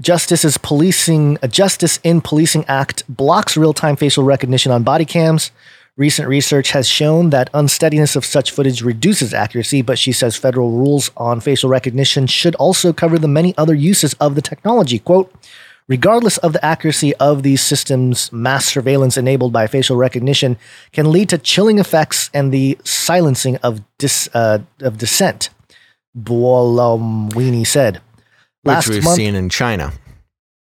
Justice 0.00 0.44
is 0.44 0.58
Policing 0.58 1.38
a 1.42 1.48
Justice 1.48 2.00
in 2.02 2.20
Policing 2.20 2.64
Act 2.64 3.04
blocks 3.08 3.56
real-time 3.56 3.94
facial 3.96 4.24
recognition 4.24 4.72
on 4.72 4.82
body 4.82 5.04
cams. 5.04 5.50
Recent 5.98 6.26
research 6.26 6.70
has 6.70 6.88
shown 6.88 7.28
that 7.30 7.50
unsteadiness 7.52 8.16
of 8.16 8.24
such 8.24 8.50
footage 8.50 8.80
reduces 8.80 9.34
accuracy, 9.34 9.82
but 9.82 9.98
she 9.98 10.10
says 10.10 10.34
federal 10.34 10.70
rules 10.70 11.10
on 11.18 11.40
facial 11.40 11.68
recognition 11.68 12.26
should 12.26 12.54
also 12.54 12.94
cover 12.94 13.18
the 13.18 13.28
many 13.28 13.54
other 13.58 13.74
uses 13.74 14.14
of 14.14 14.34
the 14.34 14.40
technology. 14.40 14.98
Quote, 14.98 15.30
regardless 15.88 16.38
of 16.38 16.52
the 16.52 16.64
accuracy 16.64 17.14
of 17.16 17.42
these 17.42 17.60
systems, 17.60 18.32
mass 18.32 18.66
surveillance 18.66 19.16
enabled 19.16 19.52
by 19.52 19.66
facial 19.66 19.96
recognition 19.96 20.56
can 20.92 21.10
lead 21.10 21.28
to 21.30 21.38
chilling 21.38 21.78
effects 21.78 22.30
and 22.32 22.52
the 22.52 22.78
silencing 22.84 23.56
of, 23.56 23.80
dis, 23.98 24.28
uh, 24.34 24.58
of 24.80 24.98
dissent, 24.98 25.50
Buolamwini 26.16 27.66
said. 27.66 28.00
Which 28.62 28.88
we've 28.88 29.04
seen 29.04 29.34
in 29.34 29.48
China. 29.48 29.92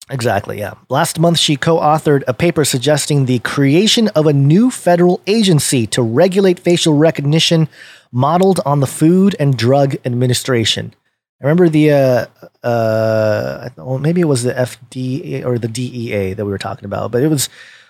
Exactly, 0.08 0.58
yeah. 0.58 0.74
Last 0.88 1.18
month, 1.18 1.38
she 1.38 1.56
co 1.56 1.78
authored 1.78 2.22
a 2.28 2.34
paper 2.34 2.64
suggesting 2.64 3.24
the 3.24 3.40
creation 3.40 4.08
of 4.08 4.26
a 4.26 4.32
new 4.32 4.70
federal 4.70 5.20
agency 5.26 5.86
to 5.88 6.02
regulate 6.02 6.60
facial 6.60 6.94
recognition 6.94 7.68
modeled 8.12 8.60
on 8.64 8.78
the 8.78 8.86
Food 8.86 9.34
and 9.40 9.56
Drug 9.56 9.96
Administration. 10.04 10.94
I 11.41 11.45
remember 11.45 11.68
the, 11.68 11.91
uh, 11.93 12.26
uh, 12.66 13.68
well, 13.76 13.99
maybe 13.99 14.20
it 14.22 14.26
was 14.28 14.43
the 14.43 14.55
FDA 14.55 15.45
or 15.45 15.59
the 15.59 15.68
DEA 15.68 16.32
that 16.34 16.45
we 16.45 16.51
were 16.51 16.59
talking 16.59 16.87
about, 16.87 17.12
but 17.12 17.22
it 17.22 17.28
was 17.28 17.49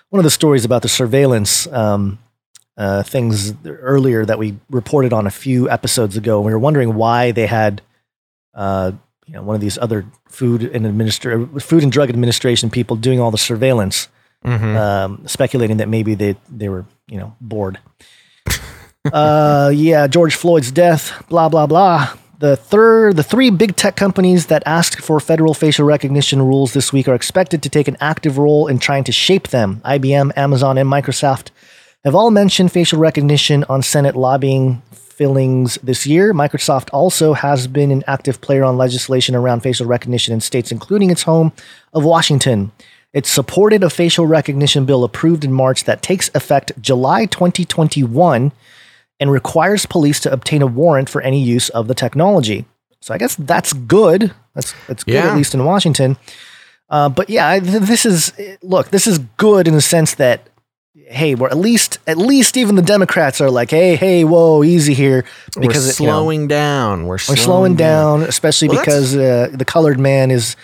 one 0.09 0.19
of 0.19 0.23
the 0.25 0.29
stories 0.31 0.65
about 0.65 0.81
the 0.81 0.89
surveillance 0.89 1.65
um, 1.67 2.19
uh, 2.77 3.03
things 3.03 3.53
earlier 3.65 4.25
that 4.25 4.37
we 4.37 4.57
reported 4.69 5.13
on 5.13 5.27
a 5.27 5.31
few 5.31 5.69
episodes 5.69 6.17
ago. 6.17 6.41
We 6.41 6.51
were 6.51 6.59
wondering 6.59 6.95
why 6.95 7.31
they 7.31 7.47
had 7.47 7.81
uh, 8.53 8.91
you 9.25 9.33
know 9.33 9.43
one 9.43 9.55
of 9.55 9.61
these 9.61 9.77
other 9.77 10.05
food 10.27 10.63
and 10.63 10.85
administra- 10.85 11.61
food 11.61 11.83
and 11.83 11.91
drug 11.91 12.09
administration 12.09 12.69
people 12.69 12.95
doing 12.97 13.19
all 13.19 13.31
the 13.31 13.37
surveillance, 13.37 14.07
Mhm. 14.45 14.75
um, 14.77 15.27
speculating 15.27 15.77
that 15.77 15.87
maybe 15.89 16.15
they 16.15 16.35
they 16.49 16.67
were 16.69 16.85
you 17.07 17.17
know 17.17 17.35
bored. 17.41 17.79
uh, 19.13 19.71
yeah, 19.73 20.07
George 20.07 20.35
Floyd's 20.35 20.71
death, 20.71 21.23
blah 21.29 21.49
blah 21.49 21.65
blah. 21.67 22.13
The 22.39 22.55
third, 22.55 23.15
the 23.15 23.23
three 23.23 23.49
big 23.49 23.75
tech 23.75 23.95
companies 23.95 24.45
that 24.45 24.61
asked 24.67 25.01
for 25.01 25.19
federal 25.19 25.55
facial 25.55 25.85
recognition 25.85 26.39
rules 26.39 26.73
this 26.73 26.93
week 26.93 27.07
are 27.07 27.15
expected 27.15 27.63
to 27.63 27.69
take 27.69 27.87
an 27.87 27.97
active 27.99 28.37
role 28.37 28.67
in 28.67 28.77
trying 28.77 29.03
to 29.05 29.11
shape 29.11 29.47
them. 29.47 29.81
IBM, 29.83 30.37
Amazon, 30.37 30.77
and 30.77 30.87
Microsoft 30.87 31.49
have 32.03 32.13
all 32.13 32.29
mentioned 32.29 32.71
facial 32.71 32.99
recognition 32.99 33.63
on 33.63 33.81
Senate 33.81 34.15
lobbying 34.15 34.83
fillings 34.91 35.79
this 35.81 36.05
year. 36.05 36.31
Microsoft 36.31 36.89
also 36.93 37.33
has 37.33 37.65
been 37.65 37.89
an 37.89 38.03
active 38.05 38.39
player 38.39 38.63
on 38.63 38.77
legislation 38.77 39.33
around 39.33 39.61
facial 39.61 39.87
recognition 39.87 40.31
in 40.31 40.39
states, 40.39 40.71
including 40.71 41.09
its 41.09 41.23
home 41.23 41.51
of 41.91 42.05
Washington. 42.05 42.71
It 43.13 43.25
supported 43.25 43.83
a 43.83 43.89
facial 43.89 44.27
recognition 44.27 44.85
bill 44.85 45.03
approved 45.03 45.43
in 45.43 45.51
March 45.51 45.85
that 45.85 46.03
takes 46.03 46.29
effect 46.35 46.71
July 46.79 47.25
2021 47.25 48.51
and 49.19 49.31
requires 49.31 49.85
police 49.85 50.19
to 50.21 50.31
obtain 50.31 50.61
a 50.61 50.67
warrant 50.67 51.09
for 51.09 51.21
any 51.21 51.41
use 51.41 51.69
of 51.69 51.87
the 51.87 51.95
technology. 51.95 52.65
So 52.99 53.13
I 53.13 53.17
guess 53.17 53.35
that's 53.35 53.73
good. 53.73 54.33
That's 54.53 54.73
that's 54.87 55.03
good 55.03 55.13
Yeah. 55.15 55.29
at 55.31 55.35
least 55.37 55.53
in 55.53 55.63
Washington. 55.65 56.17
Uh, 56.89 57.09
but 57.09 57.29
yeah, 57.29 57.59
this 57.59 58.05
is 58.05 58.33
look. 58.61 58.89
This 58.89 59.07
is 59.07 59.19
good 59.37 59.67
in 59.67 59.73
the 59.73 59.81
sense 59.81 60.15
that 60.15 60.49
hey, 61.09 61.35
we're 61.35 61.47
at 61.47 61.57
least 61.57 61.99
at 62.07 62.17
least 62.17 62.57
even 62.57 62.75
the 62.75 62.81
Democrats 62.81 63.39
are 63.39 63.49
like, 63.49 63.69
hey, 63.71 63.95
hey, 63.95 64.23
whoa, 64.23 64.63
easy 64.63 64.93
here 64.93 65.23
We're 65.55 65.61
because 65.61 65.87
it, 65.87 65.99
you 65.99 66.05
know, 66.07 66.13
slowing 66.13 66.47
down. 66.47 67.03
We're 67.03 67.13
we're 67.13 67.17
slowing, 67.19 67.37
slowing 67.39 67.75
down, 67.75 68.21
especially 68.23 68.69
Well, 68.69 68.79
because 68.79 69.15
uh, 69.15 69.49
the 69.53 69.65
colored 69.65 69.99
man 69.99 70.31
is 70.31 70.55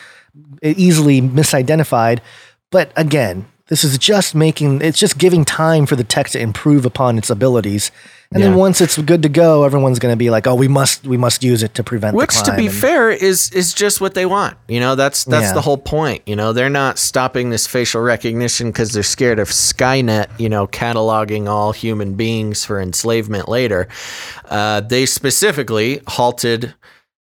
easily 0.61 1.21
misidentified. 1.21 2.19
But 2.71 2.91
again, 2.95 3.45
this 3.67 3.83
is 3.83 3.97
just 3.97 4.35
making 4.35 4.81
it's 4.81 4.99
just 4.99 5.17
giving 5.17 5.45
time 5.45 5.85
for 5.85 5.95
the 5.95 6.03
tech 6.03 6.27
to 6.29 6.39
improve 6.39 6.85
upon 6.85 7.17
its 7.17 7.29
abilities. 7.29 7.91
And 8.35 8.41
then 8.41 8.55
once 8.55 8.81
it's 8.81 8.97
good 8.97 9.21
to 9.21 9.29
go, 9.29 9.63
everyone's 9.63 9.99
going 9.99 10.11
to 10.11 10.17
be 10.17 10.31
like, 10.31 10.47
"Oh, 10.47 10.55
we 10.55 10.67
must 10.67 11.05
we 11.05 11.17
must 11.17 11.43
use 11.43 11.61
it 11.61 11.75
to 11.75 11.83
prevent 11.83 12.15
Which, 12.15 12.41
to 12.41 12.55
be 12.55 12.65
And- 12.65 12.75
fair, 12.75 13.11
is 13.11 13.51
is 13.51 13.75
just 13.75 14.01
what 14.01 14.15
they 14.15 14.25
want. 14.25 14.57
You 14.67 14.79
know, 14.79 14.95
that's 14.95 15.23
that's 15.23 15.49
Yeah. 15.49 15.53
the 15.53 15.61
whole 15.61 15.77
point. 15.77 16.23
You 16.25 16.35
know, 16.35 16.51
they're 16.51 16.67
not 16.69 16.97
stopping 16.97 17.51
this 17.51 17.67
facial 17.67 18.01
recognition 18.01 18.69
because 18.71 18.91
they're 18.91 19.03
scared 19.03 19.37
of 19.37 19.49
Skynet. 19.49 20.27
You 20.39 20.49
know, 20.49 20.65
cataloging 20.65 21.47
all 21.47 21.73
human 21.73 22.15
beings 22.15 22.65
for 22.65 22.81
enslavement 22.81 23.47
later. 23.47 23.87
Uh, 24.49 24.81
they 24.81 25.05
specifically 25.05 26.01
halted. 26.07 26.73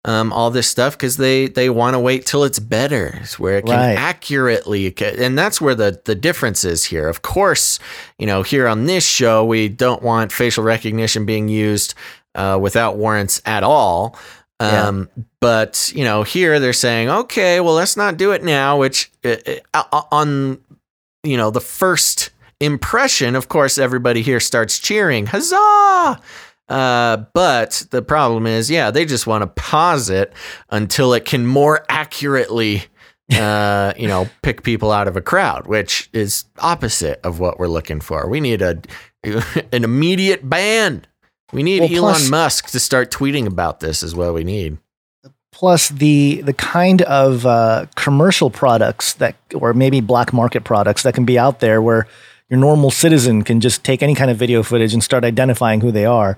Um, 0.08 0.32
all 0.32 0.52
this 0.52 0.68
stuff 0.68 0.94
because 0.96 1.18
they 1.18 1.48
they 1.48 1.68
want 1.68 1.96
to 1.96 2.00
wait 2.00 2.28
till 2.28 2.44
it's 2.44 2.60
better, 2.60 3.18
it's 3.24 3.40
where 3.40 3.58
it 3.58 3.66
can 3.66 3.76
Right. 3.76 3.98
accurately, 3.98 4.94
and 5.02 5.36
that's 5.36 5.60
where 5.60 5.74
the 5.74 6.00
the 6.06 6.14
difference 6.14 6.64
is 6.64 6.84
here. 6.86 7.10
Of 7.10 7.24
course, 7.24 7.80
you 8.20 8.28
know, 8.28 8.44
here 8.44 8.68
on 8.68 8.86
this 8.86 9.04
show, 9.04 9.44
we 9.44 9.68
don't 9.68 10.04
want 10.04 10.32
facial 10.32 10.64
recognition 10.64 11.26
being 11.26 11.50
used 11.50 11.96
uh, 12.36 12.60
without 12.62 12.98
warrants 12.98 13.42
at 13.46 13.64
all. 13.64 14.16
Yeah. 14.62 14.88
Um, 14.88 15.10
But 15.42 15.92
you 15.96 16.04
know, 16.04 16.22
here 16.24 16.60
they're 16.60 16.72
saying, 16.74 17.10
okay, 17.10 17.60
well, 17.60 17.74
let's 17.74 17.98
not 17.98 18.16
do 18.18 18.32
it 18.32 18.44
now. 18.44 18.78
Which 18.80 19.12
uh, 19.24 19.38
uh, 19.74 20.02
on 20.12 20.60
you 21.24 21.36
know 21.38 21.50
the 21.50 21.62
first 21.62 22.30
impression, 22.62 23.36
of 23.36 23.48
course, 23.48 23.78
everybody 23.80 24.22
here 24.22 24.40
starts 24.40 24.78
cheering, 24.80 25.26
huzzah! 25.28 26.20
Uh, 26.68 27.18
but 27.34 27.86
the 27.92 28.02
problem 28.02 28.48
is, 28.48 28.70
yeah, 28.72 28.90
they 28.92 29.06
just 29.06 29.28
want 29.28 29.42
to 29.44 29.48
pause 29.48 30.10
it 30.10 30.34
until 30.70 31.14
it 31.14 31.26
can 31.26 31.46
more 31.46 31.86
accurately, 31.90 32.84
uh, 33.34 33.94
you 33.98 34.08
know, 34.08 34.28
pick 34.42 34.64
people 34.64 34.92
out 34.92 35.08
of 35.08 35.16
a 35.16 35.22
crowd, 35.22 35.68
which 35.68 36.10
is 36.14 36.46
opposite 36.60 37.20
of 37.24 37.40
what 37.40 37.60
we're 37.60 37.68
looking 37.68 38.00
for. 38.02 38.28
We 38.28 38.40
need 38.40 38.62
a 38.62 38.82
an 39.24 39.84
immediate 39.84 40.48
ban. 40.50 41.06
We 41.54 41.62
need 41.64 41.82
Well, 41.82 41.90
Elon 41.92 42.14
plus- 42.16 42.30
Musk 42.30 42.70
to 42.72 42.80
start 42.80 43.12
tweeting 43.12 43.46
about 43.48 43.80
this. 43.80 44.02
Is 44.04 44.16
what 44.16 44.34
we 44.34 44.44
need. 44.44 44.78
plus 45.52 45.90
the 45.90 46.42
the 46.42 46.54
kind 46.54 47.02
of 47.04 47.46
uh, 47.46 47.86
commercial 47.96 48.50
products 48.50 49.14
that 49.14 49.36
or 49.54 49.74
maybe 49.74 50.02
black 50.02 50.34
market 50.34 50.64
products 50.64 51.04
that 51.04 51.14
can 51.14 51.26
be 51.26 51.38
out 51.40 51.60
there 51.60 51.82
where 51.82 52.08
your 52.50 52.60
normal 52.60 52.92
citizen 52.92 53.44
can 53.44 53.60
just 53.62 53.84
take 53.84 54.04
any 54.04 54.14
kind 54.16 54.30
of 54.30 54.38
video 54.38 54.62
footage 54.64 54.94
and 54.94 55.04
start 55.04 55.24
identifying 55.24 55.82
who 55.82 55.92
they 55.92 56.06
are. 56.06 56.38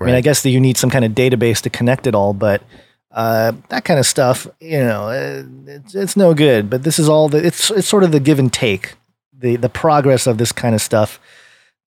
I 0.00 0.04
mean, 0.04 0.14
I 0.14 0.20
guess 0.20 0.42
that 0.42 0.50
you 0.50 0.60
need 0.60 0.76
some 0.76 0.90
kind 0.90 1.04
of 1.04 1.12
database 1.12 1.60
to 1.62 1.70
connect 1.70 2.06
it 2.06 2.14
all, 2.14 2.32
but 2.32 2.62
uh, 3.10 3.52
that 3.68 3.84
kind 3.84 3.98
of 3.98 4.06
stuff, 4.06 4.46
you 4.60 4.78
know, 4.78 5.08
uh, 5.08 5.42
it's, 5.66 5.94
it's 5.94 6.16
no 6.16 6.34
good. 6.34 6.70
But 6.70 6.82
this 6.82 6.98
is 6.98 7.08
all 7.08 7.28
the 7.28 7.44
it's 7.44 7.70
it's 7.70 7.88
sort 7.88 8.04
of 8.04 8.12
the 8.12 8.20
give 8.20 8.38
and 8.38 8.52
take, 8.52 8.94
the 9.32 9.56
the 9.56 9.68
progress 9.68 10.26
of 10.26 10.38
this 10.38 10.52
kind 10.52 10.74
of 10.74 10.80
stuff 10.80 11.18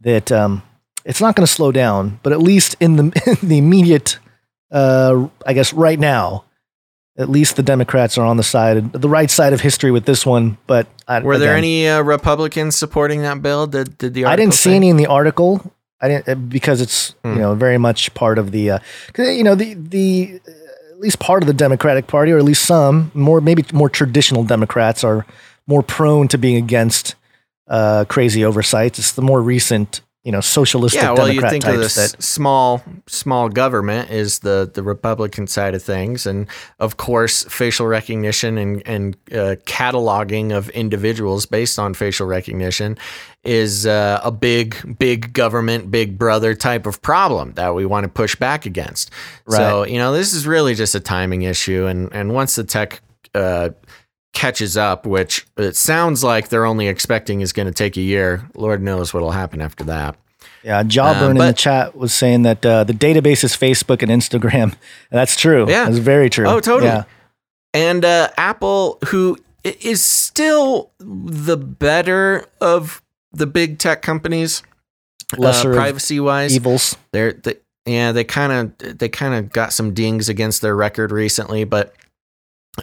that 0.02 0.32
um, 0.32 0.64
it's 1.06 1.22
not 1.22 1.36
going 1.36 1.46
to 1.46 1.52
slow 1.52 1.72
down, 1.72 2.20
but 2.24 2.34
at 2.34 2.42
least 2.42 2.76
in 2.80 2.96
the 2.96 3.38
in 3.42 3.48
the 3.48 3.58
immediate, 3.58 4.20
uh, 4.72 5.28
I 5.46 5.54
guess 5.54 5.74
right 5.74 6.00
now, 6.00 6.46
at 7.18 7.30
least 7.30 7.56
the 7.56 7.64
Democrats 7.64 8.18
are 8.18 8.26
on 8.26 8.38
the 8.38 8.44
side, 8.44 8.92
the 8.94 9.10
right 9.10 9.30
side 9.30 9.54
of 9.54 9.62
history 9.62 9.92
with 9.92 10.06
this 10.06 10.26
one. 10.26 10.58
But 10.68 10.88
I, 11.08 11.20
Were 11.20 11.38
there 11.38 11.56
any 11.56 11.88
uh, 11.88 12.02
Republicans 12.02 12.76
supporting 12.76 13.22
that 13.22 13.42
bill? 13.42 13.68
Did 13.68 13.98
did 13.98 14.14
the 14.14 14.26
I 14.26 14.36
didn't 14.36 14.56
see 14.56 14.72
say? 14.72 14.76
any 14.76 14.90
in 14.90 14.98
the 14.98 15.08
article. 15.08 15.72
I 16.02 16.08
didn't 16.08 16.28
uh, 16.30 16.36
because 16.36 16.82
it's 16.82 17.14
Hmm. 17.24 17.34
you 17.34 17.40
know 17.40 17.54
very 17.56 17.78
much 17.78 18.14
part 18.14 18.38
of 18.40 18.52
the 18.52 18.72
uh, 18.72 18.80
you 19.18 19.44
know 19.44 19.56
the 19.56 19.76
the 19.76 20.40
uh, 20.48 20.92
at 20.94 21.00
least 21.00 21.20
part 21.20 21.44
of 21.44 21.48
the 21.48 21.54
Democratic 21.54 22.08
Party 22.08 22.32
or 22.32 22.38
at 22.38 22.44
least 22.44 22.66
some 22.66 23.12
more 23.14 23.42
maybe 23.42 23.64
more 23.74 23.90
traditional 23.90 24.44
Democrats 24.44 25.04
are 25.04 25.26
more 25.68 25.84
prone 25.84 26.28
to 26.28 26.38
being 26.38 26.58
against 26.58 27.16
uh, 27.68 28.06
crazy 28.10 28.44
oversights. 28.44 29.00
It's 29.00 29.12
the 29.14 29.22
more 29.22 29.42
recent 29.42 30.02
you 30.24 30.32
know 30.32 30.40
socialistic 30.42 31.02
yeah, 31.02 31.14
well, 31.14 31.28
you 31.28 31.42
Democrat 31.42 31.52
think 31.52 31.66
of 31.66 31.72
types 31.72 31.96
this 31.96 32.12
that 32.12 32.24
small 32.24 32.84
small 33.08 33.50
government 33.50 34.12
is 34.12 34.40
the 34.40 34.70
the 34.72 34.84
Republican 34.84 35.48
side 35.48 35.74
of 35.74 35.82
things, 35.82 36.28
and 36.28 36.46
of 36.80 36.98
course, 36.98 37.44
facial 37.46 37.88
recognition 37.88 38.58
and 38.58 38.84
and 38.86 39.16
uh, 39.32 39.56
cataloging 39.66 40.56
of 40.56 40.70
individuals 40.70 41.48
based 41.48 41.80
on 41.80 41.96
facial 41.96 42.28
recognition 42.28 43.00
is 43.44 43.88
uh, 43.88 44.22
a 44.24 44.32
big 44.32 45.00
big 45.00 45.34
government, 45.34 45.90
big 45.90 46.20
brother 46.20 46.54
type 46.54 46.86
of 46.86 47.02
problem 47.02 47.54
that 47.54 47.74
we 47.74 47.88
want 47.88 48.04
to 48.04 48.10
push 48.10 48.36
back 48.36 48.68
against. 48.68 49.10
So 49.50 49.86
you 49.86 49.98
know, 49.98 50.14
this 50.14 50.34
is 50.34 50.46
really 50.46 50.76
just 50.76 50.94
a 50.94 51.00
timing 51.00 51.42
issue, 51.42 51.88
and 51.88 52.14
and 52.14 52.34
once 52.34 52.56
the 52.56 52.64
tech. 52.64 53.02
Uh, 53.34 53.70
catches 54.34 54.78
up 54.78 55.06
which 55.06 55.46
it 55.58 55.76
sounds 55.76 56.24
like 56.24 56.50
they're 56.50 56.66
only 56.66 56.88
expecting 56.88 57.42
is 57.42 57.52
going 57.52 57.66
to 57.66 57.74
take 57.74 57.98
a 57.98 58.02
year 58.02 58.50
lord 58.56 58.82
knows 58.82 59.14
what'll 59.14 59.32
happen 59.32 59.62
after 59.62 59.84
that 59.84 60.16
Yeah, 60.64 60.84
Jawburn 60.84 61.24
Um, 61.24 61.32
in 61.32 61.38
the 61.38 61.54
chat 61.54 61.96
was 61.96 62.14
saying 62.14 62.44
that 62.44 62.66
uh, 62.66 62.84
the 62.84 62.94
database 62.94 63.44
is 63.44 63.56
Facebook 63.56 64.04
and 64.04 64.12
Instagram. 64.12 64.76
That's 65.12 65.36
true. 65.36 65.68
Yeah. 65.68 65.86
that's 65.86 65.98
very 65.98 66.30
true. 66.30 66.48
Oh, 66.48 66.60
totally. 66.60 66.92
Yeah. 66.92 67.04
And 67.74 68.06
uh, 68.06 68.30
Apple, 68.38 69.00
who 69.08 69.38
is 69.64 70.04
still 70.04 70.92
the 71.00 71.58
better 71.58 72.46
of 72.60 73.02
the 73.32 73.48
big 73.48 73.80
tech 73.80 74.02
companies, 74.02 74.62
Lesser 75.38 75.72
of 75.72 75.76
privacy 75.78 76.20
wise 76.20 76.56
evils. 76.56 76.96
They're 77.12 77.34
they, 77.34 77.56
yeah 77.86 78.12
they 78.12 78.24
kind 78.24 78.52
of 78.82 78.98
they 79.00 79.10
kind 79.10 79.34
of 79.34 79.52
got 79.52 79.74
some 79.74 79.94
dings 79.94 80.30
against 80.30 80.62
their 80.62 80.76
record 80.76 81.12
recently, 81.12 81.64
but 81.64 81.96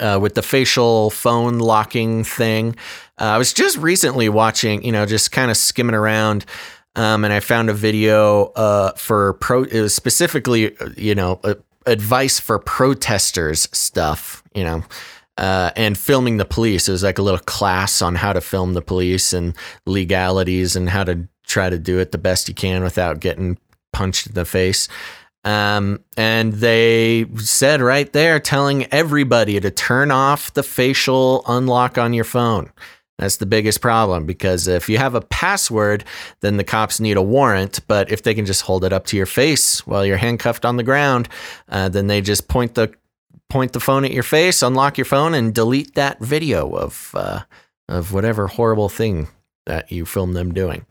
uh, 0.01 0.19
with 0.21 0.35
the 0.35 0.43
facial 0.43 1.11
phone 1.11 1.59
locking 1.59 2.25
thing, 2.25 2.77
uh, 3.21 3.25
I 3.25 3.39
was 3.39 3.53
just 3.53 3.79
recently 3.79 4.29
watching, 4.29 4.83
you 4.85 4.93
know, 4.93 5.07
just 5.07 5.33
kind 5.33 5.51
of 5.51 5.57
skimming 5.57 5.95
around. 5.95 6.45
Um, 6.97 7.25
and 7.25 7.33
I 7.33 7.41
found 7.41 7.71
a 7.71 7.75
video 7.75 8.47
uh, 8.57 8.93
for 8.93 9.35
pro, 9.35 9.63
it 9.65 9.81
was 9.81 9.95
specifically, 9.95 10.77
uh, 10.79 10.91
you 10.97 11.15
know, 11.15 11.41
advice 11.87 12.41
for 12.41 12.59
protesters 12.59 13.69
stuff, 13.73 14.43
you 14.55 14.65
know, 14.65 14.85
uh, 15.37 15.71
and 15.77 15.97
filming 15.97 16.37
the 16.37 16.45
police. 16.45 16.89
It 16.89 16.93
was 16.93 17.05
like 17.05 17.19
a 17.19 17.23
little 17.23 17.41
class 17.41 18.03
on 18.03 18.17
how 18.17 18.33
to 18.33 18.41
film 18.41 18.75
the 18.75 18.83
police 18.83 19.33
and 19.33 19.55
legalities 19.87 20.77
and 20.77 20.89
how 20.89 21.05
to 21.05 21.29
try 21.47 21.71
to 21.71 21.79
do 21.79 21.99
it 21.99 22.13
the 22.13 22.19
best 22.19 22.49
you 22.49 22.55
can 22.55 22.83
without 22.83 23.21
getting 23.21 23.59
punched 23.93 24.27
in 24.27 24.35
the 24.35 24.45
face. 24.45 24.89
Um, 25.45 26.01
and 26.17 26.53
they 26.53 27.27
said 27.37 27.81
right 27.81 28.13
there, 28.13 28.41
telling 28.41 28.87
everybody 28.93 29.59
to 29.61 29.71
turn 29.71 30.11
off 30.11 30.53
the 30.55 30.63
facial 30.63 31.45
unlock 31.47 31.97
on 31.97 32.13
your 32.13 32.25
phone. 32.25 32.71
That's 33.19 33.39
the 33.39 33.47
biggest 33.47 33.81
problem 33.81 34.27
because 34.27 34.69
if 34.69 34.89
you 34.89 34.99
have 34.99 35.17
a 35.17 35.21
password, 35.21 36.05
then 36.41 36.57
the 36.57 36.65
cops 36.65 37.01
need 37.01 37.17
a 37.17 37.23
warrant. 37.23 37.81
But 37.89 38.13
if 38.13 38.23
they 38.23 38.33
can 38.33 38.47
just 38.47 38.63
hold 38.63 38.85
it 38.85 38.93
up 38.93 39.07
to 39.07 39.17
your 39.17 39.27
face 39.27 39.85
while 39.87 40.07
you're 40.07 40.17
handcuffed 40.17 40.65
on 40.65 40.77
the 40.77 40.85
ground, 40.85 41.29
uh, 41.69 41.89
then 41.89 42.07
they 42.07 42.21
just 42.21 42.47
point 42.47 42.75
the 42.75 42.93
point 43.51 43.73
the 43.73 43.81
phone 43.81 44.05
at 44.05 44.13
your 44.13 44.23
face, 44.23 44.63
unlock 44.63 44.99
your 44.99 45.05
phone, 45.05 45.35
and 45.35 45.55
delete 45.55 45.95
that 45.95 46.21
video 46.21 46.71
of 46.77 47.11
uh, 47.15 47.41
of 47.89 48.13
whatever 48.13 48.47
horrible 48.47 48.89
thing 48.89 49.29
that 49.67 49.91
you 49.91 50.07
filmed 50.07 50.37
them 50.37 50.55
doing. 50.55 50.87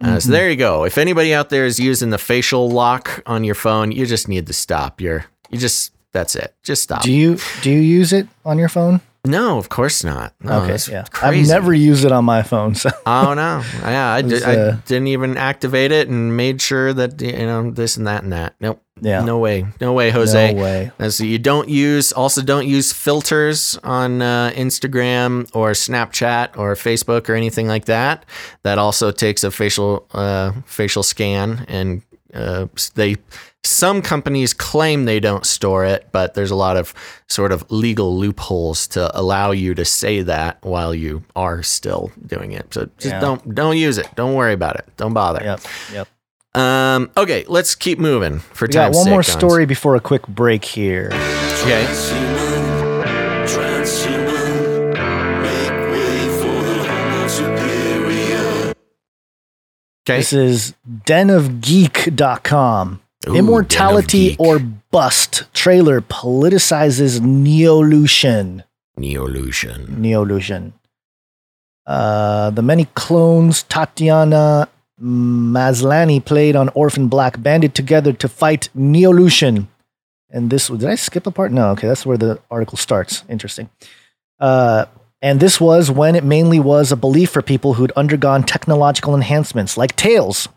Uh, 0.00 0.06
Mm-hmm. 0.06 0.18
So 0.18 0.30
there 0.30 0.50
you 0.50 0.56
go. 0.56 0.84
If 0.84 0.98
anybody 0.98 1.32
out 1.32 1.48
there 1.48 1.64
is 1.64 1.80
using 1.80 2.10
the 2.10 2.18
facial 2.18 2.70
lock 2.70 3.22
on 3.26 3.44
your 3.44 3.54
phone, 3.54 3.92
you 3.92 4.04
just 4.06 4.28
need 4.28 4.46
to 4.46 4.52
stop. 4.52 5.00
You're 5.00 5.24
you 5.50 5.58
just 5.58 5.92
that's 6.12 6.34
it. 6.36 6.54
Just 6.62 6.82
stop. 6.82 7.02
Do 7.02 7.12
you 7.12 7.38
do 7.62 7.70
you 7.70 7.80
use 7.80 8.12
it 8.12 8.28
on 8.44 8.58
your 8.58 8.68
phone? 8.68 9.00
No, 9.24 9.58
of 9.58 9.68
course 9.68 10.04
not. 10.04 10.34
No, 10.40 10.62
okay, 10.62 10.78
yeah. 10.90 11.04
I've 11.20 11.48
never 11.48 11.74
used 11.74 12.04
it 12.04 12.12
on 12.12 12.24
my 12.24 12.42
phone, 12.42 12.74
so 12.76 12.90
Oh 13.06 13.34
no! 13.34 13.62
Yeah, 13.82 14.12
I, 14.14 14.22
was, 14.22 14.42
I 14.44 14.54
uh, 14.54 14.76
didn't 14.86 15.08
even 15.08 15.36
activate 15.36 15.90
it 15.90 16.08
and 16.08 16.36
made 16.36 16.62
sure 16.62 16.92
that 16.92 17.20
you 17.20 17.32
know 17.32 17.70
this 17.70 17.96
and 17.96 18.06
that 18.06 18.22
and 18.22 18.32
that. 18.32 18.54
Nope. 18.60 18.80
Yeah. 19.00 19.24
No 19.24 19.38
way. 19.38 19.66
No 19.80 19.92
way, 19.92 20.10
Jose. 20.10 20.54
No 20.54 20.62
way. 20.62 20.90
So 21.10 21.24
you 21.24 21.38
don't 21.38 21.68
use. 21.68 22.12
Also, 22.12 22.42
don't 22.42 22.66
use 22.66 22.92
filters 22.92 23.78
on 23.84 24.22
uh, 24.22 24.52
Instagram 24.54 25.48
or 25.54 25.72
Snapchat 25.72 26.56
or 26.56 26.74
Facebook 26.74 27.28
or 27.28 27.34
anything 27.34 27.68
like 27.68 27.84
that. 27.86 28.24
That 28.62 28.78
also 28.78 29.10
takes 29.10 29.44
a 29.44 29.50
facial 29.50 30.06
uh, 30.12 30.52
facial 30.64 31.02
scan, 31.02 31.66
and 31.68 32.02
uh, 32.32 32.66
they 32.94 33.16
some 33.64 34.00
companies 34.00 34.54
claim 34.54 35.04
they 35.06 35.18
don't 35.20 35.44
store 35.44 35.84
it, 35.84 36.06
but 36.12 36.34
there's 36.34 36.52
a 36.52 36.56
lot 36.56 36.76
of 36.76 36.94
sort 37.28 37.50
of 37.52 37.68
legal 37.70 38.16
loopholes 38.16 38.86
to 38.88 39.10
allow 39.18 39.50
you 39.50 39.74
to 39.74 39.84
say 39.84 40.22
that 40.22 40.56
while 40.62 40.94
you 40.94 41.22
are 41.34 41.62
still 41.64 42.12
doing 42.26 42.52
it. 42.52 42.72
So 42.72 42.88
just 42.98 43.14
Yeah. 43.14 43.20
don't 43.20 43.54
don't 43.54 43.76
use 43.76 43.98
it. 43.98 44.08
Don't 44.14 44.34
worry 44.34 44.52
about 44.54 44.76
it. 44.76 44.86
Don't 44.96 45.12
bother. 45.14 45.42
Yep. 45.44 45.60
Yep. 45.92 46.08
Um, 46.56 47.10
okay, 47.16 47.44
let's 47.48 47.74
keep 47.74 47.98
moving 47.98 48.38
for 48.38 48.66
We 48.66 48.72
got 48.72 48.94
one 48.94 49.10
more 49.10 49.20
Gonz. 49.20 49.38
story 49.38 49.66
before 49.66 49.94
a 49.94 50.00
quick 50.00 50.26
break 50.26 50.64
here. 50.64 51.10
Okay. 51.12 51.86
Okay. 60.08 60.18
This 60.18 60.32
is 60.32 60.74
denofgeek.com. 60.88 63.00
Ooh, 63.28 63.34
Immortality 63.34 64.36
Den 64.36 64.38
or 64.38 64.60
Bust 64.92 65.52
trailer 65.52 66.00
politicizes 66.00 67.20
Neolution. 67.20 68.62
Neolution. 68.96 70.00
Neolution. 70.00 70.74
Uh, 71.84 72.50
the 72.50 72.62
many 72.62 72.84
clones 72.94 73.64
Tatiana 73.64 74.68
Maslany 75.00 76.24
played 76.24 76.56
on 76.56 76.70
Orphan 76.70 77.08
Black 77.08 77.42
banded 77.42 77.74
together 77.74 78.12
to 78.14 78.28
fight 78.28 78.68
Neolution. 78.74 79.68
And 80.30 80.50
this 80.50 80.68
did 80.68 80.84
I 80.84 80.94
skip 80.94 81.26
a 81.26 81.30
part? 81.30 81.52
No, 81.52 81.70
okay, 81.70 81.88
that's 81.88 82.06
where 82.06 82.16
the 82.16 82.40
article 82.50 82.78
starts. 82.78 83.22
Interesting. 83.28 83.68
Uh, 84.40 84.86
and 85.22 85.40
this 85.40 85.60
was 85.60 85.90
when 85.90 86.14
it 86.14 86.24
mainly 86.24 86.60
was 86.60 86.92
a 86.92 86.96
belief 86.96 87.30
for 87.30 87.42
people 87.42 87.74
who'd 87.74 87.92
undergone 87.92 88.42
technological 88.42 89.14
enhancements 89.14 89.76
like 89.76 89.96
Tails. 89.96 90.48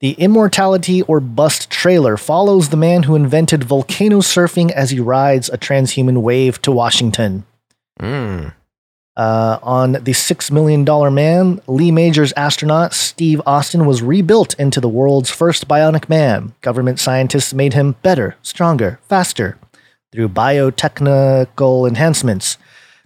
The 0.00 0.12
Immortality 0.12 1.02
or 1.02 1.20
Bust 1.20 1.70
trailer 1.70 2.16
follows 2.16 2.68
the 2.68 2.76
man 2.76 3.04
who 3.04 3.16
invented 3.16 3.64
volcano 3.64 4.18
surfing 4.18 4.70
as 4.70 4.90
he 4.90 5.00
rides 5.00 5.48
a 5.48 5.56
transhuman 5.56 6.22
wave 6.22 6.60
to 6.62 6.72
Washington. 6.72 7.44
Mm. 7.98 8.52
Uh, 9.16 9.58
on 9.62 9.92
the 9.92 10.12
$6 10.12 10.50
million 10.50 10.84
man, 11.14 11.60
Lee 11.66 11.90
Majors 11.90 12.32
astronaut 12.34 12.92
Steve 12.92 13.40
Austin 13.46 13.86
was 13.86 14.02
rebuilt 14.02 14.54
into 14.58 14.78
the 14.78 14.90
world's 14.90 15.30
first 15.30 15.66
bionic 15.66 16.08
man. 16.10 16.52
Government 16.60 17.00
scientists 17.00 17.54
made 17.54 17.72
him 17.72 17.96
better, 18.02 18.36
stronger, 18.42 19.00
faster 19.08 19.56
through 20.12 20.28
biotechnical 20.28 21.88
enhancements. 21.88 22.58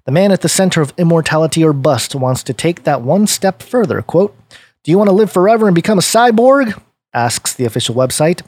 The 0.04 0.12
man 0.12 0.32
at 0.32 0.40
the 0.40 0.48
center 0.48 0.80
of 0.80 0.92
immortality 0.96 1.62
or 1.62 1.72
bust 1.72 2.14
wants 2.16 2.42
to 2.44 2.52
take 2.52 2.82
that 2.82 3.02
one 3.02 3.28
step 3.28 3.62
further. 3.62 4.02
Quote, 4.02 4.36
Do 4.82 4.90
you 4.90 4.98
want 4.98 5.08
to 5.08 5.14
live 5.14 5.30
forever 5.30 5.66
and 5.68 5.74
become 5.74 5.98
a 5.98 6.02
cyborg? 6.02 6.80
asks 7.12 7.54
the 7.54 7.64
official 7.64 7.94
website, 7.94 8.42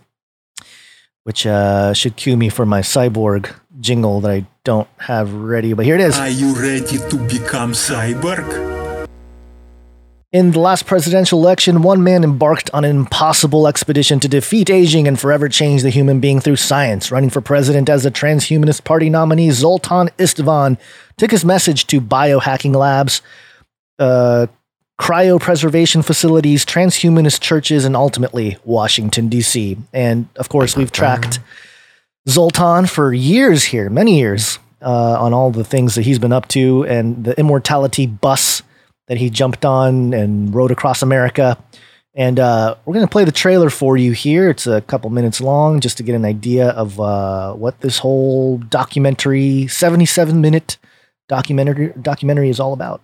which 1.24 1.46
uh, 1.46 1.92
should 1.92 2.16
cue 2.16 2.36
me 2.36 2.48
for 2.48 2.64
my 2.64 2.80
cyborg 2.80 3.52
jingle 3.80 4.20
that 4.20 4.30
I 4.30 4.46
don't 4.64 4.88
have 4.98 5.34
ready, 5.34 5.72
but 5.72 5.84
here 5.84 5.96
it 5.96 6.00
is. 6.00 6.16
Are 6.18 6.28
you 6.28 6.54
ready 6.54 6.98
to 6.98 7.16
become 7.28 7.72
cyborg? 7.72 9.08
In 10.30 10.52
the 10.52 10.60
last 10.60 10.86
presidential 10.86 11.40
election, 11.40 11.82
one 11.82 12.02
man 12.02 12.24
embarked 12.24 12.70
on 12.72 12.84
an 12.84 12.96
impossible 12.96 13.68
expedition 13.68 14.18
to 14.20 14.28
defeat 14.28 14.70
aging 14.70 15.06
and 15.06 15.20
forever 15.20 15.48
change 15.48 15.82
the 15.82 15.90
human 15.90 16.20
being 16.20 16.40
through 16.40 16.56
science. 16.56 17.10
Running 17.10 17.28
for 17.28 17.42
president 17.42 17.90
as 17.90 18.06
a 18.06 18.10
transhumanist 18.10 18.84
party 18.84 19.10
nominee, 19.10 19.50
Zoltan 19.50 20.08
Istvan 20.16 20.78
took 21.18 21.32
his 21.32 21.44
message 21.44 21.86
to 21.88 22.00
biohacking 22.00 22.74
labs, 22.74 23.20
uh, 23.98 24.46
cryopreservation 24.98 26.02
facilities, 26.02 26.64
transhumanist 26.64 27.40
churches, 27.40 27.84
and 27.84 27.94
ultimately 27.94 28.56
Washington, 28.64 29.28
D.C. 29.28 29.76
And 29.92 30.28
of 30.36 30.48
course, 30.48 30.76
we've 30.76 30.92
tracked 30.92 31.40
Zoltan 32.28 32.86
for 32.86 33.12
years 33.12 33.64
here, 33.64 33.90
many 33.90 34.18
years, 34.18 34.58
uh, 34.80 35.16
on 35.20 35.32
all 35.32 35.50
the 35.50 35.64
things 35.64 35.94
that 35.94 36.02
he's 36.02 36.18
been 36.18 36.32
up 36.32 36.48
to 36.48 36.84
and 36.84 37.24
the 37.24 37.38
immortality 37.38 38.06
bus 38.06 38.62
that 39.08 39.18
he 39.18 39.30
jumped 39.30 39.64
on 39.64 40.14
and 40.14 40.54
rode 40.54 40.70
across 40.70 41.02
America. 41.02 41.58
And 42.14 42.38
uh, 42.38 42.76
we're 42.84 42.94
going 42.94 43.06
to 43.06 43.10
play 43.10 43.24
the 43.24 43.32
trailer 43.32 43.70
for 43.70 43.96
you 43.96 44.12
here. 44.12 44.50
It's 44.50 44.66
a 44.66 44.82
couple 44.82 45.10
minutes 45.10 45.40
long 45.40 45.80
just 45.80 45.96
to 45.96 46.02
get 46.02 46.14
an 46.14 46.24
idea 46.24 46.68
of 46.68 47.00
uh, 47.00 47.54
what 47.54 47.80
this 47.80 47.98
whole 47.98 48.58
documentary, 48.58 49.66
77 49.66 50.40
minute 50.40 50.78
documentary, 51.28 51.92
documentary 52.00 52.50
is 52.50 52.60
all 52.60 52.72
about. 52.72 53.02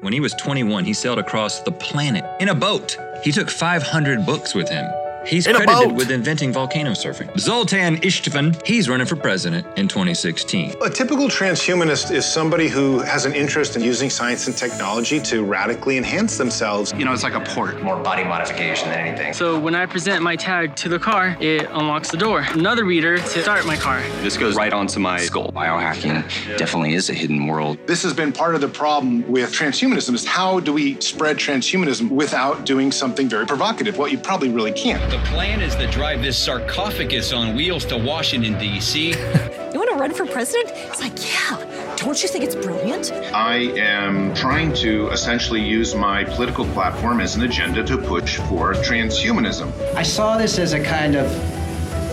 When 0.00 0.12
he 0.12 0.20
was 0.20 0.34
21, 0.34 0.84
he 0.84 0.92
sailed 0.92 1.18
across 1.18 1.60
the 1.60 1.72
planet 1.72 2.24
in 2.40 2.48
a 2.48 2.54
boat. 2.54 2.96
He 3.24 3.32
took 3.32 3.48
500 3.48 4.26
books 4.26 4.54
with 4.54 4.68
him. 4.68 4.86
He's 5.28 5.46
In 5.46 5.56
a 5.56 5.58
credited 5.58 5.90
boat. 5.90 5.94
with 5.94 6.10
inventing 6.10 6.52
volcano 6.54 6.92
surfing. 6.92 7.38
Zoltan 7.38 7.98
Istvan, 7.98 8.66
he's 8.66 8.88
running 8.88 9.06
for 9.06 9.14
president 9.14 9.66
in 9.76 9.86
2016. 9.86 10.76
A 10.82 10.88
typical 10.88 11.28
transhumanist 11.28 12.10
is 12.10 12.24
somebody 12.24 12.68
who 12.68 13.00
has 13.00 13.26
an 13.26 13.34
interest 13.34 13.76
in 13.76 13.82
using 13.82 14.08
science 14.08 14.46
and 14.46 14.56
technology 14.56 15.20
to 15.20 15.44
radically 15.44 15.98
enhance 15.98 16.38
themselves. 16.38 16.94
You 16.96 17.04
know, 17.04 17.12
it's 17.12 17.24
like 17.24 17.34
a 17.34 17.40
port. 17.40 17.82
More 17.82 18.02
body 18.02 18.24
modification 18.24 18.88
than 18.88 19.00
anything. 19.06 19.34
So 19.34 19.58
when 19.58 19.74
I 19.74 19.84
present 19.84 20.22
my 20.22 20.34
tag 20.34 20.74
to 20.76 20.88
the 20.88 20.98
car, 20.98 21.36
it 21.40 21.68
unlocks 21.72 22.10
the 22.10 22.16
door. 22.16 22.46
Another 22.52 22.86
reader 22.86 23.18
to 23.18 23.42
start 23.42 23.66
my 23.66 23.76
car. 23.76 24.00
This 24.22 24.38
goes 24.38 24.56
right 24.56 24.72
onto 24.72 24.98
my 24.98 25.18
skull. 25.18 25.52
Biohacking 25.52 26.56
definitely 26.56 26.94
is 26.94 27.10
a 27.10 27.14
hidden 27.14 27.46
world. 27.46 27.78
This 27.86 28.02
has 28.02 28.14
been 28.14 28.32
part 28.32 28.54
of 28.54 28.62
the 28.62 28.68
problem 28.68 29.30
with 29.30 29.52
transhumanism 29.52 30.14
is 30.14 30.24
how 30.24 30.58
do 30.60 30.72
we 30.72 30.98
spread 31.02 31.36
transhumanism 31.36 32.08
without 32.10 32.64
doing 32.64 32.90
something 32.90 33.28
very 33.28 33.44
provocative? 33.46 33.98
Well, 33.98 34.08
you 34.08 34.16
probably 34.16 34.48
really 34.48 34.72
can't. 34.72 35.17
The 35.18 35.24
plan 35.24 35.60
is 35.62 35.74
to 35.74 35.88
drive 35.88 36.22
this 36.22 36.38
sarcophagus 36.38 37.32
on 37.32 37.56
wheels 37.56 37.84
to 37.86 37.96
Washington, 37.98 38.56
D.C. 38.56 39.14
You 39.72 39.80
want 39.80 39.90
to 39.90 39.96
run 39.96 40.14
for 40.14 40.24
president? 40.24 40.70
It's 40.74 41.00
like, 41.00 41.12
yeah. 41.28 41.94
Don't 41.96 42.22
you 42.22 42.28
think 42.28 42.44
it's 42.44 42.54
brilliant? 42.54 43.12
I 43.34 43.56
am 43.76 44.32
trying 44.32 44.72
to 44.74 45.08
essentially 45.10 45.60
use 45.60 45.94
my 45.94 46.24
political 46.24 46.64
platform 46.66 47.20
as 47.20 47.34
an 47.36 47.42
agenda 47.42 47.84
to 47.84 47.98
push 47.98 48.36
for 48.36 48.74
transhumanism. 48.74 49.72
I 49.94 50.04
saw 50.04 50.38
this 50.38 50.58
as 50.58 50.72
a 50.72 50.82
kind 50.82 51.16
of 51.16 51.28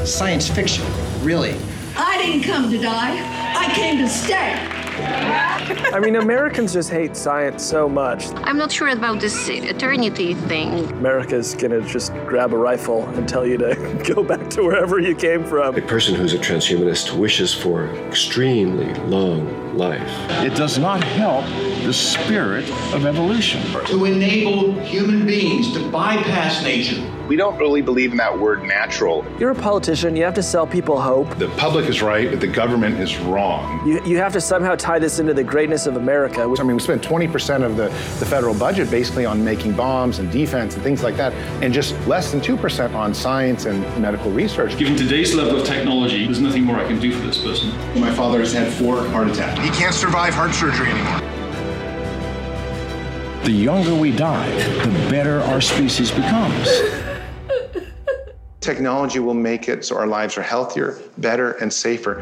science 0.08 0.50
fiction, 0.50 0.86
really. 1.22 1.56
I 1.96 2.18
didn't 2.18 2.44
come 2.44 2.72
to 2.72 2.78
die. 2.82 3.16
I 3.56 3.72
came 3.74 4.00
to 4.00 4.10
stay. 4.10 4.85
I 4.98 6.00
mean, 6.00 6.16
Americans 6.16 6.74
just 6.74 6.90
hate 6.90 7.16
science 7.16 7.64
so 7.64 7.88
much. 7.88 8.28
I'm 8.44 8.58
not 8.58 8.72
sure 8.72 8.90
about 8.90 9.20
this 9.20 9.48
eternity 9.50 10.34
thing. 10.34 10.92
America's 10.94 11.56
gonna 11.56 11.82
just 11.82 12.14
grab 12.26 12.54
a 12.54 12.58
rifle 12.58 13.08
and 13.10 13.28
tell 13.28 13.46
you 13.46 13.58
to 13.60 14.04
go 14.14 14.24
back 14.24 14.50
to 14.52 14.64
wherever 14.64 15.00
you 15.00 15.16
came 15.16 15.44
from. 15.44 15.76
A 15.76 15.82
person 15.82 16.16
who's 16.16 16.34
a 16.34 16.38
transhumanist 16.38 17.18
wishes 17.18 17.54
for 17.54 17.88
extremely 18.08 18.94
long 19.06 19.78
life. 19.78 20.10
It 20.44 20.56
does 20.56 20.78
not 20.78 21.04
help 21.04 21.46
the 21.84 21.94
spirit 21.94 22.70
of 22.94 23.06
evolution. 23.06 23.62
To 23.86 24.06
enable 24.06 24.74
human 24.80 25.26
beings 25.26 25.74
to 25.74 25.90
bypass 25.90 26.64
nature. 26.64 27.02
We 27.28 27.36
don't 27.36 27.58
really 27.58 27.82
believe 27.82 28.12
in 28.12 28.18
that 28.18 28.38
word 28.38 28.64
natural. 28.64 29.26
You're 29.40 29.50
a 29.50 29.56
politician, 29.56 30.16
you 30.16 30.24
have 30.24 30.36
to 30.36 30.44
sell 30.44 30.68
people 30.68 31.02
hope. 31.02 31.36
The 31.40 31.48
public 31.58 31.86
is 31.88 32.04
right, 32.04 32.30
but 32.30 32.40
the 32.40 32.48
government 32.48 33.00
is 33.00 33.18
wrong. 33.18 33.86
You, 33.88 34.00
you 34.06 34.18
have 34.18 34.32
to 34.34 34.42
somehow 34.42 34.76
tie 34.76 35.00
this 35.00 35.18
into 35.18 35.34
the 35.34 35.44
greatness 35.44 35.88
of 35.88 35.98
America. 35.98 36.44
I 36.44 36.64
mean, 36.64 36.76
we 36.76 36.80
spend 36.80 37.02
20% 37.02 37.64
of 37.64 37.78
the, 37.78 37.88
the 38.20 38.26
federal 38.28 38.54
budget 38.54 38.92
basically 38.92 39.26
on 39.26 39.44
making 39.44 39.74
bombs 39.74 40.20
and 40.20 40.32
defense 40.32 40.76
and 40.76 40.84
things 40.84 41.02
like 41.02 41.18
that, 41.18 41.34
and 41.64 41.74
just 41.74 41.96
less 42.08 42.32
than 42.32 42.42
2% 42.42 42.94
on 42.94 43.14
science 43.16 43.66
and 43.66 43.82
medical 44.00 44.30
research. 44.30 44.78
Given 44.78 44.96
today's 44.96 45.34
level 45.34 45.60
of 45.60 45.66
technology, 45.66 46.26
there's 46.26 46.42
nothing 46.42 46.64
more 46.64 46.76
I 46.76 46.88
can 46.88 47.00
do 47.00 47.12
for 47.12 47.26
this 47.26 47.42
person. 47.42 47.70
My 48.00 48.14
father 48.14 48.40
has 48.40 48.54
had 48.54 48.72
four 48.74 49.04
heart 49.08 49.30
attacks. 49.30 49.60
He 49.62 49.72
can't 49.72 49.96
survive 49.96 50.36
heart 50.36 50.54
surgery 50.54 50.90
anymore. 50.90 51.22
The 53.46 53.52
younger 53.52 53.96
we 53.96 54.12
die, 54.12 54.50
the 54.84 54.92
better 55.10 55.42
our 55.42 55.62
species 55.62 56.12
becomes. 56.12 56.68
Technology 58.66 59.20
will 59.20 59.36
make 59.36 59.70
it 59.70 59.86
so 59.86 59.96
our 59.96 60.08
lives 60.08 60.40
are 60.40 60.42
healthier, 60.42 60.98
better, 61.20 61.52
and 61.52 61.72
safer. 61.72 62.16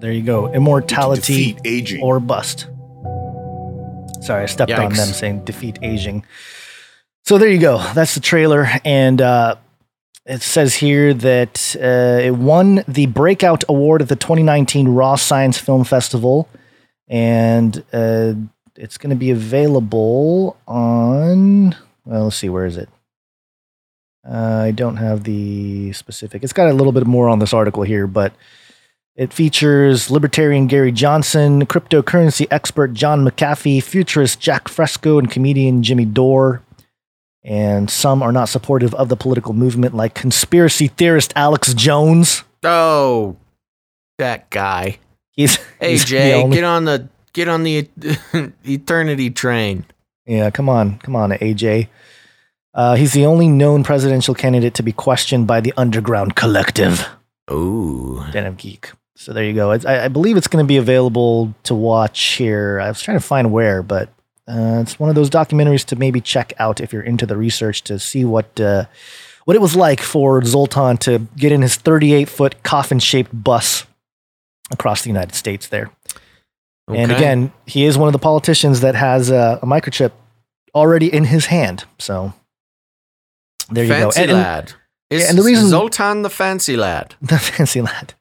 There 0.00 0.12
you 0.12 0.22
go. 0.22 0.50
Immortality 0.50 1.58
aging. 1.62 2.02
or 2.02 2.20
bust. 2.20 2.68
Sorry, 4.22 4.44
I 4.44 4.46
stepped 4.46 4.72
on 4.72 4.94
them 4.94 5.08
saying 5.08 5.44
defeat 5.44 5.78
aging. 5.82 6.24
So 7.26 7.36
there 7.36 7.50
you 7.50 7.58
go. 7.58 7.76
That's 7.92 8.14
the 8.14 8.20
trailer. 8.20 8.66
And 8.82 9.20
uh, 9.20 9.56
it 10.24 10.40
says 10.40 10.76
here 10.76 11.12
that 11.12 11.76
uh, 11.78 12.22
it 12.22 12.34
won 12.34 12.82
the 12.88 13.04
Breakout 13.04 13.64
Award 13.68 14.00
at 14.00 14.08
the 14.08 14.16
2019 14.16 14.88
Raw 14.88 15.16
Science 15.16 15.58
Film 15.58 15.84
Festival. 15.84 16.48
And 17.08 17.84
uh, 17.92 18.32
it's 18.74 18.96
going 18.96 19.10
to 19.10 19.16
be 19.16 19.32
available 19.32 20.56
on, 20.66 21.76
well, 22.06 22.24
let's 22.24 22.36
see, 22.36 22.48
where 22.48 22.64
is 22.64 22.78
it? 22.78 22.88
Uh, 24.26 24.62
I 24.64 24.70
don't 24.72 24.96
have 24.96 25.24
the 25.24 25.92
specific. 25.92 26.42
It's 26.42 26.52
got 26.52 26.68
a 26.68 26.72
little 26.74 26.92
bit 26.92 27.06
more 27.06 27.28
on 27.28 27.38
this 27.38 27.52
article 27.52 27.82
here, 27.82 28.06
but 28.06 28.32
it 29.16 29.32
features 29.32 30.10
libertarian 30.10 30.66
Gary 30.66 30.92
Johnson, 30.92 31.66
cryptocurrency 31.66 32.46
expert 32.50 32.92
John 32.92 33.24
McAfee, 33.24 33.82
futurist 33.82 34.38
Jacque 34.40 34.68
Fresco, 34.68 35.18
and 35.18 35.30
comedian 35.30 35.82
Jimmy 35.82 36.04
Dore. 36.04 36.62
And 37.42 37.90
some 37.90 38.22
are 38.22 38.32
not 38.32 38.48
supportive 38.48 38.94
of 38.94 39.08
the 39.08 39.16
political 39.16 39.54
movement, 39.54 39.94
like 39.94 40.14
conspiracy 40.14 40.88
theorist 40.88 41.32
Alex 41.34 41.72
Jones. 41.74 42.44
Oh, 42.62 43.36
that 44.18 44.50
guy. 44.50 44.98
He's 45.30 45.56
Hey 45.80 45.92
he's 45.92 46.04
Jay, 46.04 46.48
get 46.50 46.64
on 46.64 46.84
the 46.84 47.08
get 47.32 47.48
on 47.48 47.62
the 47.62 47.88
eternity 48.64 49.30
train. 49.30 49.84
Yeah, 50.26 50.50
come 50.50 50.68
on, 50.68 50.98
come 50.98 51.16
on, 51.16 51.30
AJ. 51.30 51.88
Uh, 52.74 52.94
he's 52.94 53.12
the 53.12 53.26
only 53.26 53.48
known 53.48 53.82
presidential 53.82 54.34
candidate 54.34 54.74
to 54.74 54.82
be 54.82 54.92
questioned 54.92 55.46
by 55.46 55.60
the 55.60 55.72
Underground 55.76 56.36
Collective. 56.36 57.08
Ooh, 57.50 58.24
Den 58.30 58.46
of 58.46 58.56
Geek. 58.56 58.92
So 59.16 59.32
there 59.32 59.44
you 59.44 59.52
go. 59.52 59.72
I, 59.72 60.04
I 60.04 60.08
believe 60.08 60.36
it's 60.36 60.46
going 60.46 60.64
to 60.64 60.68
be 60.68 60.76
available 60.76 61.52
to 61.64 61.74
watch 61.74 62.22
here. 62.34 62.78
I 62.80 62.88
was 62.88 63.02
trying 63.02 63.18
to 63.18 63.24
find 63.24 63.50
where, 63.50 63.82
but 63.82 64.10
uh, 64.46 64.78
it's 64.80 65.00
one 65.00 65.08
of 65.08 65.16
those 65.16 65.28
documentaries 65.28 65.84
to 65.86 65.96
maybe 65.96 66.20
check 66.20 66.52
out 66.58 66.80
if 66.80 66.92
you're 66.92 67.02
into 67.02 67.26
the 67.26 67.36
research 67.36 67.82
to 67.84 67.98
see 67.98 68.24
what 68.24 68.60
uh, 68.60 68.84
what 69.44 69.56
it 69.56 69.60
was 69.60 69.74
like 69.74 70.00
for 70.00 70.44
Zoltan 70.44 70.98
to 70.98 71.20
get 71.36 71.52
in 71.52 71.62
his 71.62 71.76
38 71.76 72.28
foot 72.28 72.62
coffin 72.62 72.98
shaped 72.98 73.30
bus 73.32 73.86
across 74.70 75.02
the 75.02 75.08
United 75.08 75.34
States 75.34 75.68
there. 75.68 75.90
And 76.86 77.12
again, 77.12 77.52
he 77.66 77.84
is 77.84 77.98
one 77.98 78.08
of 78.08 78.12
the 78.12 78.18
politicians 78.18 78.80
that 78.80 78.94
has 78.94 79.30
a, 79.30 79.58
a 79.62 79.66
microchip 79.66 80.12
already 80.74 81.12
in 81.12 81.24
his 81.24 81.46
hand. 81.46 81.84
So 81.98 82.32
there 83.70 83.84
you 83.84 83.90
fancy 83.90 84.18
go. 84.18 84.22
And- 84.22 84.30
and- 84.30 84.40
lad. 84.40 84.72
And 85.10 85.38
the 85.38 85.42
reason- 85.42 85.68
Zoltan 85.68 86.20
the 86.22 86.28
fancy 86.28 86.76
lad? 86.76 87.14
the 87.22 87.38
fancy 87.38 87.80
lad. 87.80 88.12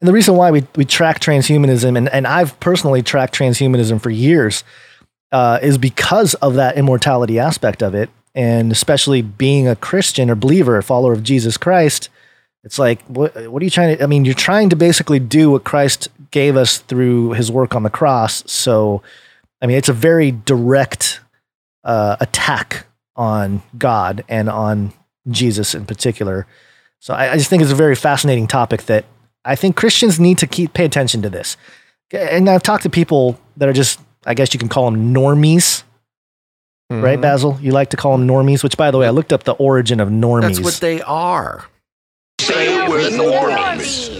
And 0.00 0.06
the 0.06 0.12
reason 0.12 0.36
why 0.36 0.52
we, 0.52 0.64
we 0.76 0.84
track 0.84 1.18
transhumanism, 1.20 1.98
and, 1.98 2.08
and 2.08 2.26
I've 2.28 2.58
personally 2.60 3.02
tracked 3.02 3.34
transhumanism 3.36 4.00
for 4.00 4.10
years, 4.10 4.62
uh, 5.32 5.58
is 5.60 5.78
because 5.78 6.34
of 6.34 6.54
that 6.54 6.76
immortality 6.76 7.40
aspect 7.40 7.82
of 7.82 7.94
it. 7.94 8.08
And 8.36 8.70
especially 8.70 9.20
being 9.20 9.66
a 9.66 9.74
Christian 9.74 10.30
or 10.30 10.36
believer, 10.36 10.76
a 10.76 10.82
follower 10.82 11.12
of 11.12 11.24
Jesus 11.24 11.56
Christ, 11.56 12.08
it's 12.62 12.78
like, 12.78 13.02
what, 13.06 13.34
what 13.50 13.60
are 13.60 13.64
you 13.64 13.70
trying 13.70 13.96
to? 13.96 14.02
I 14.04 14.06
mean, 14.06 14.24
you're 14.24 14.34
trying 14.34 14.68
to 14.70 14.76
basically 14.76 15.18
do 15.18 15.50
what 15.50 15.64
Christ 15.64 16.08
gave 16.30 16.56
us 16.56 16.78
through 16.78 17.32
his 17.32 17.50
work 17.50 17.74
on 17.74 17.82
the 17.82 17.90
cross. 17.90 18.44
So, 18.50 19.02
I 19.60 19.66
mean, 19.66 19.76
it's 19.76 19.88
a 19.88 19.92
very 19.94 20.30
direct 20.30 21.20
uh, 21.82 22.16
attack 22.20 22.86
on 23.18 23.62
God 23.76 24.24
and 24.28 24.48
on 24.48 24.94
Jesus 25.28 25.74
in 25.74 25.84
particular. 25.84 26.46
So 27.00 27.12
I, 27.12 27.32
I 27.32 27.36
just 27.36 27.50
think 27.50 27.62
it's 27.62 27.70
a 27.72 27.74
very 27.76 27.94
fascinating 27.94 28.46
topic 28.46 28.84
that 28.84 29.04
I 29.44 29.54
think 29.56 29.76
Christians 29.76 30.18
need 30.18 30.38
to 30.38 30.46
keep 30.46 30.72
pay 30.72 30.84
attention 30.86 31.20
to 31.22 31.28
this. 31.28 31.56
And 32.12 32.48
I've 32.48 32.62
talked 32.62 32.84
to 32.84 32.90
people 32.90 33.38
that 33.58 33.68
are 33.68 33.72
just, 33.74 34.00
I 34.24 34.32
guess 34.34 34.54
you 34.54 34.58
can 34.60 34.68
call 34.68 34.90
them 34.90 35.12
normies, 35.12 35.82
right, 36.90 37.18
Mhm. 37.18 37.22
Basil? 37.22 37.58
You 37.60 37.72
like 37.72 37.90
to 37.90 37.96
call 37.98 38.16
them 38.16 38.26
normies, 38.26 38.62
which, 38.62 38.76
by 38.78 38.90
the 38.90 38.96
way, 38.98 39.06
I 39.06 39.10
looked 39.10 39.32
up 39.32 39.44
the 39.44 39.52
origin 39.54 40.00
of 40.00 40.08
normies. 40.08 40.42
That's 40.56 40.60
what 40.60 40.74
they 40.74 41.02
are. 41.02 41.66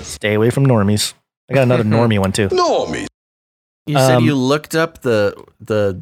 Stay 0.04 0.34
away 0.34 0.50
from 0.50 0.66
normies. 0.66 1.14
I 1.50 1.54
got 1.54 1.62
another 1.62 1.84
normie 1.96 2.18
one 2.18 2.32
too. 2.32 2.48
Normies. 2.48 3.06
You 3.86 3.96
said 3.96 4.16
Um, 4.16 4.24
you 4.24 4.34
looked 4.34 4.74
up 4.74 5.00
the 5.00 5.34
the 5.60 5.98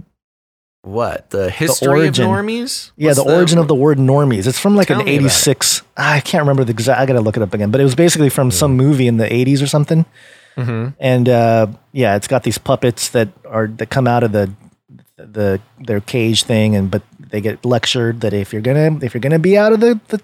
what 0.86 1.30
the 1.30 1.50
history 1.50 1.88
origin. 1.88 2.24
of 2.24 2.30
normies? 2.30 2.90
Yeah, 2.96 3.08
What's 3.08 3.24
the 3.24 3.34
origin 3.34 3.58
of 3.58 3.66
the 3.68 3.74
word 3.74 3.98
normies. 3.98 4.46
It's 4.46 4.58
from 4.58 4.76
like 4.76 4.88
Tell 4.88 5.00
an 5.00 5.06
me 5.06 5.16
about 5.16 5.24
it. 5.24 5.26
86. 5.26 5.82
I 5.96 6.20
can't 6.20 6.42
remember 6.42 6.64
the 6.64 6.70
exact. 6.72 7.00
I 7.00 7.06
got 7.06 7.14
to 7.14 7.20
look 7.20 7.36
it 7.36 7.42
up 7.42 7.52
again. 7.52 7.70
But 7.70 7.80
it 7.80 7.84
was 7.84 7.94
basically 7.96 8.28
from 8.30 8.50
some 8.50 8.76
movie 8.76 9.08
in 9.08 9.16
the 9.16 9.26
80s 9.26 9.62
or 9.62 9.66
something. 9.66 10.06
Mhm. 10.56 10.94
And 11.00 11.28
uh, 11.28 11.66
yeah, 11.92 12.16
it's 12.16 12.28
got 12.28 12.42
these 12.44 12.56
puppets 12.58 13.10
that 13.10 13.28
are 13.46 13.66
that 13.66 13.90
come 13.90 14.06
out 14.06 14.22
of 14.22 14.32
the 14.32 14.50
the 15.16 15.60
their 15.80 16.00
cage 16.00 16.44
thing, 16.44 16.76
and 16.76 16.90
but 16.90 17.02
they 17.18 17.40
get 17.40 17.64
lectured 17.64 18.20
that 18.22 18.32
if 18.32 18.52
you're 18.52 18.62
gonna 18.62 18.98
if 19.02 19.12
you're 19.12 19.20
gonna 19.20 19.38
be 19.38 19.58
out 19.58 19.72
of 19.72 19.80
the, 19.80 20.00
the 20.08 20.20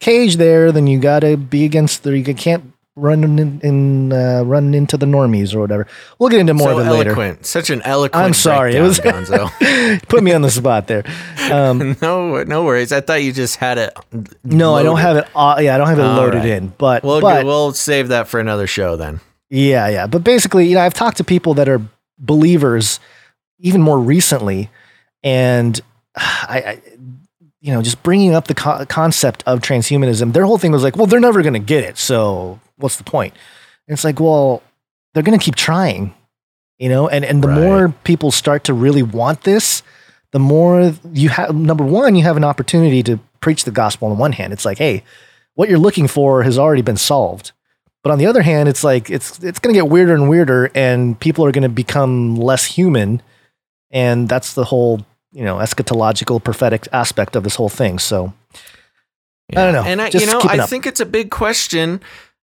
cage 0.00 0.36
there, 0.36 0.70
then 0.72 0.86
you 0.86 0.98
gotta 1.00 1.36
be 1.36 1.64
against 1.64 2.02
the 2.04 2.16
you 2.16 2.34
can't 2.34 2.72
run 2.96 3.24
in, 3.24 3.60
in 3.60 4.12
uh, 4.12 4.42
run 4.44 4.74
into 4.74 4.96
the 4.96 5.06
normies 5.06 5.54
or 5.54 5.60
whatever. 5.60 5.86
We'll 6.18 6.28
get 6.28 6.40
into 6.40 6.54
more 6.54 6.68
so 6.70 6.78
of 6.78 6.86
it 6.86 6.90
later. 6.90 7.10
eloquent, 7.10 7.46
such 7.46 7.70
an 7.70 7.82
eloquent. 7.82 8.24
I'm 8.24 8.34
sorry, 8.34 8.76
it 8.76 8.80
was 8.80 9.00
Gonzo. 9.00 9.50
put 10.08 10.22
me 10.22 10.32
on 10.32 10.42
the 10.42 10.50
spot 10.50 10.86
there. 10.86 11.04
Um, 11.50 11.96
no, 12.02 12.42
no 12.44 12.64
worries. 12.64 12.92
I 12.92 13.00
thought 13.00 13.22
you 13.22 13.32
just 13.32 13.56
had 13.56 13.78
it. 13.78 13.96
no, 14.44 14.74
I 14.74 14.82
don't 14.82 14.98
have 14.98 15.16
it. 15.16 15.28
Uh, 15.34 15.56
yeah, 15.60 15.74
I 15.74 15.78
don't 15.78 15.88
have 15.88 15.98
it 15.98 16.04
All 16.04 16.16
loaded 16.16 16.38
right. 16.38 16.48
in. 16.48 16.68
But 16.78 17.02
We'll 17.02 17.20
but 17.20 17.44
we'll 17.44 17.72
save 17.72 18.08
that 18.08 18.28
for 18.28 18.38
another 18.40 18.66
show 18.66 18.96
then. 18.96 19.20
Yeah, 19.50 19.88
yeah. 19.88 20.06
But 20.06 20.24
basically, 20.24 20.68
you 20.68 20.74
know, 20.74 20.82
I've 20.82 20.94
talked 20.94 21.16
to 21.18 21.24
people 21.24 21.54
that 21.54 21.68
are 21.68 21.80
believers 22.18 23.00
even 23.58 23.82
more 23.82 23.98
recently, 23.98 24.70
and 25.22 25.80
I, 26.16 26.62
I 26.66 26.82
you 27.64 27.72
know, 27.72 27.80
just 27.80 28.02
bringing 28.02 28.34
up 28.34 28.46
the 28.46 28.54
co- 28.54 28.84
concept 28.84 29.42
of 29.46 29.60
transhumanism, 29.60 30.34
their 30.34 30.44
whole 30.44 30.58
thing 30.58 30.70
was 30.70 30.82
like, 30.82 30.96
well, 30.96 31.06
they're 31.06 31.18
never 31.18 31.40
going 31.40 31.54
to 31.54 31.58
get 31.58 31.82
it. 31.82 31.96
So 31.96 32.60
what's 32.76 32.98
the 32.98 33.04
point? 33.04 33.32
And 33.88 33.94
it's 33.94 34.04
like, 34.04 34.20
well, 34.20 34.62
they're 35.14 35.22
going 35.22 35.38
to 35.38 35.42
keep 35.42 35.54
trying, 35.54 36.14
you 36.78 36.90
know, 36.90 37.08
and, 37.08 37.24
and 37.24 37.42
the 37.42 37.48
more 37.48 37.88
people 38.04 38.30
start 38.30 38.64
to 38.64 38.74
really 38.74 39.02
want 39.02 39.44
this, 39.44 39.82
the 40.32 40.38
more 40.38 40.92
you 41.10 41.30
have, 41.30 41.54
number 41.54 41.84
one, 41.84 42.16
you 42.16 42.22
have 42.24 42.36
an 42.36 42.44
opportunity 42.44 43.02
to 43.04 43.18
preach 43.40 43.64
the 43.64 43.70
gospel 43.70 44.08
on 44.08 44.18
one 44.18 44.32
hand. 44.32 44.52
It's 44.52 44.66
like, 44.66 44.76
hey, 44.76 45.02
what 45.54 45.70
you're 45.70 45.78
looking 45.78 46.06
for 46.06 46.42
has 46.42 46.58
already 46.58 46.82
been 46.82 46.98
solved. 46.98 47.52
But 48.02 48.10
on 48.10 48.18
the 48.18 48.26
other 48.26 48.42
hand, 48.42 48.68
it's 48.68 48.84
like 48.84 49.08
it's 49.08 49.42
it's 49.42 49.58
going 49.58 49.74
to 49.74 49.80
get 49.80 49.88
weirder 49.88 50.12
and 50.12 50.28
weirder, 50.28 50.70
and 50.74 51.18
people 51.18 51.46
are 51.46 51.52
going 51.52 51.62
to 51.62 51.70
become 51.70 52.36
less 52.36 52.66
human, 52.66 53.22
and 53.90 54.28
that's 54.28 54.52
the 54.52 54.64
whole 54.64 55.06
you 55.34 55.44
know 55.44 55.56
eschatological 55.56 56.42
prophetic 56.42 56.88
aspect 56.92 57.36
of 57.36 57.44
this 57.44 57.56
whole 57.56 57.68
thing. 57.68 57.98
So 57.98 58.32
I 59.50 59.64
don't 59.64 59.74
know, 59.74 59.82
And 59.82 60.00
I, 60.00 60.08
Just 60.10 60.24
you 60.24 60.32
know, 60.32 60.40
I 60.42 60.64
think 60.66 60.86
it's 60.86 61.00
a 61.00 61.06
big 61.06 61.30
question. 61.30 62.00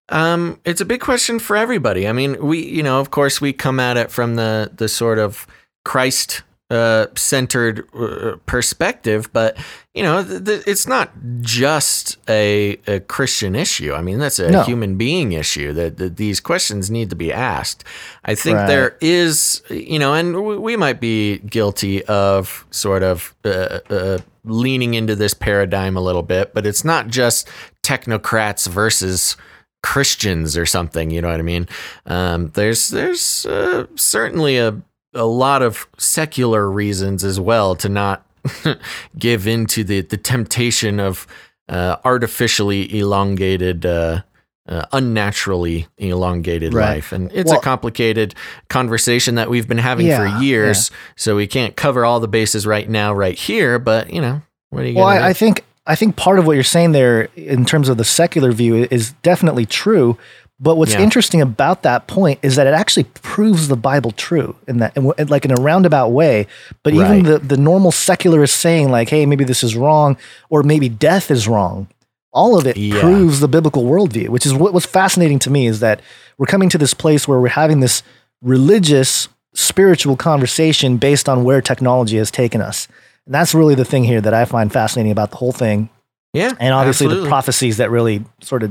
Um, 0.08 0.60
it's 0.64 0.80
a 0.80 0.84
big 0.84 1.00
question 1.00 1.38
for 1.38 1.56
everybody. 1.56 2.06
I 2.06 2.12
mean, 2.12 2.44
we, 2.44 2.64
you 2.64 2.82
know, 2.82 3.00
of 3.00 3.10
course, 3.10 3.40
we 3.40 3.52
come 3.52 3.80
at 3.80 3.96
it 3.96 4.10
from 4.10 4.36
the 4.36 4.70
the 4.74 4.88
sort 4.88 5.18
of 5.18 5.46
Christ 5.84 6.42
uh, 6.72 7.06
centered 7.14 7.86
uh, 7.94 8.36
perspective, 8.46 9.28
but 9.32 9.56
you 9.94 10.02
know, 10.02 10.24
th- 10.24 10.44
th- 10.44 10.62
it's 10.66 10.86
not 10.88 11.10
just 11.40 12.16
a, 12.28 12.78
a 12.86 13.00
Christian 13.00 13.54
issue. 13.54 13.92
I 13.92 14.00
mean, 14.00 14.18
that's 14.18 14.38
a 14.38 14.50
No. 14.50 14.62
human 14.62 14.96
being 14.96 15.32
issue 15.32 15.72
that, 15.74 15.98
that 15.98 16.16
these 16.16 16.40
questions 16.40 16.90
need 16.90 17.10
to 17.10 17.16
be 17.16 17.30
asked. 17.32 17.84
I 18.24 18.34
think 18.34 18.56
Right. 18.56 18.66
there 18.68 18.96
is, 19.02 19.62
you 19.68 19.98
know, 19.98 20.14
and 20.14 20.32
w- 20.32 20.60
we 20.60 20.76
might 20.76 20.98
be 21.00 21.38
guilty 21.40 22.02
of 22.06 22.64
sort 22.70 23.02
of 23.02 23.34
uh, 23.44 23.80
uh, 23.90 24.18
leaning 24.44 24.94
into 24.94 25.14
this 25.14 25.34
paradigm 25.34 25.96
a 25.96 26.00
little 26.00 26.22
bit, 26.22 26.54
but 26.54 26.66
it's 26.66 26.84
not 26.84 27.08
just 27.08 27.46
technocrats 27.82 28.66
versus 28.66 29.36
Christians 29.82 30.56
or 30.56 30.64
something. 30.64 31.10
You 31.10 31.20
know 31.20 31.28
what 31.28 31.40
I 31.40 31.42
mean? 31.42 31.68
Um, 32.06 32.48
there's 32.54 32.88
there's 32.88 33.44
uh, 33.46 33.86
certainly 33.96 34.56
a 34.56 34.80
a 35.14 35.24
lot 35.24 35.62
of 35.62 35.86
secular 35.98 36.70
reasons 36.70 37.22
as 37.24 37.38
well 37.38 37.74
to 37.76 37.88
not 37.88 38.26
give 39.18 39.46
in 39.46 39.66
to 39.66 39.84
the 39.84 40.00
the 40.02 40.16
temptation 40.16 41.00
of 41.00 41.26
uh, 41.68 41.96
artificially 42.04 42.98
elongated. 42.98 43.86
Uh, 43.86 44.22
uh, 44.68 44.84
unnaturally 44.92 45.88
elongated 45.98 46.72
Right. 46.72 46.94
life, 46.94 47.10
and 47.10 47.32
it's 47.34 47.50
Well- 47.50 47.58
a 47.58 47.62
complicated 47.62 48.36
conversation 48.68 49.34
that 49.34 49.50
we've 49.50 49.66
been 49.66 49.78
having 49.78 50.06
Yeah, 50.06 50.18
for 50.38 50.40
years. 50.40 50.92
So 51.16 51.34
we 51.34 51.48
can't 51.48 51.74
cover 51.74 52.04
all 52.04 52.20
the 52.20 52.28
bases 52.28 52.64
right 52.64 52.88
now, 52.88 53.12
right 53.12 53.36
here. 53.36 53.80
But 53.80 54.12
you 54.12 54.20
know, 54.20 54.40
what 54.70 54.84
are 54.84 54.86
you? 54.86 54.94
Well. 54.94 55.06
I, 55.08 55.30
I 55.30 55.32
think 55.32 55.64
I 55.84 55.96
think 55.96 56.14
part 56.14 56.38
of 56.38 56.46
what 56.46 56.52
you're 56.52 56.62
saying 56.62 56.92
there, 56.92 57.22
in 57.34 57.64
terms 57.64 57.88
of 57.88 57.96
the 57.96 58.04
secular 58.04 58.52
view, 58.52 58.86
is 58.88 59.10
definitely 59.24 59.66
true. 59.66 60.16
But 60.62 60.76
what's 60.76 60.92
Yeah. 60.94 61.00
interesting 61.00 61.40
about 61.40 61.82
that 61.82 62.06
point 62.06 62.38
is 62.42 62.54
that 62.54 62.68
it 62.68 62.72
actually 62.74 63.04
proves 63.04 63.66
the 63.66 63.76
Bible 63.76 64.12
true 64.12 64.54
in 64.68 64.78
that, 64.78 64.96
in, 64.96 65.12
like 65.28 65.44
in 65.44 65.50
a 65.50 65.60
roundabout 65.60 66.08
way. 66.12 66.46
But 66.84 66.94
even 66.94 67.06
Right. 67.10 67.24
the 67.24 67.38
the 67.40 67.56
normal 67.56 67.90
secularist 67.90 68.56
saying 68.56 68.88
like, 68.90 69.08
"Hey, 69.08 69.26
maybe 69.26 69.42
this 69.44 69.64
is 69.64 69.74
wrong," 69.76 70.16
or 70.50 70.62
maybe 70.62 70.88
death 70.88 71.30
is 71.32 71.48
wrong. 71.48 71.88
All 72.32 72.56
of 72.56 72.66
it 72.66 72.76
Yeah. 72.76 73.00
proves 73.00 73.40
the 73.40 73.48
biblical 73.48 73.82
worldview, 73.84 74.28
which 74.28 74.46
is 74.46 74.54
what 74.54 74.72
was 74.72 74.86
fascinating 74.86 75.40
to 75.40 75.50
me. 75.50 75.66
Is 75.66 75.80
that 75.80 76.00
we're 76.38 76.46
coming 76.46 76.68
to 76.70 76.78
this 76.78 76.94
place 76.94 77.26
where 77.26 77.40
we're 77.40 77.48
having 77.48 77.80
this 77.80 78.02
religious, 78.42 79.28
spiritual 79.54 80.16
conversation 80.16 80.96
based 80.96 81.28
on 81.28 81.42
where 81.44 81.60
technology 81.60 82.18
has 82.18 82.30
taken 82.30 82.60
us. 82.60 82.86
And 83.26 83.34
that's 83.34 83.52
really 83.54 83.74
the 83.74 83.84
thing 83.84 84.04
here 84.04 84.20
that 84.20 84.32
I 84.34 84.44
find 84.44 84.72
fascinating 84.72 85.12
about 85.12 85.30
the 85.30 85.36
whole 85.38 85.52
thing. 85.52 85.88
Yeah. 86.32 86.52
And 86.58 86.72
obviously 86.72 87.06
absolutely. 87.06 87.24
the 87.24 87.28
prophecies 87.28 87.76
that 87.76 87.90
really 87.90 88.24
sort 88.40 88.62
of 88.62 88.70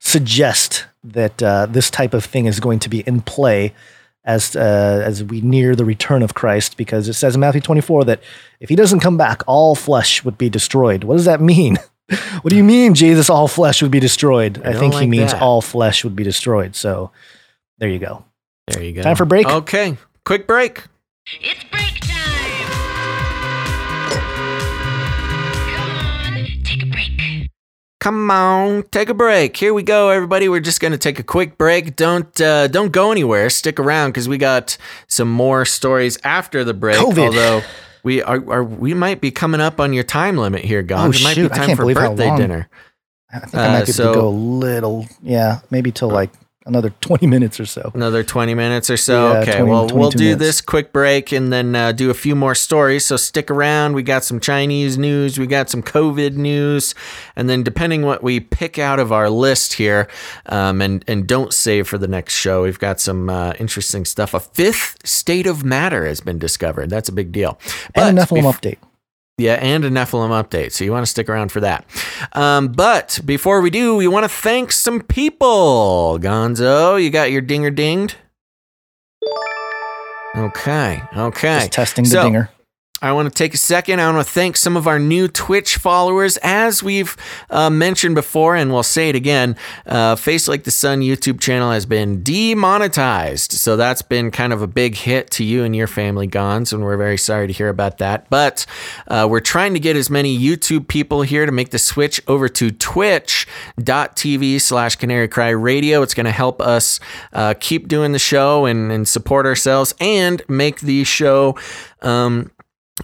suggest 0.00 0.86
that 1.04 1.42
uh, 1.42 1.66
this 1.66 1.90
type 1.90 2.14
of 2.14 2.24
thing 2.24 2.46
is 2.46 2.60
going 2.60 2.78
to 2.80 2.88
be 2.88 3.00
in 3.00 3.20
play 3.20 3.74
as 4.24 4.54
uh, 4.56 5.02
as 5.04 5.24
we 5.24 5.40
near 5.40 5.74
the 5.74 5.84
return 5.84 6.22
of 6.22 6.34
Christ, 6.34 6.76
because 6.76 7.08
it 7.08 7.14
says 7.14 7.34
in 7.34 7.40
Matthew 7.40 7.60
24 7.60 8.04
that 8.04 8.20
if 8.60 8.68
he 8.68 8.76
doesn't 8.76 9.00
come 9.00 9.16
back, 9.16 9.42
all 9.46 9.74
flesh 9.74 10.24
would 10.24 10.36
be 10.36 10.50
destroyed. 10.50 11.04
What 11.04 11.16
does 11.16 11.24
that 11.24 11.40
mean? 11.40 11.78
what 12.42 12.50
do 12.50 12.56
you 12.56 12.64
mean, 12.64 12.94
Jesus? 12.94 13.30
All 13.30 13.48
flesh 13.48 13.80
would 13.82 13.90
be 13.90 14.00
destroyed? 14.00 14.60
I 14.64 14.70
I, 14.70 14.72
don't 14.72 14.80
think 14.80 14.94
he 14.94 15.06
means 15.06 15.32
that. 15.32 15.42
all 15.42 15.62
flesh 15.62 16.04
would 16.04 16.16
be 16.16 16.24
destroyed. 16.24 16.76
So 16.76 17.10
there 17.78 17.88
you 17.88 17.98
go. 17.98 18.24
There 18.66 18.82
you 18.82 18.92
go. 18.92 19.02
Time 19.02 19.16
for 19.16 19.24
break. 19.24 19.48
Okay, 19.48 19.96
quick 20.24 20.46
break. 20.46 20.84
It's 21.40 21.64
Come 28.00 28.30
on, 28.30 28.84
take 28.92 29.08
a 29.08 29.14
break. 29.14 29.56
Here 29.56 29.74
we 29.74 29.82
go, 29.82 30.10
everybody. 30.10 30.48
We're 30.48 30.60
just 30.60 30.80
gonna 30.80 30.98
take 30.98 31.18
a 31.18 31.24
quick 31.24 31.58
break. 31.58 31.96
Don't 31.96 32.40
uh, 32.40 32.68
don't 32.68 32.92
go 32.92 33.10
anywhere. 33.10 33.50
Stick 33.50 33.80
around 33.80 34.10
because 34.10 34.28
we 34.28 34.38
got 34.38 34.76
some 35.08 35.28
more 35.30 35.64
stories 35.64 36.16
after 36.22 36.62
the 36.62 36.74
break. 36.74 36.96
COVID. 36.98 37.18
Although 37.26 37.62
we 38.04 38.22
are, 38.22 38.36
are 38.52 38.62
we 38.62 38.94
might 38.94 39.20
be 39.20 39.32
coming 39.32 39.60
up 39.60 39.80
on 39.80 39.92
your 39.92 40.04
time 40.04 40.36
limit 40.36 40.64
here, 40.64 40.84
Gonz. 40.84 41.06
Oh, 41.06 41.10
it 41.10 41.24
might 41.24 41.34
shoot. 41.34 41.50
be 41.50 41.58
time 41.58 41.76
for 41.76 41.92
birthday 41.92 42.36
dinner. 42.36 42.68
I 43.32 43.40
think 43.40 43.54
I 43.56 43.68
might 43.68 43.82
Uh, 43.82 43.86
be 43.86 43.92
so- 43.92 44.02
able 44.04 44.12
to 44.14 44.20
go 44.20 44.28
a 44.28 44.30
little, 44.30 45.06
yeah, 45.20 45.58
maybe 45.70 45.90
till 45.90 46.08
like 46.08 46.30
another 46.68 46.90
20 47.00 47.26
minutes 47.26 47.58
or 47.58 47.66
so. 47.66 47.90
Another 47.94 48.22
20 48.22 48.54
minutes 48.54 48.90
or 48.90 48.96
so. 48.96 49.32
Yeah, 49.32 49.38
okay. 49.40 49.56
20 49.58 49.70
well, 49.70 49.88
we'll 49.92 50.10
do 50.10 50.24
minutes. 50.24 50.40
this 50.40 50.60
quick 50.60 50.92
break 50.92 51.32
and 51.32 51.52
then 51.52 51.74
uh, 51.74 51.92
do 51.92 52.10
a 52.10 52.14
few 52.14 52.36
more 52.36 52.54
stories. 52.54 53.04
So 53.04 53.16
stick 53.16 53.50
around. 53.50 53.94
We 53.94 54.02
got 54.02 54.24
some 54.24 54.38
Chinese 54.38 54.98
news. 54.98 55.38
We 55.38 55.46
got 55.46 55.70
some 55.70 55.82
COVID 55.82 56.34
news. 56.34 56.94
And 57.34 57.48
then, 57.48 57.62
depending 57.62 58.02
what 58.02 58.22
we 58.22 58.40
pick 58.40 58.78
out 58.78 59.00
of 59.00 59.10
our 59.12 59.30
list 59.30 59.74
here 59.74 60.08
um, 60.46 60.80
and, 60.80 61.04
and 61.08 61.26
don't 61.26 61.52
save 61.52 61.88
for 61.88 61.98
the 61.98 62.08
next 62.08 62.34
show, 62.34 62.62
we've 62.62 62.78
got 62.78 63.00
some 63.00 63.30
uh, 63.30 63.54
interesting 63.58 64.04
stuff. 64.04 64.34
A 64.34 64.40
fifth 64.40 65.06
state 65.06 65.46
of 65.46 65.64
matter 65.64 66.06
has 66.06 66.20
been 66.20 66.38
discovered. 66.38 66.90
That's 66.90 67.08
a 67.08 67.12
big 67.12 67.32
deal. 67.32 67.58
And 67.94 68.18
a 68.18 68.22
Nephilim 68.22 68.42
bef- 68.42 68.60
update. 68.60 68.87
Yeah, 69.38 69.54
and 69.54 69.84
a 69.84 69.90
Nephilim 69.90 70.30
update. 70.30 70.72
So 70.72 70.84
you 70.84 70.92
want 70.92 71.06
to 71.06 71.10
stick 71.10 71.28
around 71.28 71.50
for 71.52 71.60
that. 71.60 71.86
Um, 72.34 72.68
but 72.68 73.20
before 73.24 73.60
we 73.62 73.70
do, 73.70 73.96
we 73.96 74.06
want 74.08 74.24
to 74.24 74.28
thank 74.28 74.72
some 74.72 75.00
people. 75.00 76.18
Gonzo, 76.20 77.02
you 77.02 77.08
got 77.10 77.30
your 77.30 77.40
dinger 77.40 77.70
dinged? 77.70 78.16
Okay, 80.36 81.00
okay. 81.16 81.58
Just 81.60 81.72
testing 81.72 82.04
the 82.04 82.10
So, 82.10 82.22
dinger. 82.24 82.50
I 83.00 83.12
want 83.12 83.32
to 83.32 83.34
take 83.34 83.54
a 83.54 83.58
second. 83.58 84.00
I 84.00 84.10
want 84.10 84.26
to 84.26 84.32
thank 84.32 84.56
some 84.56 84.76
of 84.76 84.88
our 84.88 84.98
new 84.98 85.28
Twitch 85.28 85.76
followers. 85.76 86.36
As 86.38 86.82
we've 86.82 87.16
uh, 87.48 87.70
mentioned 87.70 88.16
before, 88.16 88.56
and 88.56 88.72
we'll 88.72 88.82
say 88.82 89.08
it 89.08 89.14
again, 89.14 89.56
uh, 89.86 90.16
Face 90.16 90.48
Like 90.48 90.64
the 90.64 90.72
Sun 90.72 91.02
YouTube 91.02 91.38
channel 91.38 91.70
has 91.70 91.86
been 91.86 92.24
demonetized. 92.24 93.52
So 93.52 93.76
that's 93.76 94.02
been 94.02 94.32
kind 94.32 94.52
of 94.52 94.62
a 94.62 94.66
big 94.66 94.96
hit 94.96 95.30
to 95.32 95.44
you 95.44 95.62
and 95.62 95.76
your 95.76 95.86
family, 95.86 96.26
Gonz, 96.26 96.72
and 96.72 96.82
we're 96.82 96.96
very 96.96 97.18
sorry 97.18 97.46
to 97.46 97.52
hear 97.52 97.68
about 97.68 97.98
that. 97.98 98.28
But 98.30 98.66
uh, 99.06 99.28
we're 99.30 99.38
trying 99.38 99.74
to 99.74 99.80
get 99.80 99.94
as 99.94 100.10
many 100.10 100.36
YouTube 100.36 100.88
people 100.88 101.22
here 101.22 101.46
to 101.46 101.52
make 101.52 101.70
the 101.70 101.78
switch 101.78 102.20
over 102.26 102.48
to 102.48 102.72
twitch.tv 102.72 104.60
slash 104.60 104.96
Canary 104.96 105.28
Cry 105.28 105.50
Radio. 105.50 106.02
It's 106.02 106.14
going 106.14 106.26
to 106.26 106.32
help 106.32 106.60
us 106.60 106.98
uh, 107.32 107.54
keep 107.60 107.86
doing 107.86 108.10
the 108.10 108.18
show 108.18 108.64
and, 108.64 108.90
and 108.90 109.06
support 109.06 109.46
ourselves 109.46 109.94
and 110.00 110.42
make 110.48 110.80
the 110.80 111.04
show. 111.04 111.56
Um, 112.02 112.50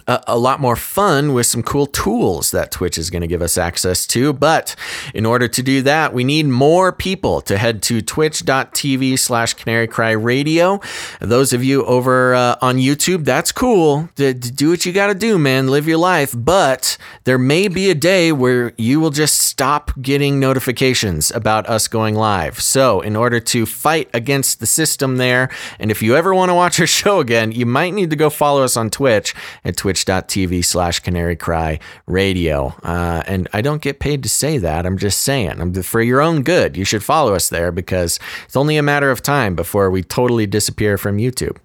a, 0.07 0.23
a 0.27 0.37
lot 0.37 0.59
more 0.59 0.75
fun 0.75 1.33
with 1.33 1.45
some 1.45 1.63
cool 1.63 1.85
tools 1.87 2.51
that 2.51 2.71
Twitch 2.71 2.97
is 2.97 3.09
going 3.09 3.21
to 3.21 3.27
give 3.27 3.41
us 3.41 3.57
access 3.57 4.05
to. 4.07 4.33
But 4.33 4.75
in 5.13 5.25
order 5.25 5.47
to 5.47 5.63
do 5.63 5.81
that, 5.83 6.13
we 6.13 6.23
need 6.23 6.45
more 6.45 6.91
people 6.91 7.41
to 7.41 7.57
head 7.57 7.81
to 7.83 8.01
twitch.tv 8.01 9.17
slash 9.19 9.53
canary 9.53 9.87
cry 9.87 10.11
radio. 10.11 10.79
Those 11.19 11.53
of 11.53 11.63
you 11.63 11.85
over 11.85 12.35
uh, 12.35 12.55
on 12.61 12.77
YouTube, 12.77 13.25
that's 13.25 13.51
cool. 13.51 14.09
D- 14.15 14.33
do 14.33 14.69
what 14.69 14.85
you 14.85 14.93
got 14.93 15.07
to 15.07 15.15
do, 15.15 15.37
man. 15.37 15.67
Live 15.67 15.87
your 15.87 15.97
life. 15.97 16.33
But 16.35 16.97
there 17.23 17.37
may 17.37 17.67
be 17.67 17.89
a 17.89 17.95
day 17.95 18.31
where 18.31 18.73
you 18.77 18.99
will 18.99 19.09
just 19.09 19.39
stop 19.39 19.91
getting 20.01 20.39
notifications 20.39 21.31
about 21.31 21.67
us 21.67 21.87
going 21.87 22.15
live. 22.15 22.59
So, 22.61 23.01
in 23.01 23.15
order 23.15 23.39
to 23.39 23.65
fight 23.65 24.09
against 24.13 24.59
the 24.59 24.65
system 24.65 25.17
there, 25.17 25.49
and 25.79 25.91
if 25.91 26.01
you 26.01 26.15
ever 26.15 26.33
want 26.33 26.49
to 26.49 26.55
watch 26.55 26.79
our 26.79 26.87
show 27.01 27.19
again, 27.19 27.51
you 27.51 27.65
might 27.65 27.93
need 27.93 28.09
to 28.09 28.15
go 28.15 28.29
follow 28.29 28.63
us 28.63 28.77
on 28.77 28.89
Twitch 28.89 29.33
at 29.63 29.75
twitch.tv 29.85 30.65
slash 30.65 30.97
canary 30.97 31.35
cry 31.35 31.77
radio. 32.07 32.73
Uh, 32.81 33.21
and 33.27 33.47
I 33.53 33.61
don't 33.61 33.83
get 33.83 33.99
paid 33.99 34.23
to 34.23 34.29
say 34.29 34.57
that. 34.57 34.83
I'm 34.83 34.97
just 34.97 35.21
saying, 35.21 35.61
I'm, 35.61 35.73
for 35.83 36.01
your 36.01 36.21
own 36.21 36.41
good, 36.41 36.75
you 36.75 36.83
should 36.83 37.03
follow 37.03 37.35
us 37.35 37.49
there 37.49 37.71
because 37.71 38.19
it's 38.45 38.55
only 38.55 38.77
a 38.77 38.81
matter 38.81 39.11
of 39.11 39.21
time 39.21 39.53
before 39.53 39.91
we 39.91 40.01
totally 40.01 40.47
disappear 40.47 40.97
from 40.97 41.19
YouTube. 41.19 41.57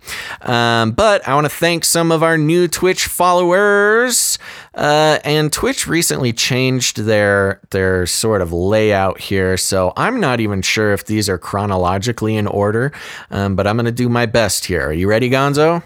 Um, 0.46 0.90
but 0.90 1.26
I 1.26 1.34
want 1.34 1.46
to 1.46 1.50
thank 1.50 1.86
some 1.86 2.12
of 2.12 2.22
our 2.22 2.36
new 2.36 2.68
Twitch 2.68 3.06
followers. 3.06 4.38
Uh, 4.74 5.18
and 5.24 5.50
Twitch 5.50 5.86
recently 5.86 6.34
changed 6.34 6.98
their 6.98 7.60
their 7.70 8.04
sort 8.04 8.42
of 8.42 8.52
layout 8.52 9.18
here, 9.18 9.56
so 9.56 9.94
I'm 9.96 10.20
not 10.20 10.40
even 10.40 10.60
sure 10.60 10.92
if 10.92 11.06
these 11.06 11.28
are 11.28 11.38
chronologically 11.38 12.36
in 12.36 12.46
order. 12.46 12.92
Um, 13.30 13.56
but 13.56 13.66
I'm 13.66 13.76
going 13.76 13.86
to 13.86 13.92
do 13.92 14.10
my 14.10 14.26
best 14.26 14.66
here. 14.66 14.82
Are 14.88 14.92
you 14.92 15.08
ready, 15.08 15.30
Gonzo? 15.30 15.82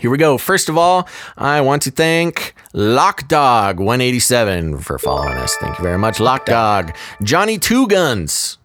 Here 0.00 0.10
we 0.10 0.18
go. 0.18 0.38
First 0.38 0.68
of 0.68 0.76
all, 0.78 1.08
I 1.36 1.60
want 1.60 1.82
to 1.82 1.90
thank 1.90 2.54
Lockdog187 2.74 4.82
for 4.82 4.98
following 4.98 5.34
us. 5.36 5.54
Thank 5.56 5.78
you 5.78 5.84
very 5.84 5.98
much, 5.98 6.18
Lockdog. 6.18 6.94
Johnny 7.22 7.58
Two 7.58 7.86
Guns, 7.88 8.58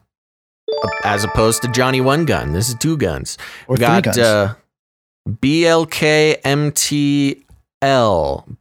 as 1.04 1.24
opposed 1.24 1.62
to 1.64 1.68
Johnny 1.70 2.02
One 2.02 2.26
Gun. 2.26 2.54
This 2.54 2.70
is 2.70 2.76
Two 2.76 2.98
Guns. 2.98 3.38
Or 3.68 3.74
We 3.74 3.80
got 3.80 4.04
guns. 4.04 4.18
Uh, 4.18 4.54
BLKMTL 5.28 6.44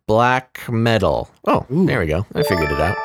Black 0.06 0.60
Metal. 0.68 1.30
Oh, 1.46 1.66
there 1.68 2.00
we 2.00 2.06
go. 2.06 2.26
I 2.34 2.42
figured 2.42 2.70
it 2.70 2.80
out. 2.80 2.96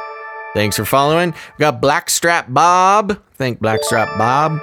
Thanks 0.53 0.75
for 0.77 0.85
following. 0.85 1.31
We 1.31 1.59
got 1.59 1.81
Blackstrap 1.81 2.53
Bob. 2.53 3.21
Thank 3.35 3.59
Blackstrap 3.59 4.17
Bob. 4.17 4.59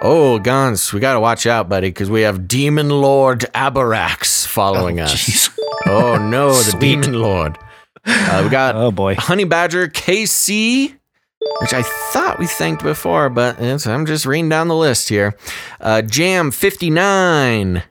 Oh, 0.00 0.38
Gonz, 0.38 0.92
we 0.92 1.00
got 1.00 1.14
to 1.14 1.20
watch 1.20 1.44
out, 1.44 1.68
buddy, 1.68 1.88
because 1.88 2.08
we 2.08 2.20
have 2.22 2.46
Demon 2.46 2.88
Lord 2.88 3.40
Abarax 3.54 4.46
following 4.46 5.00
us. 5.00 5.50
Oh, 5.86 6.18
no, 6.18 6.48
the 6.48 6.72
Sweet. 6.72 6.80
Demon 6.80 7.20
Lord. 7.20 7.56
Uh, 8.04 8.40
we 8.44 8.50
got 8.50 8.74
oh 8.74 8.90
boy, 8.90 9.14
Honey 9.14 9.44
Badger 9.44 9.86
KC, 9.88 10.92
which 11.60 11.72
I 11.72 11.82
thought 11.82 12.38
we 12.38 12.46
thanked 12.46 12.82
before, 12.82 13.30
but 13.30 13.58
it's, 13.58 13.86
I'm 13.86 14.04
just 14.04 14.26
reading 14.26 14.50
down 14.50 14.68
the 14.68 14.74
list 14.76 15.08
here. 15.08 15.34
Uh, 15.80 16.02
Jam 16.02 16.50
59. 16.50 17.84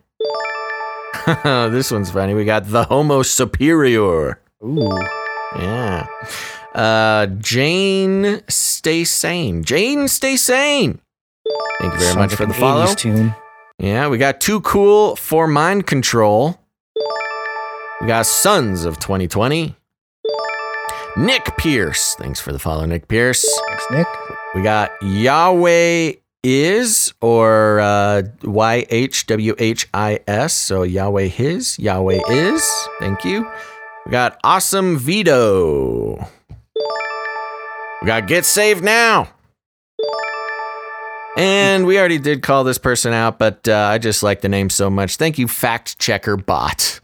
this 1.43 1.89
one's 1.91 2.11
funny. 2.11 2.35
We 2.35 2.45
got 2.45 2.67
the 2.69 2.83
Homo 2.83 3.23
Superior. 3.23 4.39
Ooh. 4.63 4.99
Yeah. 5.55 6.05
Uh, 6.75 7.27
Jane, 7.27 8.43
stay 8.47 9.05
sane. 9.05 9.63
Jane, 9.63 10.07
stay 10.07 10.35
sane. 10.35 10.99
Thank 11.79 11.93
you 11.93 11.99
very 11.99 12.11
Sounds 12.13 12.15
much 12.17 12.35
for 12.35 12.45
the 12.45 12.53
follow. 12.53 12.85
80s 12.85 12.97
tune. 12.97 13.35
Yeah, 13.79 14.07
we 14.07 14.17
got 14.17 14.41
Too 14.41 14.61
Cool 14.61 15.15
for 15.15 15.47
Mind 15.47 15.85
Control. 15.85 16.59
We 18.01 18.07
got 18.07 18.25
Sons 18.25 18.85
of 18.85 18.99
2020. 18.99 19.75
Nick 21.17 21.57
Pierce. 21.57 22.15
Thanks 22.15 22.39
for 22.39 22.51
the 22.51 22.59
follow, 22.59 22.85
Nick 22.85 23.07
Pierce. 23.07 23.45
Thanks, 23.67 23.83
Nick. 23.91 24.07
We 24.55 24.61
got 24.61 24.91
Yahweh 25.01 26.13
is 26.43 27.13
or 27.21 27.79
uh, 27.79 28.23
Y 28.43 28.85
H 28.89 29.25
W 29.27 29.55
H 29.57 29.87
I 29.93 30.19
S. 30.27 30.53
So 30.53 30.83
Yahweh 30.83 31.25
his. 31.27 31.77
Yahweh 31.79 32.19
is. 32.29 32.67
Thank 32.99 33.25
you. 33.25 33.49
We 34.05 34.11
got 34.11 34.39
Awesome 34.43 34.97
Vito. 34.97 36.17
We 38.01 38.05
got 38.07 38.27
Get 38.27 38.45
Saved 38.45 38.83
Now. 38.83 39.29
And 41.37 41.85
we 41.85 41.99
already 41.99 42.17
did 42.17 42.41
call 42.41 42.63
this 42.63 42.79
person 42.79 43.13
out, 43.13 43.37
but 43.37 43.67
uh, 43.67 43.75
I 43.75 43.99
just 43.99 44.23
like 44.23 44.41
the 44.41 44.49
name 44.49 44.71
so 44.71 44.89
much. 44.89 45.17
Thank 45.17 45.37
you, 45.37 45.47
Fact 45.47 45.99
Checker 45.99 46.35
Bot. 46.35 46.99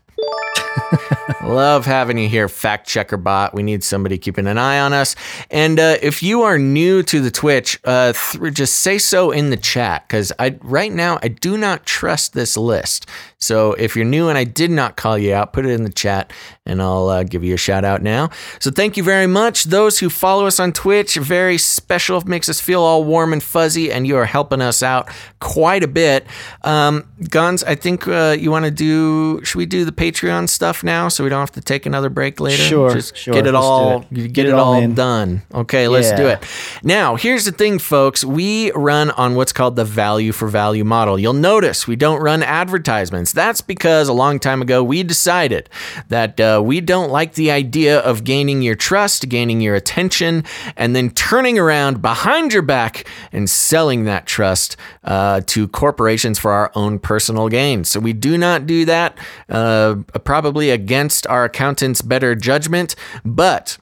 Love 1.44 1.86
having 1.86 2.18
you 2.18 2.28
here, 2.28 2.50
Fact 2.50 2.88
Checker 2.88 3.18
Bot. 3.18 3.54
We 3.54 3.62
need 3.62 3.84
somebody 3.84 4.18
keeping 4.18 4.48
an 4.48 4.58
eye 4.58 4.80
on 4.80 4.92
us. 4.92 5.16
And 5.52 5.80
uh, 5.80 5.98
if 6.02 6.24
you 6.24 6.42
are 6.42 6.58
new 6.58 7.04
to 7.04 7.22
the 7.22 7.30
Twitch, 7.30 7.80
uh, 7.84 8.14
th- 8.14 8.54
just 8.56 8.80
say 8.80 8.98
so 8.98 9.30
in 9.30 9.52
the 9.52 9.58
chat 9.58 10.08
because 10.08 10.32
I 10.40 10.58
right 10.64 10.92
now 10.92 11.20
I 11.22 11.28
do 11.28 11.56
not 11.56 11.86
trust 11.86 12.34
this 12.34 12.58
list. 12.58 13.06
So 13.44 13.74
if 13.74 13.96
you're 13.96 14.06
new 14.06 14.30
and 14.30 14.38
I 14.38 14.46
did 14.46 14.72
not 14.72 14.96
call 14.96 15.18
you 15.18 15.34
out, 15.34 15.54
put 15.54 15.66
it 15.66 15.72
in 15.72 15.84
the 15.84 15.92
chat 15.92 16.32
and 16.66 16.82
I'll 16.82 17.10
uh, 17.10 17.24
give 17.24 17.44
you 17.44 17.54
a 17.54 17.58
shout 17.58 17.84
out 17.84 18.02
now. 18.02 18.30
So 18.60 18.72
thank 18.72 18.96
you 18.96 19.04
very 19.04 19.28
much. 19.28 19.66
Those 19.66 20.00
who 20.00 20.10
follow 20.10 20.46
us 20.46 20.60
on 20.60 20.72
Twitch, 20.72 21.16
very 21.16 21.58
special, 21.58 22.22
makes 22.22 22.48
us 22.48 22.62
feel 22.62 22.82
all 22.82 23.04
warm 23.04 23.34
and 23.34 23.44
fuzzy, 23.44 23.92
and 23.92 24.08
you 24.08 24.16
are 24.16 24.26
helping 24.26 24.62
us 24.62 24.82
out 24.82 25.10
quite 25.42 25.84
a 25.84 25.88
bit. 25.88 26.26
Um, 26.64 27.04
Gonz, 27.24 27.64
I 27.68 27.76
think 27.76 28.08
uh, 28.08 28.38
you 28.40 28.50
want 28.50 28.64
to 28.64 28.72
do, 28.72 29.44
should 29.44 29.58
we 29.58 29.66
do 29.66 29.84
the 29.84 29.92
Patreon 29.92 30.48
stuff 30.48 30.84
now 30.84 31.10
so 31.10 31.24
we 31.26 31.30
don't 31.30 31.42
have 31.42 31.52
to 31.52 31.62
take 31.62 31.86
another 31.86 32.10
break 32.10 32.40
later? 32.40 32.64
Sure, 32.64 32.94
Just 32.94 33.18
sure, 33.18 33.34
get 33.34 33.46
it 33.46 33.54
let's 33.54 33.66
all, 33.66 34.06
it. 34.10 34.32
get, 34.32 34.46
it, 34.46 34.54
all 34.54 34.76
in. 34.76 34.96
done. 34.96 35.42
Okay, 35.54 35.90
let's 35.90 36.14
do 36.14 36.28
it. 36.28 36.42
Now, 36.82 37.16
here's 37.18 37.44
the 37.44 37.52
thing, 37.52 37.78
folks. 37.78 38.24
We 38.24 38.72
run 38.72 39.12
on 39.12 39.36
what's 39.36 39.52
called 39.52 39.76
the 39.76 39.86
value 39.86 40.32
for 40.32 40.48
value 40.48 40.86
model. 40.86 41.20
You'll 41.20 41.34
notice 41.34 41.88
we 41.88 41.98
don't 41.98 42.22
run 42.22 42.42
advertisements. 42.42 43.33
That's 43.34 43.62
because 43.62 44.08
a 44.08 44.14
long 44.14 44.40
time 44.40 44.62
ago 44.62 44.84
we 44.84 45.04
decided 45.04 45.70
that 46.10 46.40
uh, 46.40 46.62
we 46.64 46.80
don't 46.82 47.12
like 47.12 47.34
the 47.34 47.52
idea 47.52 48.00
of 48.00 48.24
gaining 48.24 48.62
your 48.62 48.76
trust, 48.76 49.28
gaining 49.30 49.62
your 49.62 49.76
attention, 49.76 50.44
and 50.78 50.96
then 50.96 51.10
turning 51.10 51.60
around 51.60 52.02
behind 52.02 52.54
your 52.54 52.62
back 52.62 53.08
and 53.32 53.50
selling 53.50 54.06
that 54.06 54.26
trust 54.26 54.78
uh, 55.04 55.42
to 55.48 55.68
corporations 55.68 56.40
for 56.40 56.52
our 56.52 56.72
own 56.76 57.00
personal 57.00 57.50
gain. 57.50 57.84
So 57.84 58.00
we 58.00 58.14
do 58.14 58.38
not 58.38 58.66
do 58.66 58.86
that, 58.86 59.18
uh, 59.50 59.96
probably 60.24 60.70
against 60.70 61.28
our 61.28 61.44
accountant's 61.44 62.02
better 62.02 62.36
judgment, 62.36 62.96
but 63.26 63.78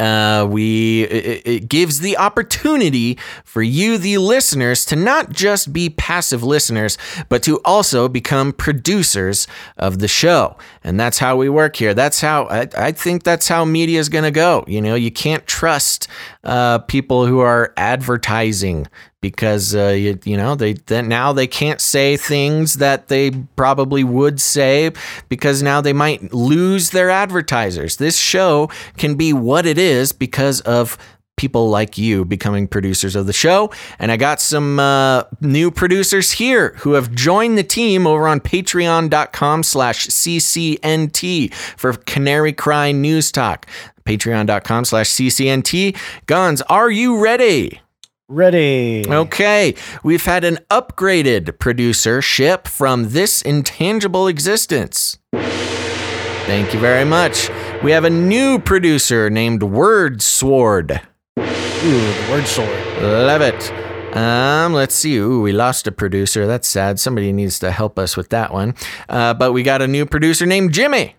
uh, 0.00 0.46
we 0.48 1.02
it, 1.04 1.46
it 1.46 1.68
gives 1.68 2.00
the 2.00 2.16
opportunity 2.16 3.18
for 3.44 3.62
you 3.62 3.98
the 3.98 4.18
listeners 4.18 4.84
to 4.86 4.96
not 4.96 5.30
just 5.30 5.72
be 5.72 5.88
passive 5.88 6.42
listeners 6.42 6.98
but 7.28 7.42
to 7.42 7.60
also 7.64 8.08
become 8.08 8.52
producers 8.52 9.46
of 9.76 9.98
the 9.98 10.08
show. 10.08 10.56
And 10.84 10.98
that's 10.98 11.18
how 11.18 11.36
we 11.36 11.48
work 11.48 11.76
here. 11.76 11.94
That's 11.94 12.20
how 12.20 12.44
i, 12.46 12.68
I 12.76 12.92
think 12.92 13.22
that's 13.22 13.48
how 13.48 13.64
media 13.64 13.98
is 13.98 14.08
going 14.08 14.24
to 14.24 14.30
go. 14.30 14.64
You 14.66 14.80
know 14.80 14.94
you 14.94 15.10
can't 15.10 15.46
trust 15.46 16.08
uh, 16.44 16.78
people 16.80 17.26
who 17.26 17.40
are 17.40 17.72
advertising 17.76 18.86
because 19.20 19.74
uh, 19.74 19.88
you, 19.88 20.18
you 20.24 20.36
know 20.36 20.54
they 20.54 20.74
then 20.74 21.08
now 21.08 21.32
they 21.32 21.46
can't 21.46 21.80
say 21.80 22.16
things 22.16 22.74
that 22.74 23.08
they 23.08 23.30
probably 23.56 24.04
would 24.04 24.40
say 24.40 24.92
because 25.28 25.62
now 25.62 25.80
they 25.80 25.92
might 25.92 26.32
lose 26.32 26.90
their 26.90 27.10
advertisers. 27.10 27.96
This 27.96 28.18
show 28.18 28.70
can 28.96 29.16
be 29.16 29.32
what 29.32 29.66
it 29.66 29.78
is 29.78 30.12
because 30.12 30.60
of 30.62 30.96
people 31.38 31.70
like 31.70 31.96
you 31.96 32.24
becoming 32.24 32.68
producers 32.68 33.16
of 33.16 33.26
the 33.26 33.32
show. 33.32 33.70
And 33.98 34.12
I 34.12 34.16
got 34.18 34.40
some 34.40 34.78
uh, 34.78 35.22
new 35.40 35.70
producers 35.70 36.32
here 36.32 36.74
who 36.78 36.92
have 36.92 37.14
joined 37.14 37.56
the 37.56 37.62
team 37.62 38.06
over 38.06 38.28
on 38.28 38.40
patreon.com 38.40 39.62
slash 39.62 40.08
CCNT 40.08 41.54
for 41.54 41.94
Canary 41.94 42.52
Cry 42.52 42.92
News 42.92 43.32
Talk. 43.32 43.66
Patreon.com 44.04 44.84
slash 44.84 45.08
CCNT. 45.08 45.96
Gonz, 46.26 46.60
are 46.68 46.90
you 46.90 47.22
ready? 47.22 47.80
Ready. 48.30 49.04
Okay, 49.08 49.74
we've 50.02 50.26
had 50.26 50.44
an 50.44 50.58
upgraded 50.68 51.58
producer 51.58 52.20
ship 52.20 52.68
from 52.68 53.08
This 53.12 53.40
Intangible 53.40 54.26
Existence. 54.28 55.16
Thank 55.32 56.74
you 56.74 56.78
very 56.78 57.06
much. 57.06 57.48
We 57.82 57.90
have 57.92 58.04
a 58.04 58.10
new 58.10 58.58
producer 58.58 59.30
named 59.30 59.62
Word 59.62 60.20
Sword. 60.20 61.00
Ooh, 61.38 62.30
word 62.30 62.46
sword. 62.46 63.02
Love 63.02 63.40
it. 63.40 63.72
Um, 64.14 64.74
let's 64.74 64.94
see. 64.94 65.16
Ooh, 65.16 65.40
we 65.40 65.52
lost 65.52 65.86
a 65.86 65.92
producer. 65.92 66.46
That's 66.46 66.68
sad. 66.68 67.00
Somebody 67.00 67.32
needs 67.32 67.58
to 67.60 67.70
help 67.70 67.98
us 67.98 68.14
with 68.14 68.28
that 68.28 68.52
one. 68.52 68.74
Uh, 69.08 69.32
but 69.32 69.52
we 69.52 69.62
got 69.62 69.80
a 69.80 69.88
new 69.88 70.04
producer 70.04 70.44
named 70.44 70.74
Jimmy. 70.74 71.16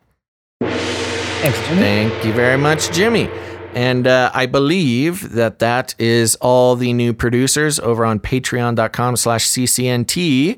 Thanks, 0.62 1.58
Jimmy. 1.68 1.82
Thank 1.82 2.24
you 2.24 2.34
very 2.34 2.58
much, 2.58 2.92
Jimmy. 2.92 3.32
And 3.74 4.08
uh, 4.08 4.32
I 4.34 4.46
believe 4.46 5.34
that 5.34 5.60
that 5.60 5.96
is 6.00 6.36
all 6.38 6.76
the 6.76 6.94
new 6.94 7.14
producers 7.14 7.80
over 7.80 8.06
on 8.06 8.20
patreon.com 8.20 9.16
slash 9.16 9.48
CCNT. 9.48 10.58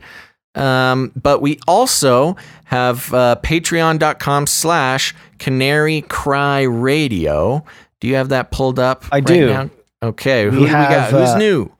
Um, 0.56 1.12
but 1.16 1.42
we 1.42 1.60
also 1.68 2.36
have 2.66 3.14
uh, 3.14 3.38
patreon.com 3.42 4.48
slash 4.48 5.16
canary 5.40 6.02
cry 6.04 6.62
radio. 6.62 7.64
Do 8.00 8.08
you 8.08 8.16
have 8.16 8.30
that 8.30 8.52
pulled 8.52 8.80
up? 8.80 9.06
I 9.12 9.18
right 9.18 9.26
do. 9.26 9.48
now? 9.48 9.70
Okay. 10.04 10.46
We 10.46 10.52
do 10.52 10.62
we 10.62 10.68
got? 10.68 10.90
have, 10.90 11.12
Who's 11.12 11.30
uh, 11.30 11.38
new? 11.38 11.72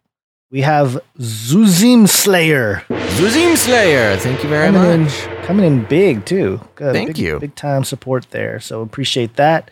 We 0.52 0.62
have 0.62 1.02
Zuzim 1.18 2.10
Slayer. 2.10 2.84
Zuzim 2.90 3.56
Slayer. 3.58 4.18
Thank 4.18 4.44
you 4.44 4.49
very 4.49 4.72
coming 4.72 5.03
much. 5.03 5.24
In, 5.24 5.44
coming 5.44 5.66
in 5.66 5.86
big 5.86 6.26
too. 6.26 6.60
Good. 6.76 6.94
Thank 6.94 7.08
big, 7.08 7.18
you. 7.18 7.40
Big 7.40 7.56
time 7.56 7.84
support 7.86 8.30
there. 8.32 8.60
So 8.60 8.82
appreciate 8.82 9.38
that. 9.38 9.72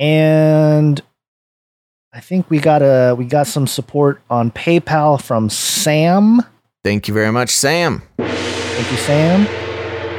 And 0.00 1.00
I 2.12 2.20
think 2.20 2.48
we 2.48 2.58
got 2.58 2.80
a 2.80 3.14
we 3.16 3.26
got 3.26 3.46
some 3.46 3.66
support 3.66 4.22
on 4.30 4.50
PayPal 4.50 5.20
from 5.20 5.50
Sam. 5.50 6.40
Thank 6.82 7.06
you 7.06 7.12
very 7.12 7.30
much, 7.30 7.50
Sam. 7.50 8.02
Thank 8.16 8.90
you, 8.90 8.96
Sam. 8.96 9.46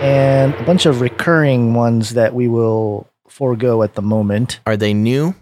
And 0.03 0.53
a 0.53 0.63
bunch 0.63 0.85
of 0.85 1.01
recurring 1.01 1.73
ones 1.73 2.11
that 2.11 2.35
we 2.35 2.47
will 2.47 3.07
forego 3.27 3.81
at 3.81 3.95
the 3.95 4.03
moment. 4.03 4.59
Are 4.67 4.77
they 4.77 4.93
new? 4.93 5.33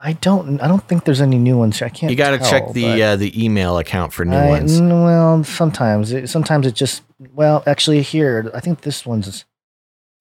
I 0.00 0.14
don't. 0.14 0.60
I 0.60 0.66
don't 0.66 0.82
think 0.88 1.04
there's 1.04 1.20
any 1.20 1.38
new 1.38 1.56
ones. 1.56 1.80
I 1.80 1.90
can't. 1.90 2.10
You 2.10 2.16
got 2.16 2.30
to 2.30 2.38
check 2.38 2.72
the 2.72 3.02
uh, 3.02 3.16
the 3.16 3.44
email 3.44 3.78
account 3.78 4.12
for 4.12 4.24
new 4.24 4.34
I- 4.34 4.48
ones. 4.48 4.80
Well, 4.80 5.44
sometimes. 5.44 6.12
It, 6.12 6.28
sometimes 6.28 6.66
it 6.66 6.74
just. 6.74 7.02
Well, 7.34 7.62
actually, 7.66 8.02
here 8.02 8.50
I 8.52 8.60
think 8.60 8.80
this 8.80 9.06
one's 9.06 9.44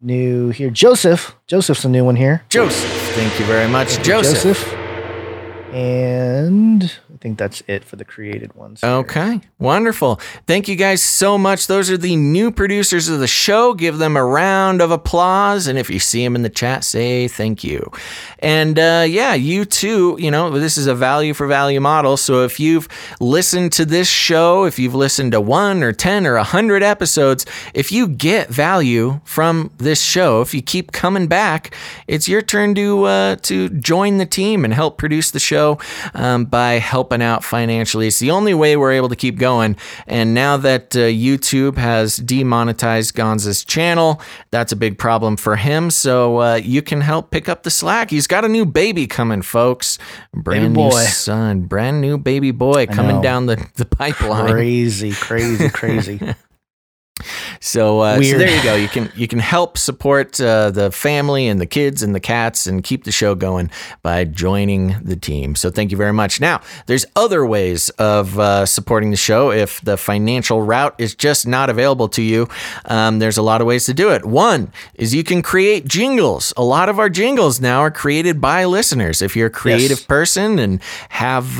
new. 0.02 0.50
Here, 0.50 0.70
Joseph. 0.70 1.36
Joseph's 1.48 1.86
a 1.86 1.90
new 1.90 2.06
one 2.06 2.16
here. 2.16 2.44
Joseph. 2.50 2.90
Thank 3.16 3.40
you 3.40 3.46
very 3.46 3.70
much, 3.70 3.98
you, 3.98 4.04
Joseph. 4.04 4.79
And 5.72 6.84
I 7.14 7.18
think 7.18 7.38
that's 7.38 7.62
it 7.68 7.84
for 7.84 7.96
the 7.96 8.06
created 8.06 8.56
ones. 8.56 8.84
Okay, 8.84 9.42
wonderful. 9.60 10.20
Thank 10.48 10.68
you 10.68 10.76
guys 10.76 11.04
so 11.04 11.38
much. 11.38 11.68
Those 11.68 11.92
are 11.92 11.98
the 11.98 12.16
new 12.16 12.50
producers 12.50 13.08
of 13.08 13.20
the 13.20 13.28
show. 13.28 13.76
Give 13.76 14.00
them 14.00 14.18
a 14.18 14.24
round 14.24 14.82
of 14.82 14.90
applause. 14.90 15.68
And 15.68 15.78
if 15.78 15.92
you 15.92 16.00
see 16.00 16.24
them 16.24 16.36
in 16.36 16.42
the 16.42 16.50
chat, 16.50 16.84
say 16.84 17.28
thank 17.28 17.64
you. 17.64 17.92
And 18.40 18.80
uh, 18.80 19.06
yeah, 19.08 19.36
you 19.36 19.64
too, 19.64 20.18
you 20.20 20.32
know, 20.32 20.50
this 20.58 20.78
is 20.78 20.88
a 20.88 20.96
value 20.96 21.36
for 21.36 21.46
value 21.46 21.82
model. 21.82 22.18
So 22.18 22.46
if 22.46 22.60
you've 22.60 22.88
listened 23.20 23.74
to 23.74 23.86
this 23.86 24.10
show, 24.10 24.64
if 24.64 24.80
you've 24.80 24.96
listened 24.96 25.34
to 25.34 25.42
one 25.42 25.84
or 25.84 25.92
10 25.92 26.26
or 26.26 26.36
100 26.36 26.82
episodes, 26.82 27.46
if 27.76 27.92
you 27.92 28.08
get 28.08 28.50
value 28.50 29.20
from 29.24 29.72
this 29.78 30.02
show, 30.02 30.42
if 30.42 30.56
you 30.56 30.64
keep 30.64 30.94
coming 30.94 31.28
back, 31.28 31.76
it's 32.08 32.28
your 32.28 32.42
turn 32.42 32.74
to, 32.76 33.04
uh, 33.04 33.36
to 33.44 33.70
join 33.70 34.18
the 34.18 34.26
team 34.26 34.66
and 34.66 34.74
help 34.74 34.98
produce 34.98 35.30
the 35.30 35.40
show 35.40 35.59
um, 36.14 36.46
by 36.46 36.74
helping 36.74 37.22
out 37.22 37.44
financially. 37.44 38.08
It's 38.08 38.20
the 38.20 38.32
only 38.32 38.54
way 38.54 38.78
we're 38.78 38.92
able 38.94 39.10
to 39.10 39.16
keep 39.16 39.38
going. 39.38 39.76
And 40.08 40.34
now 40.34 40.58
that 40.58 40.96
uh, 40.96 41.00
YouTube 41.00 41.78
has 41.78 42.18
demonetized 42.18 43.14
Gonza's 43.16 43.64
channel, 43.64 44.22
that's 44.52 44.72
a 44.72 44.76
big 44.76 44.98
problem 44.98 45.38
for 45.38 45.56
him. 45.56 45.90
So 45.92 46.42
uh, 46.42 46.56
you 46.56 46.82
can 46.82 47.02
help 47.02 47.32
pick 47.32 47.50
up 47.50 47.64
the 47.64 47.72
slack. 47.72 48.10
He's 48.10 48.28
got 48.28 48.46
a 48.46 48.50
new 48.50 48.66
baby 48.66 49.08
coming, 49.08 49.42
folks. 49.42 49.98
Brand 50.34 50.74
Baby 50.74 50.84
new 50.84 50.90
boy. 50.90 51.04
son, 51.04 51.62
brand 51.62 52.02
new 52.02 52.18
baby 52.18 52.52
boy 52.52 52.86
coming 52.88 53.18
know. 53.18 53.22
down 53.22 53.46
the, 53.46 53.66
the 53.76 53.86
pipeline. 53.86 54.52
Crazy, 54.52 55.12
crazy, 55.12 55.70
crazy. 55.74 56.20
So, 57.60 58.00
uh, 58.00 58.22
so 58.22 58.38
there 58.38 58.56
you 58.56 58.64
go. 58.64 58.76
You 58.76 58.88
can 58.88 59.12
you 59.16 59.28
can 59.28 59.40
help 59.40 59.78
support 59.78 60.40
uh, 60.40 60.72
the 60.72 60.92
family 60.92 61.48
and 61.48 61.60
the 61.60 61.66
kids 61.66 62.04
and 62.04 62.16
the 62.16 62.20
cats 62.20 62.68
and 62.68 62.84
keep 62.84 63.04
the 63.04 63.12
show 63.12 63.36
going 63.36 63.72
by 64.02 64.26
joining 64.26 64.96
the 65.04 65.16
team. 65.16 65.56
So 65.56 65.70
thank 65.70 65.92
you 65.92 65.98
very 65.98 66.14
much. 66.14 66.40
Now, 66.40 66.62
there's 66.86 67.06
other 67.16 67.46
ways 67.46 67.90
of 67.92 68.40
uh, 68.40 68.66
supporting 68.66 69.12
the 69.12 69.18
show 69.18 69.52
if 69.52 69.82
the 69.82 69.98
financial 69.98 70.62
route 70.62 70.96
is 70.98 71.16
just 71.16 71.48
not 71.48 71.70
available 71.70 72.08
to 72.10 72.22
you. 72.22 72.48
Um, 72.86 73.20
there's 73.20 73.38
a 73.38 73.42
lot 73.42 73.62
of 73.62 73.68
ways 73.68 73.86
to 73.86 73.94
do 73.94 74.12
it. 74.12 74.26
One 74.26 74.72
is 74.96 75.14
you 75.14 75.24
can 75.24 75.42
create 75.42 75.88
jingles. 75.88 76.54
A 76.58 76.64
lot 76.64 76.90
of 76.90 77.00
our 77.00 77.10
jingles 77.10 77.60
now 77.60 77.80
are 77.80 77.92
created 77.92 78.40
by 78.40 78.66
listeners. 78.66 79.22
If 79.22 79.36
you're 79.36 79.48
a 79.48 79.52
creative 79.52 80.08
person 80.08 80.60
and 80.60 80.82
have 81.10 81.60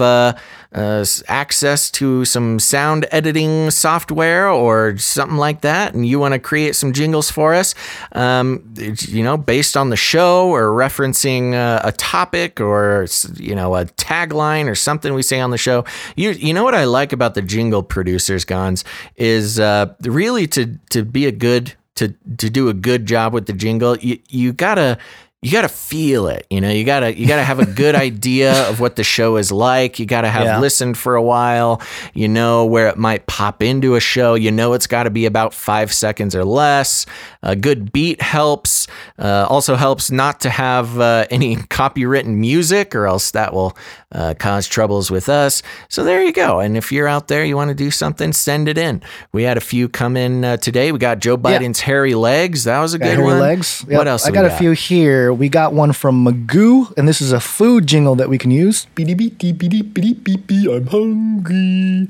uh, 0.74 1.04
access 1.28 1.90
to 1.90 2.26
some 2.26 2.60
sound 2.60 3.08
editing 3.12 3.72
software 3.72 4.48
or 4.50 4.98
something 4.98 5.38
like 5.38 5.62
that, 5.62 5.96
and 5.96 6.06
you 6.06 6.20
want 6.20 6.34
to 6.34 6.40
create 6.40 6.76
some 6.76 6.94
jingles 6.94 7.32
for 7.32 7.56
us, 7.56 7.74
um, 8.12 8.72
you 8.78 9.24
know, 9.24 9.36
based 9.36 9.76
on 9.76 9.90
the 9.90 9.96
show 9.96 10.50
or 10.50 10.70
referencing 10.70 11.54
uh, 11.56 11.82
a 11.84 11.92
topic 11.94 12.62
or 12.62 13.08
you 13.36 13.56
know 13.56 13.76
a 13.76 13.86
tagline 13.86 14.70
or 14.70 14.76
something 14.76 15.14
we 15.14 15.24
say 15.24 15.40
on 15.40 15.50
the 15.50 15.58
show, 15.58 15.86
you 16.16 16.32
you 16.32 16.54
know 16.54 16.64
what 16.64 16.76
I 16.76 16.84
like 16.84 17.14
about 17.14 17.34
the 17.34 17.42
jingle 17.42 17.82
producers, 17.82 18.46
Gonz, 18.46 18.84
is 19.16 19.60
uh, 19.60 19.94
really 20.02 20.46
to 20.48 20.78
to 20.92 21.04
be 21.04 21.26
a 21.26 21.32
good 21.32 21.74
to 21.96 22.14
to 22.38 22.50
do 22.50 22.70
a 22.70 22.74
good 22.74 23.06
job 23.06 23.34
with 23.34 23.48
the 23.48 23.54
jingle. 23.54 23.98
You 23.98 24.20
you 24.30 24.54
gotta 24.54 24.98
you 25.42 25.52
got 25.54 25.62
to 25.62 25.70
feel 25.70 26.28
it 26.28 26.46
you 26.50 26.60
know? 26.60 26.70
You 26.70 26.84
got 26.84 27.00
to 27.02 27.18
you 27.18 27.26
got 27.28 27.38
to 27.38 27.44
have 27.44 27.60
a 27.60 27.66
good 27.66 27.96
idea 28.10 28.68
of 28.70 28.80
what 28.80 28.96
the 28.98 29.04
show 29.04 29.38
is 29.38 29.52
like. 29.52 29.98
You 30.00 30.06
got 30.06 30.22
to 30.22 30.30
have 30.30 30.44
Yeah. 30.46 30.60
listened 30.60 30.98
for 30.98 31.16
a 31.16 31.24
while. 31.24 31.82
You 32.14 32.28
know 32.28 32.66
where 32.66 32.88
it 32.90 32.98
might 32.98 33.26
pop 33.26 33.64
into 33.64 33.96
a 33.96 34.00
show. 34.02 34.34
You 34.36 34.52
know 34.52 34.74
it's 34.74 34.88
got 34.88 35.04
to 35.04 35.10
be 35.10 35.26
about 35.26 35.54
five 35.54 35.94
seconds 35.94 36.36
or 36.36 36.44
less 36.44 37.06
a 37.42 37.56
good 37.56 37.92
beat 37.92 38.22
helps 38.22 38.88
uh, 39.18 39.46
also 39.50 39.76
helps 39.76 40.12
not 40.12 40.42
to 40.42 40.50
have 40.50 41.00
uh, 41.00 41.26
any 41.32 41.56
copywritten 41.56 42.36
music 42.38 42.96
or 42.96 43.06
else 43.08 43.32
that 43.32 43.54
will 43.54 43.78
uh, 44.12 44.34
cause 44.40 44.68
troubles 44.68 45.12
with 45.12 45.30
us. 45.30 45.62
So 45.88 46.04
there 46.04 46.24
you 46.24 46.34
go. 46.34 46.60
And 46.60 46.76
if 46.76 46.92
you're 46.92 47.08
out 47.08 47.28
there 47.28 47.46
you 47.46 47.56
want 47.56 47.70
to 47.70 47.76
do 47.76 47.92
something 47.92 48.34
send 48.34 48.68
it 48.68 48.78
in. 48.78 49.02
We 49.32 49.44
had 49.44 49.58
a 49.58 49.62
few 49.62 49.88
come 49.90 50.18
in 50.18 50.44
uh, 50.44 50.58
today. 50.58 50.92
We 50.92 51.00
got 51.00 51.20
joe 51.20 51.38
biden's 51.38 51.80
hairy 51.80 52.16
legs. 52.16 52.64
That 52.66 52.80
was 52.80 52.94
a 52.94 53.00
Got 53.00 53.06
good 53.06 53.18
hairy 53.18 53.26
one. 53.26 53.40
Legs. 53.40 53.82
what 53.88 54.08
else 54.08 54.26
I 54.26 54.32
we 54.32 54.36
got, 54.36 54.46
a 54.46 54.50
few 54.52 54.72
here. 54.72 55.34
We 55.34 55.50
got 55.50 55.74
one 55.74 55.94
from 55.94 56.26
Magoo, 56.26 56.96
and 56.98 57.08
this 57.08 57.22
is 57.22 57.32
a 57.32 57.40
food 57.40 57.88
jingle 57.88 58.16
that 58.16 58.30
we 58.30 58.38
can 58.38 58.52
use. 58.52 58.86
Beep, 58.96 59.18
beep, 59.18 59.38
beep, 59.38 59.58
beep, 59.58 59.94
beep, 59.94 60.24
beep, 60.24 60.48
beep, 60.48 60.70
I'm 60.70 60.88
hungry. 60.88 62.08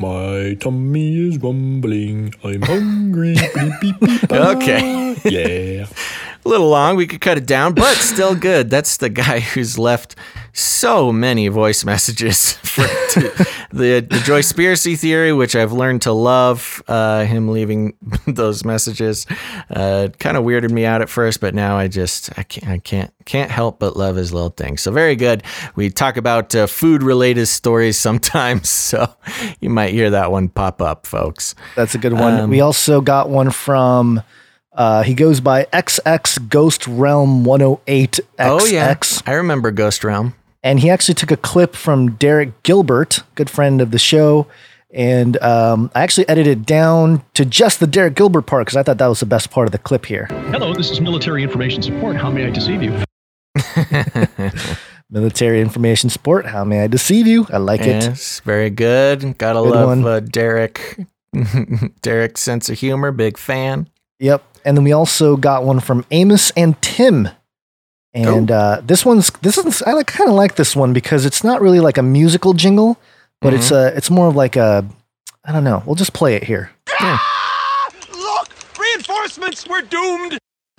My 0.00 0.56
tummy 0.60 1.28
is 1.28 1.38
rumbling. 1.38 2.34
I'm 2.42 2.62
hungry. 2.62 3.36
Okay. 4.30 5.16
Yeah. 5.24 5.86
A 6.44 6.48
little 6.48 6.68
long. 6.68 6.96
We 6.96 7.06
could 7.06 7.20
cut 7.20 7.38
it 7.38 7.46
down, 7.46 7.74
but 7.74 7.96
still 7.96 8.34
good. 8.34 8.70
That's 8.70 8.96
the 8.98 9.08
guy 9.08 9.40
who's 9.40 9.78
left 9.78 10.16
so 10.52 11.10
many 11.10 11.48
voice 11.48 11.84
messages 11.84 12.52
for 12.62 12.82
the 12.82 14.06
the 14.08 14.22
Joyce 14.24 14.52
Spiracy 14.52 14.98
theory, 14.98 15.32
which 15.32 15.56
I've 15.56 15.72
learned 15.72 16.02
to 16.02 16.12
love. 16.12 16.82
Uh, 16.86 17.24
him 17.24 17.48
leaving 17.48 17.94
those 18.26 18.64
messages 18.64 19.26
uh, 19.70 20.08
kind 20.18 20.36
of 20.36 20.44
weirded 20.44 20.70
me 20.70 20.84
out 20.84 21.02
at 21.02 21.08
first, 21.08 21.40
but 21.40 21.54
now 21.54 21.76
I 21.76 21.88
just 21.88 22.36
I 22.38 22.44
can't 22.44 22.68
I 22.68 22.78
can't 22.78 23.12
can't 23.24 23.50
help 23.50 23.80
but 23.80 23.96
love 23.96 24.16
his 24.16 24.32
little 24.32 24.50
thing. 24.50 24.76
So 24.76 24.92
very 24.92 25.16
good. 25.16 25.42
We 25.74 25.90
talk 25.90 26.16
about 26.16 26.54
uh, 26.54 26.66
food 26.66 27.02
related 27.02 27.46
stories 27.46 27.98
sometimes, 27.98 28.68
so 28.84 29.12
you 29.60 29.70
might 29.70 29.92
hear 29.92 30.10
that 30.10 30.30
one 30.30 30.48
pop 30.48 30.80
up, 30.80 31.06
folks. 31.06 31.54
That's 31.74 31.94
a 31.94 31.98
good 31.98 32.12
one. 32.12 32.40
Um, 32.40 32.50
we 32.50 32.60
also 32.60 33.00
got 33.00 33.28
one 33.28 33.50
from. 33.50 34.22
Uh, 34.74 35.02
he 35.02 35.14
goes 35.14 35.40
by 35.40 35.64
XX 35.66 36.48
Ghost 36.48 36.86
Realm 36.86 37.44
108XX. 37.44 38.20
Oh 38.40 38.64
yeah, 38.66 38.94
I 39.26 39.34
remember 39.34 39.70
Ghost 39.70 40.02
Realm. 40.04 40.34
And 40.62 40.80
he 40.80 40.90
actually 40.90 41.14
took 41.14 41.30
a 41.30 41.36
clip 41.36 41.76
from 41.76 42.12
Derek 42.12 42.62
Gilbert, 42.62 43.22
good 43.34 43.50
friend 43.50 43.80
of 43.80 43.90
the 43.90 43.98
show. 43.98 44.46
And 44.90 45.40
um, 45.42 45.90
I 45.94 46.02
actually 46.02 46.28
edited 46.28 46.64
down 46.64 47.22
to 47.34 47.44
just 47.44 47.80
the 47.80 47.86
Derek 47.86 48.14
Gilbert 48.14 48.42
part 48.42 48.66
because 48.66 48.76
I 48.76 48.82
thought 48.82 48.98
that 48.98 49.06
was 49.08 49.20
the 49.20 49.26
best 49.26 49.50
part 49.50 49.66
of 49.66 49.72
the 49.72 49.78
clip 49.78 50.06
here. 50.06 50.26
Hello, 50.50 50.72
this 50.72 50.90
is 50.90 51.00
military 51.00 51.42
information 51.42 51.82
support. 51.82 52.16
How 52.16 52.30
may 52.30 52.46
I 52.46 52.50
deceive 52.50 52.82
you? 52.82 52.96
Military 55.10 55.60
information 55.60 56.10
support. 56.10 56.46
How 56.46 56.64
may 56.64 56.80
I 56.80 56.86
deceive 56.86 57.26
you? 57.26 57.46
I 57.52 57.58
like 57.58 57.82
it. 57.82 58.02
Yes, 58.02 58.40
very 58.40 58.70
good. 58.70 59.36
Gotta 59.38 59.60
Good 59.60 59.70
love 59.70 59.88
one. 59.88 60.04
uh, 60.06 60.20
Derek. 60.20 60.98
Derek's 62.02 62.40
sense 62.40 62.68
of 62.68 62.78
humor, 62.78 63.12
big 63.12 63.36
fan. 63.36 63.88
Yep. 64.18 64.42
And 64.64 64.76
then 64.76 64.84
we 64.84 64.92
also 64.92 65.36
got 65.36 65.64
one 65.64 65.80
from 65.80 66.04
Amos 66.10 66.50
and 66.56 66.80
Tim. 66.82 67.28
And 68.14 68.50
uh, 68.50 68.80
this 68.84 69.04
one's 69.04 69.30
this 69.42 69.58
is 69.58 69.82
I 69.82 69.92
like 69.92 70.06
kind 70.06 70.30
of 70.30 70.36
like 70.36 70.54
this 70.54 70.76
one 70.76 70.92
because 70.92 71.26
it's 71.26 71.42
not 71.42 71.60
really 71.60 71.80
like 71.80 71.98
a 71.98 72.02
musical 72.02 72.52
jingle, 72.52 72.96
but 73.40 73.52
it's 73.52 73.70
Mm-hmm. 73.70 73.94
a 73.94 73.98
it's 73.98 74.08
more 74.10 74.28
of 74.28 74.36
like 74.36 74.54
a 74.56 74.84
I 75.44 75.52
don't 75.52 75.64
know. 75.64 75.82
We'll 75.84 75.96
just 75.96 76.12
play 76.12 76.34
it 76.36 76.44
here. 76.44 76.70
Look! 78.12 78.48
Reinforcements! 78.78 79.66
We're 79.68 79.82
doomed! 79.82 80.38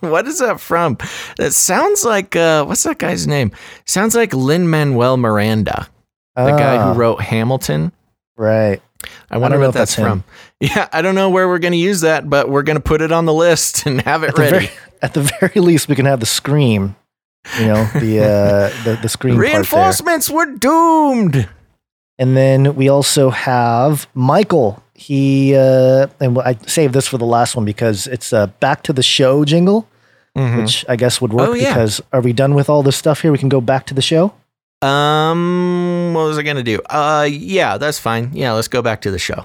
what 0.00 0.26
is 0.28 0.38
that 0.38 0.60
from? 0.60 0.98
That 1.36 1.52
sounds 1.52 2.04
like 2.04 2.36
uh, 2.36 2.64
what's 2.64 2.84
that 2.84 2.98
guy's 2.98 3.26
name? 3.26 3.50
Sounds 3.84 4.14
like 4.14 4.32
Lin 4.32 4.70
Manuel 4.70 5.16
Miranda, 5.16 5.88
the 6.36 6.50
guy 6.52 6.76
Ah. 6.76 6.92
who 6.94 6.98
wrote 7.00 7.20
Hamilton. 7.20 7.92
Right. 8.36 8.80
I 9.30 9.38
wonder 9.38 9.56
don't 9.56 9.60
what 9.62 9.68
if 9.70 9.74
that's, 9.74 9.94
from. 9.94 10.24
Yeah, 10.60 10.88
I 10.92 11.02
don't 11.02 11.14
know 11.14 11.30
where 11.30 11.48
we're 11.48 11.58
going 11.58 11.72
to 11.72 11.78
use 11.78 12.02
that, 12.02 12.30
but 12.30 12.48
we're 12.48 12.62
going 12.62 12.76
to 12.76 12.82
put 12.82 13.00
it 13.02 13.10
on 13.12 13.24
the 13.26 13.32
list 13.34 13.84
and 13.86 14.00
have 14.10 14.22
it 14.22 14.28
At 14.30 14.34
the, 14.36 14.42
ready. 14.42 14.66
very, 14.66 14.70
at 15.02 15.14
the 15.14 15.22
very 15.40 15.60
least, 15.60 15.88
we 15.88 15.96
can 15.96 16.06
have 16.06 16.20
the 16.20 16.26
scream. 16.26 16.94
You 17.58 17.66
know 17.66 17.84
the 17.94 18.20
uh, 18.20 18.68
the 18.84 18.98
the 19.02 19.08
scream 19.08 19.34
part 19.34 19.46
there. 19.46 19.54
Reinforcements, 19.54 20.30
we're 20.30 20.46
doomed. 20.54 21.48
And 22.18 22.36
then 22.36 22.76
we 22.76 22.88
also 22.88 23.30
have 23.30 24.06
Michael. 24.14 24.80
He 24.94 25.56
uh, 25.56 26.06
and 26.20 26.38
I 26.38 26.56
saved 26.66 26.94
this 26.94 27.08
for 27.08 27.18
the 27.18 27.24
last 27.26 27.56
one 27.56 27.64
because 27.64 28.06
it's 28.06 28.32
a 28.32 28.54
back 28.60 28.84
to 28.84 28.92
the 28.92 29.02
show 29.02 29.44
jingle, 29.44 29.88
Mhm. 30.38 30.58
which 30.62 30.84
I 30.88 30.94
guess 30.94 31.20
would 31.20 31.32
work 31.32 31.48
Oh, 31.48 31.54
yeah. 31.54 31.70
because 31.74 32.00
are 32.12 32.20
we 32.20 32.32
done 32.32 32.54
with 32.54 32.70
all 32.70 32.84
this 32.84 32.96
stuff 32.96 33.22
here? 33.22 33.32
We 33.32 33.38
can 33.38 33.48
go 33.48 33.60
back 33.60 33.86
to 33.86 33.94
the 33.94 34.02
show. 34.02 34.34
Um, 34.82 36.12
what 36.14 36.24
was 36.24 36.38
I 36.38 36.42
going 36.42 36.56
to 36.56 36.62
do? 36.62 36.80
Uh, 36.90 37.28
yeah, 37.30 37.78
that's 37.78 37.98
fine. 37.98 38.30
Yeah, 38.32 38.52
let's 38.52 38.68
go 38.68 38.82
back 38.82 39.00
to 39.02 39.10
the 39.10 39.18
show. 39.18 39.44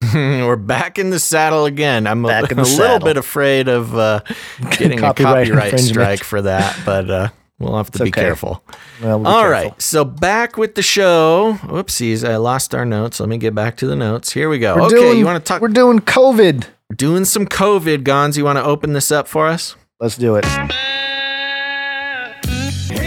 We're 0.14 0.56
back 0.56 0.98
in 0.98 1.10
the 1.10 1.18
saddle 1.20 1.66
again. 1.66 2.06
I'm 2.06 2.24
a, 2.24 2.28
in 2.28 2.44
the 2.48 2.54
a 2.54 2.56
little 2.56 2.64
saddle. 2.64 3.06
bit 3.06 3.16
afraid 3.16 3.68
of 3.68 3.94
uh, 3.96 4.20
getting 4.78 4.98
a 4.98 5.00
Copyright 5.02 5.48
copyright 5.48 5.78
strike 5.80 6.24
for 6.24 6.42
that, 6.42 6.76
but 6.84 7.10
uh, 7.10 7.28
we'll 7.58 7.76
have 7.76 7.90
to 7.92 7.96
It's 7.98 8.04
be 8.04 8.08
okay. 8.08 8.22
careful. 8.22 8.62
Well, 9.02 9.20
we'll 9.20 9.30
be 9.30 9.34
All 9.34 9.42
careful. 9.42 9.70
right, 9.70 9.82
so 9.82 10.04
back 10.04 10.56
with 10.56 10.74
the 10.74 10.82
show. 10.82 11.58
Whoopsies, 11.62 12.28
I 12.28 12.36
lost 12.36 12.74
our 12.74 12.84
notes. 12.84 13.20
Let 13.20 13.28
me 13.28 13.36
get 13.38 13.54
back 13.54 13.76
to 13.78 13.86
the 13.86 13.94
notes. 13.94 14.32
Here 14.32 14.48
we 14.48 14.58
go. 14.58 14.74
We're 14.76 14.82
okay, 14.86 14.94
doing, 14.96 15.18
you 15.18 15.26
want 15.26 15.44
to 15.44 15.48
talk? 15.48 15.60
We're 15.62 15.68
doing 15.68 16.00
COVID. 16.00 16.66
Doing 16.94 17.24
some 17.24 17.46
COVID, 17.46 17.98
Gonz. 18.02 18.36
You 18.36 18.44
want 18.44 18.58
to 18.58 18.64
open 18.64 18.92
this 18.92 19.10
up 19.12 19.28
for 19.28 19.46
us? 19.46 19.76
Let's 20.00 20.16
do 20.16 20.36
it. 20.36 20.44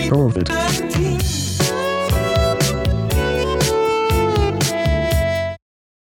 COVID. 0.10 0.49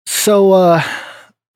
So 0.05 0.51
uh, 0.53 0.81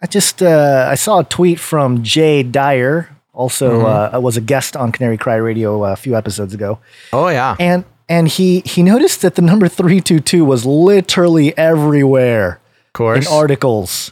I 0.01 0.07
just 0.07 0.41
uh, 0.41 0.87
I 0.89 0.95
saw 0.95 1.19
a 1.19 1.23
tweet 1.23 1.59
from 1.59 2.03
Jay 2.03 2.43
Dyer. 2.43 3.09
Also, 3.33 3.81
Mhm. 3.81 4.13
uh, 4.15 4.19
was 4.21 4.37
a 4.37 4.41
guest 4.41 4.75
on 4.77 4.91
Canary 4.91 5.17
Cry 5.17 5.35
Radio 5.35 5.83
a 5.83 5.95
few 5.95 6.15
episodes 6.15 6.53
ago. 6.53 6.79
Oh 7.11 7.27
yeah. 7.29 7.55
and 7.59 7.83
and 8.07 8.27
he 8.27 8.61
he 8.65 8.83
noticed 8.83 9.21
that 9.21 9.35
the 9.35 9.41
number 9.41 9.67
322 9.67 10.45
was 10.45 10.65
literally 10.65 11.57
everywhere 11.57 12.59
Of 12.89 12.93
course. 12.93 13.25
in 13.27 13.33
articles 13.33 14.11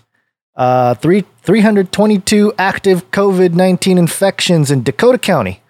uh 0.62 0.94
3 0.96 1.26
322 1.42 2.54
active 2.58 3.10
covid-19 3.10 3.98
infections 3.98 4.70
in 4.70 4.84
dakota 4.84 5.18
county. 5.18 5.62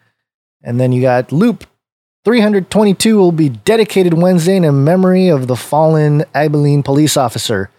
And 0.64 0.80
then 0.80 0.92
you 0.92 1.02
got 1.02 1.32
loop. 1.32 1.66
322 2.26 3.18
will 3.18 3.32
be 3.32 3.50
dedicated 3.50 4.14
wednesday 4.14 4.58
in 4.58 4.84
memory 4.84 5.30
of 5.30 5.48
the 5.48 5.56
fallen 5.56 6.26
abilene 6.36 6.84
police 6.84 7.16
officer. 7.16 7.70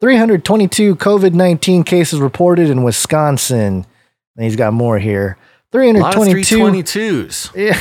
322 0.00 0.96
covid-19 0.96 1.86
cases 1.86 2.20
reported 2.20 2.68
in 2.68 2.82
wisconsin. 2.82 3.86
And 4.34 4.44
he's 4.44 4.56
got 4.56 4.72
more 4.72 4.98
here. 4.98 5.38
A 5.72 5.78
lot 5.78 6.16
of 6.16 6.24
322 6.24 6.58
322s. 6.58 7.54
yeah, 7.56 7.74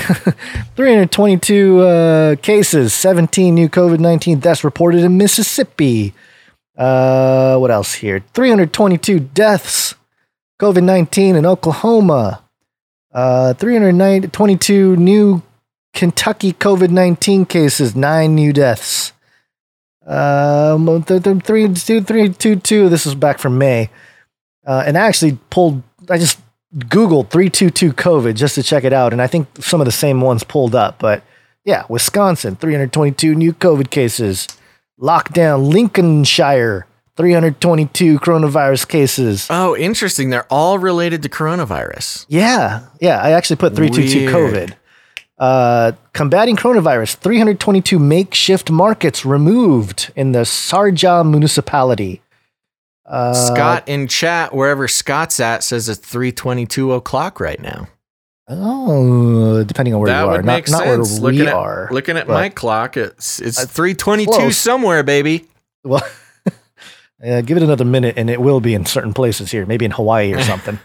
322 0.76 1.80
uh, 1.80 2.36
cases, 2.38 2.94
17 2.94 3.56
new 3.56 3.70
COVID 3.70 4.00
19 4.00 4.40
deaths 4.40 4.64
reported 4.64 5.02
in 5.02 5.18
Mississippi. 5.18 6.14
Uh, 6.78 7.58
what 7.58 7.72
else 7.72 7.96
here? 7.96 8.24
322 8.34 9.20
deaths, 9.20 9.96
COVID 10.60 10.84
19 10.84 11.36
in 11.36 11.46
Oklahoma. 11.46 12.44
Uh, 13.14 13.54
322 13.54 14.96
new 14.98 15.42
Kentucky 15.94 16.52
COVID 16.54 16.90
19 16.90 17.46
cases, 17.46 17.96
nine 17.96 18.36
new 18.36 18.52
deaths. 18.52 19.14
Um, 20.06 21.04
th- 21.04 21.24
th- 21.24 21.44
three, 21.44 21.74
two, 21.74 22.02
three, 22.02 22.30
two, 22.30 22.58
two. 22.58 22.90
This 22.90 23.06
is 23.06 23.16
back 23.16 23.40
from 23.40 23.58
May. 23.58 23.90
Uh, 24.66 24.84
and 24.86 24.98
I 24.98 25.08
actually 25.08 25.38
pulled, 25.50 25.82
I 26.10 26.18
just 26.18 26.40
Googled 26.78 27.30
322 27.30 27.94
COVID 27.94 28.36
just 28.36 28.56
to 28.56 28.64
check 28.64 28.84
it 28.84 28.94
out. 28.94 29.14
And 29.14 29.22
I 29.22 29.28
think 29.28 29.48
some 29.60 29.80
of 29.82 29.86
the 29.86 29.92
same 29.92 30.22
ones 30.22 30.44
pulled 30.44 30.76
up. 30.76 31.00
But 31.00 31.24
yeah, 31.64 31.86
Wisconsin, 31.90 32.56
322 32.56 33.34
new 33.34 33.54
COVID 33.54 33.90
cases. 33.90 34.48
Lockdown, 35.00 35.72
Lincolnshire, 35.72 36.88
322 37.18 38.20
coronavirus 38.20 38.88
cases. 38.88 39.48
Oh, 39.50 39.76
interesting. 39.76 40.30
They're 40.30 40.48
all 40.50 40.80
related 40.80 41.24
to 41.24 41.30
coronavirus. 41.30 42.26
Yeah, 42.28 42.88
yeah. 43.00 43.22
I 43.22 43.32
actually 43.32 43.58
put 43.58 43.76
322 43.76 44.30
COVID. 44.30 44.74
Uh, 45.38 45.92
combating 46.14 46.56
coronavirus, 46.56 47.16
322 47.16 48.00
makeshift 48.00 48.72
markets 48.72 49.26
removed 49.26 50.12
in 50.16 50.32
the 50.32 50.40
Sharjah 50.44 51.30
municipality. 51.30 52.22
Uh, 53.06 53.34
Scott 53.34 53.88
in 53.88 54.08
chat, 54.08 54.56
wherever 54.56 54.88
Scott's 54.88 55.40
at, 55.40 55.64
says 55.64 55.90
it's 55.90 56.00
322 56.00 56.94
o'clock 56.94 57.40
right 57.40 57.60
now. 57.60 57.88
Oh, 58.48 59.64
depending 59.64 59.94
on 59.96 60.02
where 60.02 60.08
that 60.12 60.22
you 60.22 60.28
are, 60.28 60.32
would 60.38 60.46
not, 60.46 60.54
make 60.56 60.70
not 60.70 60.86
where 60.86 61.04
sense. 61.04 61.20
we 61.20 61.32
looking 61.32 61.48
at, 61.48 61.54
are. 61.54 61.90
Looking 61.92 62.18
at 62.18 62.28
my 62.28 62.50
clock, 62.50 62.96
it's 62.96 63.40
it's 63.40 63.60
Uh, 63.60 63.66
322 63.66 64.52
somewhere, 64.52 65.02
baby. 65.04 65.46
Well, 65.84 66.04
uh, 67.26 67.42
give 67.42 67.58
it 67.58 67.64
another 67.64 67.86
minute, 67.86 68.16
and 68.18 68.30
it 68.30 68.40
will 68.42 68.60
be 68.60 68.74
in 68.76 68.86
certain 68.86 69.14
places 69.14 69.52
here, 69.52 69.66
maybe 69.66 69.86
in 69.86 69.92
Hawaii 69.92 70.34
or 70.34 70.42
something. 70.52 70.80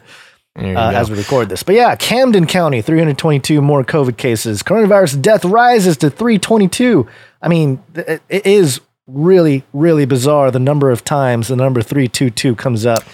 Uh, 0.59 0.93
as 0.95 1.11
we 1.11 1.17
record 1.17 1.49
this. 1.49 1.63
But 1.63 1.77
yeah, 1.77 1.95
Camden 1.97 2.45
County, 2.47 2.83
322 2.83 3.63
more 3.63 3.85
COVID 3.85 4.17
cases. 4.17 4.63
Coronavirus 4.63 5.23
death 5.23 5.45
rises 5.45 5.97
to 5.99 6.11
322. 6.11 7.07
I 7.41 7.49
mean, 7.49 7.83
it- 7.95 8.21
it 8.29 8.47
is 8.47 8.81
really, 9.07 9.63
really 9.73 10.07
bizarre 10.07 10.51
the 10.51 10.59
number 10.59 10.91
of 10.91 11.05
times 11.05 11.49
the 11.49 11.57
number 11.57 11.81
322 11.83 12.57
comes 12.57 12.85
up. 12.85 13.05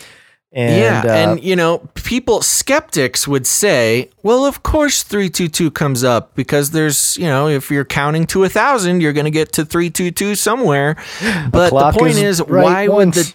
And, 0.56 0.80
yeah, 0.80 1.02
uh, 1.04 1.14
and 1.14 1.44
you 1.44 1.54
know, 1.54 1.86
people 1.92 2.40
skeptics 2.40 3.28
would 3.28 3.46
say, 3.46 4.08
"Well, 4.22 4.46
of 4.46 4.62
course, 4.62 5.02
three 5.02 5.28
two 5.28 5.48
two 5.48 5.70
comes 5.70 6.02
up 6.02 6.34
because 6.34 6.70
there's, 6.70 7.14
you 7.18 7.26
know, 7.26 7.46
if 7.46 7.70
you're 7.70 7.84
counting 7.84 8.26
to 8.28 8.42
a 8.44 8.48
thousand, 8.48 9.02
you're 9.02 9.12
going 9.12 9.26
to 9.26 9.30
get 9.30 9.52
to 9.52 9.66
three 9.66 9.90
two 9.90 10.10
two 10.10 10.34
somewhere." 10.34 10.96
But 11.52 11.74
the 11.74 11.92
point 11.92 12.14
is 12.14 12.40
is, 12.40 12.48
right 12.48 12.64
why 12.64 12.88
would 12.88 13.12
the, 13.12 13.34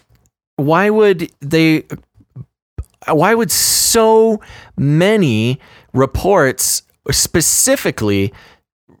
why 0.56 0.90
would 0.90 1.30
they, 1.40 1.84
why 3.06 3.34
would 3.36 3.52
so 3.52 4.40
many 4.76 5.60
reports 5.92 6.82
specifically 7.12 8.32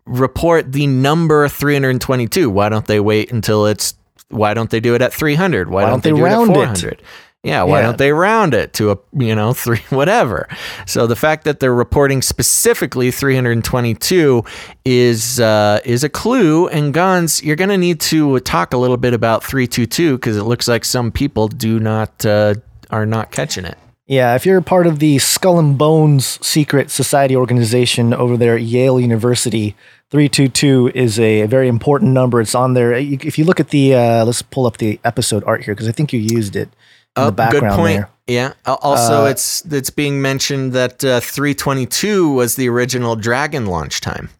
report 0.06 0.70
the 0.70 0.86
number 0.86 1.48
three 1.48 1.74
hundred 1.74 2.00
twenty 2.00 2.28
two? 2.28 2.50
Why 2.50 2.68
don't 2.68 2.86
they 2.86 3.00
wait 3.00 3.32
until 3.32 3.66
it's? 3.66 3.94
Why 4.28 4.54
don't 4.54 4.70
they 4.70 4.78
do 4.78 4.94
it 4.94 5.02
at 5.02 5.12
three 5.12 5.34
hundred? 5.34 5.70
Why, 5.70 5.82
Why 5.82 5.90
don't 5.90 6.02
don't 6.04 6.04
they, 6.04 6.10
they 6.12 6.16
do 6.18 6.24
round 6.24 6.50
it 6.50 6.52
it? 6.52 6.52
at 6.52 6.54
four 6.54 6.66
hundred? 6.66 7.02
Yeah, 7.44 7.64
why 7.64 7.80
Yeah. 7.80 7.86
don't 7.86 7.98
they 7.98 8.12
round 8.12 8.54
it 8.54 8.72
to 8.74 8.92
a 8.92 8.98
you 9.12 9.34
know 9.34 9.52
three 9.52 9.80
whatever? 9.90 10.48
So 10.86 11.06
the 11.06 11.16
fact 11.16 11.44
that 11.44 11.58
they're 11.58 11.74
reporting 11.74 12.22
specifically 12.22 13.10
322 13.10 14.44
is 14.84 15.40
uh, 15.40 15.80
is 15.84 16.04
a 16.04 16.08
clue. 16.08 16.68
And 16.68 16.94
Gonz, 16.94 17.42
you're 17.42 17.56
going 17.56 17.70
to 17.70 17.78
need 17.78 18.00
to 18.00 18.38
talk 18.40 18.72
a 18.72 18.76
little 18.76 18.96
bit 18.96 19.12
about 19.14 19.42
322 19.42 20.16
because 20.18 20.36
it 20.36 20.44
looks 20.44 20.68
like 20.68 20.84
some 20.84 21.10
people 21.10 21.48
do 21.48 21.80
not 21.80 22.24
uh, 22.24 22.54
are 22.90 23.06
not 23.06 23.30
catching 23.32 23.64
it. 23.64 23.76
Yeah, 24.06 24.34
if 24.34 24.44
you're 24.44 24.60
part 24.60 24.86
of 24.86 24.98
the 24.98 25.18
Skull 25.18 25.58
and 25.58 25.78
Bones 25.78 26.44
secret 26.46 26.90
society 26.90 27.34
organization 27.34 28.12
over 28.12 28.36
there 28.36 28.56
at 28.56 28.62
Yale 28.62 29.00
University, 29.00 29.74
322 30.10 30.90
is 30.94 31.18
a, 31.18 31.46
very 31.46 31.68
important 31.68 32.12
number. 32.12 32.40
It's 32.40 32.54
on 32.54 32.74
there. 32.74 32.92
If 32.92 33.38
you 33.38 33.44
look 33.44 33.60
at 33.60 33.70
the, 33.70 33.94
uh, 33.94 34.24
let's 34.26 34.42
pull 34.42 34.66
up 34.66 34.76
the 34.78 35.00
episode 35.04 35.42
art 35.46 35.64
here 35.64 35.74
because 35.74 35.88
I 35.88 35.92
think 35.92 36.12
you 36.12 36.20
used 36.20 36.56
it 36.56 36.68
Oh, 37.16 37.26
the 37.26 37.32
background 37.32 37.68
good 37.68 37.76
point. 37.76 37.96
there. 37.96 38.08
Yeah. 38.26 38.52
Also, 38.66 39.24
Uh, 39.24 39.26
it's 39.26 39.64
it's 39.70 39.90
being 39.90 40.22
mentioned 40.22 40.72
that 40.72 41.04
uh, 41.04 41.20
322 41.20 42.32
was 42.32 42.56
the 42.56 42.68
original 42.68 43.16
Dragon 43.16 43.66
launch 43.66 44.00
time. 44.00 44.30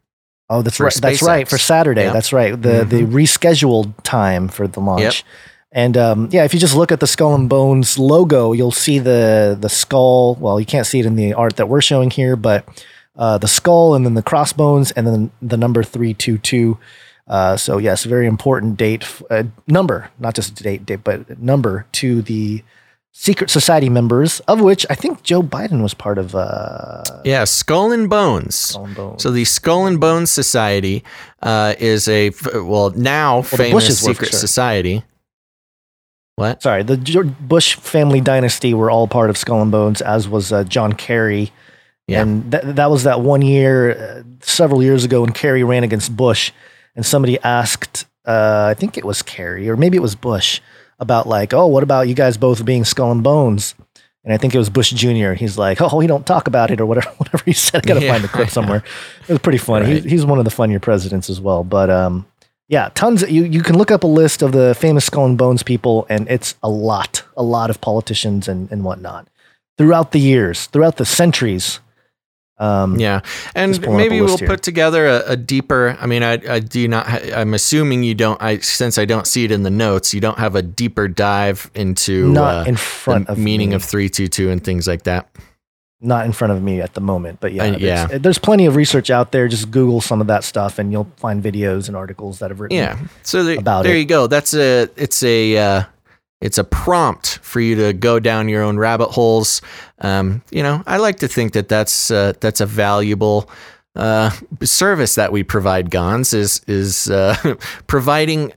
Oh, 0.49 0.63
that's 0.63 0.79
right. 0.81 0.93
That's 0.95 1.23
right 1.23 1.49
for 1.49 1.59
Saturday. 1.59 2.05
Yeah. 2.05 2.13
That's 2.13 2.33
right. 2.33 2.53
The 2.61 2.85
the 2.85 3.03
rescheduled 3.03 3.93
time 4.05 4.49
for 4.49 4.67
the 4.69 4.81
launch. 4.81 5.03
Yep. 5.03 5.15
And 5.75 5.97
um, 5.97 6.29
yeah, 6.31 6.45
if 6.45 6.53
you 6.53 6.61
just 6.61 6.77
look 6.77 6.93
at 6.93 7.01
the 7.01 7.07
Skull 7.07 7.35
and 7.35 7.49
Bones 7.49 7.99
logo, 7.99 8.53
you'll 8.53 8.71
see 8.73 8.99
the 8.99 9.57
the 9.59 9.71
skull. 9.71 10.35
Well, 10.37 10.61
you 10.61 10.67
can't 10.67 10.87
see 10.87 11.01
it 11.01 11.07
in 11.07 11.17
the 11.17 11.33
art 11.33 11.57
that 11.57 11.69
we're 11.69 11.81
showing 11.81 12.11
here, 12.11 12.37
but 12.37 12.67
uh, 13.17 13.39
the 13.39 13.49
skull 13.49 13.95
and 13.95 14.05
then 14.05 14.15
the 14.15 14.23
crossbones 14.23 14.91
and 14.93 15.07
then 15.07 15.31
the 15.41 15.57
number 15.57 15.83
three 15.83 16.13
two 16.15 16.37
two. 16.39 16.79
Uh, 17.29 17.57
so 17.57 17.79
yes, 17.79 18.05
very 18.05 18.27
important 18.27 18.77
date 18.77 19.05
uh, 19.31 19.45
number, 19.67 20.11
not 20.19 20.35
just 20.35 20.55
date, 20.57 20.85
date, 20.85 21.05
but 21.05 21.39
number 21.39 21.87
to 21.93 22.21
the 22.23 22.63
secret 23.13 23.51
society 23.51 23.89
members, 23.89 24.41
of 24.41 24.61
which 24.61 24.85
I 24.91 24.95
think 24.95 25.23
Joe 25.23 25.43
Biden 25.43 25.83
was 25.83 25.95
part 25.95 26.19
of. 26.19 26.35
Uh, 26.35 27.03
Yeah, 27.25 27.45
Skull 27.45 27.93
and 27.93 28.11
Bones. 28.11 28.57
Skull 28.57 28.87
and 28.87 28.97
Bones. 28.97 29.23
So 29.23 29.31
the 29.31 29.45
Skull 29.45 29.87
and 29.87 30.01
Bones 30.01 30.31
Society 30.31 31.05
uh, 31.43 31.75
is 31.79 32.09
a 32.09 32.33
well 32.55 32.91
now 32.91 33.43
the 33.43 33.57
famous 33.57 33.99
secret 33.99 34.31
sure. 34.31 34.41
society. 34.41 35.05
What? 36.37 36.63
Sorry, 36.63 36.83
the 36.83 36.97
Bush 37.41 37.77
family 37.77 38.21
dynasty 38.21 38.73
were 38.75 38.91
all 38.91 39.07
part 39.07 39.31
of 39.31 39.37
Skull 39.37 39.63
and 39.63 39.71
Bones, 39.71 40.01
as 40.01 40.29
was 40.29 40.51
uh, 40.51 40.65
John 40.65 40.95
Kerry. 40.95 41.53
Yeah. 42.09 42.23
And 42.23 42.51
that, 42.51 42.77
that 42.77 42.91
was 42.91 43.05
that 43.05 43.21
one 43.21 43.43
year, 43.43 43.93
uh, 43.93 44.23
several 44.41 44.83
years 44.83 45.05
ago, 45.05 45.21
when 45.21 45.33
Kerry 45.33 45.63
ran 45.63 45.85
against 45.85 46.17
Bush, 46.17 46.51
and 46.95 47.05
somebody 47.05 47.39
asked, 47.41 48.07
uh, 48.27 48.67
I 48.71 48.75
think 48.75 48.97
it 48.99 49.05
was 49.05 49.23
Kerry, 49.23 49.69
or 49.69 49.77
maybe 49.77 49.97
it 49.97 50.01
was 50.03 50.15
Bush, 50.15 50.61
about 50.99 51.27
like, 51.27 51.53
oh, 51.53 51.67
what 51.67 51.83
about 51.83 52.09
you 52.09 52.15
guys 52.15 52.37
both 52.37 52.65
being 52.65 52.85
Skull 52.85 53.11
and 53.11 53.23
Bones? 53.23 53.75
And 54.25 54.33
I 54.33 54.37
think 54.37 54.55
it 54.55 54.59
was 54.59 54.71
Bush 54.71 54.93
Jr. 54.93 55.33
He's 55.33 55.59
like, 55.59 55.81
oh, 55.81 55.97
we 55.97 56.07
don't 56.07 56.25
talk 56.25 56.47
about 56.47 56.71
it, 56.71 56.81
or 56.81 56.87
whatever, 56.87 57.11
whatever 57.17 57.43
he 57.45 57.53
said. 57.53 57.85
I 57.85 57.89
gotta 57.89 58.05
Yeah, 58.05 58.13
find 58.13 58.23
the 58.25 58.29
clip 58.29 58.51
somewhere. 58.51 58.85
It 59.23 59.33
was 59.33 59.41
pretty 59.41 59.59
funny. 59.59 59.87
Right. 59.95 60.05
He, 60.05 60.11
he's 60.11 60.25
one 60.25 60.39
of 60.39 60.45
the 60.45 60.51
funnier 60.51 60.79
presidents 60.79 61.29
as 61.29 61.41
well. 61.41 61.65
But 61.65 61.91
um, 61.91 62.27
yeah, 62.69 62.91
tons. 62.95 63.23
You 63.29 63.43
you 63.45 63.63
can 63.63 63.77
look 63.77 63.91
up 63.91 64.05
a 64.05 64.07
list 64.07 64.43
of 64.43 64.53
the 64.53 64.77
famous 64.77 65.07
Skull 65.07 65.27
and 65.27 65.37
Bones 65.37 65.63
people, 65.65 66.07
and 66.09 66.31
it's 66.31 66.55
a 66.63 66.69
lot, 66.71 67.25
a 67.37 67.43
lot 67.43 67.69
of 67.69 67.81
politicians 67.81 68.47
and 68.47 68.71
and 68.71 68.85
whatnot 68.85 69.27
throughout 69.77 70.13
the 70.13 70.21
years, 70.21 70.67
throughout 70.67 70.99
the 70.99 71.05
centuries. 71.05 71.81
Um, 72.63 72.99
Yeah, 73.01 73.21
and 73.55 73.73
Just 73.73 73.83
pulling 73.83 73.97
up 74.01 74.07
a 74.07 74.09
maybe 74.11 74.21
we'll 74.21 74.39
here. 74.39 74.47
put 74.49 74.63
together 74.63 75.07
a, 75.09 75.33
a 75.33 75.37
deeper. 75.37 75.97
I 76.01 76.07
mean, 76.07 76.23
I, 76.23 76.35
I 76.49 76.61
do 76.61 76.87
not. 76.87 77.07
ha- 77.07 77.21
I'm 77.35 77.55
assuming 77.55 78.05
you 78.05 78.15
don't. 78.15 78.41
I 78.41 78.59
since 78.59 78.99
I 78.99 79.05
don't 79.05 79.27
see 79.27 79.45
it 79.45 79.51
in 79.51 79.63
the 79.65 79.71
notes, 79.71 80.15
you 80.15 80.21
don't 80.21 80.39
have 80.39 80.55
a 80.55 80.63
deeper 80.63 81.09
dive 81.09 81.71
into 81.75 82.33
Not 82.33 82.67
uh, 82.67 82.69
in 82.69 82.77
front 82.77 83.27
the 83.27 83.33
of 83.33 83.39
meaning 83.39 83.71
me. 83.71 83.75
of 83.75 83.83
three 83.83 84.09
two 84.09 84.29
two 84.29 84.51
and 84.51 84.63
things 84.63 84.87
like 84.87 85.03
that. 85.05 85.29
not 86.05 86.27
in 86.27 86.33
front 86.33 86.53
of 86.53 86.61
me 86.63 86.81
at 86.81 86.95
the 86.95 87.01
moment, 87.01 87.39
but 87.41 87.53
yeah, 87.53 87.65
Uh, 87.65 87.71
there's, 87.71 87.83
yeah. 87.83 88.19
there's 88.19 88.39
plenty 88.39 88.67
of 88.67 88.75
research 88.77 89.09
out 89.11 89.31
there. 89.33 89.47
Just 89.49 89.71
Google 89.71 90.01
some 90.01 90.21
of 90.21 90.27
that 90.27 90.43
stuff, 90.45 90.79
and 90.81 90.91
you'll 90.93 91.11
find 91.17 91.43
videos 91.43 91.87
and 91.89 91.97
articles 91.97 92.39
that 92.41 92.51
have 92.51 92.59
written. 92.61 92.77
Yeah. 92.77 92.99
So 93.23 93.45
there, 93.45 93.59
about 93.59 93.85
there 93.85 93.95
it. 93.95 93.99
you 94.01 94.05
go. 94.05 94.27
That's 94.27 94.53
a. 94.55 94.89
It's 94.97 95.23
a. 95.23 95.57
Uh, 95.57 95.83
it's 96.43 96.59
a 96.59 96.65
prompt 96.65 97.39
for 97.39 97.61
you 97.61 97.77
to 97.77 97.93
go 97.93 98.19
down 98.19 98.49
your 98.49 98.63
own 98.63 98.77
rabbit 98.77 99.09
holes. 99.09 99.63
Um, 100.01 100.43
you 100.51 100.63
know, 100.63 100.83
I 100.87 100.99
like 100.99 101.19
to 101.21 101.29
think 101.29 101.53
that 101.53 101.69
that's 101.69 102.11
uh, 102.11 102.35
that's 102.41 102.61
a 102.61 102.67
valuable 102.67 103.49
uh, 103.97 104.31
service 104.63 105.15
that 105.15 105.33
we 105.33 105.45
provide. 105.45 105.91
Gonz 105.91 106.35
is 106.35 106.61
is 106.67 107.09
uh, 107.09 107.37
providing 107.87 108.53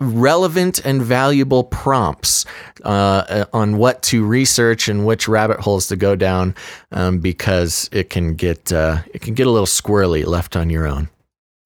relevant 0.00 0.84
and 0.84 1.00
valuable 1.00 1.62
prompts 1.62 2.44
uh, 2.82 3.44
on 3.52 3.78
what 3.78 4.02
to 4.02 4.24
research 4.26 4.88
and 4.88 5.06
which 5.06 5.28
rabbit 5.28 5.60
holes 5.60 5.86
to 5.86 5.94
go 5.94 6.16
down, 6.16 6.54
um, 6.90 7.20
because 7.20 7.88
it 7.92 8.10
can 8.10 8.34
get 8.34 8.72
uh, 8.72 8.98
it 9.14 9.22
can 9.22 9.34
get 9.34 9.46
a 9.46 9.50
little 9.50 9.66
squirrely 9.66 10.26
left 10.26 10.56
on 10.56 10.70
your 10.70 10.86
own. 10.86 11.08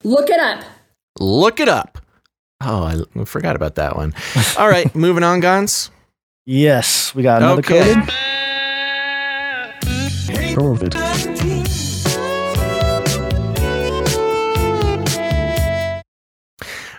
Look 0.05 0.29
it 0.29 0.41
up. 0.41 0.65
Look 1.19 1.61
it 1.61 1.69
up. 1.69 1.99
Oh, 2.63 3.05
I 3.17 3.25
forgot 3.25 3.57
about 3.57 3.77
that 3.77 3.97
one. 3.97 4.13
All 4.59 4.69
right, 4.69 4.95
moving 4.95 5.25
on, 5.25 5.41
Gonz. 5.41 5.91
Yes, 6.47 7.15
we 7.15 7.23
got 7.23 7.43
another 7.43 7.61
Okay. 7.61 7.95
coded. 7.95 8.09
COVID. 10.57 12.01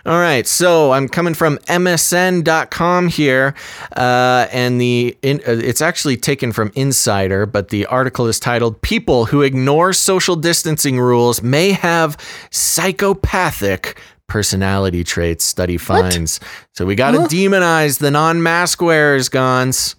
All 0.04 0.18
right, 0.18 0.48
so 0.48 0.90
I'm 0.90 1.08
coming 1.08 1.32
from 1.32 1.58
MSN.com 1.68 3.06
here, 3.06 3.54
uh, 3.96 4.48
and 4.50 4.80
the 4.80 5.16
in, 5.22 5.38
uh, 5.46 5.52
it's 5.52 5.80
actually 5.80 6.16
taken 6.16 6.50
from 6.50 6.72
Insider, 6.74 7.46
but 7.46 7.68
the 7.68 7.86
article 7.86 8.26
is 8.26 8.40
titled 8.40 8.82
"People 8.82 9.26
Who 9.26 9.42
Ignore 9.42 9.92
Social 9.92 10.34
Distancing 10.34 10.98
Rules 10.98 11.40
May 11.40 11.70
Have 11.70 12.16
Psychopathic 12.50 13.96
Personality 14.28 15.04
Traits." 15.04 15.44
Study 15.44 15.76
finds. 15.78 16.40
So 16.74 16.86
we 16.86 16.94
got 16.94 17.12
to 17.12 17.20
Huh? 17.22 17.28
demonize 17.28 17.98
the 17.98 18.10
non-mask 18.10 18.80
wearers, 18.80 19.28
Gonz. 19.28 19.94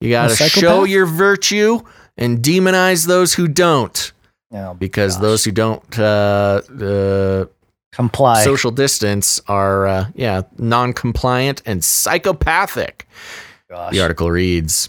You 0.00 0.10
got 0.10 0.30
to 0.30 0.36
show 0.36 0.84
your 0.84 1.06
virtue 1.06 1.80
and 2.16 2.38
demonize 2.42 3.06
those 3.06 3.34
who 3.34 3.48
don't. 3.48 4.12
Oh, 4.52 4.74
because 4.74 5.18
those 5.18 5.42
who 5.44 5.50
don't 5.50 5.98
uh, 5.98 6.60
uh, 6.80 7.46
comply, 7.92 8.44
social 8.44 8.70
distance, 8.70 9.40
are 9.48 9.86
uh, 9.86 10.06
yeah 10.14 10.42
non-compliant 10.58 11.62
and 11.66 11.82
psychopathic. 11.84 13.08
Gosh. 13.68 13.92
The 13.92 14.00
article 14.00 14.30
reads. 14.30 14.88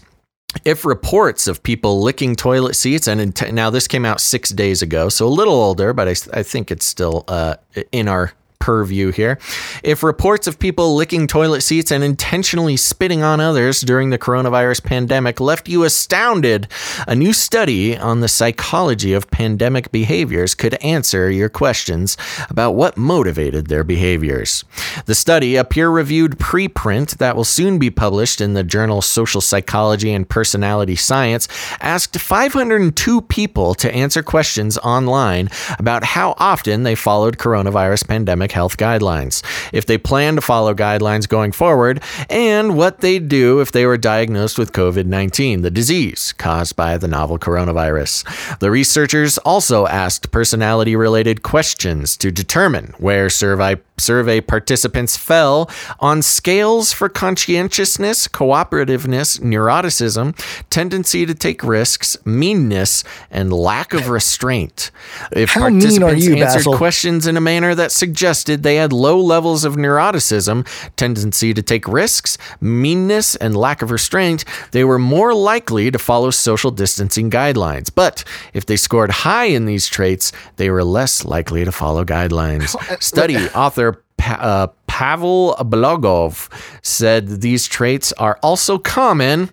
If 0.64 0.84
reports 0.86 1.48
of 1.48 1.62
people 1.62 2.00
licking 2.00 2.34
toilet 2.36 2.74
seats, 2.76 3.06
and 3.08 3.20
in 3.20 3.54
now 3.54 3.68
this 3.68 3.86
came 3.88 4.04
out 4.04 4.20
six 4.20 4.50
days 4.50 4.80
ago, 4.82 5.08
so 5.08 5.26
a 5.26 5.28
little 5.28 5.54
older, 5.54 5.92
but 5.92 6.08
I, 6.08 6.14
I 6.32 6.42
think 6.42 6.70
it's 6.70 6.86
still 6.86 7.24
uh, 7.28 7.56
in 7.92 8.08
our 8.08 8.32
purview 8.58 9.12
here. 9.12 9.38
If 9.82 10.02
reports 10.02 10.46
of 10.46 10.58
people 10.58 10.94
licking 10.94 11.26
toilet 11.26 11.62
seats 11.62 11.90
and 11.90 12.02
intentionally 12.02 12.76
spitting 12.76 13.22
on 13.22 13.40
others 13.40 13.80
during 13.80 14.10
the 14.10 14.18
coronavirus 14.18 14.84
pandemic 14.84 15.40
left 15.40 15.68
you 15.68 15.84
astounded, 15.84 16.68
a 17.06 17.14
new 17.14 17.32
study 17.32 17.96
on 17.96 18.20
the 18.20 18.28
psychology 18.28 19.12
of 19.12 19.30
pandemic 19.30 19.92
behaviors 19.92 20.54
could 20.54 20.74
answer 20.82 21.30
your 21.30 21.48
questions 21.48 22.16
about 22.50 22.72
what 22.72 22.96
motivated 22.96 23.66
their 23.66 23.84
behaviors. 23.84 24.64
The 25.06 25.14
study, 25.14 25.56
a 25.56 25.64
peer 25.64 25.88
reviewed 25.88 26.38
preprint 26.38 27.18
that 27.18 27.36
will 27.36 27.44
soon 27.44 27.78
be 27.78 27.90
published 27.90 28.40
in 28.40 28.54
the 28.54 28.64
journal 28.64 29.02
Social 29.02 29.40
Psychology 29.40 30.12
and 30.12 30.28
Personality 30.28 30.96
Science, 30.96 31.48
asked 31.80 32.18
502 32.18 33.22
people 33.22 33.74
to 33.74 33.92
answer 33.94 34.22
questions 34.22 34.78
online 34.78 35.48
about 35.78 36.04
how 36.04 36.34
often 36.38 36.82
they 36.82 36.94
followed 36.94 37.38
coronavirus 37.38 38.08
pandemic 38.08 38.45
health 38.52 38.76
guidelines, 38.76 39.42
if 39.72 39.86
they 39.86 39.98
plan 39.98 40.36
to 40.36 40.40
follow 40.40 40.74
guidelines 40.74 41.28
going 41.28 41.52
forward, 41.52 42.02
and 42.30 42.76
what 42.76 43.00
they'd 43.00 43.28
do 43.28 43.60
if 43.60 43.72
they 43.72 43.86
were 43.86 43.96
diagnosed 43.96 44.58
with 44.58 44.72
COVID 44.72 45.06
19, 45.06 45.62
the 45.62 45.70
disease 45.70 46.32
caused 46.32 46.76
by 46.76 46.98
the 46.98 47.08
novel 47.08 47.38
coronavirus. 47.38 48.58
The 48.58 48.70
researchers 48.70 49.38
also 49.38 49.86
asked 49.86 50.30
personality 50.30 50.96
related 50.96 51.42
questions 51.42 52.16
to 52.18 52.30
determine 52.30 52.94
where 52.98 53.30
survey 53.30 53.76
survey 53.98 54.40
participants 54.40 55.16
fell 55.16 55.70
on 56.00 56.22
scales 56.22 56.92
for 56.92 57.08
conscientiousness, 57.08 58.28
cooperativeness, 58.28 59.40
neuroticism, 59.40 60.36
tendency 60.70 61.26
to 61.26 61.34
take 61.34 61.62
risks, 61.62 62.16
meanness, 62.24 63.04
and 63.30 63.52
lack 63.52 63.92
of 63.92 64.08
restraint. 64.08 64.90
If 65.32 65.50
How 65.50 65.62
participants 65.62 66.24
you, 66.24 66.36
answered 66.36 66.58
Basil? 66.58 66.76
questions 66.76 67.26
in 67.26 67.36
a 67.36 67.40
manner 67.40 67.74
that 67.74 67.92
suggested 67.92 68.62
they 68.62 68.76
had 68.76 68.92
low 68.92 69.18
levels 69.18 69.64
of 69.64 69.76
neuroticism, 69.76 70.66
tendency 70.96 71.54
to 71.54 71.62
take 71.62 71.88
risks, 71.88 72.38
meanness, 72.60 73.36
and 73.36 73.56
lack 73.56 73.82
of 73.82 73.90
restraint, 73.90 74.44
they 74.72 74.84
were 74.84 74.98
more 74.98 75.34
likely 75.34 75.90
to 75.90 75.98
follow 75.98 76.30
social 76.30 76.70
distancing 76.70 77.30
guidelines. 77.30 77.90
But 77.94 78.24
if 78.52 78.66
they 78.66 78.76
scored 78.76 79.10
high 79.10 79.46
in 79.46 79.66
these 79.66 79.88
traits, 79.88 80.32
they 80.56 80.70
were 80.70 80.84
less 80.84 81.24
likely 81.24 81.64
to 81.64 81.72
follow 81.72 82.04
guidelines. 82.04 82.76
Study 83.02 83.36
author 83.50 83.85
Pa- 84.18 84.38
uh, 84.40 84.66
Pavel 84.86 85.54
Blagov 85.60 86.48
said 86.82 87.40
these 87.42 87.66
traits 87.66 88.12
are 88.14 88.38
also 88.42 88.78
common 88.78 89.50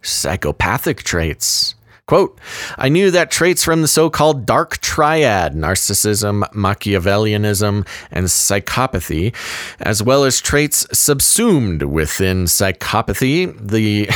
psychopathic 0.00 1.02
traits. 1.02 1.74
Quote, 2.12 2.38
I 2.76 2.90
knew 2.90 3.10
that 3.10 3.30
traits 3.30 3.64
from 3.64 3.80
the 3.80 3.88
so 3.88 4.10
called 4.10 4.44
dark 4.44 4.76
triad, 4.82 5.54
narcissism, 5.54 6.42
Machiavellianism, 6.52 7.88
and 8.10 8.26
psychopathy, 8.26 9.34
as 9.80 10.02
well 10.02 10.24
as 10.24 10.38
traits 10.38 10.86
subsumed 10.92 11.84
within 11.84 12.44
psychopathy, 12.44 13.56
the, 13.58 14.10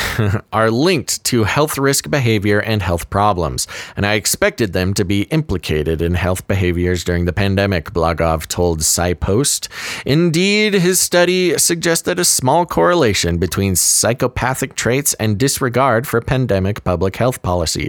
are 0.53 0.69
linked 0.69 1.23
to 1.23 1.45
health 1.45 1.79
risk 1.79 2.11
behavior 2.11 2.59
and 2.59 2.83
health 2.83 3.09
problems, 3.09 3.67
and 3.95 4.05
I 4.05 4.13
expected 4.13 4.73
them 4.73 4.93
to 4.93 5.03
be 5.03 5.23
implicated 5.31 5.99
in 5.99 6.13
health 6.13 6.47
behaviors 6.47 7.03
during 7.03 7.25
the 7.25 7.33
pandemic, 7.33 7.93
Blagov 7.93 8.45
told 8.45 8.81
PsyPost. 8.81 9.69
Indeed, 10.05 10.75
his 10.75 10.99
study 10.99 11.57
suggested 11.57 12.19
a 12.19 12.25
small 12.25 12.67
correlation 12.67 13.39
between 13.39 13.75
psychopathic 13.75 14.75
traits 14.75 15.15
and 15.15 15.39
disregard 15.39 16.07
for 16.07 16.21
pandemic 16.21 16.83
public 16.83 17.15
health 17.15 17.41
policies 17.41 17.86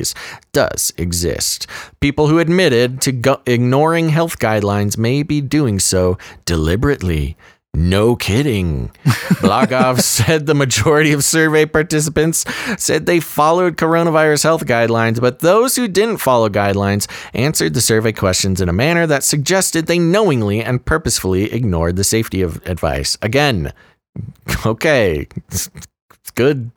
does 0.52 0.92
exist. 0.96 1.66
People 2.00 2.28
who 2.28 2.38
admitted 2.38 3.00
to 3.02 3.12
go- 3.12 3.40
ignoring 3.46 4.08
health 4.08 4.38
guidelines 4.38 4.98
may 4.98 5.22
be 5.22 5.40
doing 5.40 5.78
so 5.78 6.18
deliberately. 6.44 7.36
No 7.74 8.16
kidding. 8.16 8.90
Blagov 9.40 10.00
said 10.00 10.46
the 10.46 10.54
majority 10.54 11.12
of 11.12 11.22
survey 11.22 11.66
participants 11.66 12.44
said 12.76 13.06
they 13.06 13.20
followed 13.20 13.76
coronavirus 13.76 14.42
health 14.42 14.64
guidelines, 14.64 15.20
but 15.20 15.40
those 15.40 15.76
who 15.76 15.86
didn't 15.86 16.16
follow 16.16 16.48
guidelines 16.48 17.06
answered 17.34 17.74
the 17.74 17.80
survey 17.80 18.12
questions 18.12 18.60
in 18.60 18.68
a 18.68 18.72
manner 18.72 19.06
that 19.06 19.22
suggested 19.22 19.86
they 19.86 19.98
knowingly 19.98 20.62
and 20.62 20.84
purposefully 20.84 21.52
ignored 21.52 21.96
the 21.96 22.04
safety 22.04 22.40
of 22.42 22.56
advice. 22.66 23.16
Again, 23.22 23.72
okay, 24.66 25.28
it's 25.48 25.70
good 26.34 26.70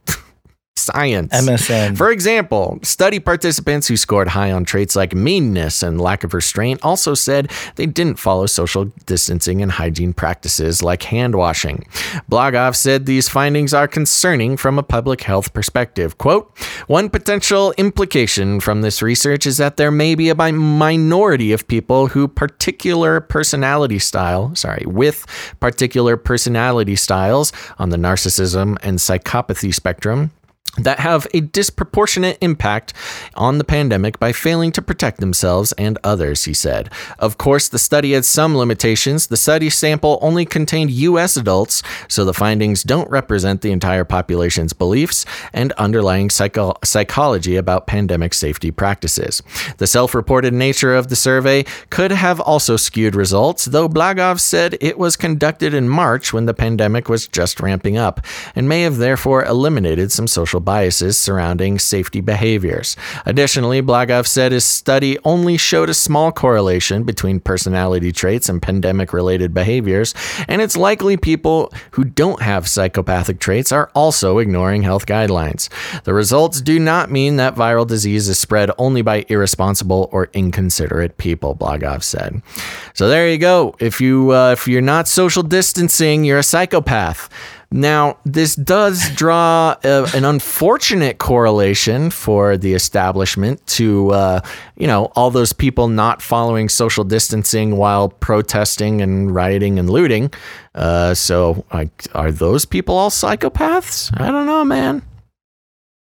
science. 0.91 1.33
MSN. 1.33 1.97
For 1.97 2.11
example, 2.11 2.79
study 2.83 3.19
participants 3.19 3.87
who 3.87 3.97
scored 3.97 4.29
high 4.29 4.51
on 4.51 4.65
traits 4.65 4.95
like 4.95 5.13
meanness 5.13 5.83
and 5.83 5.99
lack 5.99 6.23
of 6.23 6.33
restraint 6.33 6.79
also 6.83 7.13
said 7.13 7.51
they 7.75 7.85
didn't 7.85 8.19
follow 8.19 8.45
social 8.45 8.85
distancing 9.05 9.61
and 9.61 9.71
hygiene 9.71 10.13
practices 10.13 10.83
like 10.83 11.03
hand 11.03 11.35
washing. 11.35 11.85
Blagov 12.29 12.75
said 12.75 13.05
these 13.05 13.29
findings 13.29 13.73
are 13.73 13.87
concerning 13.87 14.57
from 14.57 14.79
a 14.79 14.83
public 14.83 15.21
health 15.21 15.53
perspective. 15.53 16.17
Quote, 16.17 16.57
one 16.87 17.09
potential 17.09 17.73
implication 17.77 18.59
from 18.59 18.81
this 18.81 19.01
research 19.01 19.45
is 19.45 19.57
that 19.57 19.77
there 19.77 19.91
may 19.91 20.15
be 20.15 20.29
a 20.29 20.35
minority 20.35 21.51
of 21.51 21.67
people 21.67 22.07
who 22.07 22.27
particular 22.27 23.21
personality 23.21 23.99
style, 23.99 24.55
sorry, 24.55 24.83
with 24.85 25.25
particular 25.59 26.17
personality 26.17 26.95
styles 26.95 27.51
on 27.77 27.89
the 27.89 27.97
narcissism 27.97 28.77
and 28.81 28.97
psychopathy 28.97 29.73
spectrum 29.73 30.31
that 30.77 30.99
have 30.99 31.27
a 31.33 31.41
disproportionate 31.41 32.37
impact 32.39 32.93
on 33.35 33.57
the 33.57 33.63
pandemic 33.63 34.19
by 34.19 34.31
failing 34.31 34.71
to 34.71 34.81
protect 34.81 35.19
themselves 35.19 35.73
and 35.73 35.97
others, 36.03 36.45
he 36.45 36.53
said. 36.53 36.89
Of 37.19 37.37
course, 37.37 37.67
the 37.67 37.79
study 37.79 38.13
had 38.13 38.23
some 38.23 38.55
limitations. 38.55 39.27
The 39.27 39.37
study 39.37 39.69
sample 39.69 40.17
only 40.21 40.45
contained 40.45 40.91
U.S. 40.91 41.35
adults, 41.35 41.83
so 42.07 42.23
the 42.23 42.33
findings 42.33 42.83
don't 42.83 43.09
represent 43.09 43.61
the 43.61 43.71
entire 43.71 44.05
population's 44.05 44.71
beliefs 44.71 45.25
and 45.51 45.73
underlying 45.73 46.29
psycho- 46.29 46.77
psychology 46.85 47.57
about 47.57 47.87
pandemic 47.87 48.33
safety 48.33 48.71
practices. 48.71 49.43
The 49.77 49.87
self 49.87 50.15
reported 50.15 50.53
nature 50.53 50.95
of 50.95 51.09
the 51.09 51.17
survey 51.17 51.65
could 51.89 52.11
have 52.11 52.39
also 52.39 52.77
skewed 52.77 53.15
results, 53.15 53.65
though 53.65 53.89
Blagov 53.89 54.39
said 54.39 54.77
it 54.79 54.97
was 54.97 55.17
conducted 55.17 55.73
in 55.73 55.89
March 55.89 56.31
when 56.31 56.45
the 56.45 56.53
pandemic 56.53 57.09
was 57.09 57.27
just 57.27 57.59
ramping 57.59 57.97
up 57.97 58.25
and 58.55 58.69
may 58.69 58.83
have 58.83 58.97
therefore 58.97 59.43
eliminated 59.43 60.11
some 60.11 60.27
social 60.27 60.60
biases 60.61 61.17
surrounding 61.17 61.79
safety 61.79 62.21
behaviors. 62.21 62.95
Additionally, 63.25 63.81
Blagov 63.81 64.27
said 64.27 64.51
his 64.51 64.65
study 64.65 65.17
only 65.25 65.57
showed 65.57 65.89
a 65.89 65.93
small 65.93 66.31
correlation 66.31 67.03
between 67.03 67.39
personality 67.39 68.11
traits 68.11 68.49
and 68.49 68.61
pandemic 68.61 69.13
related 69.13 69.53
behaviors, 69.53 70.13
and 70.47 70.61
it's 70.61 70.77
likely 70.77 71.17
people 71.17 71.73
who 71.91 72.03
don't 72.03 72.41
have 72.41 72.67
psychopathic 72.67 73.39
traits 73.39 73.71
are 73.71 73.91
also 73.95 74.37
ignoring 74.37 74.83
health 74.83 75.05
guidelines. 75.05 75.69
The 76.03 76.13
results 76.13 76.61
do 76.61 76.79
not 76.79 77.11
mean 77.11 77.37
that 77.37 77.55
viral 77.55 77.87
disease 77.87 78.29
is 78.29 78.39
spread 78.39 78.71
only 78.77 79.01
by 79.01 79.25
irresponsible 79.29 80.09
or 80.11 80.29
inconsiderate 80.33 81.17
people, 81.17 81.55
Blagov 81.55 82.03
said. 82.03 82.41
So 82.93 83.07
there 83.07 83.29
you 83.29 83.37
go. 83.37 83.75
If 83.79 84.01
you 84.01 84.31
uh, 84.31 84.51
if 84.51 84.67
you're 84.67 84.81
not 84.81 85.07
social 85.07 85.43
distancing, 85.43 86.23
you're 86.23 86.39
a 86.39 86.43
psychopath. 86.43 87.29
Now, 87.73 88.17
this 88.25 88.55
does 88.55 89.09
draw 89.11 89.77
a, 89.83 90.05
an 90.13 90.25
unfortunate 90.25 91.19
correlation 91.19 92.09
for 92.09 92.57
the 92.57 92.73
establishment 92.73 93.65
to, 93.67 94.11
uh, 94.11 94.41
you 94.75 94.87
know, 94.87 95.05
all 95.15 95.31
those 95.31 95.53
people 95.53 95.87
not 95.87 96.21
following 96.21 96.67
social 96.67 97.05
distancing 97.05 97.77
while 97.77 98.09
protesting 98.09 99.01
and 99.01 99.33
rioting 99.33 99.79
and 99.79 99.89
looting. 99.89 100.33
Uh, 100.75 101.13
so, 101.13 101.65
are 102.13 102.31
those 102.31 102.65
people 102.65 102.95
all 102.97 103.09
psychopaths? 103.09 104.11
I 104.19 104.31
don't 104.31 104.45
know, 104.47 104.65
man. 104.65 105.03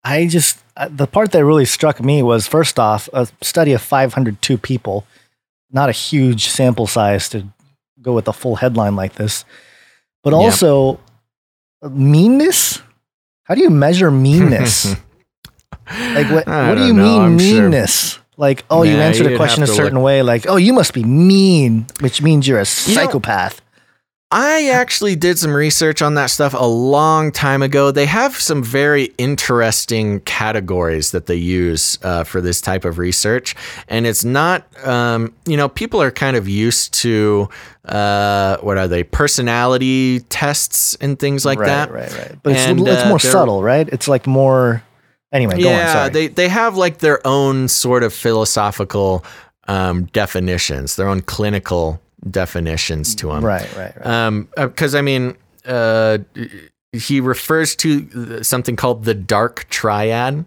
I 0.06 0.28
just 0.28 0.60
uh, 0.78 0.88
the 0.90 1.06
part 1.06 1.34
that 1.34 1.44
really 1.44 1.66
struck 1.66 2.02
me 2.02 2.24
was 2.24 2.48
first 2.48 2.80
off 2.80 3.10
a 3.12 3.28
study 3.42 3.74
of 3.74 3.82
502 3.82 4.58
people, 4.58 5.06
not 5.70 5.90
a 5.90 5.92
huge 5.92 6.48
sample 6.48 6.88
size 6.88 7.28
to 7.30 7.46
go 8.02 8.14
with 8.14 8.28
a 8.30 8.34
full 8.34 8.56
headline 8.56 8.96
like 8.96 9.16
this, 9.16 9.44
but 10.24 10.32
Yeah. 10.32 10.38
Also 11.82 11.94
meanness. 11.96 12.82
How 13.44 13.56
do 13.56 13.62
you 13.62 13.70
measure 13.70 14.12
meanness? 14.12 14.86
like 15.90 16.30
what? 16.32 16.48
I 16.48 16.70
What 16.70 16.76
do 16.76 16.86
you 16.86 16.94
know, 16.94 17.04
mean 17.04 17.22
I'm 17.22 17.40
sure- 17.40 17.62
meanness? 17.62 18.20
Like 18.40 18.66
oh, 18.70 18.84
you 18.84 18.94
Nah, 18.94 19.00
answered 19.04 19.24
you'd 19.26 19.34
a 19.34 19.38
question 19.38 19.64
a 19.64 19.68
certain 19.68 19.96
look- 19.96 20.04
way. 20.06 20.22
Like 20.22 20.46
oh, 20.48 20.58
you 20.58 20.72
must 20.74 20.94
be 20.94 21.04
mean, 21.04 21.88
which 22.02 22.22
means 22.22 22.48
you're 22.48 22.60
a 22.60 22.68
You 22.88 22.96
know- 22.96 23.02
psychopath. 23.02 23.62
I 24.30 24.70
actually 24.72 25.16
did 25.16 25.40
some 25.40 25.54
research 25.54 26.02
on 26.02 26.16
that 26.16 26.26
stuff 26.26 26.54
a 26.54 26.68
long 26.68 27.32
time 27.32 27.62
ago. 27.64 27.92
They 27.92 28.06
have 28.08 28.36
some 28.36 28.62
very 28.62 29.06
interesting 29.18 30.20
categories 30.22 31.12
that 31.12 31.28
they 31.28 31.36
use 31.38 31.98
uh, 32.04 32.26
for 32.26 32.42
this 32.42 32.60
type 32.60 32.84
of 32.84 32.98
research. 32.98 33.56
And 33.88 34.06
it's 34.06 34.26
not, 34.26 34.68
um, 34.86 35.34
you 35.46 35.56
know, 35.56 35.70
people 35.70 36.02
are 36.02 36.12
kind 36.12 36.36
of 36.36 36.50
used 36.50 36.94
to, 36.96 37.48
uh, 37.86 38.58
what 38.58 38.78
are 38.78 38.90
they, 38.90 39.06
personality 39.06 40.20
tests 40.28 40.96
and 41.00 41.18
things 41.18 41.46
like 41.46 41.60
right, 41.60 41.68
that. 41.68 41.92
Right, 41.92 42.12
right, 42.12 42.20
right. 42.32 42.40
But 42.44 42.52
it's, 42.54 42.66
And, 42.68 42.86
it's 42.86 43.04
uh, 43.04 43.08
more 43.08 43.20
they're- 43.20 43.32
subtle, 43.32 43.64
right? 43.64 43.88
It's 43.88 44.10
like 44.10 44.28
more. 44.28 44.84
Anyway, 45.32 45.62
go 45.62 45.70
on. 45.70 45.76
yeah, 45.76 46.10
they 46.10 46.28
they 46.28 46.48
have 46.48 46.78
like 46.78 47.00
their 47.00 47.26
own 47.28 47.68
sort 47.68 48.04
of 48.04 48.14
philosophical 48.14 49.26
um, 49.68 50.06
definitions, 50.06 50.96
their 50.96 51.10
own 51.10 51.20
clinical 51.20 52.02
definitions 52.32 53.16
to 53.16 53.28
them. 53.28 53.44
Right, 53.44 53.68
right, 53.78 53.96
right. 53.98 54.06
Um, 54.06 54.48
because 54.56 54.96
I 54.96 55.02
mean, 55.02 55.36
uh, 55.66 56.20
he 56.94 57.20
refers 57.20 57.76
to 57.78 58.44
something 58.44 58.76
called 58.76 59.06
the 59.06 59.14
dark 59.14 59.66
triad. 59.70 60.46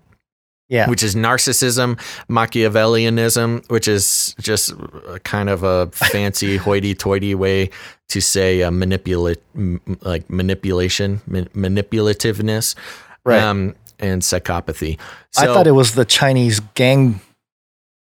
Yeah. 0.69 0.89
Which 0.89 1.03
is 1.03 1.17
narcissism, 1.17 1.99
Machiavellianism, 2.29 3.69
which 3.71 3.89
is 3.89 4.37
just 4.41 4.71
a 5.09 5.19
kind 5.25 5.49
of 5.51 5.65
a 5.65 5.87
fancy 5.93 6.57
hoity-toity 6.59 7.35
way 7.35 7.71
to 8.11 8.21
say 8.21 8.63
uh, 8.63 8.71
manipulate, 8.71 9.43
m- 9.57 9.81
like 10.03 10.31
manipulation, 10.31 11.21
ma- 11.27 11.41
manipulativeness, 11.57 12.77
Right. 13.25 13.43
um, 13.43 13.75
and 13.99 14.23
psychopathy. 14.23 14.97
I 15.37 15.47
thought 15.47 15.67
it 15.67 15.73
was 15.73 15.97
the 15.97 16.05
Chinese 16.05 16.61
gang 16.75 17.21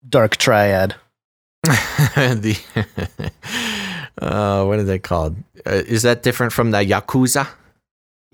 dark 0.09 0.37
triad. 0.37 0.95
the 1.65 2.59
uh, 4.19 4.65
what 4.65 4.79
are 4.79 4.85
they 4.85 4.99
called? 4.99 5.37
Uh, 5.67 5.83
is 5.87 6.03
that 6.03 6.23
different 6.23 6.53
from 6.53 6.71
the 6.73 6.79
yakuza? 6.79 7.49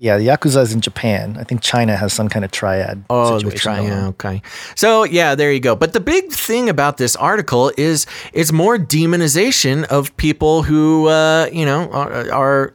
Yeah, 0.01 0.17
the 0.17 0.27
Yakuza 0.27 0.61
is 0.61 0.71
in 0.71 0.79
Japan. 0.79 1.35
I 1.37 1.43
think 1.43 1.61
China 1.61 1.97
has 1.97 2.13
some 2.13 2.29
kind 2.29 2.45
of 2.45 2.51
triad. 2.51 3.03
Oh, 3.09 3.37
the 3.37 3.51
triad. 3.51 3.91
Okay. 4.11 4.41
So 4.75 5.03
yeah, 5.03 5.35
there 5.35 5.51
you 5.51 5.59
go. 5.59 5.75
But 5.75 5.91
the 5.91 5.99
big 5.99 6.31
thing 6.31 6.69
about 6.69 6.95
this 6.95 7.17
article 7.17 7.73
is 7.77 8.05
it's 8.31 8.53
more 8.53 8.77
demonization 8.77 9.83
of 9.87 10.15
people 10.15 10.63
who 10.63 11.07
uh, 11.07 11.49
you 11.51 11.65
know 11.65 11.91
are, 11.91 12.31
are 12.31 12.73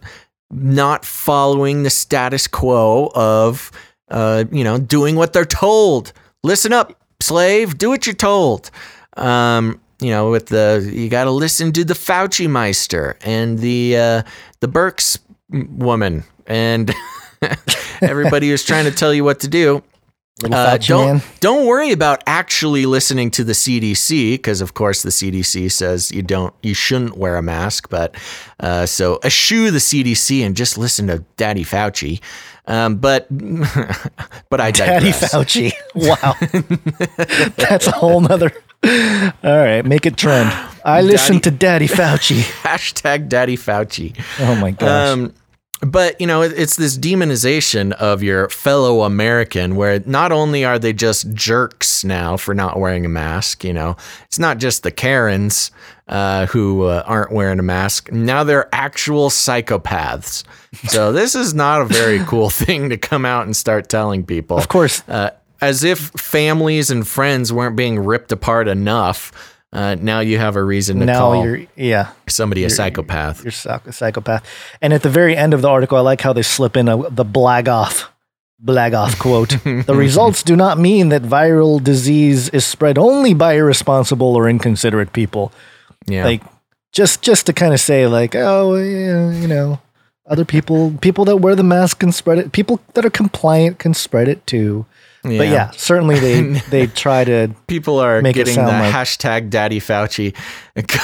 not 0.50 1.06
following 1.06 1.82
the 1.82 1.88
status 1.88 2.46
quo 2.46 3.10
of 3.14 3.72
uh, 4.10 4.44
you 4.52 4.62
know 4.62 4.76
doing 4.76 5.16
what 5.16 5.32
they're 5.32 5.46
told. 5.46 6.12
Listen 6.42 6.74
up, 6.74 6.92
slave. 7.22 7.78
Do 7.78 7.88
what 7.88 8.06
you're 8.06 8.14
told. 8.14 8.70
Um, 9.16 9.80
you 10.04 10.10
know, 10.10 10.30
with 10.30 10.46
the 10.48 10.88
you 10.92 11.08
got 11.08 11.24
to 11.24 11.30
listen 11.30 11.72
to 11.72 11.84
the 11.84 11.94
Fauci 11.94 12.48
Meister 12.48 13.16
and 13.22 13.58
the 13.58 13.96
uh, 13.96 14.22
the 14.60 14.68
Birx 14.68 15.18
woman 15.50 16.24
and 16.46 16.92
everybody 18.02 18.50
who's 18.50 18.64
trying 18.64 18.84
to 18.84 18.90
tell 18.90 19.14
you 19.14 19.24
what 19.24 19.40
to 19.40 19.48
do. 19.48 19.82
Uh, 20.50 20.76
don't 20.78 21.06
man. 21.06 21.22
don't 21.40 21.64
worry 21.64 21.92
about 21.92 22.22
actually 22.26 22.86
listening 22.86 23.30
to 23.30 23.44
the 23.44 23.52
CDC 23.52 24.32
because 24.32 24.60
of 24.60 24.74
course 24.74 25.02
the 25.02 25.10
CDC 25.10 25.70
says 25.70 26.10
you 26.10 26.22
don't 26.22 26.52
you 26.60 26.74
shouldn't 26.74 27.16
wear 27.16 27.36
a 27.36 27.42
mask. 27.42 27.88
But 27.88 28.14
uh, 28.60 28.84
so 28.84 29.20
eschew 29.24 29.70
the 29.70 29.78
CDC 29.78 30.44
and 30.44 30.54
just 30.54 30.76
listen 30.76 31.06
to 31.06 31.24
Daddy 31.36 31.64
Fauci. 31.64 32.20
Um, 32.66 32.96
but 32.96 33.26
but 34.50 34.60
I 34.60 34.70
Daddy. 34.70 35.12
Fauci. 35.12 35.72
Wow. 35.94 36.34
That's 37.56 37.86
a 37.86 37.92
whole 37.92 38.20
nother. 38.20 38.52
All 39.42 39.56
right, 39.58 39.82
make 39.84 40.06
it 40.06 40.16
trend. 40.16 40.50
I 40.84 41.00
listen 41.00 41.40
to 41.40 41.50
Daddy 41.50 41.88
Fauci. 41.88 42.40
Hashtag 42.62 43.28
Daddy 43.28 43.56
Fauci. 43.56 44.14
Oh 44.40 44.54
my 44.56 44.70
gosh. 44.72 45.08
Um, 45.10 45.34
but 45.80 46.20
you 46.20 46.26
know, 46.26 46.42
it- 46.42 46.52
it's 46.56 46.76
this 46.76 46.96
demonization 46.98 47.92
of 47.92 48.22
your 48.22 48.48
fellow 48.48 49.02
American, 49.02 49.76
where 49.76 50.00
not 50.06 50.32
only 50.32 50.64
are 50.64 50.78
they 50.78 50.92
just 50.92 51.32
jerks 51.32 52.04
now 52.04 52.36
for 52.36 52.54
not 52.54 52.78
wearing 52.78 53.04
a 53.04 53.08
mask, 53.08 53.64
you 53.64 53.72
know, 53.72 53.96
it's 54.26 54.38
not 54.38 54.58
just 54.58 54.82
the 54.82 54.90
Karens 54.90 55.70
uh, 56.08 56.46
who 56.46 56.84
uh, 56.84 57.02
aren't 57.06 57.32
wearing 57.32 57.58
a 57.58 57.62
mask. 57.62 58.12
Now 58.12 58.44
they're 58.44 58.68
actual 58.74 59.30
psychopaths. 59.30 60.44
So 60.88 61.12
this 61.12 61.34
is 61.34 61.54
not 61.54 61.80
a 61.82 61.84
very 61.86 62.18
cool 62.26 62.50
thing 62.64 62.90
to 62.90 62.96
come 62.98 63.24
out 63.24 63.46
and 63.46 63.56
start 63.56 63.88
telling 63.88 64.24
people. 64.24 64.58
Of 64.58 64.68
course. 64.68 65.02
uh, 65.08 65.30
as 65.64 65.84
if 65.84 65.98
families 66.10 66.90
and 66.90 67.06
friends 67.06 67.52
weren't 67.52 67.76
being 67.76 67.98
ripped 67.98 68.32
apart 68.32 68.68
enough. 68.68 69.32
Uh, 69.72 69.96
now 70.00 70.20
you 70.20 70.38
have 70.38 70.54
a 70.54 70.62
reason 70.62 71.00
to 71.00 71.04
now 71.06 71.18
call 71.18 71.44
you're 71.44 71.66
yeah. 71.74 72.12
somebody 72.28 72.60
a 72.60 72.68
You're- 72.68 72.70
psychopath. 72.76 73.42
You're 73.42 73.50
psych- 73.50 73.86
a 73.86 73.92
psychopath. 73.92 74.46
And 74.80 74.92
at 74.92 75.02
the 75.02 75.10
very 75.10 75.36
end 75.36 75.52
of 75.52 75.62
the 75.62 75.68
article, 75.68 75.98
I 75.98 76.00
like 76.00 76.20
how 76.20 76.32
they 76.32 76.42
slip 76.42 76.76
in 76.76 76.88
a, 76.88 77.10
the 77.10 77.24
blagoff, 77.24 78.06
blagoff 78.64 79.18
quote. 79.24 79.48
the 79.86 79.94
results 79.96 80.44
do 80.44 80.54
not 80.54 80.78
mean 80.78 81.08
that 81.08 81.22
viral 81.22 81.82
disease 81.82 82.48
is 82.50 82.64
spread 82.64 82.98
only 82.98 83.34
by 83.34 83.54
irresponsible 83.54 84.36
or 84.36 84.48
inconsiderate 84.48 85.12
people. 85.12 85.50
Yeah. 86.06 86.24
Like 86.24 86.42
just 86.92 87.22
just 87.22 87.46
to 87.46 87.52
kind 87.52 87.74
of 87.74 87.80
say 87.80 88.06
like, 88.06 88.36
oh, 88.36 88.76
yeah, 88.76 89.32
you 89.32 89.48
know, 89.48 89.80
other 90.26 90.44
people 90.44 90.92
people 91.00 91.24
that 91.24 91.38
wear 91.38 91.56
the 91.56 91.64
mask 91.64 91.98
can 91.98 92.12
spread 92.12 92.38
it. 92.38 92.52
People 92.52 92.78
that 92.94 93.04
are 93.04 93.10
compliant 93.10 93.80
can 93.80 93.92
spread 93.92 94.28
it 94.28 94.46
too. 94.46 94.86
But 95.24 95.30
Yeah. 95.32 95.42
yeah, 95.52 95.70
certainly 95.72 96.18
they 96.20 96.42
they 96.70 96.86
try 96.86 97.24
to 97.24 97.50
People 97.66 97.98
are 97.98 98.20
getting 98.22 98.54
the 98.56 98.62
like 98.62 98.92
hashtag 98.94 99.50
Daddy 99.50 99.80
Fauci 99.80 100.34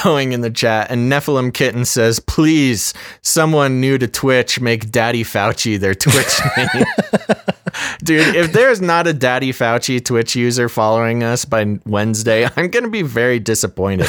going 0.04 0.32
in 0.32 0.42
the 0.42 0.50
chat, 0.50 0.90
and 0.90 1.10
Nephilim 1.10 1.52
Kitten 1.54 1.84
says, 1.84 2.20
"Please, 2.20 2.92
someone 3.22 3.80
new 3.80 3.96
to 3.98 4.06
Twitch, 4.06 4.60
make 4.60 4.90
Daddy 4.90 5.24
Fauci 5.24 5.80
their 5.80 5.94
Twitch 5.94 6.38
name." 6.56 6.84
Dude, 8.04 8.34
if 8.34 8.52
there's 8.52 8.80
not 8.82 9.06
a 9.06 9.12
Daddy 9.12 9.52
Fauci 9.52 10.04
Twitch 10.04 10.34
user 10.36 10.68
following 10.68 11.22
us 11.22 11.44
by 11.44 11.78
Wednesday, 11.86 12.48
I'm 12.56 12.68
gonna 12.68 12.88
be 12.88 13.02
very 13.02 13.38
disappointed. 13.38 14.06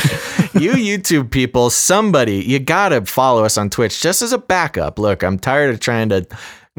you 0.53 0.73
YouTube 0.73 1.29
people, 1.31 1.69
somebody, 1.69 2.37
you 2.43 2.59
gotta 2.59 3.05
follow 3.05 3.45
us 3.45 3.57
on 3.57 3.69
Twitch 3.69 4.01
just 4.01 4.21
as 4.21 4.33
a 4.33 4.37
backup. 4.37 4.99
Look, 4.99 5.23
I'm 5.23 5.37
tired 5.39 5.73
of 5.73 5.79
trying 5.79 6.09
to 6.09 6.25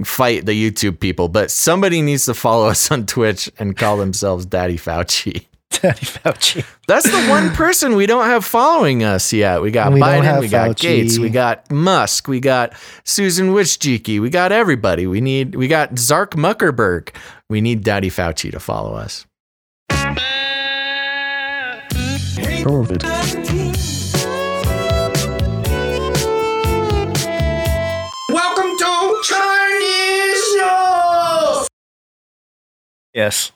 fight 0.05 0.47
the 0.47 0.53
YouTube 0.71 1.01
people, 1.01 1.29
but 1.29 1.51
somebody 1.51 2.03
needs 2.03 2.25
to 2.27 2.35
follow 2.35 2.69
us 2.69 2.91
on 2.91 3.07
Twitch 3.07 3.51
and 3.59 3.77
call 3.77 3.97
themselves 3.97 4.47
Daddy 4.47 4.77
Fauci. 4.77 5.47
Daddy 5.71 6.05
Fauci. 6.05 6.65
That's 6.87 7.11
the 7.11 7.31
one 7.31 7.51
person 7.51 7.97
we 7.97 8.05
don't 8.07 8.27
have 8.27 8.45
following 8.45 9.05
us 9.05 9.33
yet. 9.33 9.63
We 9.63 9.71
got 9.71 9.93
We 9.93 10.01
Biden, 10.01 10.23
have 10.25 10.41
we 10.41 10.49
got 10.49 10.71
Fauci. 10.77 10.81
Gates, 10.81 11.19
we 11.19 11.31
got 11.31 11.71
Musk, 11.71 12.29
we 12.29 12.41
got 12.41 12.75
Susan 13.05 13.49
Wojcicki, 13.51 14.21
we 14.21 14.29
got 14.29 14.53
everybody. 14.53 15.07
We 15.07 15.21
need 15.23 15.55
we 15.55 15.69
got 15.69 15.99
Zark 15.99 16.33
Muckerberg. 16.35 17.09
We 17.49 17.61
need 17.61 17.83
Daddy 17.85 18.11
Fauci 18.11 18.51
to 18.53 18.61
follow 18.61 18.95
us. 18.95 19.27
Orbit. 22.67 23.03
Yes. 33.15 33.53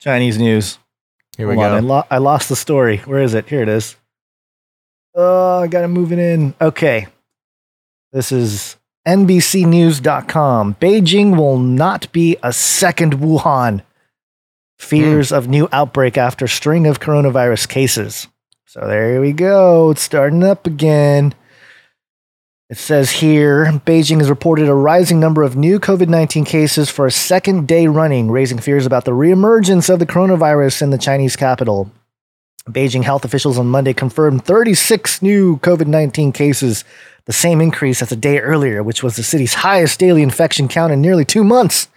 Chinese 0.00 0.38
news. 0.38 0.78
Here 1.36 1.48
we 1.48 1.54
Hold 1.54 1.66
on, 1.66 1.72
go. 1.72 1.76
I, 1.76 1.80
lo- 1.80 2.06
I 2.10 2.18
lost 2.18 2.48
the 2.48 2.56
story. 2.56 2.98
Where 2.98 3.22
is 3.22 3.34
it? 3.34 3.48
Here 3.48 3.62
it 3.62 3.68
is. 3.68 3.96
Oh, 5.14 5.60
I 5.60 5.66
got 5.66 5.82
to 5.82 5.88
move 5.88 6.12
it 6.12 6.18
in. 6.18 6.54
Okay. 6.60 7.06
This 8.12 8.32
is 8.32 8.76
NBCNews.com. 9.06 10.74
Beijing 10.74 11.36
will 11.36 11.58
not 11.58 12.10
be 12.12 12.36
a 12.42 12.52
second 12.52 13.14
Wuhan. 13.14 13.82
Fears 14.78 15.30
hmm. 15.30 15.36
of 15.36 15.48
new 15.48 15.68
outbreak 15.72 16.18
after 16.18 16.46
string 16.46 16.86
of 16.86 17.00
coronavirus 17.00 17.68
cases. 17.68 18.28
So 18.66 18.86
there 18.86 19.20
we 19.20 19.32
go. 19.32 19.90
It's 19.90 20.02
starting 20.02 20.42
up 20.42 20.66
again. 20.66 21.34
It 22.72 22.78
says 22.78 23.10
here 23.10 23.66
Beijing 23.84 24.20
has 24.20 24.30
reported 24.30 24.66
a 24.66 24.74
rising 24.74 25.20
number 25.20 25.42
of 25.42 25.56
new 25.56 25.78
COVID 25.78 26.08
19 26.08 26.46
cases 26.46 26.88
for 26.88 27.04
a 27.04 27.10
second 27.10 27.68
day 27.68 27.86
running, 27.86 28.30
raising 28.30 28.56
fears 28.56 28.86
about 28.86 29.04
the 29.04 29.10
reemergence 29.10 29.92
of 29.92 29.98
the 29.98 30.06
coronavirus 30.06 30.80
in 30.80 30.88
the 30.88 30.96
Chinese 30.96 31.36
capital. 31.36 31.92
Beijing 32.66 33.04
health 33.04 33.26
officials 33.26 33.58
on 33.58 33.66
Monday 33.66 33.92
confirmed 33.92 34.46
36 34.46 35.20
new 35.20 35.58
COVID 35.58 35.86
19 35.86 36.32
cases, 36.32 36.82
the 37.26 37.32
same 37.34 37.60
increase 37.60 38.00
as 38.00 38.10
a 38.10 38.16
day 38.16 38.38
earlier, 38.38 38.82
which 38.82 39.02
was 39.02 39.16
the 39.16 39.22
city's 39.22 39.52
highest 39.52 40.00
daily 40.00 40.22
infection 40.22 40.66
count 40.66 40.94
in 40.94 41.02
nearly 41.02 41.26
two 41.26 41.44
months. 41.44 41.88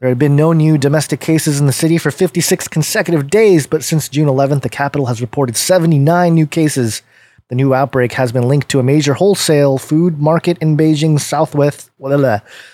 There 0.00 0.08
had 0.08 0.18
been 0.18 0.34
no 0.34 0.54
new 0.54 0.78
domestic 0.78 1.20
cases 1.20 1.60
in 1.60 1.66
the 1.66 1.74
city 1.74 1.98
for 1.98 2.10
56 2.10 2.68
consecutive 2.68 3.28
days, 3.28 3.66
but 3.66 3.84
since 3.84 4.08
June 4.08 4.28
11th, 4.28 4.62
the 4.62 4.70
capital 4.70 5.08
has 5.08 5.20
reported 5.20 5.58
79 5.58 6.34
new 6.34 6.46
cases. 6.46 7.02
The 7.48 7.54
new 7.54 7.74
outbreak 7.74 8.12
has 8.12 8.32
been 8.32 8.48
linked 8.48 8.68
to 8.70 8.80
a 8.80 8.82
major 8.82 9.14
wholesale 9.14 9.78
food 9.78 10.20
market 10.20 10.58
in 10.58 10.76
Beijing's 10.76 11.24
southwest, 11.24 11.90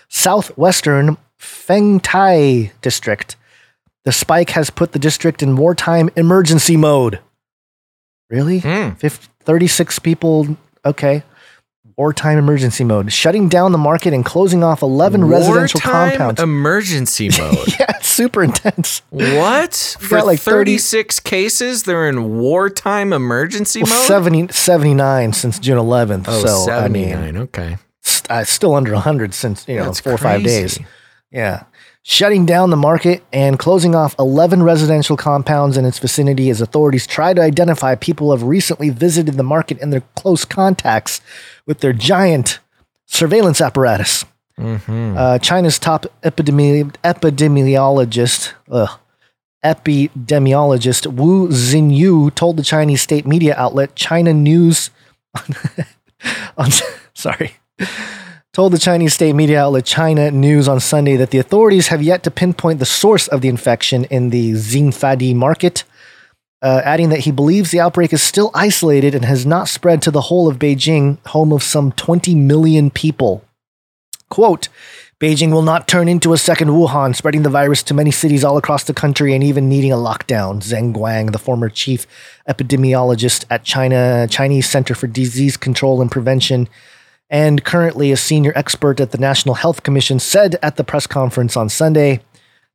southwestern 0.09 1.17
Fengtai 1.39 2.71
district. 2.81 3.37
The 4.05 4.13
spike 4.13 4.51
has 4.51 4.71
put 4.71 4.93
the 4.93 4.99
district 4.99 5.43
in 5.43 5.57
wartime 5.57 6.09
emergency 6.17 6.77
mode. 6.77 7.21
Really? 8.31 8.61
Hmm. 8.61 8.93
Fif- 8.93 9.29
36 9.41 9.99
people. 9.99 10.57
Okay. 10.85 11.23
Wartime 11.97 12.39
emergency 12.39 12.85
mode, 12.85 13.13
shutting 13.13 13.49
down 13.49 13.73
the 13.73 13.79
market 13.79 14.15
and 14.15 14.25
closing 14.25 14.65
off 14.65 14.83
11 14.83 15.25
residential 15.25 15.81
Wartime 15.85 16.11
compounds. 16.11 16.41
emergency 16.43 17.29
mode. 17.39 17.69
yeah, 17.79 17.87
it's 17.97 18.09
super 18.09 18.43
intense. 18.43 19.03
What? 19.11 19.97
We 20.01 20.07
For 20.07 20.17
got 20.19 20.27
like 20.27 20.41
30 20.41 20.73
36 20.79 21.21
cases, 21.21 21.83
they're 21.83 22.09
in 22.09 22.39
wartime 22.39 23.13
emergency 23.13 23.83
Well, 23.83 23.95
mode? 23.95 24.07
70, 24.07 24.49
79 24.53 25.33
since 25.35 25.59
June 25.59 25.79
11th. 25.79 26.25
Oh, 26.29 26.67
so, 26.67 26.73
I 26.73 26.89
mean, 26.89 27.37
okay. 27.37 27.77
st- 28.01 28.31
uh, 28.31 28.45
still 28.45 28.75
under 28.75 28.93
100 28.93 29.35
since, 29.35 29.67
you 29.69 29.77
know, 29.77 29.85
That's 29.85 30.01
four 30.01 30.13
or 30.15 30.19
five 30.19 30.43
days. 30.43 30.79
Yeah. 31.31 31.65
Shutting 32.05 32.47
down 32.47 32.71
the 32.71 32.77
market 32.77 33.23
and 33.33 33.59
closing 33.61 33.95
off 33.95 34.17
11 34.19 34.65
residential 34.65 35.17
compounds 35.17 35.77
in 35.77 35.85
its 35.85 36.01
vicinity 36.01 36.51
as 36.51 36.61
authorities 36.61 37.07
try 37.07 37.33
to 37.33 37.41
identify 37.41 37.95
people 37.95 38.27
who 38.27 38.33
have 38.33 38.43
recently 38.43 38.91
visited 38.91 39.35
the 39.35 39.45
market 39.45 39.79
and 39.81 39.93
their 39.93 40.03
close 40.17 40.45
contacts 40.45 41.21
with 41.67 41.81
their 41.81 41.93
giant 41.93 42.59
surveillance 43.07 43.61
apparatus. 43.61 44.25
Mm-hmm. 44.59 45.17
Uh, 45.17 45.39
China's 45.39 45.79
top 45.79 46.07
epidemi- 46.23 46.95
epidemiologist, 47.03 48.53
ugh, 48.71 48.99
epidemiologist 49.65 51.07
Wu 51.07 51.49
Zunyou 51.49 52.35
told 52.35 52.57
the 52.57 52.63
Chinese 52.63 53.03
state 53.03 53.27
media 53.27 53.55
outlet 53.57 53.95
China 53.95 54.33
News 54.33 54.91
on, 56.57 56.71
sorry, 57.15 57.55
told 58.53 58.73
the 58.73 58.79
Chinese 58.79 59.15
state 59.15 59.35
media 59.35 59.63
outlet 59.63 59.85
China 59.85 60.31
News 60.31 60.69
on 60.69 60.81
Sunday 60.81 61.17
that 61.17 61.31
the 61.31 61.39
authorities 61.39 61.89
have 61.89 62.03
yet 62.03 62.23
to 62.25 62.31
pinpoint 62.31 62.79
the 62.81 62.87
source 62.87 63.29
of 63.29 63.41
the 63.41 63.49
infection 63.49 64.05
in 64.05 64.31
the 64.31 64.53
Xinfadi 64.53 65.35
market, 65.35 65.85
uh, 66.63 66.81
adding 66.85 67.09
that 67.09 67.21
he 67.21 67.33
believes 67.33 67.71
the 67.71 67.81
outbreak 67.81 68.13
is 68.13 68.23
still 68.23 68.51
isolated 68.55 69.15
and 69.15 69.25
has 69.25 69.45
not 69.45 69.69
spread 69.69 70.01
to 70.03 70.13
the 70.13 70.23
whole 70.23 70.49
of 70.49 70.59
Beijing, 70.59 71.19
home 71.27 71.53
of 71.53 71.63
some 71.63 71.91
20 71.93 72.35
million 72.37 72.89
people. 72.89 73.45
Quote, 74.31 74.69
Beijing 75.19 75.53
will 75.53 75.63
not 75.63 75.87
turn 75.87 76.09
into 76.09 76.33
a 76.33 76.39
second 76.39 76.69
Wuhan, 76.69 77.15
spreading 77.15 77.43
the 77.43 77.51
virus 77.51 77.83
to 77.85 77.95
many 77.95 78.11
cities 78.11 78.43
all 78.43 78.57
across 78.57 78.85
the 78.85 78.95
country 78.95 79.35
and 79.35 79.45
even 79.45 79.69
needing 79.69 79.93
a 79.93 79.97
lockdown. 79.97 80.61
Zeng 80.63 80.95
Guang, 80.95 81.33
the 81.33 81.39
former 81.39 81.69
chief 81.69 82.07
epidemiologist 82.49 83.45
at 83.51 83.63
China 83.63 84.27
Chinese 84.29 84.69
Center 84.69 84.95
for 84.95 85.07
Disease 85.07 85.57
Control 85.57 86.01
and 86.01 86.11
Prevention, 86.11 86.69
and 87.31 87.65
currently 87.65 88.11
a 88.11 88.17
senior 88.17 88.53
expert 88.57 88.99
at 89.01 89.11
the 89.11 89.19
National 89.19 89.55
Health 89.55 89.83
Commission, 89.83 90.19
said 90.19 90.57
at 90.63 90.77
the 90.77 90.85
press 90.85 91.07
conference 91.07 91.57
on 91.57 91.69
Sunday, 91.69 92.21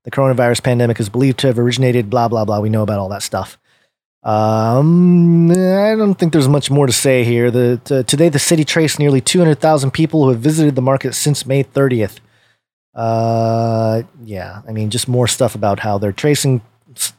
the 0.04 0.12
coronavirus 0.12 0.64
pandemic 0.64 1.02
is 1.02 1.10
believed 1.10 1.40
to 1.40 1.48
have 1.48 1.60
originated. 1.60 2.10
Blah 2.10 2.30
blah 2.30 2.46
blah. 2.46 2.62
We 2.62 2.70
know 2.70 2.84
about 2.84 3.00
all 3.00 3.10
that 3.10 3.24
stuff. 3.24 3.58
Um, 4.24 5.52
I 5.52 5.96
don't 5.96 6.16
think 6.16 6.34
there's 6.34 6.48
much 6.48 6.70
more 6.70 6.88
to 6.88 6.94
say 6.94 7.24
here. 7.24 7.50
The, 7.50 8.04
today, 8.08 8.30
the 8.30 8.40
city 8.40 8.66
traced 8.66 9.00
nearly 9.00 9.22
200,000 9.22 9.92
people 9.92 10.24
who 10.24 10.32
have 10.32 10.40
visited 10.40 10.76
the 10.76 10.82
market 10.82 11.14
since 11.14 11.46
May 11.46 11.64
30th. 11.64 12.20
Uh, 12.94 14.02
yeah, 14.24 14.62
I 14.68 14.72
mean, 14.72 14.90
just 14.90 15.08
more 15.08 15.28
stuff 15.28 15.54
about 15.54 15.80
how 15.80 15.98
they're 15.98 16.12
tracing 16.12 16.62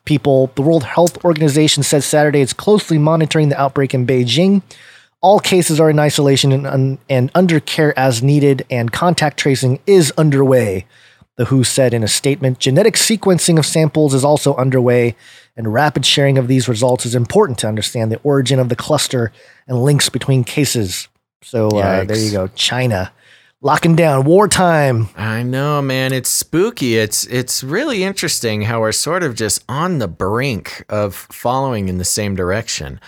people. 0.05 0.51
The 0.57 0.63
World 0.63 0.83
Health 0.83 1.25
Organization 1.25 1.83
said 1.85 2.03
Saturday 2.03 2.41
it's 2.41 2.53
closely 2.53 2.99
monitoring 2.99 3.49
the 3.49 3.61
outbreak 3.61 3.95
in 3.95 4.07
Beijing. 4.07 4.63
All 5.21 5.41
cases 5.41 5.81
are 5.81 5.91
in 5.91 5.99
isolation 5.99 6.67
and, 6.67 6.99
and 7.09 7.31
under 7.35 7.61
care 7.61 7.97
as 7.99 8.23
needed, 8.23 8.67
and 8.71 8.93
contact 8.93 9.39
tracing 9.39 9.81
is 9.87 10.13
underway. 10.17 10.87
The 11.39 11.47
WHO 11.47 11.65
said 11.65 11.95
in 11.95 12.03
a 12.03 12.09
statement 12.09 12.59
genetic 12.59 12.95
sequencing 12.97 13.59
of 13.59 13.65
samples 13.65 14.13
is 14.13 14.25
also 14.25 14.55
underway, 14.57 15.17
and 15.57 15.73
rapid 15.73 16.05
sharing 16.05 16.37
of 16.37 16.49
these 16.49 16.69
results 16.69 17.07
is 17.07 17.15
important 17.15 17.59
to 17.61 17.69
understand 17.69 18.13
the 18.13 18.21
origin 18.25 18.59
of 18.59 18.69
the 18.69 18.77
cluster 18.77 19.33
and 19.67 19.83
links 19.83 20.09
between 20.11 20.45
cases. 20.45 21.09
So 21.43 21.69
uh, 21.69 22.05
there 22.05 22.19
you 22.19 22.33
go, 22.33 22.49
China 22.49 23.13
locking 23.61 23.97
down 23.97 24.25
wartime. 24.25 25.09
I 25.17 25.43
know, 25.43 25.81
man. 25.83 26.13
It's 26.13 26.29
spooky. 26.29 26.97
It's 26.99 27.25
it's 27.27 27.63
really 27.65 28.03
interesting 28.05 28.63
how 28.63 28.81
we're 28.81 28.93
sort 28.93 29.23
of 29.23 29.35
just 29.37 29.65
on 29.69 29.99
the 29.99 30.09
brink 30.09 30.85
of 30.89 31.15
following 31.15 31.89
in 31.89 31.99
the 31.99 32.05
same 32.05 32.35
direction. 32.35 33.01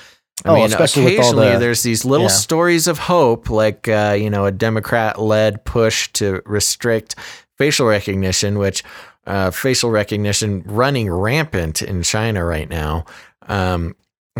I 0.45 0.49
Oh, 0.51 0.55
mean, 0.55 0.65
especially 0.67 1.05
with 1.05 1.13
all 1.15 1.19
occasionally 1.21 1.53
the- 1.53 1.59
there's 1.59 1.83
these 1.83 2.05
little 2.05 2.27
yeah. 2.27 2.33
stories 2.33 2.87
of 2.89 2.99
hope, 2.99 3.51
like 3.51 3.89
uh, 3.89 4.17
you 4.19 4.31
know, 4.31 4.47
a 4.47 4.53
Democrat-led 4.53 5.65
push 5.65 6.09
to 6.15 6.41
restrict 6.47 7.15
facial 7.61 7.87
recognition, 7.87 8.57
which 8.57 8.83
uh, 9.27 9.51
facial 9.51 9.91
recognition 9.91 10.63
running 10.65 11.11
rampant 11.11 11.83
in 11.83 12.03
China 12.03 12.43
right 12.43 12.71
now, 12.71 13.05
um, 13.49 13.95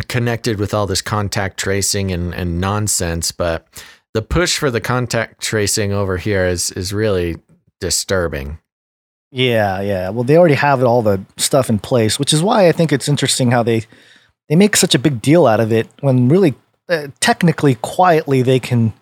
connected 0.09 0.59
with 0.59 0.73
all 0.73 0.87
this 0.87 1.03
contact 1.03 1.59
tracing 1.59 2.11
and, 2.13 2.35
and 2.35 2.59
nonsense. 2.59 3.31
But 3.31 3.67
the 4.15 4.23
push 4.23 4.57
for 4.57 4.71
the 4.71 4.81
contact 4.81 5.43
tracing 5.43 5.93
over 5.93 6.17
here 6.17 6.47
is 6.47 6.71
is 6.71 6.95
really 6.95 7.37
disturbing. 7.79 8.59
Yeah, 9.31 9.83
yeah. 9.83 10.09
Well, 10.09 10.25
they 10.25 10.39
already 10.39 10.55
have 10.55 10.83
all 10.83 11.03
the 11.03 11.21
stuff 11.37 11.69
in 11.69 11.79
place, 11.79 12.19
which 12.19 12.33
is 12.33 12.43
why 12.43 12.69
I 12.69 12.73
think 12.73 12.91
it's 12.91 13.07
interesting 13.07 13.51
how 13.51 13.63
they 13.63 13.83
they 14.49 14.57
make 14.57 14.77
such 14.77 14.95
a 14.95 14.99
big 14.99 15.21
deal 15.21 15.47
out 15.47 15.61
of 15.61 15.73
it 15.73 15.89
when 16.01 16.31
really 16.31 16.55
uh, 16.89 17.09
technically 17.21 17.75
quietly 17.83 18.41
they 18.41 18.59
can 18.59 18.95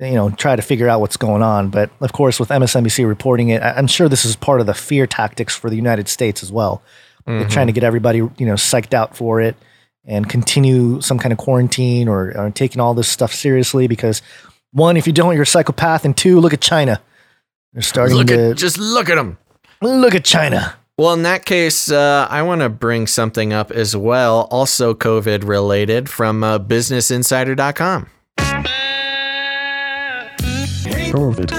you 0.00 0.14
know 0.14 0.30
try 0.30 0.56
to 0.56 0.62
figure 0.62 0.88
out 0.88 1.00
what's 1.00 1.16
going 1.16 1.42
on. 1.42 1.68
But 1.70 1.90
of 2.00 2.12
course, 2.12 2.40
with 2.40 2.48
MSNBC 2.50 3.06
reporting 3.06 3.48
it, 3.50 3.62
I'm 3.62 3.86
sure 3.86 4.08
this 4.08 4.24
is 4.24 4.36
part 4.36 4.60
of 4.60 4.66
the 4.66 4.74
fear 4.74 5.06
tactics 5.06 5.54
for 5.56 5.70
the 5.70 5.76
United 5.76 6.08
States 6.08 6.42
as 6.42 6.50
well. 6.52 6.82
They're 7.26 7.44
Mhm. 7.44 7.50
trying 7.50 7.66
to 7.68 7.72
get 7.72 7.84
everybody 7.84 8.18
you 8.18 8.46
know 8.46 8.54
psyched 8.54 8.92
out 8.94 9.16
for 9.16 9.40
it 9.40 9.56
and 10.06 10.28
continue 10.28 11.00
some 11.00 11.18
kind 11.18 11.32
of 11.32 11.38
quarantine 11.38 12.08
or, 12.08 12.32
or 12.36 12.50
taking 12.50 12.80
all 12.80 12.92
this 12.92 13.08
stuff 13.08 13.32
seriously 13.32 13.86
because 13.86 14.20
one, 14.72 14.96
if 14.98 15.06
you 15.06 15.12
don't, 15.12 15.32
you're 15.34 15.44
a 15.44 15.46
psychopath, 15.46 16.04
and 16.04 16.14
two, 16.16 16.40
look 16.40 16.52
at 16.52 16.60
China. 16.60 17.00
They're 17.72 17.80
starting 17.82 18.16
Look 18.16 18.26
to 18.26 18.50
at 18.50 18.56
just 18.56 18.76
look 18.76 19.08
at 19.08 19.14
them. 19.14 19.38
look 19.80 20.14
at 20.14 20.24
China. 20.24 20.74
Well, 20.98 21.14
in 21.14 21.22
that 21.22 21.44
case, 21.44 21.90
uh, 21.90 22.26
I 22.30 22.42
want 22.42 22.60
to 22.60 22.68
bring 22.68 23.06
something 23.06 23.52
up 23.52 23.70
as 23.70 23.96
well, 23.96 24.46
also 24.50 24.92
COVID 24.94 25.44
related, 25.48 26.08
from 26.10 26.44
uh, 26.44 26.58
BusinessInsider.com. 26.58 28.06
COVID. 31.14 31.52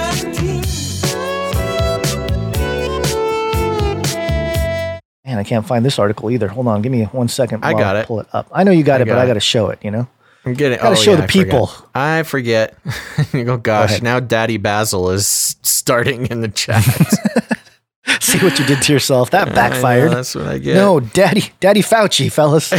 Man, 5.26 5.40
I 5.40 5.44
can't 5.46 5.66
find 5.66 5.86
this 5.86 5.98
article 5.98 6.30
either. 6.30 6.50
Hold 6.50 6.68
on, 6.68 6.82
give 6.82 6.92
me 6.92 7.06
one 7.06 7.30
second. 7.30 7.64
I 7.64 7.72
while 7.72 7.82
got 7.82 7.96
it. 7.96 8.06
Pull 8.06 8.20
it 8.20 8.28
up. 8.34 8.50
I 8.52 8.66
know 8.66 8.72
you 8.72 8.84
got 8.84 9.00
I 9.00 9.04
it, 9.04 9.06
but 9.06 9.14
got 9.14 9.22
I 9.22 9.28
got 9.28 9.36
to 9.36 9.40
show 9.40 9.70
it. 9.70 9.80
You 9.82 9.92
know, 9.92 10.08
I'm 10.44 10.56
getting. 10.56 10.78
Gotta 10.78 10.90
oh, 10.90 10.96
show 10.96 11.12
yeah, 11.12 11.18
the 11.18 11.24
I 11.24 11.28
forget. 11.28 11.46
people. 11.46 11.72
I 11.96 12.24
forget. 12.24 12.78
oh 13.34 13.58
gosh! 13.58 13.92
ahead. 13.92 14.04
Now 14.04 14.20
Daddy 14.20 14.58
Basil 14.58 15.10
is 15.10 15.26
starting 15.26 16.26
in 16.26 16.42
the 16.42 16.50
chat. 16.50 16.84
see 18.20 18.40
what 18.40 18.60
you 18.60 18.66
did 18.66 18.82
to 18.82 18.92
yourself. 18.92 19.32
That 19.32 19.44
I 19.48 19.50
know, 19.52 19.56
backfired. 19.56 20.12
that's 20.12 20.36
what 20.36 20.48
I 20.48 20.58
get. 20.58 20.76
No, 20.76 21.00
Daddy, 21.00 21.46
Daddy 21.62 21.82
Fauci, 21.82 22.30
fellas 22.30 22.74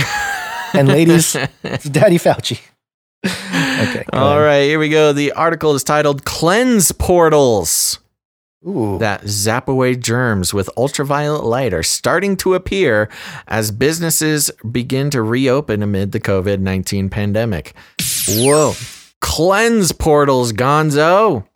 and 0.75 0.89
ladies, 0.89 1.37
it's 1.65 1.89
Daddy 1.89 2.19
Fauci. 2.19 2.61
Okay. 3.77 4.05
All 4.15 4.29
ahead. 4.33 4.43
right, 4.43 4.63
here 4.63 4.79
we 4.79 4.89
go. 4.89 5.13
The 5.13 5.33
article 5.33 5.75
is 5.75 5.85
titled 5.85 6.25
"Cleanse 6.25 6.93
Portals." 6.93 7.99
Ooh. 8.67 8.99
that 8.99 9.25
zap 9.29 9.69
away 9.69 9.95
germs 9.95 10.53
with 10.53 10.69
ultraviolet 10.77 11.45
light 11.45 11.73
are 11.73 11.85
starting 11.85 12.37
to 12.39 12.55
appear 12.55 13.09
as 13.47 13.71
businesses 13.71 14.51
begin 14.73 15.09
to 15.11 15.23
reopen 15.23 15.83
amid 15.83 16.11
the 16.13 16.19
COVID 16.19 16.59
19 16.61 17.09
pandemic. 17.11 17.75
Whoa. 18.29 18.73
Cleanse 19.21 19.93
portals, 19.93 20.53
gonzo. 20.53 21.47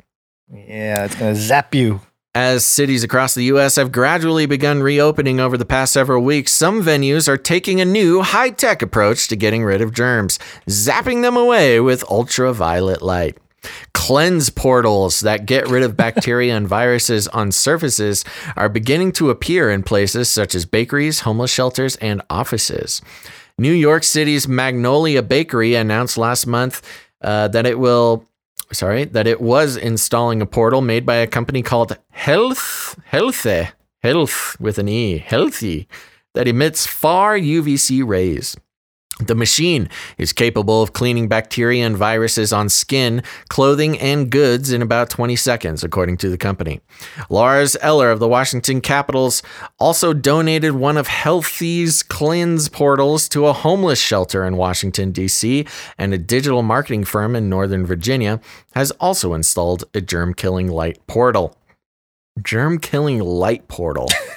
Yeah, 0.53 1.05
it's 1.07 1.15
gonna 1.17 1.35
zap 1.35 1.75
you. 1.75 2.01
As 2.35 2.65
cities 2.65 3.03
across 3.03 3.35
the 3.35 3.43
U.S. 3.45 3.75
have 3.75 3.91
gradually 3.91 4.47
begun 4.47 4.85
reopening 4.85 5.41
over 5.41 5.57
the 5.57 5.65
past 5.65 5.93
several 5.93 6.23
weeks, 6.23 6.53
some 6.53 6.81
venues 6.81 7.27
are 7.27 7.37
taking 7.37 7.81
a 7.81 7.85
new 7.85 8.23
high 8.23 8.51
tech 8.51 8.83
approach 8.83 9.27
to 9.29 9.37
getting 9.37 9.65
rid 9.65 9.81
of 9.81 9.93
germs, 9.93 10.39
zapping 10.69 11.23
them 11.23 11.37
away 11.37 11.81
with 11.81 12.09
ultraviolet 12.09 13.03
light. 13.03 13.37
Cleanse 13.95 14.49
portals 14.49 15.19
that 15.21 15.45
get 15.45 15.69
rid 15.69 15.83
of 15.83 15.97
bacteria 15.97 16.57
and 16.57 16.69
viruses 16.69 17.27
on 17.29 17.51
surfaces 17.51 18.25
are 18.55 18.69
beginning 18.69 19.11
to 19.13 19.31
appear 19.31 19.69
in 19.69 19.83
places 19.83 20.31
such 20.31 20.55
as 20.55 20.65
bakeries, 20.65 21.21
homeless 21.21 21.53
shelters, 21.53 21.97
and 21.97 22.23
offices. 22.31 23.03
New 23.59 23.73
York 23.73 24.05
City's 24.05 24.47
Magnolia 24.47 25.25
Bakery 25.25 25.75
announced 25.75 26.17
last 26.17 26.47
month 26.47 26.81
uh, 27.23 27.49
that 27.49 27.67
it 27.67 27.81
will, 27.81 28.25
sorry, 28.73 29.05
that 29.05 29.27
it 29.27 29.41
was 29.41 29.77
installing 29.77 30.43
a 30.43 30.47
portal 30.47 30.81
made 30.81 31.05
by 31.05 31.17
a 31.17 31.27
company 31.27 31.63
called 31.63 31.97
Health, 32.11 32.99
Healthy, 33.05 33.69
Health 34.03 34.57
with 34.61 34.79
an 34.79 34.89
E, 34.89 35.19
Healthy, 35.19 35.89
that 36.35 36.49
emits 36.49 36.87
far 36.87 37.39
UVC 37.39 38.07
rays. 38.07 38.57
The 39.21 39.35
machine 39.35 39.89
is 40.17 40.33
capable 40.33 40.83
of 40.83 40.93
cleaning 40.93 41.29
bacteria 41.29 41.87
and 41.87 41.97
viruses 41.97 42.53
on 42.53 42.69
skin, 42.69 43.23
clothing, 43.49 43.99
and 43.99 44.31
goods 44.31 44.73
in 44.73 44.81
about 44.81 45.11
20 45.11 45.37
seconds, 45.37 45.85
according 45.85 46.17
to 46.19 46.31
the 46.31 46.39
company. 46.39 46.81
Lars 47.29 47.77
Eller 47.83 48.11
of 48.11 48.19
the 48.19 48.29
Washington 48.29 48.81
Capitals 48.81 49.43
also 49.79 50.13
donated 50.15 50.73
one 50.73 50.97
of 50.97 51.09
Healthy's 51.09 52.03
cleanse 52.03 52.69
portals 52.69 53.29
to 53.31 53.47
a 53.47 53.53
homeless 53.53 54.01
shelter 54.01 54.47
in 54.47 54.57
Washington, 54.57 55.13
D.C., 55.13 55.67
and 55.99 56.15
a 56.15 56.19
digital 56.19 56.63
marketing 56.63 57.05
firm 57.05 57.37
in 57.37 57.49
Northern 57.49 57.85
Virginia 57.85 58.41
has 58.73 58.91
also 58.93 59.35
installed 59.35 59.85
a 59.95 60.01
germ 60.01 60.33
killing 60.33 60.69
light 60.69 61.07
portal. 61.07 61.57
Germ 62.43 62.79
killing 62.79 63.19
light 63.21 63.69
portal. 63.69 64.09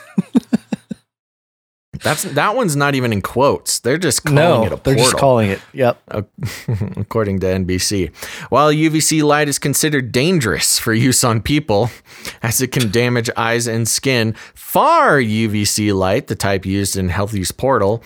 That's 2.02 2.24
that 2.24 2.56
one's 2.56 2.76
not 2.76 2.96
even 2.96 3.14
in 3.14 3.22
quotes. 3.22 3.80
They're 3.80 4.00
just 4.00 4.24
calling 4.24 4.36
no, 4.36 4.64
it 4.64 4.72
a 4.72 4.78
portal. 4.78 4.82
they're 4.84 4.96
just 4.96 5.16
calling 5.18 5.50
it. 5.52 5.62
Yep. 5.74 6.02
According 6.98 7.40
to 7.42 7.48
NBC. 7.48 8.16
While 8.50 8.72
UVC 8.72 9.24
light 9.24 9.48
is 9.48 9.60
considered 9.60 10.12
dangerous 10.12 10.80
for 10.80 10.94
use 10.94 11.24
on 11.24 11.42
people, 11.42 11.92
as 12.42 12.62
it 12.62 12.72
can 12.72 12.90
damage 12.90 13.30
eyes 13.38 13.68
and 13.68 13.88
skin, 13.88 14.34
far 14.56 15.20
UVC 15.20 15.94
light, 15.94 16.28
the 16.28 16.36
type 16.36 16.66
used 16.66 16.98
in 16.98 17.10
Healthy's 17.10 17.52
portal, 17.52 18.04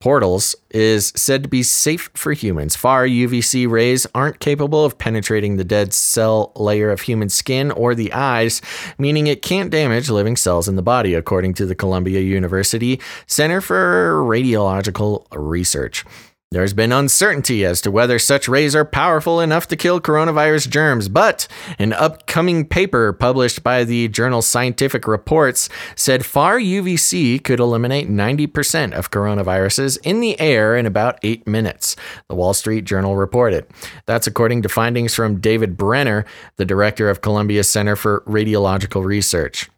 portals 0.00 0.54
is 0.70 1.12
said 1.16 1.42
to 1.42 1.48
be 1.48 1.62
safe 1.62 2.08
for 2.14 2.32
humans. 2.32 2.76
Far 2.76 3.06
UVC 3.06 3.68
rays 3.68 4.06
aren't 4.14 4.38
capable 4.38 4.84
of 4.84 4.96
penetrating 4.96 5.56
the 5.56 5.64
dead 5.64 5.92
cell 5.92 6.52
layer 6.54 6.90
of 6.90 7.00
human 7.00 7.28
skin 7.28 7.70
or 7.72 7.94
the 7.94 8.12
eyes, 8.12 8.62
meaning 8.96 9.26
it 9.26 9.42
can't 9.42 9.70
damage 9.70 10.08
living 10.08 10.36
cells 10.36 10.68
in 10.68 10.76
the 10.76 10.82
body, 10.82 11.14
according 11.14 11.54
to 11.54 11.66
the 11.66 11.74
Columbia 11.74 12.20
University 12.20 13.00
Center 13.26 13.60
for 13.60 14.22
Radiological 14.22 15.26
Research. 15.32 16.04
There's 16.50 16.72
been 16.72 16.92
uncertainty 16.92 17.62
as 17.66 17.82
to 17.82 17.90
whether 17.90 18.18
such 18.18 18.48
rays 18.48 18.74
are 18.74 18.86
powerful 18.86 19.38
enough 19.38 19.68
to 19.68 19.76
kill 19.76 20.00
coronavirus 20.00 20.70
germs, 20.70 21.10
but 21.10 21.46
an 21.78 21.92
upcoming 21.92 22.66
paper 22.66 23.12
published 23.12 23.62
by 23.62 23.84
the 23.84 24.08
journal 24.08 24.40
Scientific 24.40 25.06
Reports 25.06 25.68
said 25.94 26.24
far 26.24 26.58
UVC 26.58 27.44
could 27.44 27.60
eliminate 27.60 28.08
90% 28.08 28.94
of 28.94 29.10
coronaviruses 29.10 29.98
in 30.04 30.20
the 30.20 30.40
air 30.40 30.74
in 30.74 30.86
about 30.86 31.18
eight 31.22 31.46
minutes, 31.46 31.96
the 32.30 32.34
Wall 32.34 32.54
Street 32.54 32.86
Journal 32.86 33.14
reported. 33.14 33.66
That's 34.06 34.26
according 34.26 34.62
to 34.62 34.70
findings 34.70 35.14
from 35.14 35.40
David 35.40 35.76
Brenner, 35.76 36.24
the 36.56 36.64
director 36.64 37.10
of 37.10 37.20
Columbia 37.20 37.62
Center 37.62 37.94
for 37.94 38.22
Radiological 38.26 39.04
Research. 39.04 39.68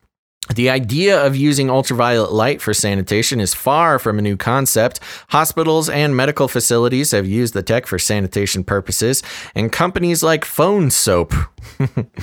The 0.54 0.68
idea 0.68 1.24
of 1.24 1.36
using 1.36 1.70
ultraviolet 1.70 2.32
light 2.32 2.60
for 2.60 2.74
sanitation 2.74 3.40
is 3.40 3.54
far 3.54 3.98
from 3.98 4.18
a 4.18 4.22
new 4.22 4.36
concept. 4.36 4.98
Hospitals 5.28 5.88
and 5.88 6.16
medical 6.16 6.48
facilities 6.48 7.12
have 7.12 7.26
used 7.26 7.54
the 7.54 7.62
tech 7.62 7.86
for 7.86 7.98
sanitation 7.98 8.64
purposes, 8.64 9.22
and 9.54 9.70
companies 9.70 10.22
like 10.22 10.44
Phone 10.44 10.90
Soap 10.90 11.34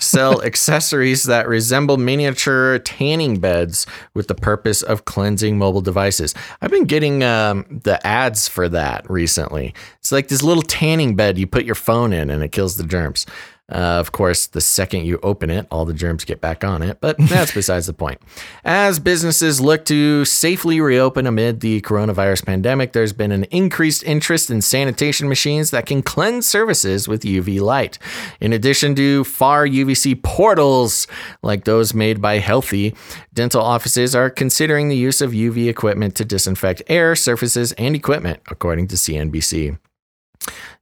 sell 0.00 0.42
accessories 0.44 1.24
that 1.24 1.46
resemble 1.46 1.96
miniature 1.96 2.80
tanning 2.80 3.38
beds 3.38 3.86
with 4.14 4.26
the 4.26 4.34
purpose 4.34 4.82
of 4.82 5.04
cleansing 5.04 5.56
mobile 5.56 5.80
devices. 5.80 6.34
I've 6.60 6.70
been 6.70 6.84
getting 6.84 7.22
um, 7.22 7.66
the 7.84 8.04
ads 8.04 8.48
for 8.48 8.68
that 8.68 9.08
recently. 9.08 9.74
It's 9.98 10.10
like 10.10 10.26
this 10.28 10.42
little 10.42 10.62
tanning 10.62 11.14
bed 11.14 11.38
you 11.38 11.46
put 11.46 11.64
your 11.64 11.76
phone 11.76 12.12
in, 12.12 12.30
and 12.30 12.42
it 12.42 12.50
kills 12.50 12.76
the 12.76 12.84
germs. 12.84 13.26
Uh, 13.68 13.98
of 13.98 14.12
course, 14.12 14.46
the 14.46 14.60
second 14.60 15.04
you 15.06 15.18
open 15.24 15.50
it, 15.50 15.66
all 15.72 15.84
the 15.84 15.92
germs 15.92 16.24
get 16.24 16.40
back 16.40 16.62
on 16.62 16.82
it, 16.82 16.98
but 17.00 17.16
that's 17.28 17.52
besides 17.52 17.86
the 17.86 17.92
point. 17.92 18.20
As 18.64 19.00
businesses 19.00 19.60
look 19.60 19.84
to 19.86 20.24
safely 20.24 20.80
reopen 20.80 21.26
amid 21.26 21.60
the 21.60 21.80
coronavirus 21.80 22.46
pandemic, 22.46 22.92
there's 22.92 23.12
been 23.12 23.32
an 23.32 23.44
increased 23.44 24.04
interest 24.04 24.50
in 24.50 24.62
sanitation 24.62 25.28
machines 25.28 25.72
that 25.72 25.86
can 25.86 26.00
cleanse 26.00 26.46
surfaces 26.46 27.08
with 27.08 27.22
UV 27.22 27.60
light. 27.60 27.98
In 28.40 28.52
addition 28.52 28.94
to 28.94 29.24
far 29.24 29.66
UVC 29.66 30.22
portals 30.22 31.08
like 31.42 31.64
those 31.64 31.92
made 31.92 32.22
by 32.22 32.38
Healthy, 32.38 32.94
dental 33.34 33.62
offices 33.62 34.14
are 34.14 34.30
considering 34.30 34.88
the 34.88 34.96
use 34.96 35.20
of 35.20 35.32
UV 35.32 35.68
equipment 35.68 36.14
to 36.16 36.24
disinfect 36.24 36.82
air, 36.86 37.16
surfaces, 37.16 37.72
and 37.72 37.96
equipment, 37.96 38.40
according 38.48 38.86
to 38.88 38.94
CNBC. 38.94 39.76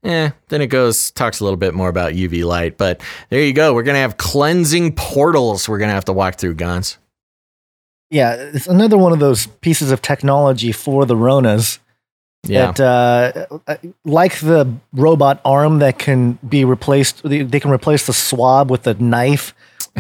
Eh, 0.05 0.31
then 0.49 0.61
it 0.61 0.67
goes, 0.67 1.11
talks 1.13 1.41
a 1.41 1.45
little 1.45 1.57
bit 1.57 1.73
more 1.73 1.89
about 1.89 2.13
UV 2.13 2.45
light, 2.45 2.77
but 2.77 3.01
there 3.31 3.43
you 3.43 3.55
go. 3.55 3.73
We're 3.73 3.85
going 3.85 3.95
to 3.95 4.01
have 4.01 4.19
cleansing 4.19 4.95
portals 4.97 5.69
we're 5.69 5.79
going 5.79 5.89
to 5.89 5.95
have 5.95 6.05
to 6.07 6.13
walk 6.13 6.37
through, 6.37 6.57
Gonz. 6.57 6.99
Yeah, 8.11 8.35
it's 8.35 8.67
another 8.67 8.99
one 8.99 9.13
of 9.13 9.19
those 9.19 9.47
pieces 9.47 9.91
of 9.91 10.03
technology 10.03 10.73
for 10.73 11.07
the 11.07 11.17
Ronas. 11.17 11.79
Yeah. 12.45 12.73
That, 12.73 13.51
uh, 13.67 13.77
like 14.05 14.39
the 14.41 14.71
robot 14.93 15.41
arm 15.45 15.79
that 15.79 15.99
can 15.99 16.39
be 16.47 16.67
replaced, 16.67 17.23
they 17.25 17.59
can 17.59 17.71
replace 17.71 18.07
the 18.07 18.13
swab 18.13 18.71
with 18.71 18.87
a 18.87 18.95
knife, 18.95 19.55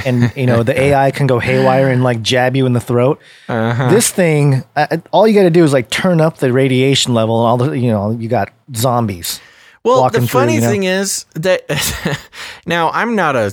and 0.05 0.31
you 0.37 0.45
know 0.45 0.63
the 0.63 0.79
AI 0.81 1.11
can 1.11 1.27
go 1.27 1.39
haywire 1.39 1.89
and 1.89 2.05
like 2.05 2.21
jab 2.21 2.55
you 2.55 2.67
in 2.67 2.75
the 2.75 2.81
throat. 2.81 3.19
Uh-huh. 3.49 3.91
This 3.91 4.11
thing, 4.11 4.63
uh, 4.77 4.99
all 5.11 5.27
you 5.27 5.35
got 5.35 5.45
to 5.45 5.51
do 5.51 5.65
is 5.65 5.73
like 5.73 5.89
turn 5.89 6.21
up 6.21 6.37
the 6.37 6.53
radiation 6.53 7.15
level, 7.15 7.41
and 7.41 7.49
all 7.49 7.69
the 7.69 7.79
you 7.79 7.91
know 7.91 8.11
you 8.11 8.29
got 8.29 8.53
zombies. 8.77 9.41
Well, 9.85 10.09
the 10.09 10.27
funny 10.27 10.53
through, 10.53 10.55
you 10.55 10.61
know? 10.63 10.71
thing 10.71 10.85
is 10.85 11.27
that 11.35 12.19
now 12.67 12.91
I'm 12.91 13.15
not 13.15 13.37
a 13.37 13.53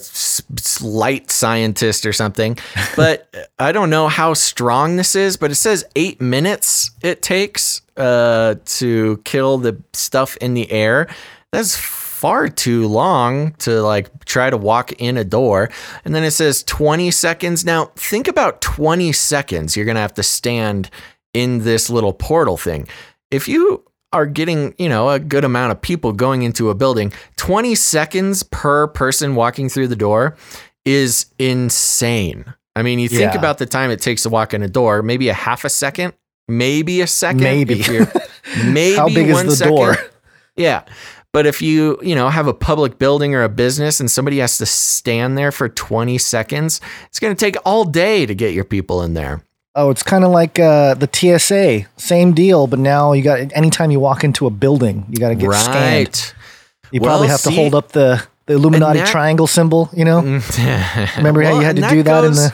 light 0.81 1.29
scientist 1.29 2.05
or 2.05 2.13
something, 2.13 2.57
but 2.95 3.51
I 3.59 3.73
don't 3.73 3.89
know 3.89 4.07
how 4.07 4.33
strong 4.33 4.95
this 4.95 5.15
is. 5.15 5.35
But 5.35 5.51
it 5.51 5.55
says 5.55 5.83
eight 5.95 6.21
minutes 6.21 6.91
it 7.01 7.21
takes 7.21 7.81
uh, 7.97 8.55
to 8.63 9.17
kill 9.25 9.57
the 9.57 9.81
stuff 9.91 10.37
in 10.37 10.53
the 10.53 10.71
air. 10.71 11.07
That's 11.51 11.75
far 12.21 12.47
too 12.47 12.87
long 12.87 13.51
to 13.53 13.81
like 13.81 14.23
try 14.25 14.49
to 14.49 14.55
walk 14.55 14.93
in 14.93 15.17
a 15.17 15.23
door. 15.25 15.69
And 16.05 16.15
then 16.15 16.23
it 16.23 16.31
says 16.31 16.63
20 16.63 17.11
seconds. 17.11 17.65
Now, 17.65 17.85
think 17.95 18.27
about 18.27 18.61
20 18.61 19.11
seconds 19.11 19.75
you're 19.75 19.85
going 19.85 19.95
to 19.95 20.01
have 20.01 20.13
to 20.13 20.23
stand 20.23 20.89
in 21.33 21.63
this 21.63 21.89
little 21.89 22.13
portal 22.13 22.57
thing. 22.57 22.87
If 23.31 23.47
you 23.47 23.83
are 24.13 24.25
getting, 24.25 24.73
you 24.77 24.89
know, 24.89 25.09
a 25.09 25.19
good 25.19 25.43
amount 25.45 25.71
of 25.71 25.81
people 25.81 26.11
going 26.11 26.43
into 26.43 26.69
a 26.69 26.75
building, 26.75 27.13
20 27.37 27.75
seconds 27.75 28.43
per 28.43 28.87
person 28.87 29.35
walking 29.35 29.69
through 29.69 29.87
the 29.87 29.95
door 29.95 30.35
is 30.85 31.27
insane. 31.39 32.53
I 32.75 32.83
mean, 32.83 32.99
you 32.99 33.07
think 33.09 33.33
Yeah. 33.33 33.37
about 33.37 33.57
the 33.57 33.65
time 33.65 33.91
it 33.91 34.01
takes 34.01 34.23
to 34.23 34.29
walk 34.29 34.53
in 34.53 34.63
a 34.63 34.67
door, 34.67 35.01
maybe 35.01 35.29
a 35.29 35.33
half 35.33 35.63
a 35.65 35.69
second, 35.69 36.13
maybe 36.47 37.01
a 37.01 37.07
second. 37.07 37.41
Maybe. 37.41 37.83
maybe 38.65 38.95
How 38.95 39.07
big 39.07 39.27
is 39.29 39.43
the 39.43 39.55
second. 39.55 39.75
door? 39.75 39.97
Yeah. 40.55 40.83
But 41.33 41.45
if 41.45 41.61
you, 41.61 41.97
you 42.01 42.13
know, 42.13 42.27
have 42.29 42.47
a 42.47 42.53
public 42.53 42.99
building 42.99 43.33
or 43.35 43.43
a 43.43 43.49
business 43.49 44.01
and 44.01 44.11
somebody 44.11 44.39
has 44.39 44.57
to 44.57 44.65
stand 44.65 45.37
there 45.37 45.51
for 45.53 45.69
20 45.69 46.17
seconds, 46.17 46.81
it's 47.07 47.19
going 47.19 47.33
to 47.33 47.39
take 47.39 47.55
all 47.63 47.85
day 47.85 48.25
to 48.25 48.35
get 48.35 48.53
your 48.53 48.65
people 48.65 49.01
in 49.01 49.13
there. 49.13 49.41
Oh, 49.73 49.89
it's 49.89 50.03
kind 50.03 50.23
of 50.25 50.31
like 50.31 50.59
uh, 50.59 50.95
the 50.95 51.07
TSA, 51.11 51.87
same 51.97 52.33
deal, 52.33 52.67
but 52.67 52.77
now 52.79 53.13
you 53.13 53.23
got 53.23 53.39
anytime 53.55 53.89
you 53.91 53.99
walk 54.01 54.23
into 54.25 54.45
a 54.45 54.49
building, 54.49 55.05
you 55.09 55.17
got 55.17 55.29
to 55.29 55.35
get 55.35 55.51
scanned. 55.53 56.07
right. 56.07 56.35
You 56.91 56.99
Well, 56.99 57.09
probably 57.11 57.27
have 57.29 57.39
see- 57.39 57.51
to 57.51 57.55
hold 57.55 57.73
up 57.75 57.93
the 57.93 58.21
the 58.47 58.53
Illuminati 58.55 58.99
that- 58.99 59.07
triangle 59.07 59.47
symbol. 59.47 59.89
You 59.93 60.03
know, 60.03 60.19
remember 61.17 61.41
how 61.41 61.55
you 61.57 61.61
had 61.65 61.77
to 61.77 61.83
and 61.83 61.91
do 61.91 62.03
that 62.03 62.23
in 62.25 62.31
goes- 62.31 62.49
the 62.49 62.53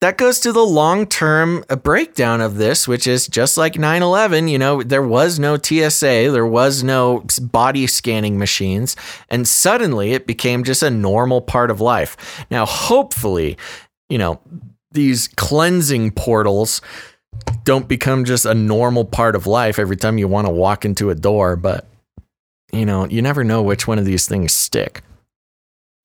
that 0.00 0.18
goes 0.18 0.40
to 0.40 0.50
the 0.50 0.64
long 0.66 1.06
term 1.06 1.64
breakdown 1.84 2.40
of 2.40 2.56
this, 2.56 2.88
which 2.88 3.06
is 3.06 3.28
just 3.28 3.56
like 3.56 3.78
9 3.78 4.02
11. 4.02 4.48
You 4.48 4.58
know, 4.58 4.82
there 4.82 5.00
was 5.06 5.38
no 5.38 5.56
TSA, 5.56 6.30
there 6.32 6.44
was 6.44 6.82
no 6.82 7.24
body 7.40 7.86
scanning 7.86 8.36
machines, 8.36 8.96
and 9.28 9.46
suddenly 9.46 10.10
it 10.10 10.26
became 10.26 10.64
just 10.64 10.82
a 10.82 10.90
normal 10.90 11.40
part 11.40 11.70
of 11.70 11.80
life. 11.80 12.44
Now, 12.50 12.66
hopefully, 12.66 13.56
you 14.08 14.18
know, 14.18 14.40
these 14.92 15.28
cleansing 15.28 16.12
portals 16.12 16.80
don't 17.64 17.88
become 17.88 18.24
just 18.24 18.44
a 18.44 18.54
normal 18.54 19.04
part 19.04 19.34
of 19.34 19.46
life 19.46 19.78
every 19.78 19.96
time 19.96 20.18
you 20.18 20.28
want 20.28 20.46
to 20.46 20.52
walk 20.52 20.84
into 20.84 21.10
a 21.10 21.14
door, 21.14 21.56
but, 21.56 21.86
you 22.72 22.84
know, 22.84 23.06
you 23.06 23.22
never 23.22 23.42
know 23.44 23.62
which 23.62 23.86
one 23.86 23.98
of 23.98 24.04
these 24.04 24.26
things 24.28 24.52
stick. 24.52 25.02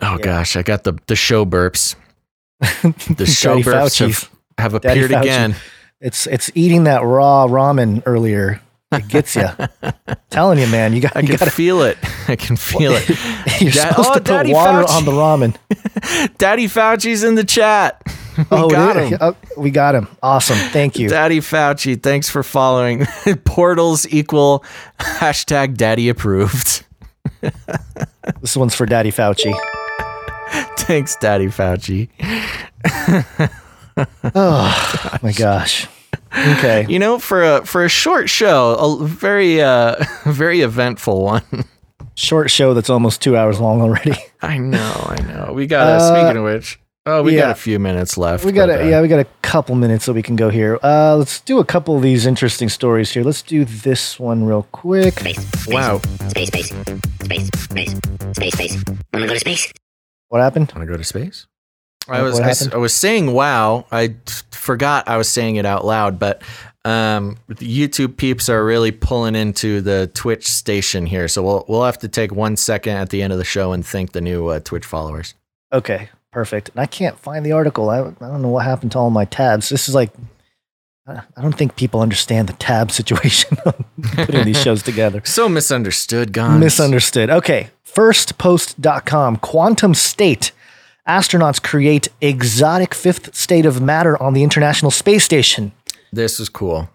Oh 0.01 0.17
gosh, 0.17 0.55
I 0.55 0.61
got 0.61 0.83
the, 0.83 0.93
the 1.07 1.15
show 1.15 1.45
burps. 1.45 1.95
The 3.17 3.25
show 3.25 3.59
burps 3.59 3.99
have, 3.99 4.29
have 4.57 4.73
appeared 4.73 5.11
again. 5.11 5.55
It's 5.99 6.27
it's 6.27 6.51
eating 6.55 6.83
that 6.85 7.03
raw 7.03 7.47
ramen 7.47 8.03
earlier. 8.05 8.61
It 8.91 9.07
gets 9.07 9.35
you. 9.35 9.47
Telling 10.29 10.59
you, 10.59 10.67
man, 10.67 10.93
you 10.93 11.01
got 11.01 11.15
I 11.15 11.21
you 11.21 11.27
can 11.29 11.37
got 11.37 11.51
feel 11.51 11.81
it. 11.81 11.97
I 12.27 12.35
can 12.35 12.55
feel 12.55 12.93
it. 12.95 13.09
You're 13.61 13.71
Da- 13.71 13.89
supposed 13.89 14.09
oh, 14.09 14.13
to 14.13 14.19
put 14.19 14.25
Daddy 14.25 14.53
water 14.53 14.87
Fauci. 14.87 14.95
on 14.97 15.05
the 15.05 15.11
ramen. 15.11 16.37
Daddy 16.37 16.67
Fauci's 16.67 17.23
in 17.23 17.35
the 17.35 17.43
chat. 17.43 18.01
We 18.51 18.57
oh, 18.57 18.69
got 18.69 18.95
him. 18.97 19.17
Oh, 19.19 19.35
we 19.57 19.71
got 19.71 19.95
him. 19.95 20.07
Awesome. 20.21 20.57
Thank 20.69 20.99
you. 20.99 21.09
Daddy 21.09 21.39
Fauci, 21.39 22.01
thanks 22.01 22.29
for 22.29 22.43
following. 22.43 23.05
Portals 23.45 24.05
equal 24.11 24.63
hashtag 24.99 25.75
daddy 25.75 26.07
approved. 26.09 26.85
This 28.41 28.55
one's 28.55 28.75
for 28.75 28.85
Daddy 28.85 29.11
Fauci. 29.11 29.53
Thanks, 30.77 31.15
Daddy 31.15 31.47
Fauci. 31.47 32.09
Oh 34.35 35.17
my 35.23 35.31
gosh. 35.31 35.87
Okay. 36.31 36.85
You 36.87 36.99
know, 36.99 37.19
for 37.19 37.43
a 37.43 37.65
for 37.65 37.83
a 37.83 37.89
short 37.89 38.29
show, 38.29 38.75
a 38.75 39.05
very 39.05 39.61
uh 39.61 39.95
very 40.25 40.61
eventful 40.61 41.23
one. 41.23 41.43
Short 42.15 42.49
show 42.51 42.73
that's 42.73 42.89
almost 42.89 43.21
two 43.21 43.35
hours 43.37 43.59
long 43.59 43.81
already. 43.81 44.13
I 44.41 44.57
know, 44.57 45.05
I 45.07 45.21
know. 45.23 45.53
We 45.53 45.67
got. 45.67 45.87
Uh, 45.87 46.03
Uh, 46.03 46.15
speaking 46.15 46.37
of 46.37 46.43
which, 46.43 46.79
oh, 47.07 47.23
we 47.23 47.35
yeah. 47.35 47.41
got 47.41 47.51
a 47.51 47.55
few 47.55 47.79
minutes 47.79 48.17
left. 48.17 48.45
We 48.45 48.51
got 48.51 48.67
but, 48.67 48.79
a, 48.79 48.83
uh, 48.83 48.87
yeah, 48.87 49.01
we 49.01 49.07
got 49.07 49.19
a 49.19 49.27
couple 49.41 49.73
minutes 49.75 50.05
so 50.05 50.13
we 50.13 50.21
can 50.21 50.35
go 50.35 50.49
here. 50.49 50.77
Uh, 50.83 51.15
let's 51.17 51.39
do 51.41 51.59
a 51.59 51.65
couple 51.65 51.95
of 51.95 52.03
these 52.03 52.25
interesting 52.25 52.69
stories 52.69 53.11
here. 53.11 53.23
Let's 53.23 53.41
do 53.41 53.65
this 53.65 54.19
one 54.19 54.43
real 54.45 54.67
quick. 54.71 55.19
space 55.19 55.67
Wow. 55.67 55.99
Space, 56.29 56.47
space, 56.49 56.67
space, 57.23 57.49
space, 57.57 57.95
space, 58.33 58.53
space. 58.53 58.83
Wanna 59.13 59.27
go 59.27 59.33
to 59.33 59.39
space? 59.39 59.71
What 60.29 60.41
happened? 60.41 60.71
Want 60.75 60.85
to 60.87 60.91
go 60.91 60.97
to 60.97 61.03
space? 61.03 61.47
I 62.09 62.17
What- 62.21 62.23
was 62.25 62.33
what 62.35 62.43
I, 62.43 62.49
s- 62.49 62.59
happened? 62.59 62.73
I 62.75 62.77
was 62.77 62.93
saying 62.93 63.31
wow. 63.33 63.85
I 63.91 64.07
t- 64.07 64.15
forgot 64.51 65.07
I 65.07 65.17
was 65.17 65.27
saying 65.29 65.55
it 65.55 65.65
out 65.65 65.85
loud, 65.85 66.19
but 66.19 66.41
um, 66.85 67.37
YouTube 67.49 68.15
peeps 68.17 68.47
are 68.49 68.63
really 68.63 68.91
pulling 68.91 69.35
into 69.35 69.81
the 69.81 70.09
Twitch 70.13 70.47
station 70.47 71.05
here. 71.05 71.27
So 71.27 71.43
we'll 71.43 71.65
we'll 71.67 71.83
have 71.83 71.97
to 71.99 72.07
take 72.07 72.31
one 72.33 72.55
second 72.55 72.95
at 72.97 73.09
the 73.09 73.21
end 73.21 73.33
of 73.33 73.39
the 73.39 73.45
show 73.45 73.71
and 73.73 73.85
thank 73.85 74.11
the 74.13 74.21
new 74.21 74.47
uh, 74.47 74.59
Twitch 74.61 74.85
followers. 74.85 75.33
Okay, 75.73 76.09
perfect. 76.37 76.69
And 76.69 76.79
I 76.79 76.85
can't 76.85 77.17
find 77.17 77.43
the 77.43 77.51
article. 77.51 77.89
I, 77.89 77.99
I 78.01 78.11
don't 78.19 78.43
know 78.43 78.49
what 78.49 78.63
happened 78.63 78.91
to 78.91 78.99
all 78.99 79.09
my 79.09 79.25
tabs. 79.25 79.69
This 79.69 79.89
is 79.89 79.95
like, 79.95 80.11
I 81.07 81.41
don't 81.41 81.57
think 81.57 81.75
people 81.75 81.99
understand 81.99 82.47
the 82.47 82.53
tab 82.53 82.91
situation 82.99 83.57
putting 84.13 84.45
these 84.45 84.61
shows 84.61 84.83
together. 84.83 85.23
So 85.25 85.49
misunderstood, 85.49 86.33
Gonz. 86.33 86.59
Misunderstood. 86.59 87.31
Okay. 87.31 87.71
Firstpost.com. 87.87 89.37
Quantum 89.37 89.95
state. 89.95 90.51
Astronauts 91.07 91.63
create 91.63 92.09
exotic 92.21 92.93
fifth 92.93 93.35
state 93.35 93.65
of 93.65 93.81
matter 93.81 94.21
on 94.21 94.33
the 94.33 94.43
International 94.43 94.91
Space 94.91 95.23
Station. 95.23 95.71
This 96.13 96.39
is 96.39 96.49
cool. 96.49 96.87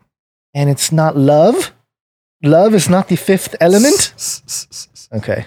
And 0.54 0.70
it's 0.70 0.92
not 0.92 1.16
love? 1.16 1.72
Love 2.44 2.74
is 2.74 2.88
not 2.88 3.08
the 3.08 3.16
fifth 3.16 3.56
element? 3.60 4.14
Okay. 5.14 5.44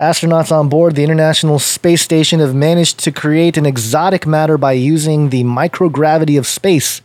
Astronauts 0.00 0.52
on 0.52 0.68
board 0.68 0.94
the 0.94 1.02
International 1.02 1.58
Space 1.58 2.02
Station 2.02 2.38
have 2.38 2.54
managed 2.54 3.00
to 3.00 3.10
create 3.10 3.56
an 3.56 3.66
exotic 3.66 4.28
matter 4.28 4.56
by 4.56 4.70
using 4.70 5.30
the 5.30 5.42
microgravity 5.42 6.38
of 6.38 6.46
space. 6.46 7.02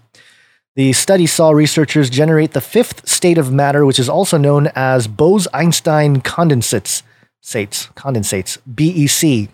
The 0.75 0.93
study 0.93 1.25
saw 1.25 1.49
researchers 1.49 2.11
generate 2.11 2.51
the 2.51 2.61
fifth 2.61 3.09
state 3.09 3.39
of 3.39 3.51
matter, 3.51 3.83
which 3.83 3.97
is 3.97 4.09
also 4.09 4.37
known 4.37 4.69
as 4.75 5.07
Bose-Einstein 5.07 6.21
condensates, 6.21 7.01
sates, 7.41 7.87
condensates, 7.95 8.59
BEC. 8.67 9.49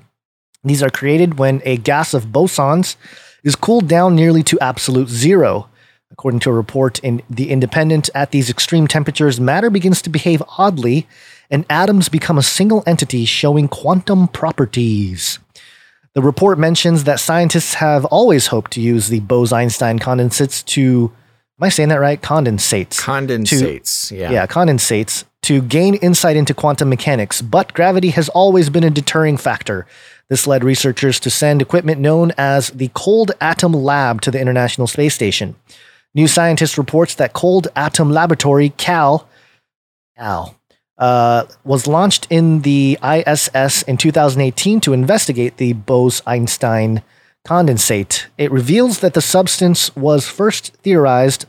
These 0.62 0.84
are 0.84 0.90
created 0.90 1.40
when 1.40 1.62
a 1.64 1.78
gas 1.78 2.14
of 2.14 2.34
bosons 2.34 2.98
is 3.46 3.56
cooled 3.56 3.88
down 3.88 4.18
nearly 4.18 4.44
to 4.44 4.60
absolute 4.60 5.08
zero. 5.08 5.70
According 6.12 6.42
to 6.42 6.50
a 6.50 6.54
report 6.54 7.00
in 7.00 7.22
The 7.30 7.52
Independent, 7.52 8.10
at 8.14 8.32
these 8.32 8.50
extreme 8.50 8.88
temperatures, 8.88 9.40
matter 9.40 9.70
begins 9.70 10.02
to 10.02 10.10
behave 10.10 10.44
oddly, 10.58 11.08
and 11.50 11.66
atoms 11.70 12.10
become 12.10 12.38
a 12.38 12.44
single 12.44 12.84
entity 12.86 13.26
showing 13.26 13.68
quantum 13.68 14.28
properties. 14.28 15.40
The 16.14 16.22
report 16.22 16.58
mentions 16.58 17.04
that 17.04 17.20
scientists 17.20 17.76
have 17.76 18.06
always 18.06 18.48
hoped 18.48 18.72
to 18.72 18.82
use 18.82 19.10
the 19.10 19.20
Bose 19.22 19.54
Einstein 19.54 20.00
condensates 20.00 20.66
to, 20.66 21.12
am 21.60 21.66
I 21.66 21.70
saying 21.70 21.90
that 21.90 22.00
right? 22.00 22.22
Condensates. 22.22 23.00
Condensates. 23.00 24.12
yeah. 24.12 24.32
Yeah, 24.32 24.48
condensates 24.48 25.26
to 25.44 25.62
gain 25.62 25.96
insight 25.96 26.36
into 26.36 26.54
quantum 26.54 26.90
mechanics, 26.90 27.42
but 27.42 27.74
gravity 27.74 28.10
has 28.10 28.30
always 28.30 28.70
been 28.70 28.84
a 28.84 28.90
deterring 28.90 29.38
factor. 29.38 29.86
This 30.28 30.46
led 30.46 30.64
researchers 30.64 31.20
to 31.22 31.30
send 31.30 31.62
equipment 31.62 32.02
known 32.02 32.32
as 32.38 32.70
the 32.72 32.92
Cold 32.94 33.32
Atom 33.40 33.74
Lab 33.74 34.22
to 34.22 34.32
the 34.32 34.40
International 34.40 34.88
Space 34.88 35.16
Station. 35.16 35.56
New 36.14 36.28
Scientist 36.28 36.78
reports 36.78 37.16
that 37.16 37.34
Cold 37.34 37.68
Atom 37.76 38.12
Laboratory, 38.12 38.70
CAL, 38.78 39.28
CAL, 40.18 40.59
uh, 41.00 41.46
was 41.64 41.88
launched 41.88 42.28
in 42.30 42.62
the 42.62 43.00
ISS 43.02 43.82
in 43.84 43.98
2018 43.98 44.82
to 44.82 44.94
investigate 44.94 45.58
the 45.58 45.74
Bose 45.74 46.22
Einstein 46.28 47.02
condensate. 47.48 48.26
It 48.38 48.52
reveals 48.52 49.00
that 49.00 49.14
the 49.14 49.22
substance 49.22 49.96
was 49.96 50.28
first 50.28 50.74
theorized 50.84 51.46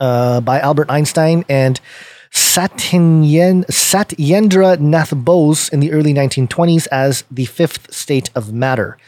uh, 0.00 0.40
by 0.40 0.60
Albert 0.60 0.90
Einstein 0.90 1.44
and 1.48 1.80
Satyen, 2.32 3.64
Satyendra 3.66 4.78
Nath 4.80 5.14
Bose 5.14 5.68
in 5.68 5.80
the 5.80 5.92
early 5.92 6.12
1920s 6.12 6.88
as 6.90 7.24
the 7.30 7.46
fifth 7.46 7.94
state 7.94 8.30
of 8.34 8.52
matter. 8.52 8.98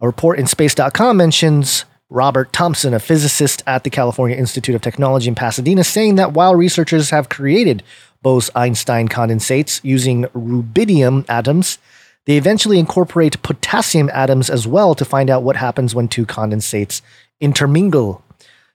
A 0.00 0.06
report 0.06 0.38
in 0.38 0.46
space.com 0.46 1.16
mentions 1.16 1.84
Robert 2.08 2.52
Thompson, 2.52 2.94
a 2.94 2.98
physicist 2.98 3.62
at 3.66 3.84
the 3.84 3.90
California 3.90 4.36
Institute 4.36 4.74
of 4.74 4.82
Technology 4.82 5.28
in 5.28 5.34
Pasadena, 5.34 5.84
saying 5.84 6.14
that 6.14 6.32
while 6.32 6.54
researchers 6.54 7.10
have 7.10 7.28
created 7.28 7.82
Bose 8.22 8.50
Einstein 8.54 9.08
condensates 9.08 9.80
using 9.82 10.24
rubidium 10.26 11.24
atoms, 11.28 11.78
they 12.26 12.36
eventually 12.36 12.78
incorporate 12.78 13.42
potassium 13.42 14.10
atoms 14.12 14.50
as 14.50 14.66
well 14.66 14.94
to 14.94 15.04
find 15.04 15.30
out 15.30 15.42
what 15.42 15.56
happens 15.56 15.94
when 15.94 16.08
two 16.08 16.26
condensates 16.26 17.00
intermingle. 17.40 18.22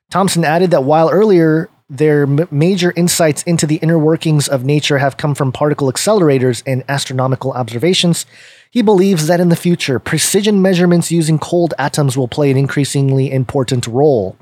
Thompson 0.10 0.44
added 0.44 0.72
that 0.72 0.84
while 0.84 1.10
earlier 1.10 1.70
their 1.90 2.24
m- 2.24 2.48
major 2.50 2.92
insights 2.96 3.44
into 3.44 3.68
the 3.68 3.76
inner 3.78 4.00
workings 4.00 4.48
of 4.48 4.66
nature 4.66 4.98
have 4.98 5.18
come 5.18 5.36
from 5.36 5.52
particle 5.52 5.92
accelerators 5.92 6.64
and 6.66 6.84
astronomical 6.90 7.52
observations, 7.52 8.26
he 8.72 8.82
believes 8.82 9.28
that 9.28 9.40
in 9.40 9.50
the 9.50 9.56
future, 9.56 10.00
precision 10.00 10.62
measurements 10.62 11.12
using 11.12 11.38
cold 11.38 11.74
atoms 11.78 12.18
will 12.18 12.28
play 12.28 12.50
an 12.50 12.58
increasingly 12.58 13.32
important 13.32 13.86
role. 13.86 14.36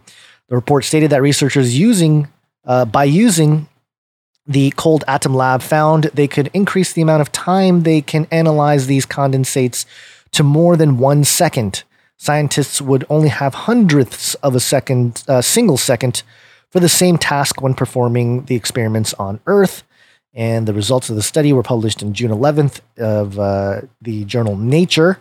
The 0.48 0.56
report 0.56 0.86
stated 0.86 1.10
that 1.12 1.22
researchers 1.22 1.78
using 1.78 2.30
uh, 2.66 2.86
by 2.86 3.04
using 3.04 3.68
the 4.46 4.72
Cold 4.72 5.04
Atom 5.08 5.34
Lab 5.34 5.62
found 5.62 6.06
they 6.14 6.28
could 6.28 6.50
increase 6.54 6.94
the 6.94 7.02
amount 7.02 7.22
of 7.22 7.32
time 7.32 7.84
they 7.84 8.02
can 8.02 8.28
analyze 8.32 8.88
these 8.88 9.06
condensates 9.06 9.86
to 10.32 10.44
more 10.44 10.76
than 10.76 10.98
one 10.98 11.24
second. 11.24 11.84
Scientists 12.18 12.82
would 12.82 13.06
only 13.10 13.30
have 13.30 13.54
hundredths 13.54 14.34
of 14.36 14.56
a 14.56 14.60
second, 14.60 15.24
uh, 15.28 15.42
single 15.42 15.78
second, 15.78 16.24
for 16.70 16.80
the 16.80 16.90
same 16.90 17.18
task 17.18 17.62
when 17.62 17.74
performing 17.74 18.46
the 18.46 18.56
experiments 18.56 19.14
on 19.16 19.40
Earth. 19.46 19.84
And 20.34 20.68
the 20.68 20.74
results 20.74 21.10
of 21.10 21.16
the 21.16 21.22
study 21.22 21.54
were 21.54 21.64
published 21.64 22.02
in 22.02 22.14
June 22.14 22.32
11th 22.32 22.80
of 22.98 23.38
uh, 23.38 23.82
the 24.02 24.26
journal 24.26 24.58
Nature. 24.58 25.20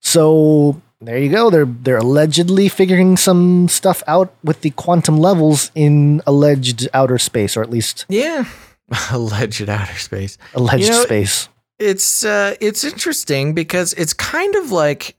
So 0.00 0.80
there 1.04 1.18
you 1.18 1.30
go. 1.30 1.50
They're 1.50 1.64
they're 1.66 1.98
allegedly 1.98 2.68
figuring 2.68 3.16
some 3.16 3.68
stuff 3.68 4.02
out 4.06 4.34
with 4.42 4.60
the 4.62 4.70
quantum 4.70 5.18
levels 5.18 5.70
in 5.74 6.22
alleged 6.26 6.88
outer 6.94 7.18
space, 7.18 7.56
or 7.56 7.62
at 7.62 7.70
least 7.70 8.06
Yeah. 8.08 8.44
Alleged 9.10 9.68
outer 9.68 9.98
space. 9.98 10.36
alleged 10.54 10.84
You 10.84 10.90
know, 10.90 11.02
space. 11.04 11.48
It's 11.78 12.24
uh, 12.24 12.54
it's 12.60 12.84
interesting 12.84 13.54
because 13.54 13.94
it's 13.94 14.12
kind 14.12 14.54
of 14.56 14.70
like 14.70 15.16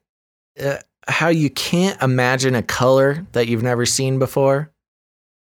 uh, 0.64 0.78
how 1.07 1.30
you 1.30 1.49
can't 1.49 1.99
imagine 2.02 2.53
a 2.56 2.62
color 2.62 3.26
that 3.32 3.48
you've 3.48 3.64
never 3.64 3.86
seen 3.86 4.20
before. 4.20 4.72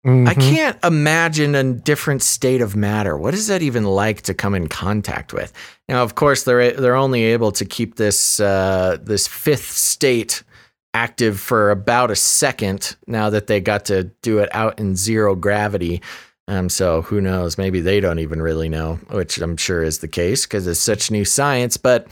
I 0.06 0.34
Mhm. 0.34 0.40
can't 0.40 0.78
imagine 0.84 1.54
a 1.56 1.64
different 1.64 2.22
state 2.22 2.60
of 2.60 2.76
matter. 2.76 3.16
What 3.16 3.34
is 3.34 3.48
that 3.48 3.60
even 3.60 3.82
like 3.84 4.22
to 4.22 4.34
come 4.34 4.54
in 4.54 4.68
contact 4.68 5.32
with? 5.32 5.52
Now, 5.88 6.02
of 6.04 6.14
course, 6.14 6.44
they're 6.44 6.72
they're 6.72 6.94
only 6.94 7.24
able 7.24 7.50
to 7.52 7.64
keep 7.64 7.96
this 7.96 8.38
uh, 8.38 8.98
this 9.02 9.26
fifth 9.26 9.68
state 9.72 10.44
active 10.94 11.40
for 11.40 11.70
about 11.72 12.10
a 12.12 12.16
second. 12.16 12.94
Now 13.08 13.30
that 13.30 13.48
they 13.48 13.60
got 13.60 13.84
to 13.86 14.04
do 14.22 14.38
it 14.38 14.48
out 14.54 14.78
in 14.78 14.94
zero 14.94 15.34
gravity, 15.34 16.00
um, 16.46 16.68
so 16.68 17.02
who 17.02 17.20
knows? 17.20 17.58
Maybe 17.58 17.80
they 17.80 17.98
don't 17.98 18.20
even 18.20 18.40
really 18.40 18.68
know, 18.68 19.00
which 19.10 19.38
I'm 19.38 19.56
sure 19.56 19.82
is 19.82 19.98
the 19.98 20.08
case 20.08 20.46
because 20.46 20.68
it's 20.68 20.78
such 20.78 21.10
new 21.10 21.24
science. 21.24 21.76
But 21.76 22.06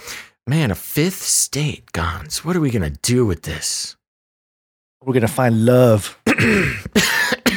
man, 0.49 0.73
a 0.73 0.75
fifth 0.75 1.23
state, 1.23 1.85
Gonz. 1.93 2.39
What 2.39 2.57
are 2.57 2.61
we 2.61 2.71
gonna 2.73 2.91
do 3.03 3.25
with 3.25 3.43
this? 3.43 3.95
We're 5.05 5.15
gonna 5.15 5.29
find 5.29 5.65
love. 5.65 6.19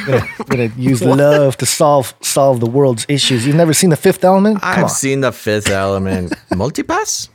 we're, 0.07 0.19
gonna, 0.19 0.45
gonna 0.69 0.71
use 0.77 1.01
love 1.25 1.57
to 1.57 1.65
solve 1.65 2.13
solve 2.21 2.59
the 2.59 2.69
world's 2.69 3.05
issues. 3.09 3.45
You've 3.45 3.55
never 3.55 3.73
seen 3.73 3.89
the 3.89 3.95
Fifth 3.97 4.23
Element? 4.23 4.61
Come 4.61 4.69
I've 4.77 4.83
on. 4.83 4.89
seen 4.89 5.21
the 5.21 5.31
fifth 5.31 5.69
element 5.69 6.33
multipass. 6.51 7.29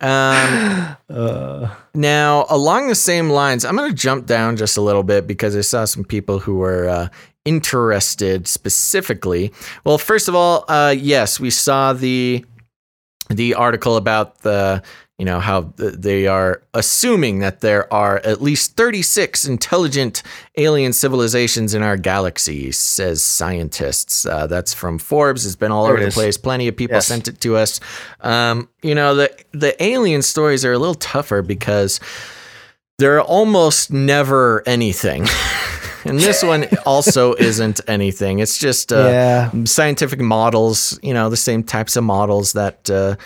Um, 0.00 0.96
Uh, 1.08 1.68
now, 1.94 2.44
along 2.50 2.88
the 2.88 2.94
same 2.94 3.30
lines, 3.30 3.64
I'm 3.64 3.76
going 3.76 3.90
to 3.90 3.96
jump 3.96 4.26
down 4.26 4.56
just 4.56 4.76
a 4.76 4.80
little 4.82 5.02
bit 5.04 5.26
because 5.26 5.56
I 5.56 5.62
saw 5.62 5.84
some 5.86 6.04
people 6.04 6.38
who 6.40 6.56
were 6.56 6.88
uh, 6.88 7.08
interested 7.44 8.46
specifically. 8.48 9.52
Well, 9.84 9.96
first 9.98 10.28
of 10.28 10.34
all, 10.34 10.64
uh, 10.68 10.94
yes, 10.98 11.40
we 11.40 11.50
saw 11.50 11.92
the 11.92 12.44
the 13.30 13.54
article 13.54 13.96
about 13.96 14.40
the 14.42 14.82
you 15.18 15.24
know 15.24 15.40
how 15.40 15.72
they 15.78 16.26
are 16.26 16.62
assuming 16.74 17.38
that 17.38 17.60
there 17.60 17.90
are 17.92 18.18
at 18.18 18.42
least 18.42 18.76
36 18.76 19.46
intelligent 19.46 20.22
alien 20.56 20.92
civilizations 20.92 21.72
in 21.72 21.82
our 21.82 21.96
galaxy 21.96 22.70
says 22.70 23.22
scientists 23.22 24.26
uh, 24.26 24.46
that's 24.46 24.74
from 24.74 24.98
forbes 24.98 25.46
it's 25.46 25.56
been 25.56 25.72
all 25.72 25.84
There 25.84 25.94
over 25.94 26.02
the 26.02 26.08
is. 26.08 26.14
place 26.14 26.36
plenty 26.36 26.68
of 26.68 26.76
people 26.76 26.96
Yes. 26.96 27.06
sent 27.06 27.28
it 27.28 27.40
to 27.40 27.56
us 27.56 27.80
um, 28.20 28.68
you 28.82 28.94
know 28.94 29.14
the 29.14 29.30
the 29.52 29.82
alien 29.82 30.20
stories 30.22 30.64
are 30.66 30.72
a 30.72 30.78
little 30.78 30.94
tougher 30.94 31.40
because 31.40 31.98
they're 32.98 33.22
almost 33.22 33.90
never 33.92 34.62
anything 34.66 35.26
And 36.04 36.20
this 36.20 36.40
one 36.44 36.66
also 36.84 37.34
isn't 37.38 37.80
anything. 37.88 38.38
It's 38.38 38.58
just 38.58 38.92
uh, 38.92 39.08
Yeah. 39.10 39.50
scientific 39.64 40.20
models, 40.20 41.00
you 41.02 41.12
know, 41.12 41.28
the 41.30 41.36
same 41.36 41.64
types 41.64 41.96
of 41.96 42.04
models 42.04 42.52
that, 42.52 42.88
uh, 42.88 43.16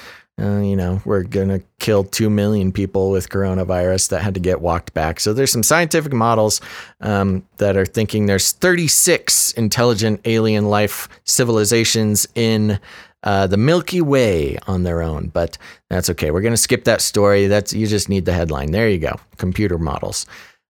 uh, 0.40 0.60
you 0.60 0.76
know, 0.76 1.02
we're 1.04 1.22
going 1.22 1.48
to 1.48 1.62
kill 1.78 2.04
2 2.04 2.30
million 2.30 2.72
people 2.72 3.10
with 3.10 3.28
coronavirus 3.28 4.08
that 4.08 4.22
had 4.22 4.34
to 4.34 4.40
get 4.40 4.60
walked 4.60 4.94
back. 4.94 5.20
So 5.20 5.32
there's 5.32 5.52
some 5.52 5.62
scientific 5.62 6.12
models 6.12 6.60
um, 7.00 7.44
that 7.58 7.76
are 7.76 7.86
thinking 7.86 8.26
there's 8.26 8.52
36 8.52 9.52
intelligent 9.52 10.20
alien 10.24 10.70
life 10.70 11.08
civilizations 11.24 12.26
in 12.34 12.78
uh, 13.22 13.46
the 13.46 13.56
Milky 13.56 14.00
Way 14.00 14.56
on 14.66 14.82
their 14.82 15.02
own, 15.02 15.28
but 15.28 15.58
that's 15.90 16.08
okay. 16.10 16.30
We're 16.30 16.40
going 16.40 16.54
to 16.54 16.56
skip 16.56 16.84
that 16.84 17.02
story. 17.02 17.46
That's 17.46 17.72
you 17.72 17.86
just 17.86 18.08
need 18.08 18.24
the 18.24 18.32
headline. 18.32 18.70
There 18.70 18.88
you 18.88 18.98
go. 18.98 19.20
Computer 19.36 19.78
models. 19.78 20.24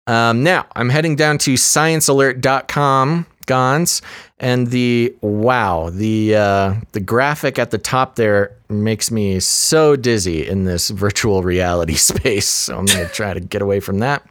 Um, 0.07 0.45
now 0.45 0.67
I'm 0.77 0.89
heading 0.89 1.17
down 1.17 1.39
to 1.39 1.55
sciencealert.com, 1.55 3.27
Gonz, 3.47 4.03
and 4.39 4.69
the 4.69 5.15
wow, 5.21 5.91
the 5.91 6.37
uh, 6.37 6.75
the 6.93 7.01
graphic 7.01 7.59
at 7.59 7.71
the 7.71 7.79
top 7.79 8.17
there 8.17 8.57
makes 8.69 9.11
me 9.11 9.41
so 9.41 9.97
dizzy 9.97 10.47
in 10.47 10.65
this 10.65 10.91
virtual 11.07 11.43
reality 11.43 11.95
space. 12.13 12.47
So 12.49 12.79
I'm 12.79 12.87
going 12.87 13.07
to 13.07 13.13
try 13.13 13.35
to 13.35 13.41
get 13.41 13.63
away 13.63 13.81
from 13.81 14.01
that. 14.01 14.27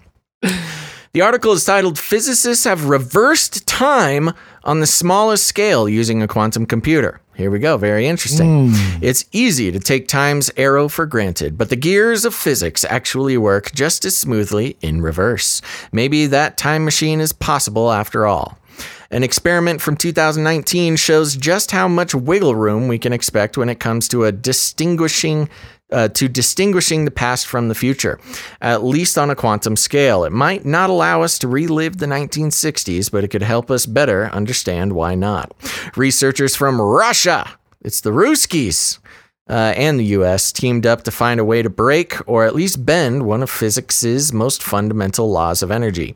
The 1.16 1.22
article 1.22 1.54
is 1.54 1.64
titled 1.64 1.98
Physicists 1.98 2.66
Have 2.66 2.90
Reversed 2.90 3.66
Time 3.66 4.34
on 4.66 4.82
the 4.82 4.86
Smallest 4.86 5.48
Scale 5.48 5.88
Using 5.88 6.22
a 6.22 6.28
Quantum 6.28 6.66
Computer. 6.66 7.22
Here 7.36 7.50
we 7.50 7.60
go. 7.60 7.78
Very 7.78 8.06
interesting. 8.06 8.72
It's 9.02 9.24
easy 9.32 9.72
to 9.72 9.80
take 9.80 10.10
time's 10.10 10.52
arrow 10.58 10.90
for 10.90 11.06
granted, 11.06 11.58
but 11.58 11.70
the 11.70 11.78
gears 11.78 12.26
of 12.26 12.36
physics 12.36 12.84
actually 12.90 13.38
work 13.38 13.72
just 13.72 14.04
as 14.04 14.18
smoothly 14.18 14.76
in 14.82 15.02
reverse. 15.02 15.62
Maybe 15.94 16.28
that 16.28 16.58
time 16.58 16.84
machine 16.84 17.22
is 17.22 17.32
possible 17.32 17.94
after 17.94 18.26
all. 18.26 18.58
An 19.12 19.24
experiment 19.24 19.82
from 19.82 19.96
2019 19.98 20.96
shows 20.96 21.36
just 21.36 21.72
how 21.72 21.88
much 21.88 22.16
wiggle 22.16 22.56
room 22.56 22.88
we 22.88 23.00
can 23.00 23.14
expect 23.14 23.58
when 23.58 23.70
it 23.70 23.80
comes 23.80 24.08
to 24.10 24.26
a 24.26 24.32
distinguishing 24.32 25.50
uh, 25.92 26.08
to 26.10 26.28
distinguishing 26.28 27.06
the 27.06 27.12
past 27.12 27.46
from 27.46 27.68
the 27.68 27.76
future, 27.76 28.20
at 28.60 28.84
least 28.84 29.18
on 29.18 29.30
a 29.30 29.36
quantum 29.36 29.76
scale. 29.76 30.24
It 30.24 30.32
might 30.32 30.66
not 30.66 30.90
allow 30.90 31.22
us 31.22 31.38
to 31.40 31.48
relive 31.48 31.98
the 31.98 32.08
1960s, 32.08 33.12
but 33.12 33.24
it 33.24 33.28
could 33.28 33.44
help 33.44 33.70
us 33.70 33.86
better 33.86 34.26
understand 34.32 34.94
why 34.94 35.16
not. 35.16 35.54
Researchers 35.96 36.56
from 36.56 36.82
Russia, 36.82 37.52
it's 37.82 38.02
the 38.02 38.10
Ruskies, 38.10 38.98
uh, 39.48 39.74
and 39.78 40.00
the 40.00 40.06
US 40.06 40.52
teamed 40.52 40.86
up 40.86 41.04
to 41.04 41.12
find 41.12 41.40
a 41.40 41.46
way 41.46 41.62
to 41.62 41.70
break 41.70 42.16
or 42.28 42.46
at 42.46 42.56
least 42.56 42.84
bend 42.86 43.24
one 43.24 43.44
of 43.44 43.50
physics's 43.50 44.34
most 44.34 44.64
fundamental 44.64 45.30
laws 45.30 45.62
of 45.62 45.70
energy. 45.70 46.16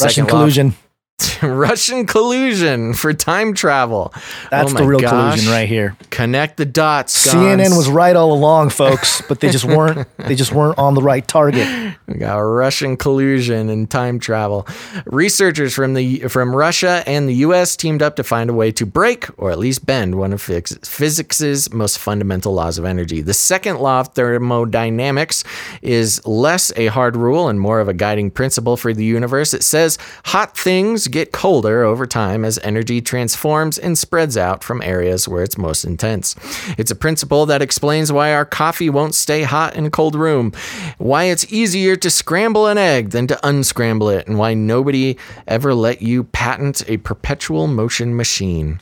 Russian 0.00 0.24
law 0.26 0.30
collusion. 0.30 0.74
Russian 1.42 2.06
collusion 2.06 2.94
for 2.94 3.12
time 3.12 3.52
travel. 3.54 4.12
That's 4.50 4.72
Oh 4.72 4.76
the 4.78 4.84
real 4.84 5.00
gosh. 5.00 5.10
collusion 5.34 5.52
right 5.52 5.68
here. 5.68 5.96
Connect 6.10 6.56
the 6.56 6.64
dots. 6.64 7.26
CNN 7.26 7.66
Gonz. 7.66 7.76
was 7.76 7.88
right 7.88 8.14
all 8.14 8.32
along, 8.32 8.70
folks, 8.70 9.20
but 9.28 9.40
they 9.40 9.50
just 9.50 9.64
weren't. 9.64 10.06
they 10.16 10.34
just 10.36 10.52
weren't 10.52 10.78
on 10.78 10.94
the 10.94 11.02
right 11.02 11.26
target. 11.26 11.66
We 12.06 12.14
got 12.14 12.38
Russian 12.38 12.96
collusion 12.96 13.68
and 13.68 13.90
time 13.90 14.20
travel. 14.20 14.66
Researchers 15.06 15.74
from 15.74 15.94
the 15.94 16.20
from 16.28 16.54
Russia 16.54 17.02
and 17.06 17.28
the 17.28 17.34
U.S. 17.36 17.76
teamed 17.76 18.00
up 18.02 18.14
to 18.16 18.24
find 18.24 18.48
a 18.48 18.54
way 18.54 18.70
to 18.72 18.86
break 18.86 19.26
or 19.38 19.50
at 19.50 19.58
least 19.58 19.84
bend 19.86 20.14
one 20.16 20.32
of 20.32 20.40
phys- 20.40 20.86
physics's 20.86 21.72
most 21.72 21.98
fundamental 21.98 22.54
laws 22.54 22.78
of 22.78 22.84
energy. 22.84 23.22
The 23.22 23.34
second 23.34 23.78
law 23.78 24.00
of 24.00 24.08
thermodynamics 24.14 25.42
is 25.82 26.24
less 26.26 26.72
a 26.76 26.86
hard 26.86 27.16
rule 27.16 27.48
and 27.48 27.60
more 27.60 27.80
of 27.80 27.88
a 27.88 27.94
guiding 27.94 28.30
principle 28.30 28.76
for 28.76 28.92
the 28.94 29.04
universe. 29.04 29.52
It 29.52 29.64
says 29.64 29.98
hot 30.26 30.56
things 30.56 31.07
get 31.08 31.32
colder 31.32 31.82
over 31.82 32.06
time 32.06 32.44
as 32.44 32.58
energy 32.62 33.00
transforms 33.00 33.78
and 33.78 33.96
spreads 33.96 34.36
out 34.36 34.62
from 34.62 34.82
areas 34.82 35.26
where 35.28 35.42
it's 35.42 35.58
most 35.58 35.84
intense. 35.84 36.34
It's 36.78 36.90
a 36.90 36.96
principle 36.96 37.46
that 37.46 37.62
explains 37.62 38.12
why 38.12 38.32
our 38.32 38.44
coffee 38.44 38.90
won't 38.90 39.14
stay 39.14 39.42
hot 39.42 39.74
in 39.76 39.86
a 39.86 39.90
cold 39.90 40.14
room, 40.14 40.52
why 40.98 41.24
it's 41.24 41.52
easier 41.52 41.96
to 41.96 42.10
scramble 42.10 42.66
an 42.66 42.78
egg 42.78 43.10
than 43.10 43.26
to 43.28 43.46
unscramble 43.46 44.10
it, 44.10 44.26
and 44.26 44.38
why 44.38 44.54
nobody 44.54 45.16
ever 45.46 45.74
let 45.74 46.02
you 46.02 46.24
patent 46.24 46.82
a 46.88 46.98
perpetual 46.98 47.66
motion 47.66 48.16
machine. 48.16 48.80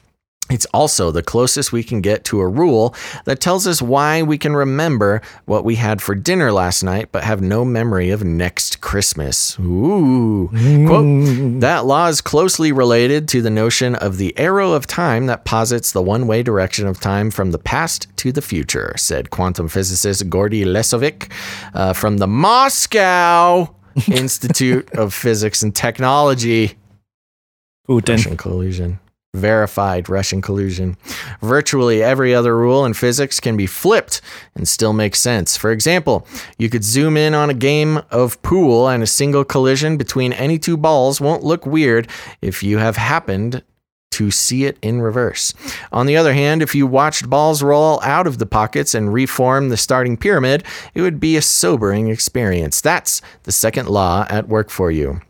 It's 0.49 0.67
also 0.67 1.11
the 1.11 1.25
closest 1.25 1.73
we 1.73 1.83
can 1.83 2.01
get 2.01 2.25
to 2.27 2.41
a 2.41 2.47
rule 2.47 2.95
that 3.25 3.41
tells 3.41 3.67
us 3.67 3.83
why 3.83 4.23
we 4.23 4.39
can 4.39 4.55
remember 4.55 5.21
what 5.45 5.65
we 5.65 5.75
had 5.75 6.01
for 6.01 6.15
dinner 6.15 6.53
last 6.53 6.85
night, 6.85 7.09
but 7.11 7.25
have 7.25 7.41
no 7.41 7.65
memory 7.65 8.11
of 8.11 8.23
next 8.23 8.81
Christmas. 8.81 9.59
Ooh. 9.59 10.49
Quote 10.87 11.61
That 11.61 11.85
law 11.85 12.07
is 12.07 12.21
closely 12.21 12.71
related 12.71 13.27
to 13.29 13.43
the 13.43 13.51
notion 13.51 13.97
of 13.97 14.19
the 14.19 14.39
arrow 14.39 14.73
of 14.73 14.87
time 14.87 15.27
that 15.27 15.45
posits 15.45 15.91
the 15.91 16.03
one 16.03 16.29
way 16.29 16.45
direction 16.45 16.87
of 16.87 17.01
time 17.01 17.33
from 17.33 17.51
the 17.51 17.59
past 17.59 18.07
to 18.19 18.31
the 18.31 18.43
future, 18.43 18.95
said 18.97 19.31
quantum 19.31 19.67
physicist 19.67 20.31
Gordey 20.31 20.65
Lesovik 20.65 21.33
uh, 21.75 21.93
from 21.93 22.19
the 22.19 22.29
Moscow 22.29 23.75
Institute 24.07 24.89
of 24.93 25.13
Physics 25.13 25.65
and 25.65 25.75
Technology. 25.75 26.77
Putin. 27.89 28.17
Russian 28.17 28.37
collusion. 28.37 29.01
Verified 29.37 30.09
Russian 30.09 30.43
collusion. 30.43 30.97
Virtually 31.41 32.03
every 32.03 32.35
other 32.35 32.57
rule 32.57 32.85
in 32.85 32.95
physics 32.95 33.39
can 33.39 33.57
be 33.57 33.67
flipped 33.67 34.21
and 34.55 34.67
still 34.67 34.93
make 34.93 35.15
sense. 35.15 35.57
For 35.57 35.71
example, 35.71 36.27
you 36.59 36.69
could 36.69 36.85
zoom 36.85 37.17
in 37.17 37.35
on 37.35 37.51
a 37.51 37.55
game 37.55 38.01
of 38.11 38.41
pool 38.43 38.89
and 38.89 39.03
a 39.03 39.07
single 39.07 39.45
collision 39.45 39.97
between 39.97 40.33
any 40.33 40.59
two 40.59 40.77
balls 40.77 41.21
won't 41.21 41.45
look 41.45 41.67
weird 41.67 42.09
if 42.41 42.63
you 42.63 42.79
have 42.79 42.97
happened 42.97 43.63
to 44.17 44.31
see 44.31 44.65
it 44.65 44.79
in 44.81 45.03
reverse. 45.03 45.53
On 45.93 46.07
the 46.07 46.17
other 46.17 46.33
hand, 46.33 46.63
if 46.63 46.75
you 46.75 46.87
watched 46.87 47.29
balls 47.29 47.63
roll 47.63 48.01
out 48.03 48.27
of 48.27 48.39
the 48.39 48.47
pockets 48.47 48.95
and 48.95 49.13
reform 49.13 49.69
the 49.69 49.77
starting 49.77 50.17
pyramid, 50.17 50.65
it 50.95 51.03
would 51.03 51.21
be 51.21 51.37
a 51.37 51.43
sobering 51.43 52.09
experience. 52.09 52.81
That's 52.81 53.21
the 53.43 53.53
second 53.53 53.89
law 53.89 54.25
at 54.31 54.49
work 54.49 54.71
for 54.71 54.91
you. 54.91 55.21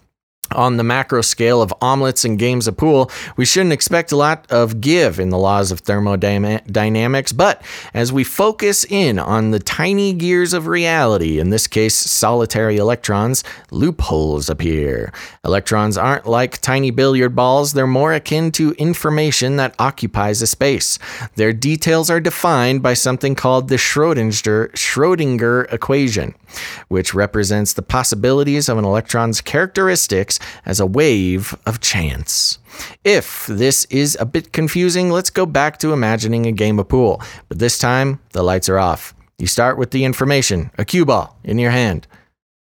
On 0.53 0.77
the 0.77 0.85
macro 0.85 1.23
scale 1.23 1.61
of 1.61 1.75
omelets 1.83 2.25
and 2.25 2.39
games 2.39 2.69
of 2.69 2.77
pool, 2.77 3.11
we 3.37 3.45
shouldn't 3.45 3.73
expect 3.73 4.13
a 4.13 4.17
lot 4.17 4.47
of 4.51 4.81
give 4.81 5.19
in 5.19 5.31
the 5.31 5.39
laws 5.39 5.73
of 5.73 5.81
thermodynamics, 5.81 7.33
but 7.33 7.63
as 7.93 8.13
we 8.13 8.23
focus 8.23 8.85
in 8.85 9.19
on 9.19 9.51
the 9.51 9.59
tiny 9.59 10.13
gears 10.13 10.53
of 10.53 10.69
reality, 10.69 11.41
in 11.41 11.51
this 11.51 11.67
case 11.67 11.97
solitary 11.97 12.77
electrons, 12.77 13.43
loopholes 13.73 14.49
appear. 14.49 15.13
Electrons 15.45 15.99
aren't 15.99 16.27
like 16.27 16.61
tiny 16.61 16.93
billiard 16.93 17.35
balls, 17.35 17.73
they're 17.73 17.87
more 17.87 18.13
akin 18.13 18.53
to 18.53 18.73
information 18.73 19.57
that 19.57 19.75
occupies 19.81 20.43
a 20.43 20.47
space. 20.47 20.99
Their 21.35 21.53
details 21.53 22.09
are 22.09 22.21
defined 22.21 22.83
by 22.83 22.95
something 22.95 23.35
called 23.35 23.69
the 23.69 23.77
Schrodinger, 23.77 24.71
Schrodinger 24.73 25.73
equation, 25.73 26.35
which 26.89 27.15
represents 27.15 27.73
the 27.73 27.83
possibilities 27.83 28.69
of 28.69 28.79
an 28.79 28.85
electron's 28.85 29.41
characteristics 29.41 30.39
as 30.65 30.81
a 30.81 30.87
wave 30.87 31.57
of 31.67 31.81
chance. 31.81 32.59
If 33.05 33.47
this 33.47 33.85
is 33.87 34.17
a 34.21 34.27
bit 34.27 34.53
confusing, 34.53 35.11
let's 35.11 35.31
go 35.31 35.47
back 35.47 35.79
to 35.79 35.93
imagining 35.93 36.47
a 36.47 36.53
game 36.53 36.79
of 36.79 36.89
pool, 36.89 37.23
but 37.49 37.59
this 37.59 37.79
time 37.79 38.21
the 38.33 38.43
lights 38.43 38.69
are 38.69 38.79
off. 38.79 39.15
You 39.39 39.47
start 39.47 39.77
with 39.77 39.91
the 39.91 40.05
information, 40.05 40.71
a 40.79 40.85
cue 40.85 41.05
ball 41.05 41.37
in 41.45 41.59
your 41.59 41.71
hand. 41.71 42.07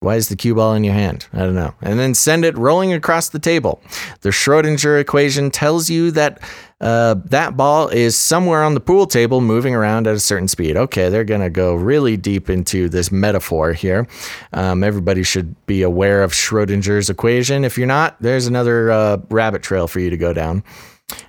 Why 0.02 0.16
is 0.16 0.28
the 0.28 0.36
cue 0.36 0.54
ball 0.54 0.74
in 0.74 0.82
your 0.82 0.94
hand? 0.94 1.26
I 1.32 1.38
don't 1.38 1.54
know. 1.54 1.74
And 1.80 1.98
then 1.98 2.14
send 2.14 2.44
it 2.44 2.56
rolling 2.58 2.92
across 2.92 3.28
the 3.28 3.38
table. 3.38 3.80
The 4.22 4.30
Schrodinger 4.30 5.00
equation 5.00 5.50
tells 5.50 5.88
you 5.88 6.10
that 6.10 6.40
uh, 6.80 7.14
that 7.26 7.56
ball 7.56 7.88
is 7.88 8.16
somewhere 8.16 8.64
on 8.64 8.74
the 8.74 8.80
pool 8.80 9.06
table 9.06 9.40
moving 9.40 9.74
around 9.74 10.08
at 10.08 10.16
a 10.16 10.20
certain 10.20 10.48
speed. 10.48 10.76
Okay, 10.76 11.08
they're 11.08 11.22
going 11.22 11.40
to 11.40 11.50
go 11.50 11.76
really 11.76 12.16
deep 12.16 12.50
into 12.50 12.88
this 12.88 13.12
metaphor 13.12 13.72
here. 13.72 14.08
Um, 14.52 14.82
everybody 14.82 15.22
should 15.22 15.54
be 15.66 15.82
aware 15.82 16.24
of 16.24 16.32
Schrodinger's 16.32 17.08
equation. 17.08 17.64
If 17.64 17.78
you're 17.78 17.86
not, 17.86 18.20
there's 18.20 18.48
another 18.48 18.90
uh, 18.90 19.18
rabbit 19.30 19.62
trail 19.62 19.86
for 19.86 20.00
you 20.00 20.10
to 20.10 20.16
go 20.16 20.32
down. 20.32 20.64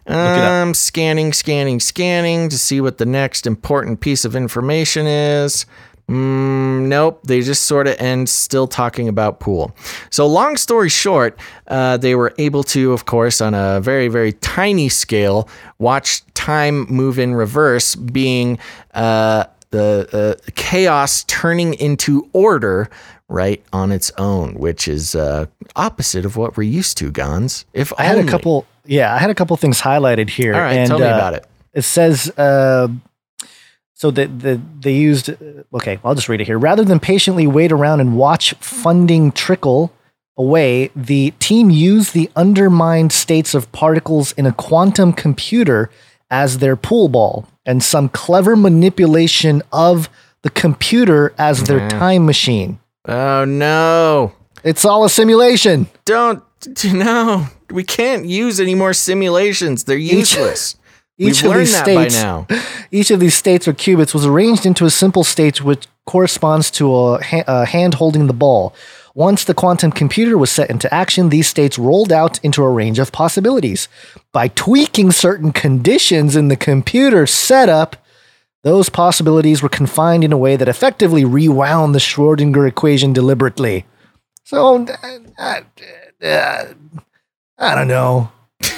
Um, 0.08 0.74
scanning, 0.74 1.34
scanning, 1.34 1.80
scanning 1.80 2.50
to 2.50 2.58
see 2.58 2.82
what 2.82 2.98
the 2.98 3.06
next 3.06 3.46
important 3.46 4.00
piece 4.00 4.26
of 4.26 4.36
information 4.36 5.06
is. 5.06 5.68
Mm, 6.10 6.88
nope, 6.88 7.22
they 7.24 7.42
just 7.42 7.64
sort 7.64 7.88
of 7.88 7.96
end 8.00 8.28
still 8.28 8.68
talking 8.68 9.08
about 9.08 9.40
pool. 9.40 9.74
So, 10.10 10.28
long 10.28 10.58
story 10.58 10.90
short, 10.90 11.40
uh, 11.68 11.98
they 11.98 12.14
were 12.16 12.34
able 12.38 12.64
to, 12.66 12.92
of 12.92 13.06
course, 13.06 13.40
on 13.40 13.54
a 13.54 13.80
very, 13.80 14.10
very 14.10 14.34
tiny 14.34 14.90
scale, 14.90 15.48
watch 15.80 16.22
time 16.34 16.86
move 16.92 17.18
in 17.20 17.36
reverse, 17.36 17.96
being 17.96 18.60
uh, 18.94 19.46
the 19.70 20.38
uh, 20.46 20.52
chaos 20.56 21.24
turning 21.24 21.74
into 21.76 22.30
order 22.34 22.90
right 23.30 23.64
on 23.72 23.92
its 23.92 24.12
own, 24.18 24.54
which 24.56 24.88
is 24.88 25.16
uh, 25.16 25.46
opposite 25.76 26.26
of 26.26 26.38
what 26.38 26.58
we're 26.58 26.64
used 26.64 26.98
to, 26.98 27.12
Gonz. 27.12 27.66
If 27.74 27.94
I 27.98 28.04
had 28.04 28.20
a 28.20 28.26
couple. 28.26 28.66
Yeah, 28.86 29.16
I 29.16 29.18
had 29.18 29.30
a 29.30 29.36
couple 29.36 29.56
things 29.56 29.80
highlighted 29.82 30.30
here. 30.30 30.54
All 30.54 30.60
right, 30.60 30.78
and, 30.78 30.88
tell 30.90 31.00
me 31.00 31.06
uh, 31.06 31.16
about 31.16 31.34
it. 31.34 31.48
It 31.74 31.84
says, 31.84 32.30
uh, 32.38 32.90
so 33.94 34.12
the, 34.12 34.28
the 34.28 34.62
they 34.80 34.94
used. 34.94 35.30
Uh, 35.30 35.64
okay, 35.76 36.00
I'll 36.04 36.16
just 36.16 36.30
read 36.30 36.42
it 36.42 36.48
here. 36.48 36.58
Rather 36.60 36.84
than 36.84 37.00
patiently 37.00 37.48
wait 37.48 37.72
around 37.72 38.00
and 38.00 38.18
watch 38.18 38.54
funding 38.60 39.32
trickle, 39.32 39.94
away, 40.38 40.90
the 40.96 41.32
team 41.40 41.70
used 41.70 42.14
the 42.14 42.30
undermined 42.36 43.12
states 43.12 43.54
of 43.54 43.72
particles 43.72 44.32
in 44.34 44.46
a 44.46 44.54
quantum 44.54 45.14
computer 45.14 45.90
as 46.30 46.58
their 46.58 46.76
pool 46.76 47.08
ball 47.08 47.48
and 47.66 47.84
some 47.84 48.10
clever 48.10 48.56
manipulation 48.56 49.62
of 49.72 50.10
the 50.42 50.50
computer 50.50 51.34
as 51.38 51.64
their 51.66 51.88
time 51.90 52.26
machine. 52.26 52.80
Oh 53.08 53.46
no. 53.46 54.34
It's 54.64 54.86
all 54.86 55.06
a 55.06 55.10
simulation. 55.10 55.88
Don't 56.06 56.44
no. 56.86 57.48
We 57.70 57.84
can't 57.84 58.26
use 58.26 58.60
any 58.60 58.76
more 58.76 58.94
simulations. 58.94 59.84
They're 59.84 59.98
useless. 59.98 60.76
Each 61.18 61.44
We've 61.44 61.52
of 61.52 61.58
these 61.58 61.78
states, 61.78 62.16
now. 62.16 62.48
each 62.92 63.12
of 63.12 63.20
these 63.20 63.36
states 63.36 63.68
or 63.68 63.74
qubits 63.74 64.14
was 64.14 64.26
arranged 64.26 64.66
into 64.66 64.86
a 64.86 64.90
simple 64.90 65.24
state 65.24 65.64
which 65.64 65.88
corresponds 66.06 66.72
to 66.72 66.94
a, 66.96 67.24
ha- 67.24 67.44
a 67.48 67.66
hand 67.66 67.96
holding 67.96 68.28
the 68.28 68.34
ball. 68.34 68.74
Once 69.16 69.44
the 69.44 69.54
quantum 69.54 69.92
computer 69.92 70.40
was 70.40 70.50
set 70.50 70.72
into 70.72 70.92
action, 70.92 71.30
these 71.30 71.48
states 71.48 71.78
rolled 71.78 72.12
out 72.12 72.44
into 72.44 72.64
a 72.64 72.72
range 72.72 72.98
of 72.98 73.12
possibilities. 73.12 73.88
By 74.32 74.48
tweaking 74.48 75.12
certain 75.12 75.52
conditions 75.52 76.36
in 76.36 76.48
the 76.48 76.56
computer 76.56 77.28
setup, 77.28 77.96
those 78.64 78.90
possibilities 78.90 79.62
were 79.62 79.70
confined 79.70 80.24
in 80.24 80.32
a 80.32 80.38
way 80.38 80.56
that 80.56 80.68
effectively 80.68 81.24
rewound 81.24 81.94
the 81.94 82.00
Schrodinger 82.00 82.68
equation 82.68 83.14
deliberately. 83.14 83.86
So, 84.46 84.84
uh, 84.84 85.20
uh, 85.38 85.62
uh, 86.26 86.66
I 87.60 87.76
don't 87.76 87.88
know. 87.88 88.32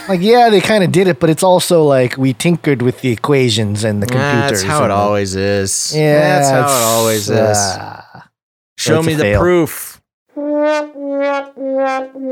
Like, 0.08 0.22
yeah, 0.22 0.50
they 0.50 0.62
kind 0.62 0.84
of 0.84 0.92
did 0.92 1.08
it, 1.08 1.20
but 1.20 1.30
it's 1.32 1.42
also 1.44 1.84
like 1.84 2.16
we 2.18 2.34
tinkered 2.34 2.82
with 2.84 3.02
the 3.02 3.10
equations 3.12 3.84
and 3.84 4.04
the 4.04 4.08
computers. 4.08 4.62
That's 4.62 4.64
how 4.64 4.86
it 4.86 4.92
always 4.92 5.36
is. 5.36 5.94
Yeah, 5.96 6.20
That's 6.20 6.50
how 6.52 6.60
it 6.68 6.84
always 6.84 7.30
is. 7.30 7.32
uh, 7.58 8.02
Show 8.78 9.02
me 9.02 9.16
the 9.16 9.24
fail. 9.24 9.40
proof. 9.40 9.95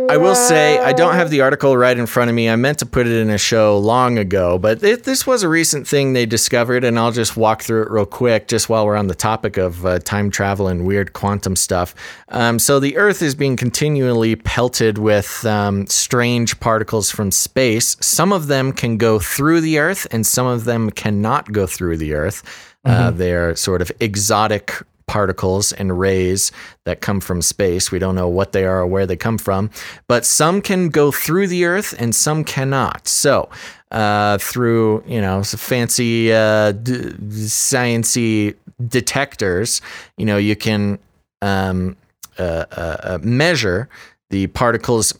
I 0.10 0.18
will 0.18 0.36
say 0.36 0.78
I 0.80 0.92
don't 0.94 1.16
have 1.16 1.30
the 1.30 1.40
article 1.42 1.78
right 1.78 1.98
in 1.98 2.06
front 2.06 2.30
of 2.30 2.36
me. 2.36 2.50
I 2.50 2.56
meant 2.58 2.80
to 2.80 2.86
put 2.86 3.08
it 3.08 3.14
in 3.14 3.30
a 3.30 3.38
show 3.38 3.78
long 3.78 4.18
ago, 4.18 4.58
but 4.60 4.84
it, 4.84 5.04
this 5.06 5.26
was 5.26 5.44
a 5.44 5.50
recent 5.50 5.88
thing 5.88 6.12
they 6.14 6.26
discovered, 6.26 6.84
and 6.84 7.00
I'll 7.00 7.12
just 7.14 7.38
walk 7.38 7.62
through 7.62 7.84
it 7.84 7.92
real 7.92 8.06
quick, 8.06 8.48
just 8.48 8.68
while 8.68 8.86
we're 8.86 8.98
on 8.98 9.08
the 9.08 9.16
topic 9.16 9.56
of 9.58 9.86
uh, 9.86 10.00
time 10.00 10.30
travel 10.32 10.68
and 10.68 10.86
weird 10.86 11.14
quantum 11.14 11.56
stuff. 11.56 11.96
Um, 12.30 12.60
so 12.60 12.80
the 12.80 12.98
Earth 12.98 13.22
is 13.22 13.36
being 13.36 13.56
continually 13.56 14.36
pelted 14.36 14.98
with 14.98 15.46
um, 15.46 15.88
strange 15.88 16.60
particles 16.60 17.10
from 17.10 17.32
space. 17.32 17.96
Some 18.02 18.34
of 18.34 18.48
them 18.48 18.74
can 18.74 18.98
go 18.98 19.18
through 19.20 19.62
the 19.62 19.80
Earth, 19.80 20.08
and 20.12 20.26
some 20.26 20.46
of 20.48 20.66
them 20.66 20.90
cannot 20.92 21.52
go 21.52 21.66
through 21.68 21.98
the 21.98 22.14
Earth. 22.14 22.44
Uh, 22.86 23.12
Mhm. 23.12 23.18
they're 23.18 23.56
sort 23.56 23.82
of 23.82 23.90
exotic 24.02 24.74
particles 25.08 25.72
and 25.74 26.00
rays 26.00 26.52
that 26.86 27.02
come 27.02 27.20
from 27.20 27.42
space. 27.42 27.92
We 27.92 28.00
don't 28.00 28.16
know 28.16 28.28
what 28.28 28.52
they 28.52 28.66
are 28.66 28.82
or 28.82 28.88
where 28.88 29.06
they 29.06 29.16
come 29.16 29.38
from, 29.38 29.70
but 30.08 30.26
some 30.26 30.62
can 30.62 30.90
go 30.90 31.12
through 31.12 31.48
the 31.48 31.66
Earth 31.66 31.94
and 31.98 32.14
some 32.16 32.44
cannot. 32.44 33.08
So, 33.08 33.50
uh, 33.92 34.38
through 34.40 35.04
you 35.08 35.22
know 35.22 35.44
fancy 35.44 36.34
uh, 36.34 36.72
d- 36.72 37.14
sciency 37.30 38.56
detectors, 38.88 39.82
you 40.18 40.26
know 40.26 40.38
you 40.38 40.56
can 40.56 41.00
um, 41.42 41.96
uh, 42.40 42.66
uh, 42.72 42.98
uh, 43.04 43.20
measure 43.22 43.88
the 44.32 44.48
particles 44.48 45.14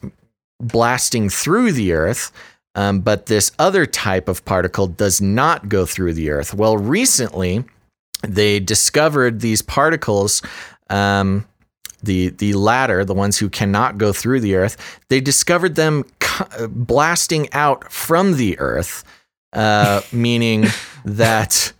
blasting 0.60 1.28
through 1.28 1.72
the 1.72 1.92
Earth. 1.92 2.32
Um, 2.76 3.00
but 3.00 3.26
this 3.26 3.52
other 3.60 3.86
type 3.86 4.26
of 4.26 4.44
particle 4.44 4.88
does 4.88 5.20
not 5.20 5.68
go 5.68 5.86
through 5.86 6.14
the 6.14 6.30
Earth. 6.30 6.52
Well, 6.52 6.76
recently, 6.76 7.64
they 8.28 8.60
discovered 8.60 9.40
these 9.40 9.62
particles 9.62 10.42
um, 10.90 11.44
the 12.02 12.28
the 12.30 12.52
latter 12.54 13.04
the 13.04 13.14
ones 13.14 13.38
who 13.38 13.48
cannot 13.48 13.96
go 13.98 14.12
through 14.12 14.40
the 14.40 14.54
earth 14.54 14.76
they 15.08 15.20
discovered 15.20 15.74
them 15.76 16.04
co- 16.20 16.68
blasting 16.68 17.48
out 17.52 17.90
from 17.92 18.36
the 18.36 18.58
earth 18.58 19.04
uh, 19.52 20.00
meaning 20.12 20.64
that 21.04 21.72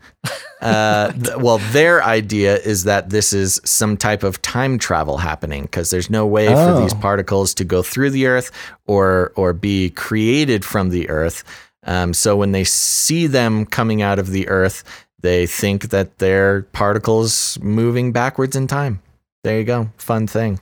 uh, 0.62 1.12
th- 1.12 1.36
well 1.36 1.58
their 1.72 2.02
idea 2.02 2.56
is 2.58 2.84
that 2.84 3.10
this 3.10 3.32
is 3.34 3.60
some 3.64 3.96
type 3.98 4.22
of 4.22 4.40
time 4.40 4.78
travel 4.78 5.18
happening 5.18 5.62
because 5.64 5.90
there's 5.90 6.08
no 6.08 6.24
way 6.26 6.46
for 6.48 6.80
these 6.80 6.94
Oh. 6.94 6.98
particles 7.00 7.52
to 7.54 7.64
go 7.64 7.82
through 7.82 8.10
the 8.10 8.26
earth 8.26 8.50
or 8.86 9.32
or 9.36 9.52
be 9.52 9.90
created 9.90 10.64
from 10.64 10.88
the 10.88 11.08
earth 11.10 11.44
um, 11.86 12.14
so 12.14 12.34
when 12.34 12.52
they 12.52 12.64
see 12.64 13.26
them 13.26 13.66
coming 13.66 14.00
out 14.00 14.18
of 14.18 14.30
the 14.30 14.48
earth 14.48 14.84
they 15.24 15.46
think 15.46 15.88
that 15.88 16.18
they're 16.18 16.62
particles 16.72 17.58
moving 17.62 18.12
backwards 18.12 18.54
in 18.54 18.66
time. 18.66 19.00
There 19.42 19.58
you 19.58 19.64
go. 19.64 19.90
Fun 19.96 20.26
thing. 20.26 20.60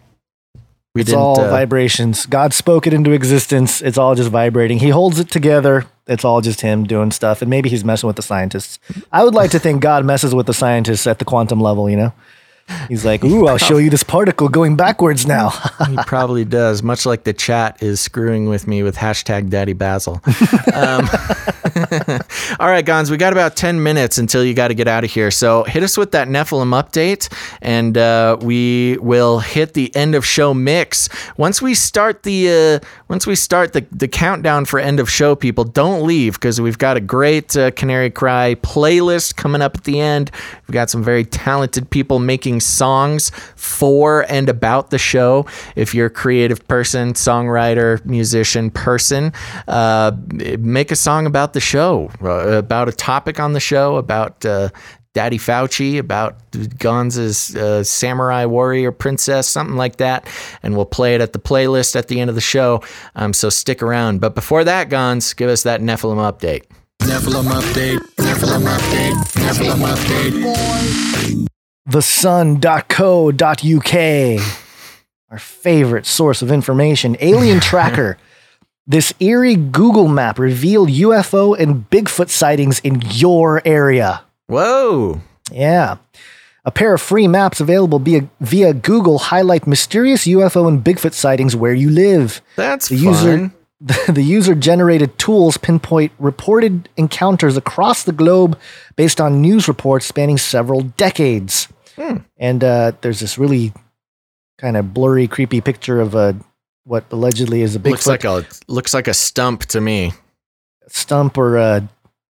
We 0.95 1.01
it's 1.01 1.11
didn't. 1.11 1.21
all 1.21 1.41
uh, 1.41 1.51
vibrations. 1.51 2.27
God 2.27 2.55
spoke 2.55 2.87
it 2.87 2.95
into 2.95 3.11
existence. 3.11 3.83
It's 3.83 3.99
all 3.99 4.15
just 4.15 4.31
vibrating. 4.31 4.79
He 4.79 4.91
holds 4.91 5.19
it 5.19 5.31
together. 5.31 5.87
It's 6.07 6.25
all 6.25 6.41
just 6.41 6.61
him 6.61 6.85
doing 6.85 7.11
stuff. 7.11 7.43
And 7.43 7.51
maybe 7.51 7.71
he's 7.71 7.85
messing 7.85 8.07
with 8.07 8.17
the 8.17 8.23
scientists. 8.23 8.79
I 9.11 9.25
would 9.25 9.35
like 9.35 9.51
to 9.51 9.59
think 9.59 9.83
God 9.83 10.05
messes 10.05 10.33
with 10.33 10.47
the 10.47 10.55
scientists 10.55 11.09
at 11.09 11.19
the 11.19 11.25
quantum 11.25 11.61
level, 11.61 11.91
you 11.91 11.97
know? 11.97 12.13
He's 12.89 13.05
like, 13.05 13.25
ooh, 13.25 13.47
I'll 13.47 13.59
show 13.59 13.79
you 13.79 13.91
this 13.91 14.03
particle 14.03 14.49
going 14.49 14.77
backwards 14.77 15.27
now. 15.27 15.51
he 15.89 15.97
probably 16.07 16.45
does, 16.45 16.83
much 16.83 17.07
like 17.07 17.25
the 17.25 17.33
chat 17.33 17.83
is 17.83 18.01
screwing 18.01 18.49
with 18.49 18.67
me 18.67 18.83
with 18.83 18.97
hashtag 18.97 19.51
Daddy 19.51 19.73
Basil. 19.73 20.21
um, 20.75 21.09
all 22.61 22.69
right, 22.69 22.85
Gonz, 22.85 23.11
we 23.11 23.17
got 23.17 23.33
about 23.33 23.57
10 23.57 23.83
minutes 23.83 24.19
until 24.19 24.45
you 24.45 24.55
got 24.55 24.69
to 24.69 24.75
get 24.75 24.89
out 24.89 25.05
of 25.05 25.11
here. 25.11 25.31
So 25.31 25.65
hit 25.65 25.83
us 25.83 25.97
with 25.97 26.13
that 26.13 26.29
Nephilim 26.29 26.73
update, 26.81 27.33
and 27.61 27.97
uh, 27.97 28.37
we 28.41 28.99
will 28.99 29.39
hit 29.39 29.75
the 29.75 29.95
end 29.95 30.15
of 30.15 30.27
show 30.27 30.55
mix. 30.55 31.09
Once 31.37 31.63
we 31.63 31.75
start 31.75 32.23
the 32.23 32.81
uh, 32.83 32.87
once 33.09 33.27
we 33.27 33.35
start 33.35 33.73
the, 33.73 33.87
the 33.91 34.09
countdown 34.09 34.65
for 34.65 34.79
end 34.79 35.01
of 35.01 35.11
show, 35.11 35.35
people, 35.35 35.65
don't 35.65 36.07
leave 36.07 36.35
because 36.35 36.61
we've 36.61 36.79
got 36.79 36.97
a 36.97 37.01
great 37.01 37.57
uh, 37.57 37.71
Canary 37.73 38.11
Cry 38.11 38.55
playlist 38.57 39.37
coming 39.37 39.63
up 39.63 39.77
at 39.77 39.85
the 39.85 40.01
end. 40.01 40.31
We've 40.67 40.75
got 40.75 40.91
some 40.91 41.03
very 41.03 41.25
talented 41.25 41.91
people 41.91 42.19
making 42.19 42.52
songs 42.61 43.31
for 43.57 44.25
and 44.29 44.49
about 44.49 44.91
the 44.91 44.99
show. 44.99 45.47
If 45.77 45.95
you're 45.95 46.07
a 46.07 46.11
creative 46.11 46.67
person, 46.69 47.15
songwriter, 47.15 48.05
musician, 48.05 48.71
person, 48.71 49.33
uh, 49.69 50.13
make 50.59 50.91
a 50.91 50.97
song 50.97 51.27
about 51.27 51.53
the 51.53 51.61
show, 51.61 52.11
uh, 52.23 52.59
about 52.59 52.89
a 52.89 52.93
topic 52.93 53.41
on 53.41 53.53
the 53.53 53.61
show, 53.61 53.97
about 53.97 54.45
uh, 54.45 54.71
Daddy 55.15 55.39
Fauci, 55.39 55.99
about 55.99 56.39
Gonza's 56.79 57.55
uh, 57.55 57.85
samurai 57.85 58.47
warrior 58.47 58.93
princess, 58.93 59.47
something 59.47 59.77
like 59.77 59.97
that. 59.97 60.27
And 60.63 60.75
we'll 60.75 60.87
play 60.87 61.15
it 61.15 61.21
at 61.21 61.35
the 61.35 61.39
playlist 61.39 61.97
at 61.97 62.09
the 62.09 62.21
end 62.21 62.31
of 62.31 62.35
the 62.35 62.41
show. 62.41 62.83
Um, 63.15 63.35
so 63.35 63.51
stick 63.51 63.83
around. 63.83 64.21
But 64.21 64.35
before 64.35 64.65
that, 64.65 64.89
Gonz, 64.89 65.37
give 65.37 65.51
us 65.51 65.65
that 65.65 65.81
Nephilim 65.83 66.17
update. 66.17 66.65
Nephilim 67.03 67.45
update. 67.45 67.99
Nephilim 68.17 68.65
update. 68.65 69.13
Nephilim 69.35 69.85
update. 69.87 71.47
thesun.co.uk, 71.89 73.35
our 75.31 75.39
favorite 75.39 76.07
source 76.07 76.43
of 76.43 76.51
information. 76.51 77.17
Alien 77.21 77.61
Tracker. 77.71 78.19
This 78.87 79.15
eerie 79.21 79.55
Google 79.57 80.09
map 80.09 80.39
revealed 80.39 80.89
UFO 80.89 81.57
and 81.59 81.89
Bigfoot 81.89 82.29
sightings 82.29 82.81
in 82.81 83.01
your 83.07 83.63
area. 83.65 84.25
Whoa. 84.49 85.21
Yeah. 85.53 85.99
A 86.65 86.71
pair 86.71 86.95
of 86.95 87.01
free 87.01 87.29
maps 87.29 87.61
available 87.61 87.99
via, 88.01 88.29
via 88.41 88.75
Google 88.75 89.19
highlight 89.19 89.67
mysterious 89.67 90.27
UFO 90.27 90.67
and 90.69 90.83
Bigfoot 90.83 91.13
sightings 91.13 91.55
where 91.55 91.75
you 91.75 91.91
live. 91.91 92.41
That's 92.57 92.89
the 92.89 92.97
fun. 92.97 93.05
user 93.07 93.53
the 94.09 94.23
user 94.23 94.55
generated 94.55 95.19
tools 95.19 95.57
pinpoint 95.57 96.13
reported 96.21 96.89
encounters 96.97 97.57
across 97.57 98.05
the 98.05 98.13
globe 98.13 98.59
based 98.95 99.21
on 99.21 99.41
news 99.41 99.67
reports 99.67 100.07
spanning 100.07 100.39
several 100.39 100.83
decades. 100.83 101.67
Hmm. 101.97 102.19
And 102.37 102.63
uh, 102.63 102.93
there's 103.01 103.19
this 103.19 103.39
really 103.39 103.73
kind 104.59 104.77
of 104.77 104.95
blurry, 104.95 105.27
creepy 105.27 105.61
picture 105.61 106.01
of 106.01 106.15
a 106.15 106.37
what 106.85 107.05
allegedly 107.11 107.63
is 107.63 107.75
a 107.75 107.81
Bigfoot 107.81 107.91
Looks 107.91 108.07
like 108.07 108.25
a 108.25 108.47
looks 108.69 108.95
like 108.95 109.09
a 109.09 109.15
stump 109.15 109.65
to 109.67 109.81
me. 109.81 110.13
stump 110.89 111.37
or 111.37 111.57
a 111.57 111.89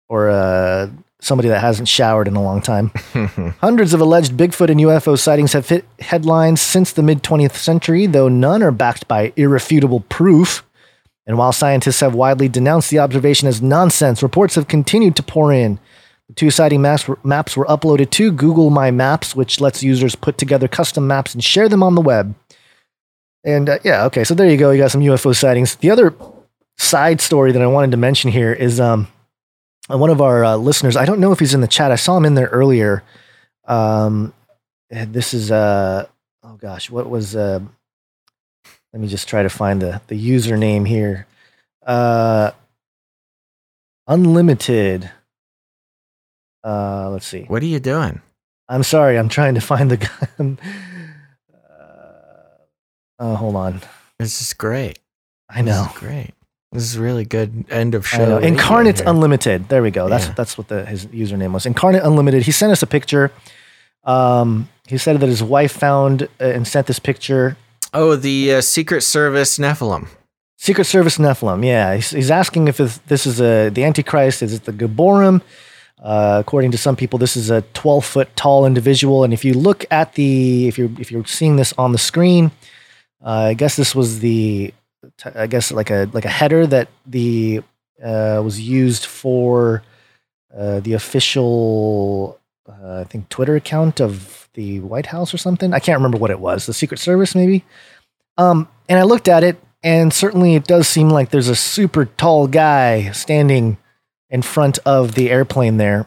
or 0.08 0.30
a 0.30 0.92
somebody 1.22 1.50
that 1.50 1.60
hasn't 1.60 1.88
showered 1.88 2.28
in 2.28 2.36
a 2.36 2.42
long 2.42 2.62
time. 2.62 2.92
Hundreds 3.60 3.94
of 3.94 4.02
alleged 4.02 4.34
Bigfoot 4.34 4.70
and 4.70 4.80
UFO 4.80 5.18
sightings 5.18 5.54
have 5.54 5.68
hit 5.68 5.86
headlines 6.00 6.62
since 6.62 6.94
the 6.94 7.04
mid 7.04 7.22
20th 7.22 7.56
century, 7.56 8.06
though 8.06 8.30
none 8.30 8.64
are 8.64 8.72
backed 8.72 9.08
by 9.08 9.34
irrefutable 9.36 10.02
proof. 10.02 10.64
And 11.26 11.38
while 11.38 11.54
scientists 11.54 12.02
have 12.02 12.16
widely 12.16 12.50
denounced 12.50 12.90
the 12.90 13.00
observation 13.00 13.48
as 13.48 13.62
nonsense, 13.62 14.22
reports 14.22 14.56
have 14.56 14.68
continued 14.68 15.16
to 15.16 15.24
pour 15.24 15.54
in. 15.54 15.80
The 16.28 16.36
two 16.36 16.52
sighting 16.52 16.82
maps 16.82 17.08
were, 17.08 17.20
maps 17.24 17.56
were 17.56 17.66
uploaded 17.66 18.10
to 18.12 18.32
Google 18.32 18.70
My 18.70 18.92
Maps, 18.92 19.36
which 19.36 19.62
lets 19.62 19.84
users 19.84 20.16
put 20.16 20.38
together 20.38 20.68
custom 20.68 21.08
maps 21.08 21.34
and 21.34 21.44
share 21.44 21.70
them 21.70 21.84
on 21.84 21.96
the 21.96 22.02
web. 22.02 22.36
And 23.44 23.70
uh, 23.70 23.80
yeah, 23.84 24.06
okay, 24.06 24.24
so 24.24 24.34
there 24.34 24.50
you 24.50 24.58
go. 24.58 24.72
You 24.72 24.82
got 24.82 24.92
some 24.92 25.02
UFO 25.02 25.36
sightings. 25.36 25.76
The 25.76 25.92
other 25.92 26.14
side 26.78 27.22
story 27.22 27.52
that 27.52 27.62
I 27.62 27.68
wanted 27.68 27.92
to 27.92 27.98
mention 27.98 28.32
here 28.32 28.54
is 28.54 28.80
um, 28.80 29.08
uh, 29.90 29.98
one 29.98 30.10
of 30.10 30.22
our 30.22 30.44
uh, 30.46 30.56
listeners. 30.56 30.96
I 30.96 31.06
don't 31.06 31.20
know 31.20 31.32
if 31.32 31.40
he's 31.40 31.54
in 31.54 31.62
the 31.62 31.68
chat. 31.68 31.92
I 31.92 31.96
saw 31.96 32.18
him 32.18 32.26
in 32.26 32.36
there 32.36 32.48
earlier. 32.48 33.04
Um, 33.66 34.34
this 34.90 35.34
is 35.34 35.52
uh, 35.52 36.08
oh 36.44 36.56
gosh, 36.56 36.90
what 36.90 37.10
was 37.10 37.36
uh, 37.36 37.60
let 38.94 39.02
me 39.02 39.08
just 39.08 39.28
try 39.28 39.44
to 39.44 39.50
find 39.50 39.82
the 39.82 40.02
the 40.08 40.16
username 40.30 40.88
here. 40.88 41.26
Uh, 41.86 42.52
unlimited. 44.08 45.10
Uh, 46.64 47.10
let's 47.10 47.26
see. 47.26 47.44
What 47.44 47.62
are 47.62 47.66
you 47.68 47.80
doing? 47.80 48.22
I'm 48.70 48.84
sorry. 48.84 49.18
I'm 49.18 49.28
trying 49.30 49.56
to 49.56 49.62
find 49.62 49.92
the 49.92 49.98
guy. 50.38 50.58
uh, 53.20 53.36
hold 53.36 53.56
on. 53.56 53.82
This 54.20 54.42
is 54.42 54.54
great. 54.54 55.00
I 55.50 55.62
know. 55.62 55.84
This 55.84 55.92
is 55.94 56.00
great. 56.00 56.32
This 56.72 56.84
is 56.84 56.98
really 56.98 57.26
good 57.26 57.66
end 57.70 57.94
of 57.94 58.08
show. 58.08 58.38
Incarnate 58.40 59.00
here. 59.00 59.08
Unlimited. 59.10 59.70
There 59.70 59.84
we 59.84 59.92
go. 59.92 60.10
That's 60.10 60.28
Yeah. 60.28 60.34
that's 60.34 60.58
what 60.58 60.70
the 60.70 60.86
his 60.86 61.06
username 61.08 61.52
was. 61.52 61.66
Incarnate 61.66 62.04
Unlimited. 62.04 62.44
He 62.44 62.52
sent 62.52 62.72
us 62.72 62.82
a 62.82 62.88
picture. 62.88 63.32
Um, 64.06 64.70
he 64.88 64.98
said 64.98 65.20
that 65.20 65.28
his 65.30 65.44
wife 65.44 65.72
found 65.72 66.24
uh, 66.24 66.28
and 66.46 66.68
sent 66.68 66.88
this 66.88 67.00
picture. 67.00 67.58
Oh, 67.94 68.16
the 68.16 68.56
uh, 68.56 68.62
Secret 68.62 69.02
Service 69.02 69.60
Nephilim. 69.60 70.08
Secret 70.58 70.86
Service 70.86 71.18
Nephilim. 71.18 71.64
Yeah, 71.64 71.94
he's, 71.94 72.10
he's 72.10 72.32
asking 72.32 72.68
if 72.68 72.78
this 72.78 73.28
is 73.28 73.40
a 73.40 73.70
the 73.70 73.84
Antichrist. 73.84 74.42
Is 74.42 74.54
it 74.54 74.64
the 74.64 74.74
Gibborim? 74.74 75.42
Uh, 76.02 76.38
according 76.40 76.72
to 76.72 76.78
some 76.78 76.96
people, 76.96 77.20
this 77.20 77.38
is 77.38 77.50
a 77.50 77.62
12 77.74 78.04
foot 78.04 78.36
tall 78.36 78.66
individual. 78.66 79.24
And 79.24 79.32
if 79.32 79.46
you 79.46 79.54
look 79.54 79.86
at 79.92 80.14
the 80.14 80.68
if 80.68 80.78
you're 80.78 80.90
if 81.00 81.12
you're 81.12 81.26
seeing 81.26 81.58
this 81.58 81.74
on 81.78 81.92
the 81.92 81.98
screen, 81.98 82.52
uh, 83.24 83.50
I 83.50 83.54
guess 83.54 83.76
this 83.76 83.94
was 83.94 84.20
the 84.20 84.74
I 85.36 85.48
guess 85.48 85.72
like 85.72 85.92
a 85.92 86.10
like 86.14 86.26
a 86.26 86.30
header 86.30 86.66
that 86.68 86.90
the 87.06 87.62
uh, 88.04 88.42
was 88.44 88.60
used 88.60 89.06
for 89.06 89.84
uh, 90.56 90.80
the 90.80 90.94
official 90.94 92.40
uh, 92.68 93.02
I 93.02 93.04
think 93.04 93.30
Twitter 93.30 93.56
account 93.56 94.02
of 94.02 94.43
the 94.54 94.80
White 94.82 95.08
House 95.08 95.34
or 95.34 95.38
something. 95.38 95.74
I 95.74 95.80
can't 95.80 95.98
remember 95.98 96.18
what 96.18 96.32
it 96.32 96.40
was. 96.40 96.66
The 96.66 96.74
Secret 96.74 97.00
Service 97.00 97.36
maybe. 97.36 97.64
Um, 98.38 98.68
and 98.90 99.00
I 99.00 99.04
looked 99.04 99.28
at 99.28 99.44
it, 99.44 99.58
and 99.84 100.14
certainly 100.14 100.56
it 100.56 100.66
does 100.66 100.88
seem 100.88 101.10
like 101.10 101.30
there's 101.30 101.48
a 101.50 101.56
super 101.56 102.06
tall 102.06 102.48
guy 102.48 103.12
standing 103.12 103.78
in 104.30 104.42
front 104.42 104.80
of 104.86 105.16
the 105.16 105.30
airplane 105.30 105.78
there. 105.78 106.06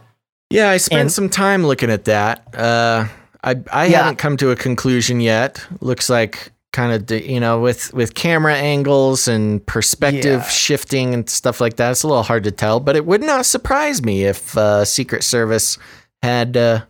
Yeah, 0.50 0.68
I 0.70 0.76
spent 0.78 1.00
And- 1.02 1.12
some 1.12 1.28
time 1.28 1.66
looking 1.66 1.90
at 1.90 2.04
that. 2.04 2.54
Uh, 2.54 3.06
I 3.44 3.56
I 3.72 3.86
Yeah. 3.86 3.98
haven't 3.98 4.16
come 4.16 4.36
to 4.38 4.50
a 4.50 4.56
conclusion 4.56 5.20
yet. 5.20 5.64
Looks 5.80 6.08
like 6.10 6.50
kind 6.72 6.92
of 6.92 7.10
you 7.20 7.40
know 7.40 7.60
with 7.60 7.92
with 7.94 8.14
camera 8.14 8.54
angles 8.54 9.28
and 9.28 9.64
perspective 9.66 10.40
Yeah. 10.42 10.48
shifting 10.48 11.14
and 11.14 11.28
stuff 11.30 11.60
like 11.60 11.76
that. 11.76 11.92
It's 11.92 12.02
a 12.02 12.08
little 12.08 12.22
hard 12.24 12.44
to 12.44 12.50
tell, 12.50 12.80
but 12.80 12.96
it 12.96 13.06
would 13.06 13.22
not 13.22 13.46
surprise 13.46 14.02
me 14.02 14.24
if 14.24 14.56
uh, 14.58 14.84
Secret 14.84 15.22
Service 15.24 15.78
had 16.22 16.56
uh, 16.56 16.80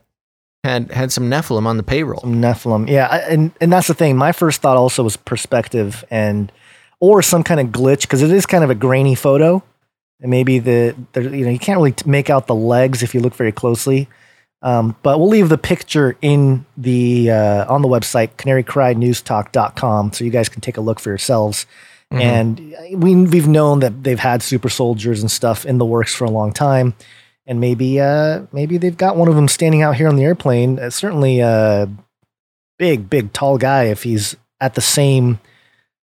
had 0.67 0.91
had 0.93 1.13
some 1.13 1.31
Nephilim 1.31 1.67
on 1.67 1.77
the 1.77 1.83
payroll. 1.83 2.21
Some 2.21 2.41
Nephilim, 2.43 2.89
yeah, 2.89 3.07
I- 3.11 3.19
and 3.33 3.51
and 3.61 3.73
that's 3.73 3.87
the 3.89 3.95
thing. 3.95 4.17
My 4.17 4.33
first 4.33 4.61
thought 4.61 4.77
also 4.77 5.03
was 5.03 5.17
perspective 5.17 6.05
and 6.11 6.51
or 7.01 7.23
some 7.23 7.43
kind 7.43 7.61
of 7.61 7.67
glitch 7.69 8.03
because 8.03 8.23
it 8.23 8.31
is 8.31 8.47
kind 8.47 8.65
of 8.65 8.71
a 8.71 8.75
grainy 8.75 9.15
photo, 9.15 9.63
and 10.21 10.31
maybe 10.31 10.59
the, 10.59 10.95
the 11.13 11.23
you 11.23 11.45
know 11.45 11.51
you 11.51 11.59
can't 11.59 11.79
really 11.79 11.95
make 12.05 12.29
out 12.31 12.47
the 12.47 12.55
legs 12.55 13.03
if 13.03 13.15
you 13.15 13.21
look 13.21 13.35
very 13.35 13.53
closely. 13.53 14.09
Um, 14.63 14.97
but 15.03 15.19
we'll 15.19 15.29
leave 15.29 15.49
the 15.51 15.59
picture 15.59 16.17
in 16.23 16.65
the 16.77 17.31
uh, 17.31 17.73
on 17.73 17.83
the 17.83 17.89
website 17.89 18.31
canarycrynewstalk.com 18.37 20.13
so 20.13 20.25
you 20.25 20.31
guys 20.31 20.49
can 20.49 20.61
take 20.61 20.77
a 20.77 20.81
look 20.81 20.99
for 21.01 21.11
yourselves. 21.11 21.67
Mhm. 22.13 22.21
And 22.21 23.03
we 23.03 23.15
we've 23.15 23.49
known 23.49 23.81
that 23.81 24.03
they've 24.05 24.19
had 24.19 24.43
super 24.43 24.69
soldiers 24.69 25.21
and 25.21 25.31
stuff 25.31 25.67
in 25.67 25.79
the 25.79 25.85
works 25.85 26.15
for 26.15 26.25
a 26.25 26.31
long 26.31 26.53
time, 26.53 26.95
and 27.47 27.61
maybe 27.61 28.01
uh, 28.01 28.43
maybe 28.53 28.79
they've 28.79 28.97
got 28.97 29.17
one 29.17 29.29
of 29.29 29.37
them 29.37 29.49
standing 29.49 29.83
out 29.83 29.97
here 29.97 30.09
on 30.09 30.17
the 30.17 30.25
airplane. 30.25 30.79
Uh, 30.79 30.91
certainly 30.91 31.41
a 31.41 31.89
big, 32.79 33.09
big, 33.09 33.33
tall 33.33 33.59
guy 33.59 33.85
if 33.85 34.03
he's 34.03 34.37
at 34.61 34.75
the 34.75 34.81
same 34.81 35.39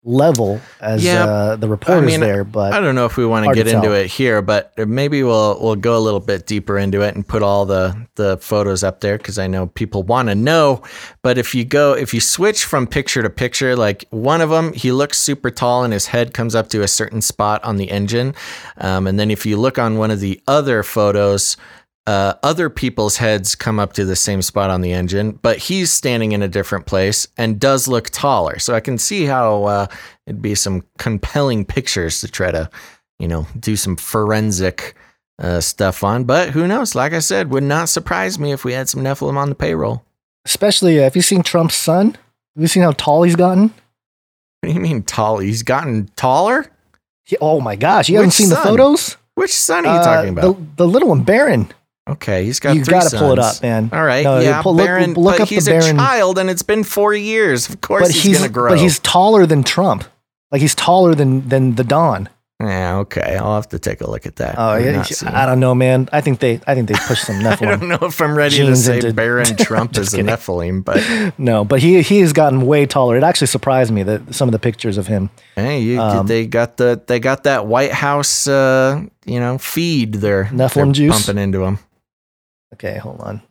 level 0.05 0.61
as 0.81 1.05
Yeah, 1.05 1.25
uh, 1.25 1.57
the 1.57 1.69
reporters 1.69 2.07
mean, 2.07 2.21
there. 2.21 2.45
But 2.45 2.73
I 2.73 2.81
don't 2.81 2.95
know 2.95 3.05
if 3.05 3.17
we 3.17 3.27
want 3.27 3.47
to 3.47 3.55
get 3.55 3.67
into 3.67 3.93
it 3.93 4.07
here, 4.07 4.41
but 4.43 4.73
maybe 4.79 5.23
we'll 5.23 5.61
we'll 5.61 5.77
go 5.77 5.97
a 5.97 6.01
little 6.01 6.21
bit 6.21 6.47
deeper 6.47 6.79
into 6.79 7.03
it 7.03 7.15
and 7.15 7.27
put 7.27 7.43
all 7.43 7.67
the 7.67 8.07
the 8.15 8.39
photos 8.39 8.83
up 8.83 9.01
there 9.01 9.19
because 9.19 9.39
I 9.39 9.47
know 9.47 9.67
people 9.67 10.03
want 10.03 10.29
to 10.29 10.35
know. 10.35 10.83
But 11.23 11.39
if 11.39 11.55
you 11.55 11.65
go 11.65 11.95
if 11.95 12.15
you 12.15 12.21
switch 12.21 12.65
from 12.65 12.87
picture 12.87 13.23
to 13.23 13.31
picture, 13.31 13.77
like 13.77 14.05
one 14.11 14.41
of 14.41 14.51
them, 14.51 14.73
he 14.73 14.93
looks 14.93 15.19
super 15.19 15.51
tall 15.51 15.85
and 15.85 15.93
his 15.93 16.07
head 16.07 16.33
comes 16.33 16.55
up 16.55 16.69
to 16.71 16.83
a 16.83 16.89
certain 16.89 17.21
spot 17.21 17.63
on 17.65 17.77
the 17.77 17.91
engine, 17.91 18.35
um, 18.79 19.07
and 19.07 19.19
then 19.19 19.31
if 19.31 19.45
you 19.45 19.57
look 19.57 19.79
on 19.79 19.99
one 19.99 20.11
of 20.11 20.21
the 20.21 20.41
other 20.47 20.83
photos. 20.83 21.57
Uh, 22.09 22.33
other 22.43 22.71
people's 22.71 23.19
heads 23.19 23.55
come 23.55 23.79
up 23.79 23.93
to 23.93 24.03
the 24.07 24.17
same 24.17 24.41
spot 24.41 24.71
on 24.71 24.81
the 24.81 24.93
engine, 24.95 25.33
but 25.43 25.59
he's 25.59 25.91
standing 25.91 26.33
in 26.33 26.41
a 26.43 26.49
different 26.49 26.87
place 26.87 27.29
and 27.37 27.61
does 27.61 27.87
look 27.87 28.09
taller. 28.09 28.59
So 28.59 28.75
I 28.75 28.81
can 28.81 28.97
see 28.97 29.27
how 29.27 29.65
uh, 29.65 29.87
it'd 30.27 30.41
be 30.41 30.55
some 30.55 30.85
compelling 30.99 31.67
pictures 31.67 32.23
to 32.23 32.29
try 32.29 32.51
to, 32.51 32.71
you 33.19 33.29
know, 33.29 33.47
do 33.61 33.77
some 33.77 33.95
forensic 33.97 34.95
uh, 35.39 35.61
stuff 35.61 36.03
on. 36.03 36.25
But 36.25 36.51
who 36.51 36.67
knows? 36.67 36.95
Like 36.95 37.13
I 37.13 37.19
said, 37.19 37.51
would 37.51 37.63
not 37.63 37.91
surprise 37.91 38.39
me 38.39 38.53
if 38.53 38.65
we 38.65 38.73
had 38.73 38.89
some 38.89 39.03
Nephilim 39.03 39.37
on 39.37 39.51
the 39.51 39.55
payroll. 39.55 40.03
especially 40.47 40.99
uh, 40.99 41.03
have 41.03 41.15
you 41.17 41.21
seen 41.23 41.43
Trump's 41.43 41.75
son? 41.77 42.13
Have 42.57 42.63
you 42.63 42.69
seen 42.69 42.85
how 42.85 42.93
tall 42.93 43.25
he's 43.25 43.37
gotten? 43.37 43.65
What 44.61 44.69
do 44.69 44.73
you 44.73 44.81
mean 44.81 45.03
tall? 45.03 45.39
He's 45.41 45.63
gotten 45.63 46.09
taller? 46.17 46.67
He- 47.27 47.37
oh 47.43 47.61
my 47.61 47.77
gosh, 47.77 48.09
you 48.09 48.17
haven't 48.17 48.29
Which 48.29 48.35
seen 48.37 48.49
the 48.49 48.57
photos? 48.57 49.19
Which 49.35 49.55
son 49.55 49.85
are 49.85 49.95
you 49.95 50.01
Uh, 50.01 50.05
talking 50.05 50.31
about? 50.31 50.57
The, 50.57 50.85
the 50.85 50.89
little 50.89 51.11
one, 51.11 51.23
Barron. 51.23 51.69
Okay, 52.09 52.45
he's 52.45 52.61
got 52.61 52.75
you 52.77 52.85
three 52.85 52.93
gotta 52.93 53.17
pull 53.17 53.33
it 53.33 53.39
up, 53.39 53.63
man. 53.63 53.91
All 53.93 54.05
right, 54.05 54.25
No, 54.25 54.41
yeah, 54.41 54.63
pull- 54.63 54.75
look- 54.75 54.87
Barron, 54.87 55.15
look 55.15 55.37
but 55.37 55.43
up 55.43 55.49
the 55.49 55.55
he's 55.57 55.67
Barron- 55.69 55.97
a 55.97 55.99
child 55.99 56.39
and 56.39 56.49
it's 56.51 56.63
been 56.63 56.85
four 56.85 57.15
years. 57.15 57.69
Of 57.69 57.81
course 57.81 58.03
But 58.09 58.11
he's, 58.13 58.23
he's 58.23 58.39
gonna 58.39 58.49
grow. 58.51 58.71
but 58.71 58.79
he's 58.79 58.99
taller 59.01 59.47
than 59.47 59.63
Trump. 59.63 60.05
Like 60.51 60.61
he's 60.63 60.75
taller 60.75 61.15
than 61.15 61.49
than 61.49 61.75
the 61.75 61.85
Don. 61.85 62.29
yeah, 62.61 62.97
okay. 62.97 63.37
I'll 63.37 63.55
have 63.55 63.69
to 63.69 63.79
take 63.79 64.01
a 64.01 64.11
look 64.11 64.27
at 64.27 64.37
that. 64.37 64.57
Oh, 64.59 64.75
yeah, 64.77 65.05
I 65.27 65.47
don't 65.47 65.61
know, 65.61 65.75
man. 65.77 66.09
I 66.13 66.21
think 66.23 66.41
they 66.41 66.59
I 66.67 66.75
think 66.75 66.89
they 66.89 66.95
pushed 67.07 67.25
some 67.27 67.47
I 67.47 67.55
don't 67.55 67.87
know 67.89 67.99
if 68.03 68.21
I'm 68.21 68.35
ready 68.37 68.57
to 68.57 68.75
say 68.75 68.97
into- 68.97 69.13
Barron 69.13 69.55
Trump 69.59 69.97
is 69.99 70.13
a. 70.15 70.23
Nephilim, 70.23 70.83
but 70.85 70.99
No, 71.39 71.65
but 71.65 71.81
he 71.81 72.01
he 72.03 72.21
has 72.21 72.33
gotten 72.33 72.63
way 72.67 72.87
taller. 72.87 73.17
It 73.17 73.23
actually 73.23 73.47
surprised 73.49 73.93
me 73.93 74.03
that 74.05 74.35
some 74.35 74.49
of 74.49 74.53
the 74.53 74.59
pictures 74.59 74.97
of 74.99 75.07
him. 75.07 75.29
Hey, 75.55 75.81
you, 75.81 76.01
Um, 76.01 76.27
they 76.27 76.47
got 76.47 76.79
the 76.79 77.01
they 77.07 77.21
got 77.21 77.45
that 77.45 77.67
White 77.67 77.93
House, 77.93 78.49
uh, 78.49 79.03
you 79.27 79.39
know, 79.39 79.59
feed 79.59 80.15
they're, 80.15 80.47
Nephilim 80.47 80.93
juice? 80.93 81.27
pumping 81.27 81.41
into 81.41 81.59
them. 81.59 81.79
Okay, 82.75 82.99
hold 82.99 83.21
on. 83.21 83.43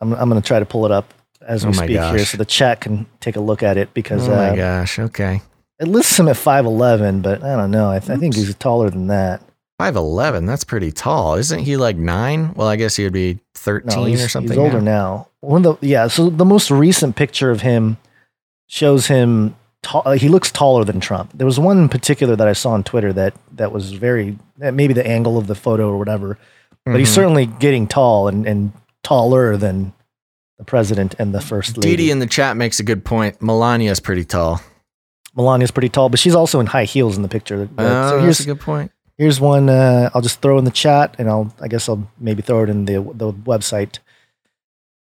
I'm 0.00 0.12
I'm 0.12 0.28
gonna 0.28 0.40
try 0.42 0.58
to 0.58 0.66
pull 0.66 0.84
it 0.86 0.92
up 0.92 1.12
as 1.46 1.64
we 1.64 1.70
Oh 1.70 1.72
speak 1.72 1.90
here, 1.90 2.24
so 2.24 2.36
the 2.38 2.44
chat 2.44 2.80
can 2.80 3.06
take 3.20 3.36
a 3.36 3.40
look 3.40 3.62
at 3.62 3.76
it 3.76 3.92
because 3.94 4.28
Oh 4.28 4.34
my 4.36 4.50
uh, 4.50 4.56
gosh! 4.56 4.98
Okay, 4.98 5.40
it 5.78 5.88
lists 5.88 6.18
him 6.18 6.28
at 6.28 6.36
five 6.36 6.66
eleven, 6.66 7.22
but 7.22 7.42
I 7.42 7.56
don't 7.56 7.70
know. 7.70 7.90
I, 7.90 7.98
th- 7.98 8.10
I 8.10 8.16
think 8.16 8.34
he's 8.34 8.54
taller 8.56 8.90
than 8.90 9.06
that. 9.06 9.42
five 9.78 9.96
eleven. 9.96 10.44
That's 10.46 10.64
pretty 10.64 10.92
tall, 10.92 11.34
isn't 11.36 11.60
he? 11.60 11.76
Like 11.76 11.96
nine? 11.96 12.52
Well, 12.54 12.68
I 12.68 12.76
guess 12.76 12.96
he 12.96 13.04
would 13.04 13.12
be 13.12 13.38
thirteen 13.54 14.16
No, 14.16 14.24
or 14.24 14.28
something. 14.28 14.50
he's 14.50 14.58
older 14.58 14.80
now. 14.82 15.28
One 15.40 15.64
of 15.64 15.80
the 15.80 15.86
yeah. 15.86 16.08
So 16.08 16.28
the 16.28 16.44
most 16.44 16.70
recent 16.70 17.16
picture 17.16 17.50
of 17.50 17.62
him 17.62 17.96
shows 18.66 19.06
him. 19.06 19.56
Tall, 19.82 20.02
uh, 20.04 20.12
he 20.12 20.28
looks 20.28 20.50
taller 20.50 20.84
than 20.84 21.00
Trump. 21.00 21.30
There 21.34 21.46
was 21.46 21.60
one 21.60 21.78
in 21.78 21.88
particular 21.88 22.34
that 22.34 22.48
I 22.48 22.54
saw 22.54 22.70
on 22.70 22.82
Twitter 22.82 23.12
that 23.12 23.34
that 23.52 23.72
was 23.72 23.92
very 23.92 24.36
that 24.58 24.74
maybe 24.74 24.92
the 24.94 25.06
angle 25.06 25.38
of 25.38 25.46
the 25.46 25.54
photo 25.54 25.88
or 25.88 25.96
whatever, 25.98 26.38
but 26.86 26.96
he's 26.98 27.10
Mhm. 27.10 27.14
certainly 27.14 27.46
getting 27.46 27.86
tall 27.86 28.28
and 28.28 28.46
and 28.46 28.72
taller 29.02 29.56
than 29.56 29.92
the 30.58 30.64
president 30.64 31.14
and 31.18 31.34
the 31.34 31.40
first 31.40 31.76
lady. 31.76 31.90
Didi 31.90 32.10
in 32.10 32.18
the 32.18 32.26
chat 32.26 32.56
makes 32.56 32.80
a 32.80 32.82
good 32.82 33.04
point. 33.04 33.40
Melania's 33.42 34.00
pretty 34.00 34.24
tall. 34.24 34.60
Melania's 35.36 35.70
pretty 35.70 35.90
tall, 35.90 36.08
but 36.08 36.18
she's 36.18 36.34
also 36.34 36.60
in 36.60 36.66
high 36.66 36.84
heels 36.84 37.14
in 37.16 37.22
the 37.22 37.28
picture. 37.28 37.68
Uh, 37.76 37.82
Oh, 37.82 38.10
so 38.20 38.26
that's 38.26 38.40
a 38.40 38.44
good 38.46 38.60
point. 38.60 38.90
here's 39.18 39.38
one. 39.38 39.68
Uh, 39.68 40.08
I'll 40.14 40.22
just 40.22 40.40
throw 40.40 40.56
in 40.58 40.64
the 40.64 40.70
chat, 40.70 41.14
and 41.18 41.28
I'll 41.28 41.52
I 41.60 41.68
guess 41.68 41.88
I'll 41.90 42.08
maybe 42.18 42.40
throw 42.42 42.62
it 42.62 42.70
in 42.70 42.86
the 42.86 42.94
the 43.14 43.32
website, 43.32 43.98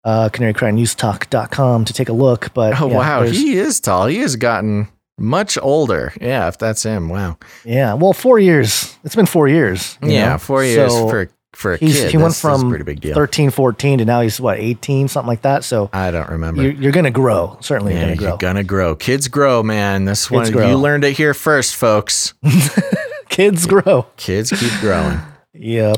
uh, 0.03 0.29
canarycrynewstalk.com 0.29 1.85
to 1.85 1.93
take 1.93 2.09
a 2.09 2.13
look. 2.13 2.53
But 2.53 2.79
Oh 2.81 2.89
yeah, 2.89 2.95
wow, 2.97 3.23
he 3.23 3.57
is 3.57 3.79
tall. 3.79 4.07
He 4.07 4.17
has 4.19 4.35
gotten 4.35 4.87
much 5.17 5.57
older. 5.61 6.11
Yeah, 6.19 6.47
if 6.47 6.57
that's 6.57 6.83
him. 6.83 7.07
Wow. 7.09 7.37
yeah. 7.63 7.93
Well, 7.93 8.13
four 8.13 8.39
years. 8.39 8.97
It's 9.03 9.15
been 9.15 9.25
four 9.27 9.47
years. 9.47 9.97
Yeah, 10.01 10.31
know? 10.33 10.37
four 10.37 10.63
years 10.63 10.91
So 10.91 11.07
for 11.09 11.29
for 11.55 11.73
a 11.73 11.77
he's, 11.77 11.93
kid. 11.99 12.11
he 12.11 12.17
went 12.17 12.33
that's- 12.35 12.41
that's 12.41 12.57
a 12.57 12.59
from 12.61 12.69
pretty 12.69 12.83
big 12.83 12.99
deal. 13.01 13.15
13, 13.15 13.49
14 13.49 13.99
to 13.99 14.05
now 14.05 14.21
he's 14.21 14.39
what 14.39 14.59
18, 14.59 15.07
something 15.07 15.27
like 15.27 15.41
that. 15.43 15.63
So 15.63 15.89
I 15.93 16.11
don't 16.11 16.29
remember. 16.29 16.61
you're, 16.63 16.71
you're 16.73 16.91
gonna 16.91 17.11
grow. 17.11 17.57
Certainly, 17.61 17.93
Yeah, 17.93 17.99
you're 17.99 18.07
gonna 18.07 18.17
grow. 18.17 18.27
You're 18.29 18.37
gonna 18.37 18.63
grow. 18.63 18.95
Kids 18.95 19.27
grow, 19.27 19.63
man. 19.63 20.05
This 20.05 20.29
one 20.29 20.51
grow. 20.51 20.69
you 20.69 20.75
learned 20.77 21.03
it 21.03 21.13
here 21.13 21.33
first, 21.33 21.75
folks. 21.75 22.33
Kids 23.29 23.65
grow. 23.65 24.05
Kids 24.17 24.51
keep 24.51 24.71
growing. 24.79 25.19
Yep. 25.53 25.97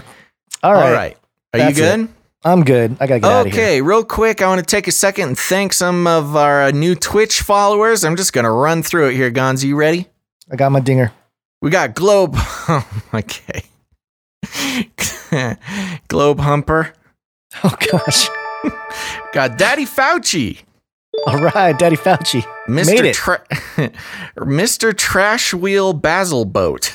All 0.64 0.74
right. 0.74 0.86
All 0.88 0.92
right. 0.94 1.18
Are 1.53 1.58
That's 1.60 1.77
you 1.77 1.84
it. 1.86 1.98
good? 1.98 2.10
I'm 2.45 2.64
good. 2.64 2.98
I 3.00 3.08
gotta 3.08 3.19
get 3.19 3.30
out 3.32 3.48
of 3.48 3.52
here. 3.53 3.61
Okay, 3.61 3.82
real 3.82 4.03
quick, 4.06 4.42
I 4.42 4.48
want 4.48 4.60
to 4.60 4.66
take 4.66 4.88
a 4.88 4.92
second 4.92 5.30
and 5.30 5.38
thank 5.38 5.74
some 5.74 6.08
of 6.08 6.36
our 6.36 6.64
uh, 6.64 6.72
new 6.72 6.95
Twitch 6.95 7.42
followers. 7.42 8.06
I'm 8.06 8.16
just 8.16 8.32
gonna 8.32 8.52
run 8.52 8.84
through 8.84 9.10
it 9.10 9.16
here, 9.16 9.32
Gonz. 9.32 9.64
You 9.64 9.76
ready? 9.76 10.08
I 10.50 10.56
got 10.56 10.72
my 10.72 10.80
dinger. 10.80 11.11
We 11.61 11.69
got 11.72 11.95
Globe. 11.95 12.36
Okay. 13.14 13.64
Globe 16.08 16.40
Humper. 16.40 16.94
Oh 17.64 17.76
gosh. 17.92 18.30
Got 19.34 19.58
Daddy 19.58 19.86
Fauci. 19.86 20.60
All 21.26 21.38
right, 21.38 21.77
Daddy 21.77 21.95
Fauci. 21.95 22.45
Mr. 22.68 22.86
Made 22.86 23.06
it. 23.06 23.16
Tra- 23.16 23.44
Mr. 24.38 24.95
Trash 24.95 25.53
Wheel 25.53 25.94
Basil 25.94 26.45
Boat. 26.45 26.94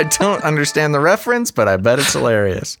I 0.00 0.04
don't 0.18 0.42
understand 0.44 0.94
the 0.94 1.00
reference, 1.00 1.50
but 1.50 1.66
I 1.66 1.76
bet 1.76 1.98
it's 1.98 2.12
hilarious. 2.12 2.78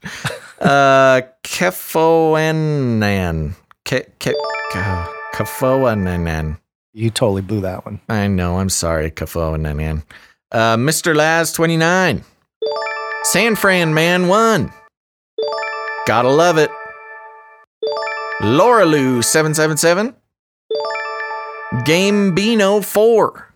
Uh, 0.60 1.22
Kefoanan. 1.42 3.54
Ke- 3.84 4.06
Ke- 4.20 4.36
Ke- 4.72 5.08
Kefoanan. 5.34 6.58
You 6.94 7.10
totally 7.10 7.42
blew 7.42 7.60
that 7.62 7.84
one. 7.84 8.00
I 8.08 8.28
know. 8.28 8.58
I'm 8.58 8.68
sorry, 8.68 9.10
Kefoanan. 9.10 10.02
Uh, 10.52 10.76
Mr. 10.76 11.14
Laz 11.14 11.52
29. 11.52 12.24
San 13.24 13.56
Fran 13.56 13.92
Man 13.94 14.28
1. 14.28 14.72
Gotta 16.06 16.28
love 16.28 16.58
it. 16.58 16.70
Laura 18.40 18.86
Lou 18.86 19.20
777. 19.22 20.14
Gamebino 21.84 22.84
4. 22.84 23.54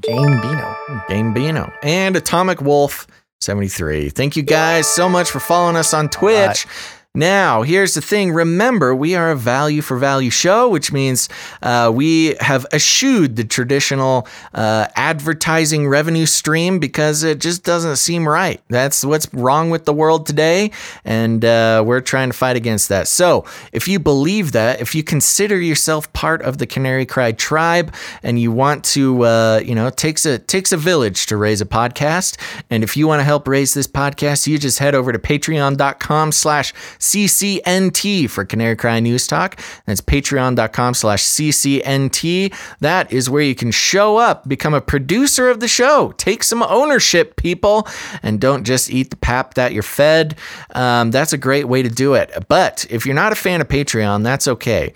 Gamebino. 0.00 0.76
Gamebino. 1.08 1.72
And 1.82 2.16
Atomic 2.16 2.60
Wolf 2.60 3.06
73. 3.40 4.10
Thank 4.10 4.36
you 4.36 4.42
guys 4.42 4.86
so 4.86 5.08
much 5.08 5.30
for 5.30 5.40
following 5.40 5.76
us 5.76 5.94
on 5.94 6.08
Twitch. 6.08 6.66
Now, 7.14 7.60
here's 7.60 7.92
the 7.92 8.00
thing. 8.00 8.32
Remember, 8.32 8.94
we 8.94 9.14
are 9.14 9.32
a 9.32 9.36
value 9.36 9.82
for 9.82 9.98
value 9.98 10.30
show, 10.30 10.70
which 10.70 10.92
means 10.92 11.28
uh, 11.60 11.92
we 11.94 12.36
have 12.40 12.64
eschewed 12.72 13.36
the 13.36 13.44
traditional 13.44 14.26
uh, 14.54 14.86
advertising 14.96 15.88
revenue 15.88 16.24
stream 16.24 16.78
because 16.78 17.22
it 17.22 17.38
just 17.38 17.64
doesn't 17.64 17.96
seem 17.96 18.26
right. 18.26 18.62
That's 18.70 19.04
what's 19.04 19.28
wrong 19.34 19.68
with 19.68 19.84
the 19.84 19.92
world 19.92 20.24
today, 20.24 20.70
and 21.04 21.44
uh, 21.44 21.84
we're 21.84 22.00
trying 22.00 22.30
to 22.30 22.36
fight 22.36 22.56
against 22.56 22.88
that. 22.88 23.06
So, 23.08 23.44
if 23.72 23.86
you 23.86 23.98
believe 23.98 24.52
that, 24.52 24.80
if 24.80 24.94
you 24.94 25.02
consider 25.02 25.60
yourself 25.60 26.10
part 26.14 26.40
of 26.40 26.56
the 26.56 26.66
Canary 26.66 27.04
Cry 27.04 27.32
tribe, 27.32 27.94
and 28.22 28.40
you 28.40 28.50
want 28.50 28.86
to, 28.86 29.26
uh, 29.26 29.60
you 29.62 29.74
know, 29.74 29.86
it 29.86 29.98
takes 29.98 30.24
a 30.24 30.38
takes 30.38 30.72
a 30.72 30.78
village 30.78 31.26
to 31.26 31.36
raise 31.36 31.60
a 31.60 31.66
podcast, 31.66 32.38
and 32.70 32.82
if 32.82 32.96
you 32.96 33.06
want 33.06 33.20
to 33.20 33.24
help 33.24 33.46
raise 33.46 33.74
this 33.74 33.86
podcast, 33.86 34.46
you 34.46 34.56
just 34.56 34.78
head 34.78 34.94
over 34.94 35.12
to 35.12 35.18
Patreon.com/slash 35.18 36.72
CCNT 37.02 38.30
for 38.30 38.44
Canary 38.44 38.76
Cry 38.76 39.00
News 39.00 39.26
Talk. 39.26 39.60
That's 39.86 40.00
patreon.com 40.00 40.94
slash 40.94 41.24
CCNT. 41.24 42.54
That 42.80 43.12
is 43.12 43.28
where 43.28 43.42
you 43.42 43.54
can 43.54 43.72
show 43.72 44.16
up, 44.16 44.48
become 44.48 44.72
a 44.72 44.80
producer 44.80 45.50
of 45.50 45.60
the 45.60 45.68
show, 45.68 46.12
take 46.16 46.44
some 46.44 46.62
ownership, 46.62 47.36
people, 47.36 47.86
and 48.22 48.40
don't 48.40 48.64
just 48.64 48.90
eat 48.90 49.10
the 49.10 49.16
pap 49.16 49.54
that 49.54 49.72
you're 49.72 49.82
fed. 49.82 50.38
Um, 50.74 51.10
that's 51.10 51.32
a 51.32 51.38
great 51.38 51.66
way 51.66 51.82
to 51.82 51.88
do 51.88 52.14
it. 52.14 52.44
But 52.48 52.86
if 52.88 53.04
you're 53.04 53.14
not 53.14 53.32
a 53.32 53.36
fan 53.36 53.60
of 53.60 53.68
Patreon, 53.68 54.22
that's 54.22 54.48
okay 54.48 54.94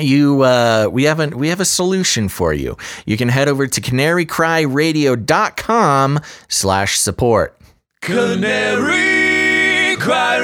you 0.00 0.42
uh, 0.42 0.88
we 0.92 1.02
have 1.04 1.18
a 1.18 1.28
we 1.28 1.48
have 1.48 1.60
a 1.60 1.64
solution 1.64 2.28
for 2.28 2.52
you 2.52 2.76
you 3.04 3.16
can 3.16 3.28
head 3.28 3.48
over 3.48 3.66
to 3.66 3.80
canarycryradio.com 3.80 6.20
slash 6.46 6.98
support 6.98 7.58
Canary 8.00 9.96
Cry 9.96 10.38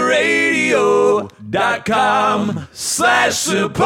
Slash 2.73 3.37
support. 3.37 3.85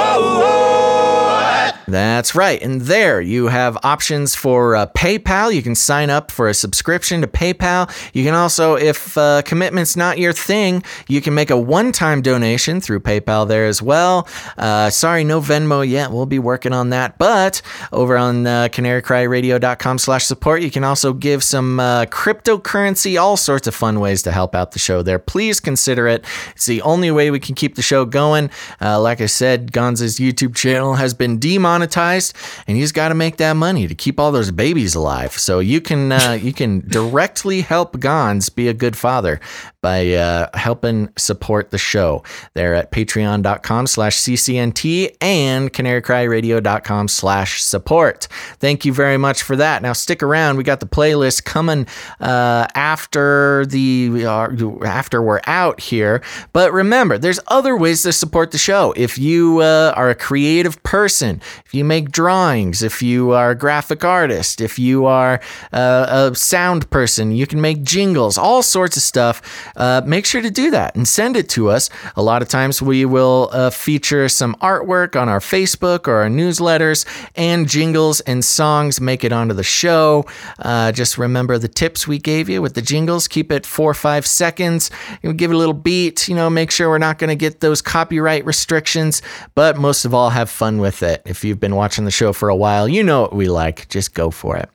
That's 1.86 2.34
right. 2.34 2.60
And 2.60 2.82
there 2.82 3.20
you 3.20 3.46
have 3.46 3.78
options 3.82 4.34
for 4.34 4.76
uh, 4.76 4.86
PayPal. 4.88 5.54
You 5.54 5.62
can 5.62 5.74
sign 5.74 6.10
up 6.10 6.30
for 6.30 6.48
a 6.48 6.54
subscription 6.54 7.22
to 7.22 7.26
PayPal. 7.26 7.90
You 8.12 8.24
can 8.24 8.34
also, 8.34 8.74
if 8.76 9.16
uh, 9.16 9.40
commitment's 9.42 9.96
not 9.96 10.18
your 10.18 10.34
thing, 10.34 10.82
you 11.08 11.22
can 11.22 11.34
make 11.34 11.50
a 11.50 11.56
one 11.56 11.92
time 11.92 12.20
donation 12.20 12.80
through 12.82 13.00
PayPal 13.00 13.48
there 13.48 13.66
as 13.66 13.80
well. 13.80 14.28
Uh, 14.58 14.90
sorry, 14.90 15.24
no 15.24 15.40
Venmo 15.40 15.88
yet. 15.88 16.10
We'll 16.10 16.26
be 16.26 16.38
working 16.38 16.74
on 16.74 16.90
that. 16.90 17.16
But 17.16 17.62
over 17.90 18.18
on 18.18 18.46
uh, 18.46 18.68
canarycryradio.com 18.70 19.98
slash 19.98 20.26
support, 20.26 20.60
you 20.60 20.70
can 20.70 20.84
also 20.84 21.14
give 21.14 21.42
some 21.42 21.80
uh, 21.80 22.04
cryptocurrency, 22.06 23.20
all 23.20 23.36
sorts 23.38 23.66
of 23.66 23.74
fun 23.74 24.00
ways 24.00 24.22
to 24.22 24.32
help 24.32 24.54
out 24.54 24.72
the 24.72 24.78
show 24.78 25.02
there. 25.02 25.18
Please 25.18 25.58
consider 25.58 26.06
it. 26.06 26.24
It's 26.50 26.66
the 26.66 26.77
only 26.82 27.10
way 27.10 27.30
we 27.30 27.40
can 27.40 27.54
keep 27.54 27.74
the 27.74 27.82
show 27.82 28.04
going. 28.04 28.50
Uh, 28.80 29.00
like 29.00 29.20
I 29.20 29.26
said, 29.26 29.72
Gonza's 29.72 30.18
YouTube 30.18 30.54
channel 30.54 30.94
has 30.94 31.14
been 31.14 31.38
demonetized, 31.38 32.34
and 32.66 32.76
he's 32.76 32.92
got 32.92 33.08
to 33.08 33.14
make 33.14 33.36
that 33.38 33.54
money 33.54 33.86
to 33.86 33.94
keep 33.94 34.18
all 34.18 34.32
those 34.32 34.50
babies 34.50 34.94
alive. 34.94 35.32
So 35.32 35.58
you 35.58 35.80
can 35.80 36.12
uh, 36.12 36.38
you 36.42 36.52
can 36.52 36.80
directly 36.88 37.60
help 37.60 37.96
Gonz 37.98 38.54
be 38.54 38.68
a 38.68 38.74
good 38.74 38.96
father 38.96 39.40
by 39.80 40.12
uh, 40.14 40.48
helping 40.54 41.08
support 41.16 41.70
the 41.70 41.78
show. 41.78 42.22
There 42.54 42.74
at 42.74 42.90
patreon.com 42.90 43.86
slash 43.86 44.16
ccnt 44.16 45.16
and 45.20 45.72
canarycryradio.com 45.72 47.08
slash 47.08 47.62
support. 47.62 48.26
Thank 48.58 48.84
you 48.84 48.92
very 48.92 49.18
much 49.18 49.42
for 49.42 49.56
that. 49.56 49.82
Now 49.82 49.92
stick 49.92 50.22
around. 50.22 50.56
We 50.56 50.64
got 50.64 50.80
the 50.80 50.86
playlist 50.86 51.44
coming 51.44 51.86
uh, 52.20 52.66
after 52.74 53.66
the 53.66 54.26
uh, 54.26 54.84
after 54.84 55.22
we're 55.22 55.40
out 55.46 55.80
here. 55.80 56.22
But 56.52 56.67
remember 56.72 57.18
there's 57.18 57.40
other 57.48 57.76
ways 57.76 58.02
to 58.02 58.12
support 58.12 58.50
the 58.50 58.58
show 58.58 58.92
if 58.96 59.18
you 59.18 59.60
uh, 59.60 59.92
are 59.96 60.10
a 60.10 60.14
creative 60.14 60.82
person 60.82 61.40
if 61.64 61.74
you 61.74 61.84
make 61.84 62.10
drawings 62.10 62.82
if 62.82 63.02
you 63.02 63.32
are 63.32 63.50
a 63.50 63.54
graphic 63.54 64.04
artist 64.04 64.60
if 64.60 64.78
you 64.78 65.06
are 65.06 65.40
uh, 65.72 66.30
a 66.30 66.34
sound 66.34 66.88
person 66.90 67.32
you 67.32 67.46
can 67.46 67.60
make 67.60 67.82
jingles 67.82 68.38
all 68.38 68.62
sorts 68.62 68.96
of 68.96 69.02
stuff 69.02 69.42
uh, 69.76 70.02
make 70.04 70.24
sure 70.24 70.42
to 70.42 70.50
do 70.50 70.70
that 70.70 70.94
and 70.96 71.06
send 71.06 71.36
it 71.36 71.48
to 71.50 71.68
us. 71.68 71.90
A 72.16 72.22
lot 72.22 72.42
of 72.42 72.48
times 72.48 72.82
we 72.82 73.04
will 73.04 73.48
uh, 73.52 73.70
feature 73.70 74.28
some 74.28 74.54
artwork 74.56 75.20
on 75.20 75.28
our 75.28 75.40
Facebook 75.40 76.06
or 76.08 76.16
our 76.16 76.28
newsletters, 76.28 77.06
and 77.36 77.68
jingles 77.68 78.20
and 78.20 78.44
songs 78.44 79.00
make 79.00 79.24
it 79.24 79.32
onto 79.32 79.54
the 79.54 79.62
show. 79.62 80.24
Uh, 80.58 80.92
just 80.92 81.18
remember 81.18 81.58
the 81.58 81.68
tips 81.68 82.06
we 82.06 82.18
gave 82.18 82.48
you 82.48 82.60
with 82.60 82.74
the 82.74 82.82
jingles. 82.82 83.28
Keep 83.28 83.52
it 83.52 83.64
four 83.64 83.90
or 83.90 83.94
five 83.94 84.26
seconds. 84.26 84.90
Give 85.22 85.50
it 85.50 85.54
a 85.54 85.58
little 85.58 85.74
beat. 85.74 86.28
You 86.28 86.34
know, 86.34 86.47
make 86.50 86.70
sure 86.70 86.88
we're 86.88 86.98
not 86.98 87.18
going 87.18 87.28
to 87.28 87.36
get 87.36 87.60
those 87.60 87.82
copyright 87.82 88.44
restrictions. 88.44 89.22
But 89.54 89.76
most 89.76 90.04
of 90.04 90.14
all, 90.14 90.30
have 90.30 90.50
fun 90.50 90.78
with 90.78 91.02
it. 91.02 91.22
If 91.24 91.44
you've 91.44 91.60
been 91.60 91.74
watching 91.76 92.04
the 92.04 92.10
show 92.10 92.32
for 92.32 92.48
a 92.48 92.56
while, 92.56 92.88
you 92.88 93.02
know 93.02 93.22
what 93.22 93.34
we 93.34 93.48
like. 93.48 93.88
Just 93.88 94.14
go 94.14 94.30
for 94.30 94.56
it. 94.56 94.68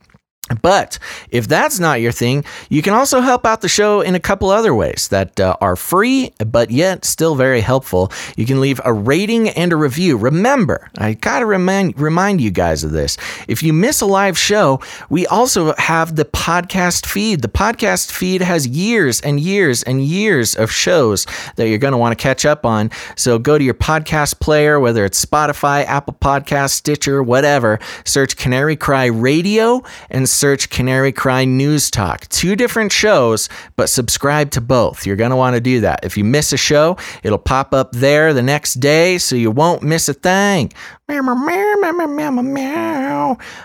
But 0.62 1.00
if 1.30 1.48
that's 1.48 1.80
not 1.80 2.02
your 2.02 2.12
thing, 2.12 2.44
you 2.70 2.82
can 2.82 2.94
also 2.94 3.22
help 3.22 3.46
out 3.46 3.62
the 3.62 3.70
show 3.70 4.02
in 4.02 4.14
a 4.14 4.20
couple 4.20 4.50
other 4.50 4.76
ways 4.76 5.08
that 5.08 5.40
uh, 5.40 5.56
are 5.62 5.78
free, 5.78 6.34
but 6.46 6.70
yet 6.70 7.06
still 7.06 7.36
very 7.36 7.62
helpful. 7.62 8.12
You 8.36 8.46
can 8.46 8.60
leave 8.60 8.82
a 8.84 8.92
rating 8.92 9.50
and 9.50 9.72
a 9.72 9.78
review. 9.78 10.18
Remember, 10.18 10.90
I 10.98 11.14
got 11.14 11.40
to 11.40 11.46
remind, 11.46 11.98
remind 11.98 12.42
you 12.42 12.52
guys 12.52 12.84
of 12.84 12.92
this. 12.92 13.18
If 13.48 13.64
you 13.64 13.72
miss 13.72 14.02
a 14.02 14.06
live 14.06 14.38
show, 14.38 14.82
we 15.10 15.26
also 15.28 15.74
have 15.76 16.18
the 16.18 16.26
podcast 16.26 17.06
feed. 17.06 17.42
The 17.42 17.48
podcast 17.48 18.12
feed 18.12 18.42
has 18.42 18.68
years 18.68 19.22
and 19.22 19.40
years 19.40 19.82
and 19.84 20.02
years 20.02 20.56
of 20.56 20.70
shows 20.70 21.26
that 21.56 21.70
you're 21.70 21.80
want 21.98 22.18
to 22.18 22.22
catch 22.22 22.46
up 22.46 22.66
on. 22.66 22.90
So 23.16 23.40
go 23.40 23.58
to 23.58 23.64
your 23.64 23.74
podcast 23.74 24.40
player, 24.40 24.80
whether 24.80 25.06
it's 25.06 25.24
Spotify, 25.24 25.86
Apple 25.86 26.16
Podcast, 26.20 26.72
Stitcher, 26.72 27.22
whatever, 27.24 27.80
search 28.04 28.36
Canary 28.36 28.76
Cry 28.76 29.06
Radio 29.06 29.84
and 30.10 30.28
search 30.34 30.70
Canary 30.70 31.12
Cry 31.12 31.46
News 31.46 31.90
Talk. 31.90 32.28
Two 32.30 32.56
different 32.56 32.92
shows, 32.92 33.50
but 33.76 33.90
subscribe 33.90 34.52
to 34.52 34.62
both. 34.62 35.06
You're 35.06 35.16
going 35.16 35.32
to 35.32 35.38
want 35.38 35.56
to 35.56 35.62
do 35.62 35.82
that. 35.82 36.04
If 36.04 36.18
you 36.18 36.24
miss 36.24 36.52
a 36.52 36.58
show, 36.58 36.98
it'll 37.24 37.38
pop 37.38 37.74
up 37.74 37.92
there 37.94 38.34
the 38.34 38.44
next 38.44 38.76
day 38.76 39.18
so 39.18 39.36
you 39.36 39.52
won't 39.52 39.84
miss 39.84 40.10
a 40.10 40.14
thing. 40.14 40.72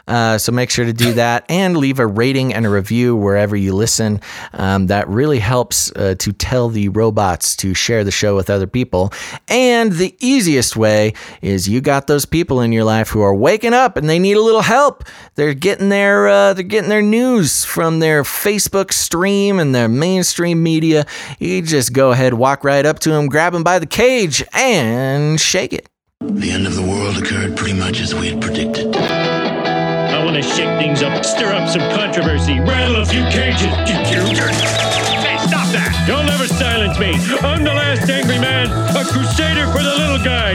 Uh, 0.09 0.39
so 0.39 0.51
make 0.51 0.71
sure 0.71 0.85
to 0.85 0.93
do 0.93 1.13
that 1.13 1.45
and 1.49 1.77
leave 1.77 2.01
a 2.01 2.07
rating 2.07 2.53
and 2.53 2.67
a 2.67 2.69
review 2.69 3.15
wherever 3.15 3.57
you 3.57 3.75
listen. 3.75 4.21
Um, 4.53 4.89
that 4.89 5.09
really 5.09 5.39
helps 5.39 5.93
uh, 5.93 6.17
to 6.19 6.33
tell 6.33 6.69
the 6.69 6.89
robots 6.89 7.55
to 7.57 7.75
share 7.75 8.03
the 8.03 8.11
show 8.11 8.35
with 8.35 8.51
other 8.51 8.67
people. 8.67 9.13
And 9.47 9.93
the 9.93 10.17
easiest 10.21 10.77
way 10.77 11.15
is 11.41 11.69
you 11.69 11.81
got 11.81 12.09
those 12.09 12.27
people 12.27 12.61
in 12.61 12.73
your 12.73 12.85
life 12.85 13.09
who 13.09 13.21
are 13.21 13.35
waking 13.35 13.73
up 13.73 13.97
and 13.97 14.11
they 14.11 14.19
need 14.19 14.37
a 14.37 14.43
little 14.43 14.63
help. 14.63 15.05
They're 15.37 15.55
getting 15.55 15.91
their 15.91 16.29
uh, 16.29 16.55
they're 16.59 16.67
getting 16.67 16.91
their 16.91 17.01
news 17.01 17.65
from 17.65 18.01
their 18.01 18.25
Facebook 18.25 18.93
stream 18.93 19.61
and 19.61 19.73
their 19.73 19.89
mainstream 19.89 20.61
media. 20.61 21.07
You 21.39 21.63
just 21.63 21.93
go 21.93 22.11
ahead, 22.11 22.35
walk 22.35 22.65
right 22.65 22.85
up 22.85 22.99
to 23.01 23.11
them, 23.11 23.29
grab 23.29 23.53
them 23.53 23.63
by 23.63 23.79
the 23.79 23.87
cage, 23.87 24.43
and 24.53 25.41
shake 25.41 25.73
it. 25.73 25.89
The 26.21 26.51
end 26.51 26.67
of 26.67 26.75
the 26.75 26.83
world 26.83 27.17
occurred 27.17 27.57
pretty 27.57 27.79
much 27.79 28.01
as 28.01 28.13
we 28.13 28.31
had 28.31 28.43
predicted. 28.43 28.97
I 28.97 30.25
want 30.25 30.35
to 30.35 30.43
shake 30.43 30.77
things 30.81 31.01
up, 31.01 31.25
stir 31.25 31.53
up 31.53 31.69
some 31.69 31.89
controversy, 31.95 32.59
rattle 32.59 33.03
a 33.03 33.07
few 33.07 33.23
cages. 33.31 33.71
Hey, 33.71 35.39
stop 35.47 35.71
that! 35.71 35.95
You'll 36.09 36.25
never 36.25 36.49
silence 36.49 36.99
me. 36.99 37.15
I'm 37.47 37.63
the 37.63 37.71
last 37.73 38.11
angry 38.11 38.41
man, 38.41 38.67
a 38.97 39.05
crusader 39.07 39.71
for 39.71 39.79
the 39.85 39.95
little 39.95 40.19
guy. 40.25 40.55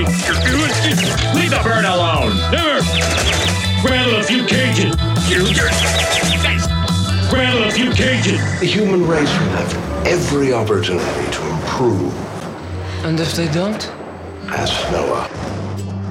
Leave 1.33 1.49
the 1.49 1.61
bird 1.63 1.85
alone. 1.85 2.35
Never. 2.51 2.83
Rattle 3.87 4.19
a 4.19 4.23
few 4.23 4.45
cages. 4.45 5.12
Rattle 7.33 7.63
a 7.63 7.71
few 7.71 7.91
cages. 7.91 8.39
The 8.59 8.67
human 8.67 9.07
race 9.07 9.31
will 9.39 9.49
have 9.49 10.05
every 10.05 10.53
opportunity 10.53 11.31
to 11.31 11.49
improve. 11.49 12.13
And 13.03 13.19
if 13.19 13.33
they 13.33 13.47
don't? 13.51 13.83
Ask 14.49 14.91
Noah. 14.91 15.27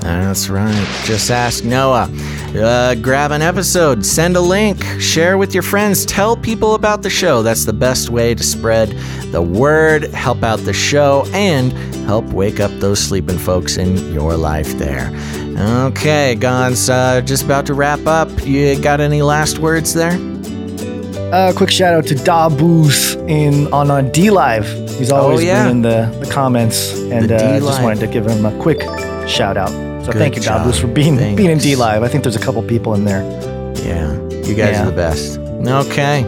That's 0.02 0.48
right. 0.48 0.86
Just 1.04 1.30
ask 1.30 1.64
Noah. 1.64 2.10
Uh, 2.56 2.94
grab 2.96 3.30
an 3.30 3.40
episode, 3.40 4.04
send 4.04 4.36
a 4.36 4.40
link, 4.40 4.82
share 5.00 5.38
with 5.38 5.54
your 5.54 5.62
friends, 5.62 6.04
tell 6.04 6.36
people 6.36 6.74
about 6.74 7.02
the 7.02 7.08
show. 7.08 7.42
That's 7.42 7.64
the 7.64 7.72
best 7.72 8.10
way 8.10 8.34
to 8.34 8.42
spread 8.42 8.88
the 9.30 9.40
word, 9.40 10.04
help 10.12 10.42
out 10.42 10.58
the 10.58 10.72
show, 10.74 11.24
and 11.32 11.72
help 12.06 12.26
wake 12.26 12.60
up 12.60 12.70
those 12.72 12.98
sleeping 12.98 13.38
folks 13.38 13.76
in 13.78 13.96
your 14.12 14.36
life 14.36 14.72
there. 14.76 15.08
Okay, 15.86 16.36
Gonz, 16.38 16.90
uh, 16.90 17.20
just 17.22 17.44
about 17.44 17.64
to 17.66 17.74
wrap 17.74 18.04
up. 18.06 18.28
You 18.44 18.78
got 18.82 19.00
any 19.00 19.22
last 19.22 19.58
words 19.58 19.94
there? 19.94 20.18
Uh, 21.32 21.52
quick 21.56 21.70
shout 21.70 21.94
out 21.94 22.06
to 22.08 22.14
Dabus 22.14 23.16
in 23.30 23.72
on 23.72 24.10
D 24.10 24.28
Live. 24.30 24.66
He's 24.98 25.10
always 25.10 25.40
Oh, 25.40 25.42
yeah. 25.42 25.62
been 25.68 25.76
in 25.76 25.82
the, 25.82 26.18
the 26.22 26.30
comments, 26.30 26.98
and 26.98 27.30
The 27.30 27.36
uh, 27.36 27.60
just 27.60 27.82
wanted 27.82 28.00
to 28.00 28.06
give 28.08 28.26
him 28.26 28.44
a 28.44 28.58
quick 28.60 28.82
shout 29.26 29.56
out. 29.56 29.70
So 30.02 30.12
Good 30.12 30.18
thank 30.18 30.34
you, 30.36 30.42
job. 30.42 30.66
Dabus, 30.66 30.80
for 30.80 30.88
being 30.88 31.16
being 31.36 31.50
in 31.50 31.58
D 31.58 31.76
Live. 31.76 32.02
I 32.02 32.08
think 32.08 32.24
there's 32.24 32.36
a 32.36 32.40
couple 32.40 32.62
people 32.62 32.94
in 32.94 33.04
there. 33.04 33.22
Yeah, 33.76 34.12
you 34.46 34.54
guys 34.54 34.72
Yeah. 34.74 34.82
are 34.82 34.86
the 34.86 34.92
best. 34.92 35.38
Okay, 35.64 36.24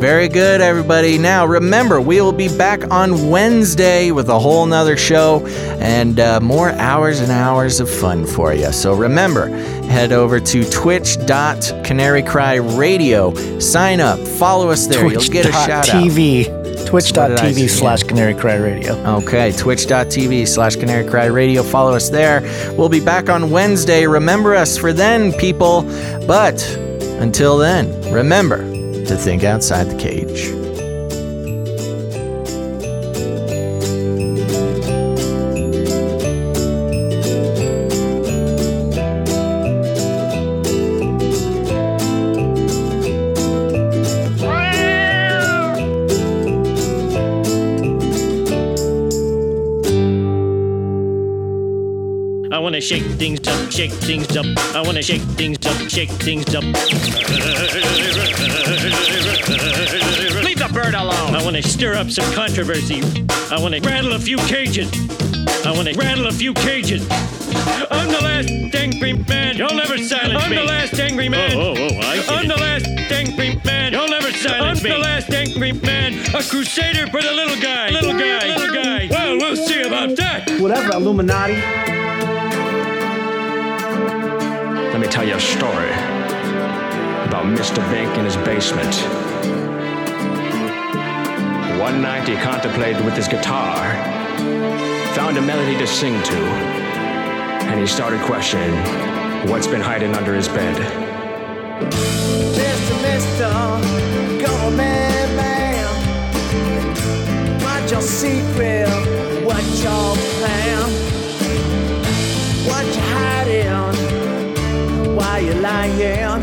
very 0.00 0.28
good, 0.28 0.62
everybody. 0.62 1.18
Now 1.18 1.44
remember, 1.44 2.00
we 2.00 2.22
will 2.22 2.32
be 2.32 2.48
back 2.56 2.90
on 2.90 3.28
Wednesday 3.28 4.10
with 4.12 4.30
a 4.30 4.38
whole 4.38 4.64
nother 4.64 4.96
show 4.96 5.44
and 5.78 6.18
uh, 6.18 6.40
more 6.40 6.70
hours 6.70 7.20
and 7.20 7.30
hours 7.30 7.80
of 7.80 7.90
fun 7.90 8.24
for 8.26 8.54
you. 8.54 8.72
So 8.72 8.94
remember, 8.94 9.48
head 9.88 10.10
over 10.12 10.40
to 10.40 10.64
twitch.canarycryradio, 10.70 13.60
sign 13.62 14.00
up, 14.00 14.18
follow 14.20 14.70
us 14.70 14.86
there. 14.86 15.06
You'll 15.06 15.20
get 15.22 15.44
a 15.44 15.52
shout 15.52 15.90
out. 15.90 16.02
Twitch.tv. 16.88 17.18
What 17.18 17.28
did 17.28 17.38
I 17.38 17.52
Twitch.tv 17.52 17.54
say? 17.54 17.66
slash 17.68 18.02
Canary 18.02 18.34
Cry 18.34 18.56
Radio. 18.56 18.94
Okay, 19.18 19.52
twitch.tv 19.52 20.48
slash 20.48 20.76
Canary 20.76 21.08
Cry 21.08 21.26
Radio. 21.26 21.62
Follow 21.62 21.92
us 21.94 22.08
there. 22.08 22.40
We'll 22.78 22.88
be 22.88 23.04
back 23.04 23.28
on 23.28 23.50
Wednesday. 23.50 24.06
Remember 24.06 24.54
us 24.54 24.78
for 24.78 24.94
then, 24.94 25.32
people. 25.34 25.82
But 26.26 26.66
until 27.20 27.58
then, 27.58 27.88
remember 28.12 28.58
to 29.04 29.16
think 29.16 29.44
outside 29.44 29.84
the 29.84 29.98
cage. 29.98 30.67
Shake 53.78 53.92
things 53.92 54.36
up. 54.36 54.44
I 54.74 54.82
wanna 54.82 55.02
shake 55.02 55.22
things 55.38 55.64
up, 55.64 55.88
shake 55.88 56.10
things 56.10 56.52
up. 56.52 56.64
Leave 60.42 60.58
the 60.58 60.68
bird 60.74 60.94
alone. 60.94 61.36
I 61.36 61.44
wanna 61.44 61.62
stir 61.62 61.94
up 61.94 62.10
some 62.10 62.28
controversy. 62.34 63.04
I 63.52 63.60
wanna 63.60 63.78
rattle 63.78 64.14
a 64.14 64.18
few 64.18 64.36
cages. 64.50 64.90
I 65.64 65.70
wanna 65.70 65.92
rattle 65.92 66.26
a 66.26 66.32
few 66.32 66.54
cages. 66.54 67.06
I'm 67.88 68.08
the 68.10 68.20
last 68.20 68.50
angry 68.74 69.12
man. 69.12 69.56
You'll 69.56 69.72
never 69.72 69.96
silence 69.96 70.42
I'm 70.42 70.50
me. 70.50 70.58
I'm 70.58 70.66
the 70.66 70.72
last 70.72 70.98
angry 70.98 71.28
man. 71.28 71.56
Oh, 71.56 71.60
oh, 71.60 71.74
oh, 71.78 72.00
I 72.00 72.16
get 72.16 72.30
I'm 72.32 72.48
the 72.48 72.56
last 72.56 72.86
angry 73.12 73.60
man. 73.64 73.92
You'll 73.92 74.08
never 74.08 74.32
silence 74.32 74.80
I'm 74.80 74.84
me. 74.84 74.90
I'm 74.90 75.00
the 75.00 75.04
last 75.04 75.32
angry 75.32 75.70
man. 75.70 76.14
A 76.34 76.42
crusader 76.42 77.06
for 77.12 77.22
the 77.22 77.30
little 77.30 77.60
guy. 77.62 77.90
Little 77.90 78.18
guy. 78.18 78.56
Little 78.56 78.74
guy. 78.74 79.06
Well, 79.08 79.36
we'll 79.36 79.56
see 79.56 79.82
about 79.82 80.16
that. 80.16 80.50
Whatever, 80.60 80.94
Illuminati. 80.94 82.17
Tell 85.18 85.26
you 85.26 85.34
a 85.34 85.40
story 85.40 85.90
about 87.26 87.44
Mr. 87.44 87.78
Bink 87.90 88.16
in 88.18 88.24
his 88.24 88.36
basement. 88.36 88.94
One 91.80 92.00
night 92.00 92.28
he 92.28 92.36
contemplated 92.36 93.04
with 93.04 93.14
his 93.14 93.26
guitar, 93.26 93.74
found 95.16 95.36
a 95.36 95.42
melody 95.42 95.76
to 95.78 95.88
sing 95.88 96.22
to, 96.22 96.36
and 97.66 97.80
he 97.80 97.86
started 97.88 98.20
questioning 98.26 98.72
what's 99.50 99.66
been 99.66 99.80
hiding 99.80 100.14
under 100.14 100.32
his 100.36 100.46
bed. 100.46 100.76
Mr. 102.54 102.94
Mr. 103.02 104.40
Government 104.40 105.34
Man, 105.34 105.84
what's 107.60 107.90
your 107.90 108.02
secret? 108.02 108.86
What's 109.44 109.82
your 109.82 110.27
Why 115.38 115.44
you 115.44 115.54
lying? 115.60 116.42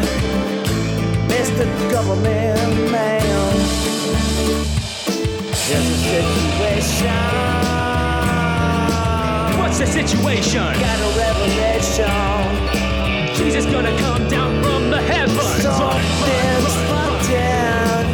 Mr. 1.27 1.65
Government 1.91 2.91
Man, 2.91 3.21
there's 5.67 5.89
a 5.89 5.97
situation. 6.15 7.19
What's 9.59 9.79
the 9.79 9.85
situation? 9.85 10.63
Got 10.79 10.99
a 11.01 11.11
revelation. 11.25 12.07
Jesus 13.35 13.65
gonna 13.65 13.97
come 13.97 14.29
down 14.29 14.63
from 14.63 14.89
the 14.89 15.01
heavens. 15.01 15.61
Something's 15.61 16.75
floating 16.87 18.05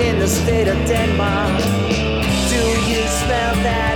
in 0.00 0.18
the 0.18 0.28
state 0.28 0.68
of 0.68 0.78
Denmark. 0.86 1.60
Do 2.48 2.62
you 2.90 3.02
smell 3.20 3.54
that 3.68 3.95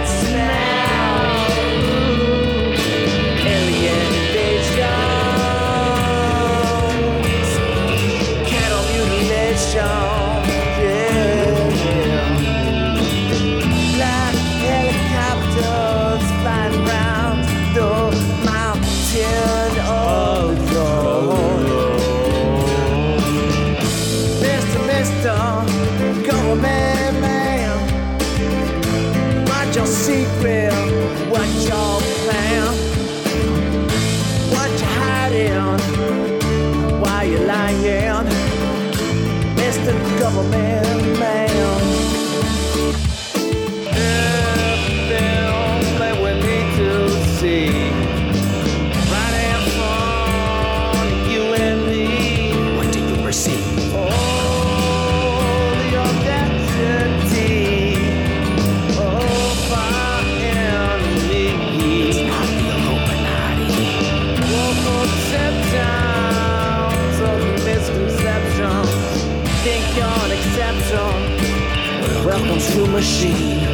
machine. 73.00 73.64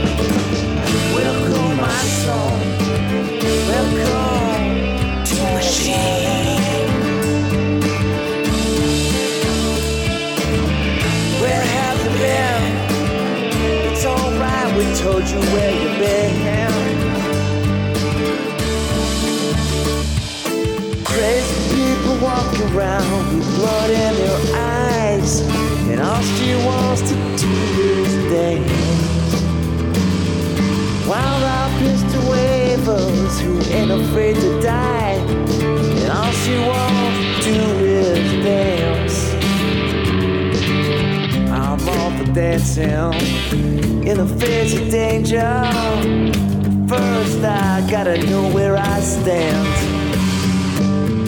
Welcome, 1.12 1.76
my 1.78 2.02
soul. 2.22 2.52
Welcome 3.72 5.24
to 5.30 5.36
machine. 5.58 6.86
Where 11.42 11.64
have 11.74 11.98
you 12.04 12.12
been? 12.22 12.62
It's 13.90 14.04
alright, 14.06 14.68
we 14.78 14.84
told 14.94 15.24
you 15.28 15.40
where 15.54 15.72
you've 15.80 15.98
been. 15.98 16.36
Crazy 21.04 21.58
people 21.74 22.16
walk 22.28 22.52
around 22.70 23.38
with 23.38 23.48
blood 23.56 23.90
in 23.90 24.14
their 24.22 24.40
eyes, 24.54 25.40
and 25.90 25.98
all 26.00 26.22
she 26.22 26.54
wants 26.64 27.02
to 27.10 27.14
do 27.36 27.50
is 28.04 28.14
dance. 28.30 28.95
Wild 31.08 31.42
out 31.44 31.70
pistol-wavers, 31.78 33.40
who 33.40 33.60
ain't 33.72 33.92
afraid 33.92 34.34
to 34.34 34.60
die. 34.60 35.14
And 36.00 36.10
all 36.10 36.32
she 36.32 36.58
wants 36.58 37.44
to 37.44 37.52
do 37.52 37.60
is 37.84 38.44
dance. 38.44 39.34
I'm 41.48 41.88
all 41.88 42.10
for 42.18 42.32
dancing 42.32 44.04
in 44.04 44.16
the 44.18 44.26
face 44.26 44.74
of 44.74 44.90
danger. 44.90 45.62
First, 46.88 47.38
I 47.44 47.86
gotta 47.88 48.18
know 48.26 48.50
where 48.52 48.76
I 48.76 48.98
stand. 48.98 49.68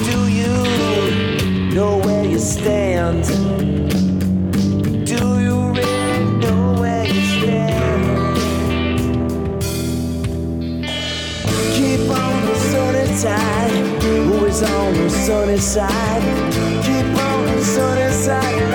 Do 0.04 0.28
you 0.28 1.70
know 1.72 1.98
where 1.98 2.24
you 2.24 2.40
stand? 2.40 3.57
on 14.62 14.94
the 14.94 15.10
sunny 15.10 15.58
side. 15.58 16.22
Keep 16.82 17.06
on 17.06 17.46
the 17.46 17.64
sunny 17.64 18.12
side. 18.12 18.72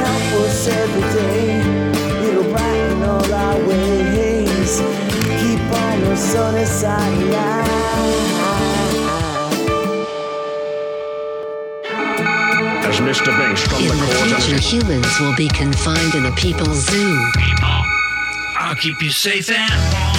Help 0.00 0.40
us 0.42 0.68
every 0.68 1.02
day. 1.12 2.28
It'll 2.28 2.50
brighten 2.50 3.02
all 3.02 3.34
our 3.34 3.58
ways. 3.68 4.80
Keep 5.40 5.60
on 5.60 6.00
the 6.00 6.16
sunny 6.16 6.64
side. 6.64 7.74
As 12.84 13.00
Mr. 13.00 13.30
In 13.80 13.96
the 13.98 14.06
future, 14.24 14.60
humans 14.60 15.20
will 15.20 15.34
be 15.36 15.48
confined 15.48 16.14
in 16.14 16.26
a 16.26 16.32
people's 16.32 16.88
zoo. 16.88 17.30
People. 17.36 17.82
I'll 18.56 18.76
keep 18.76 19.02
you 19.02 19.10
safe 19.10 19.50
and 19.50 19.92
warm. 19.92 20.13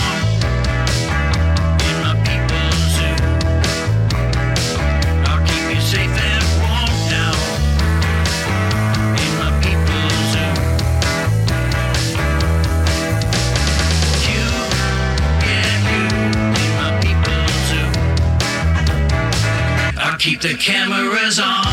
the 20.47 20.53
camera's 20.53 21.39
on. 21.39 21.64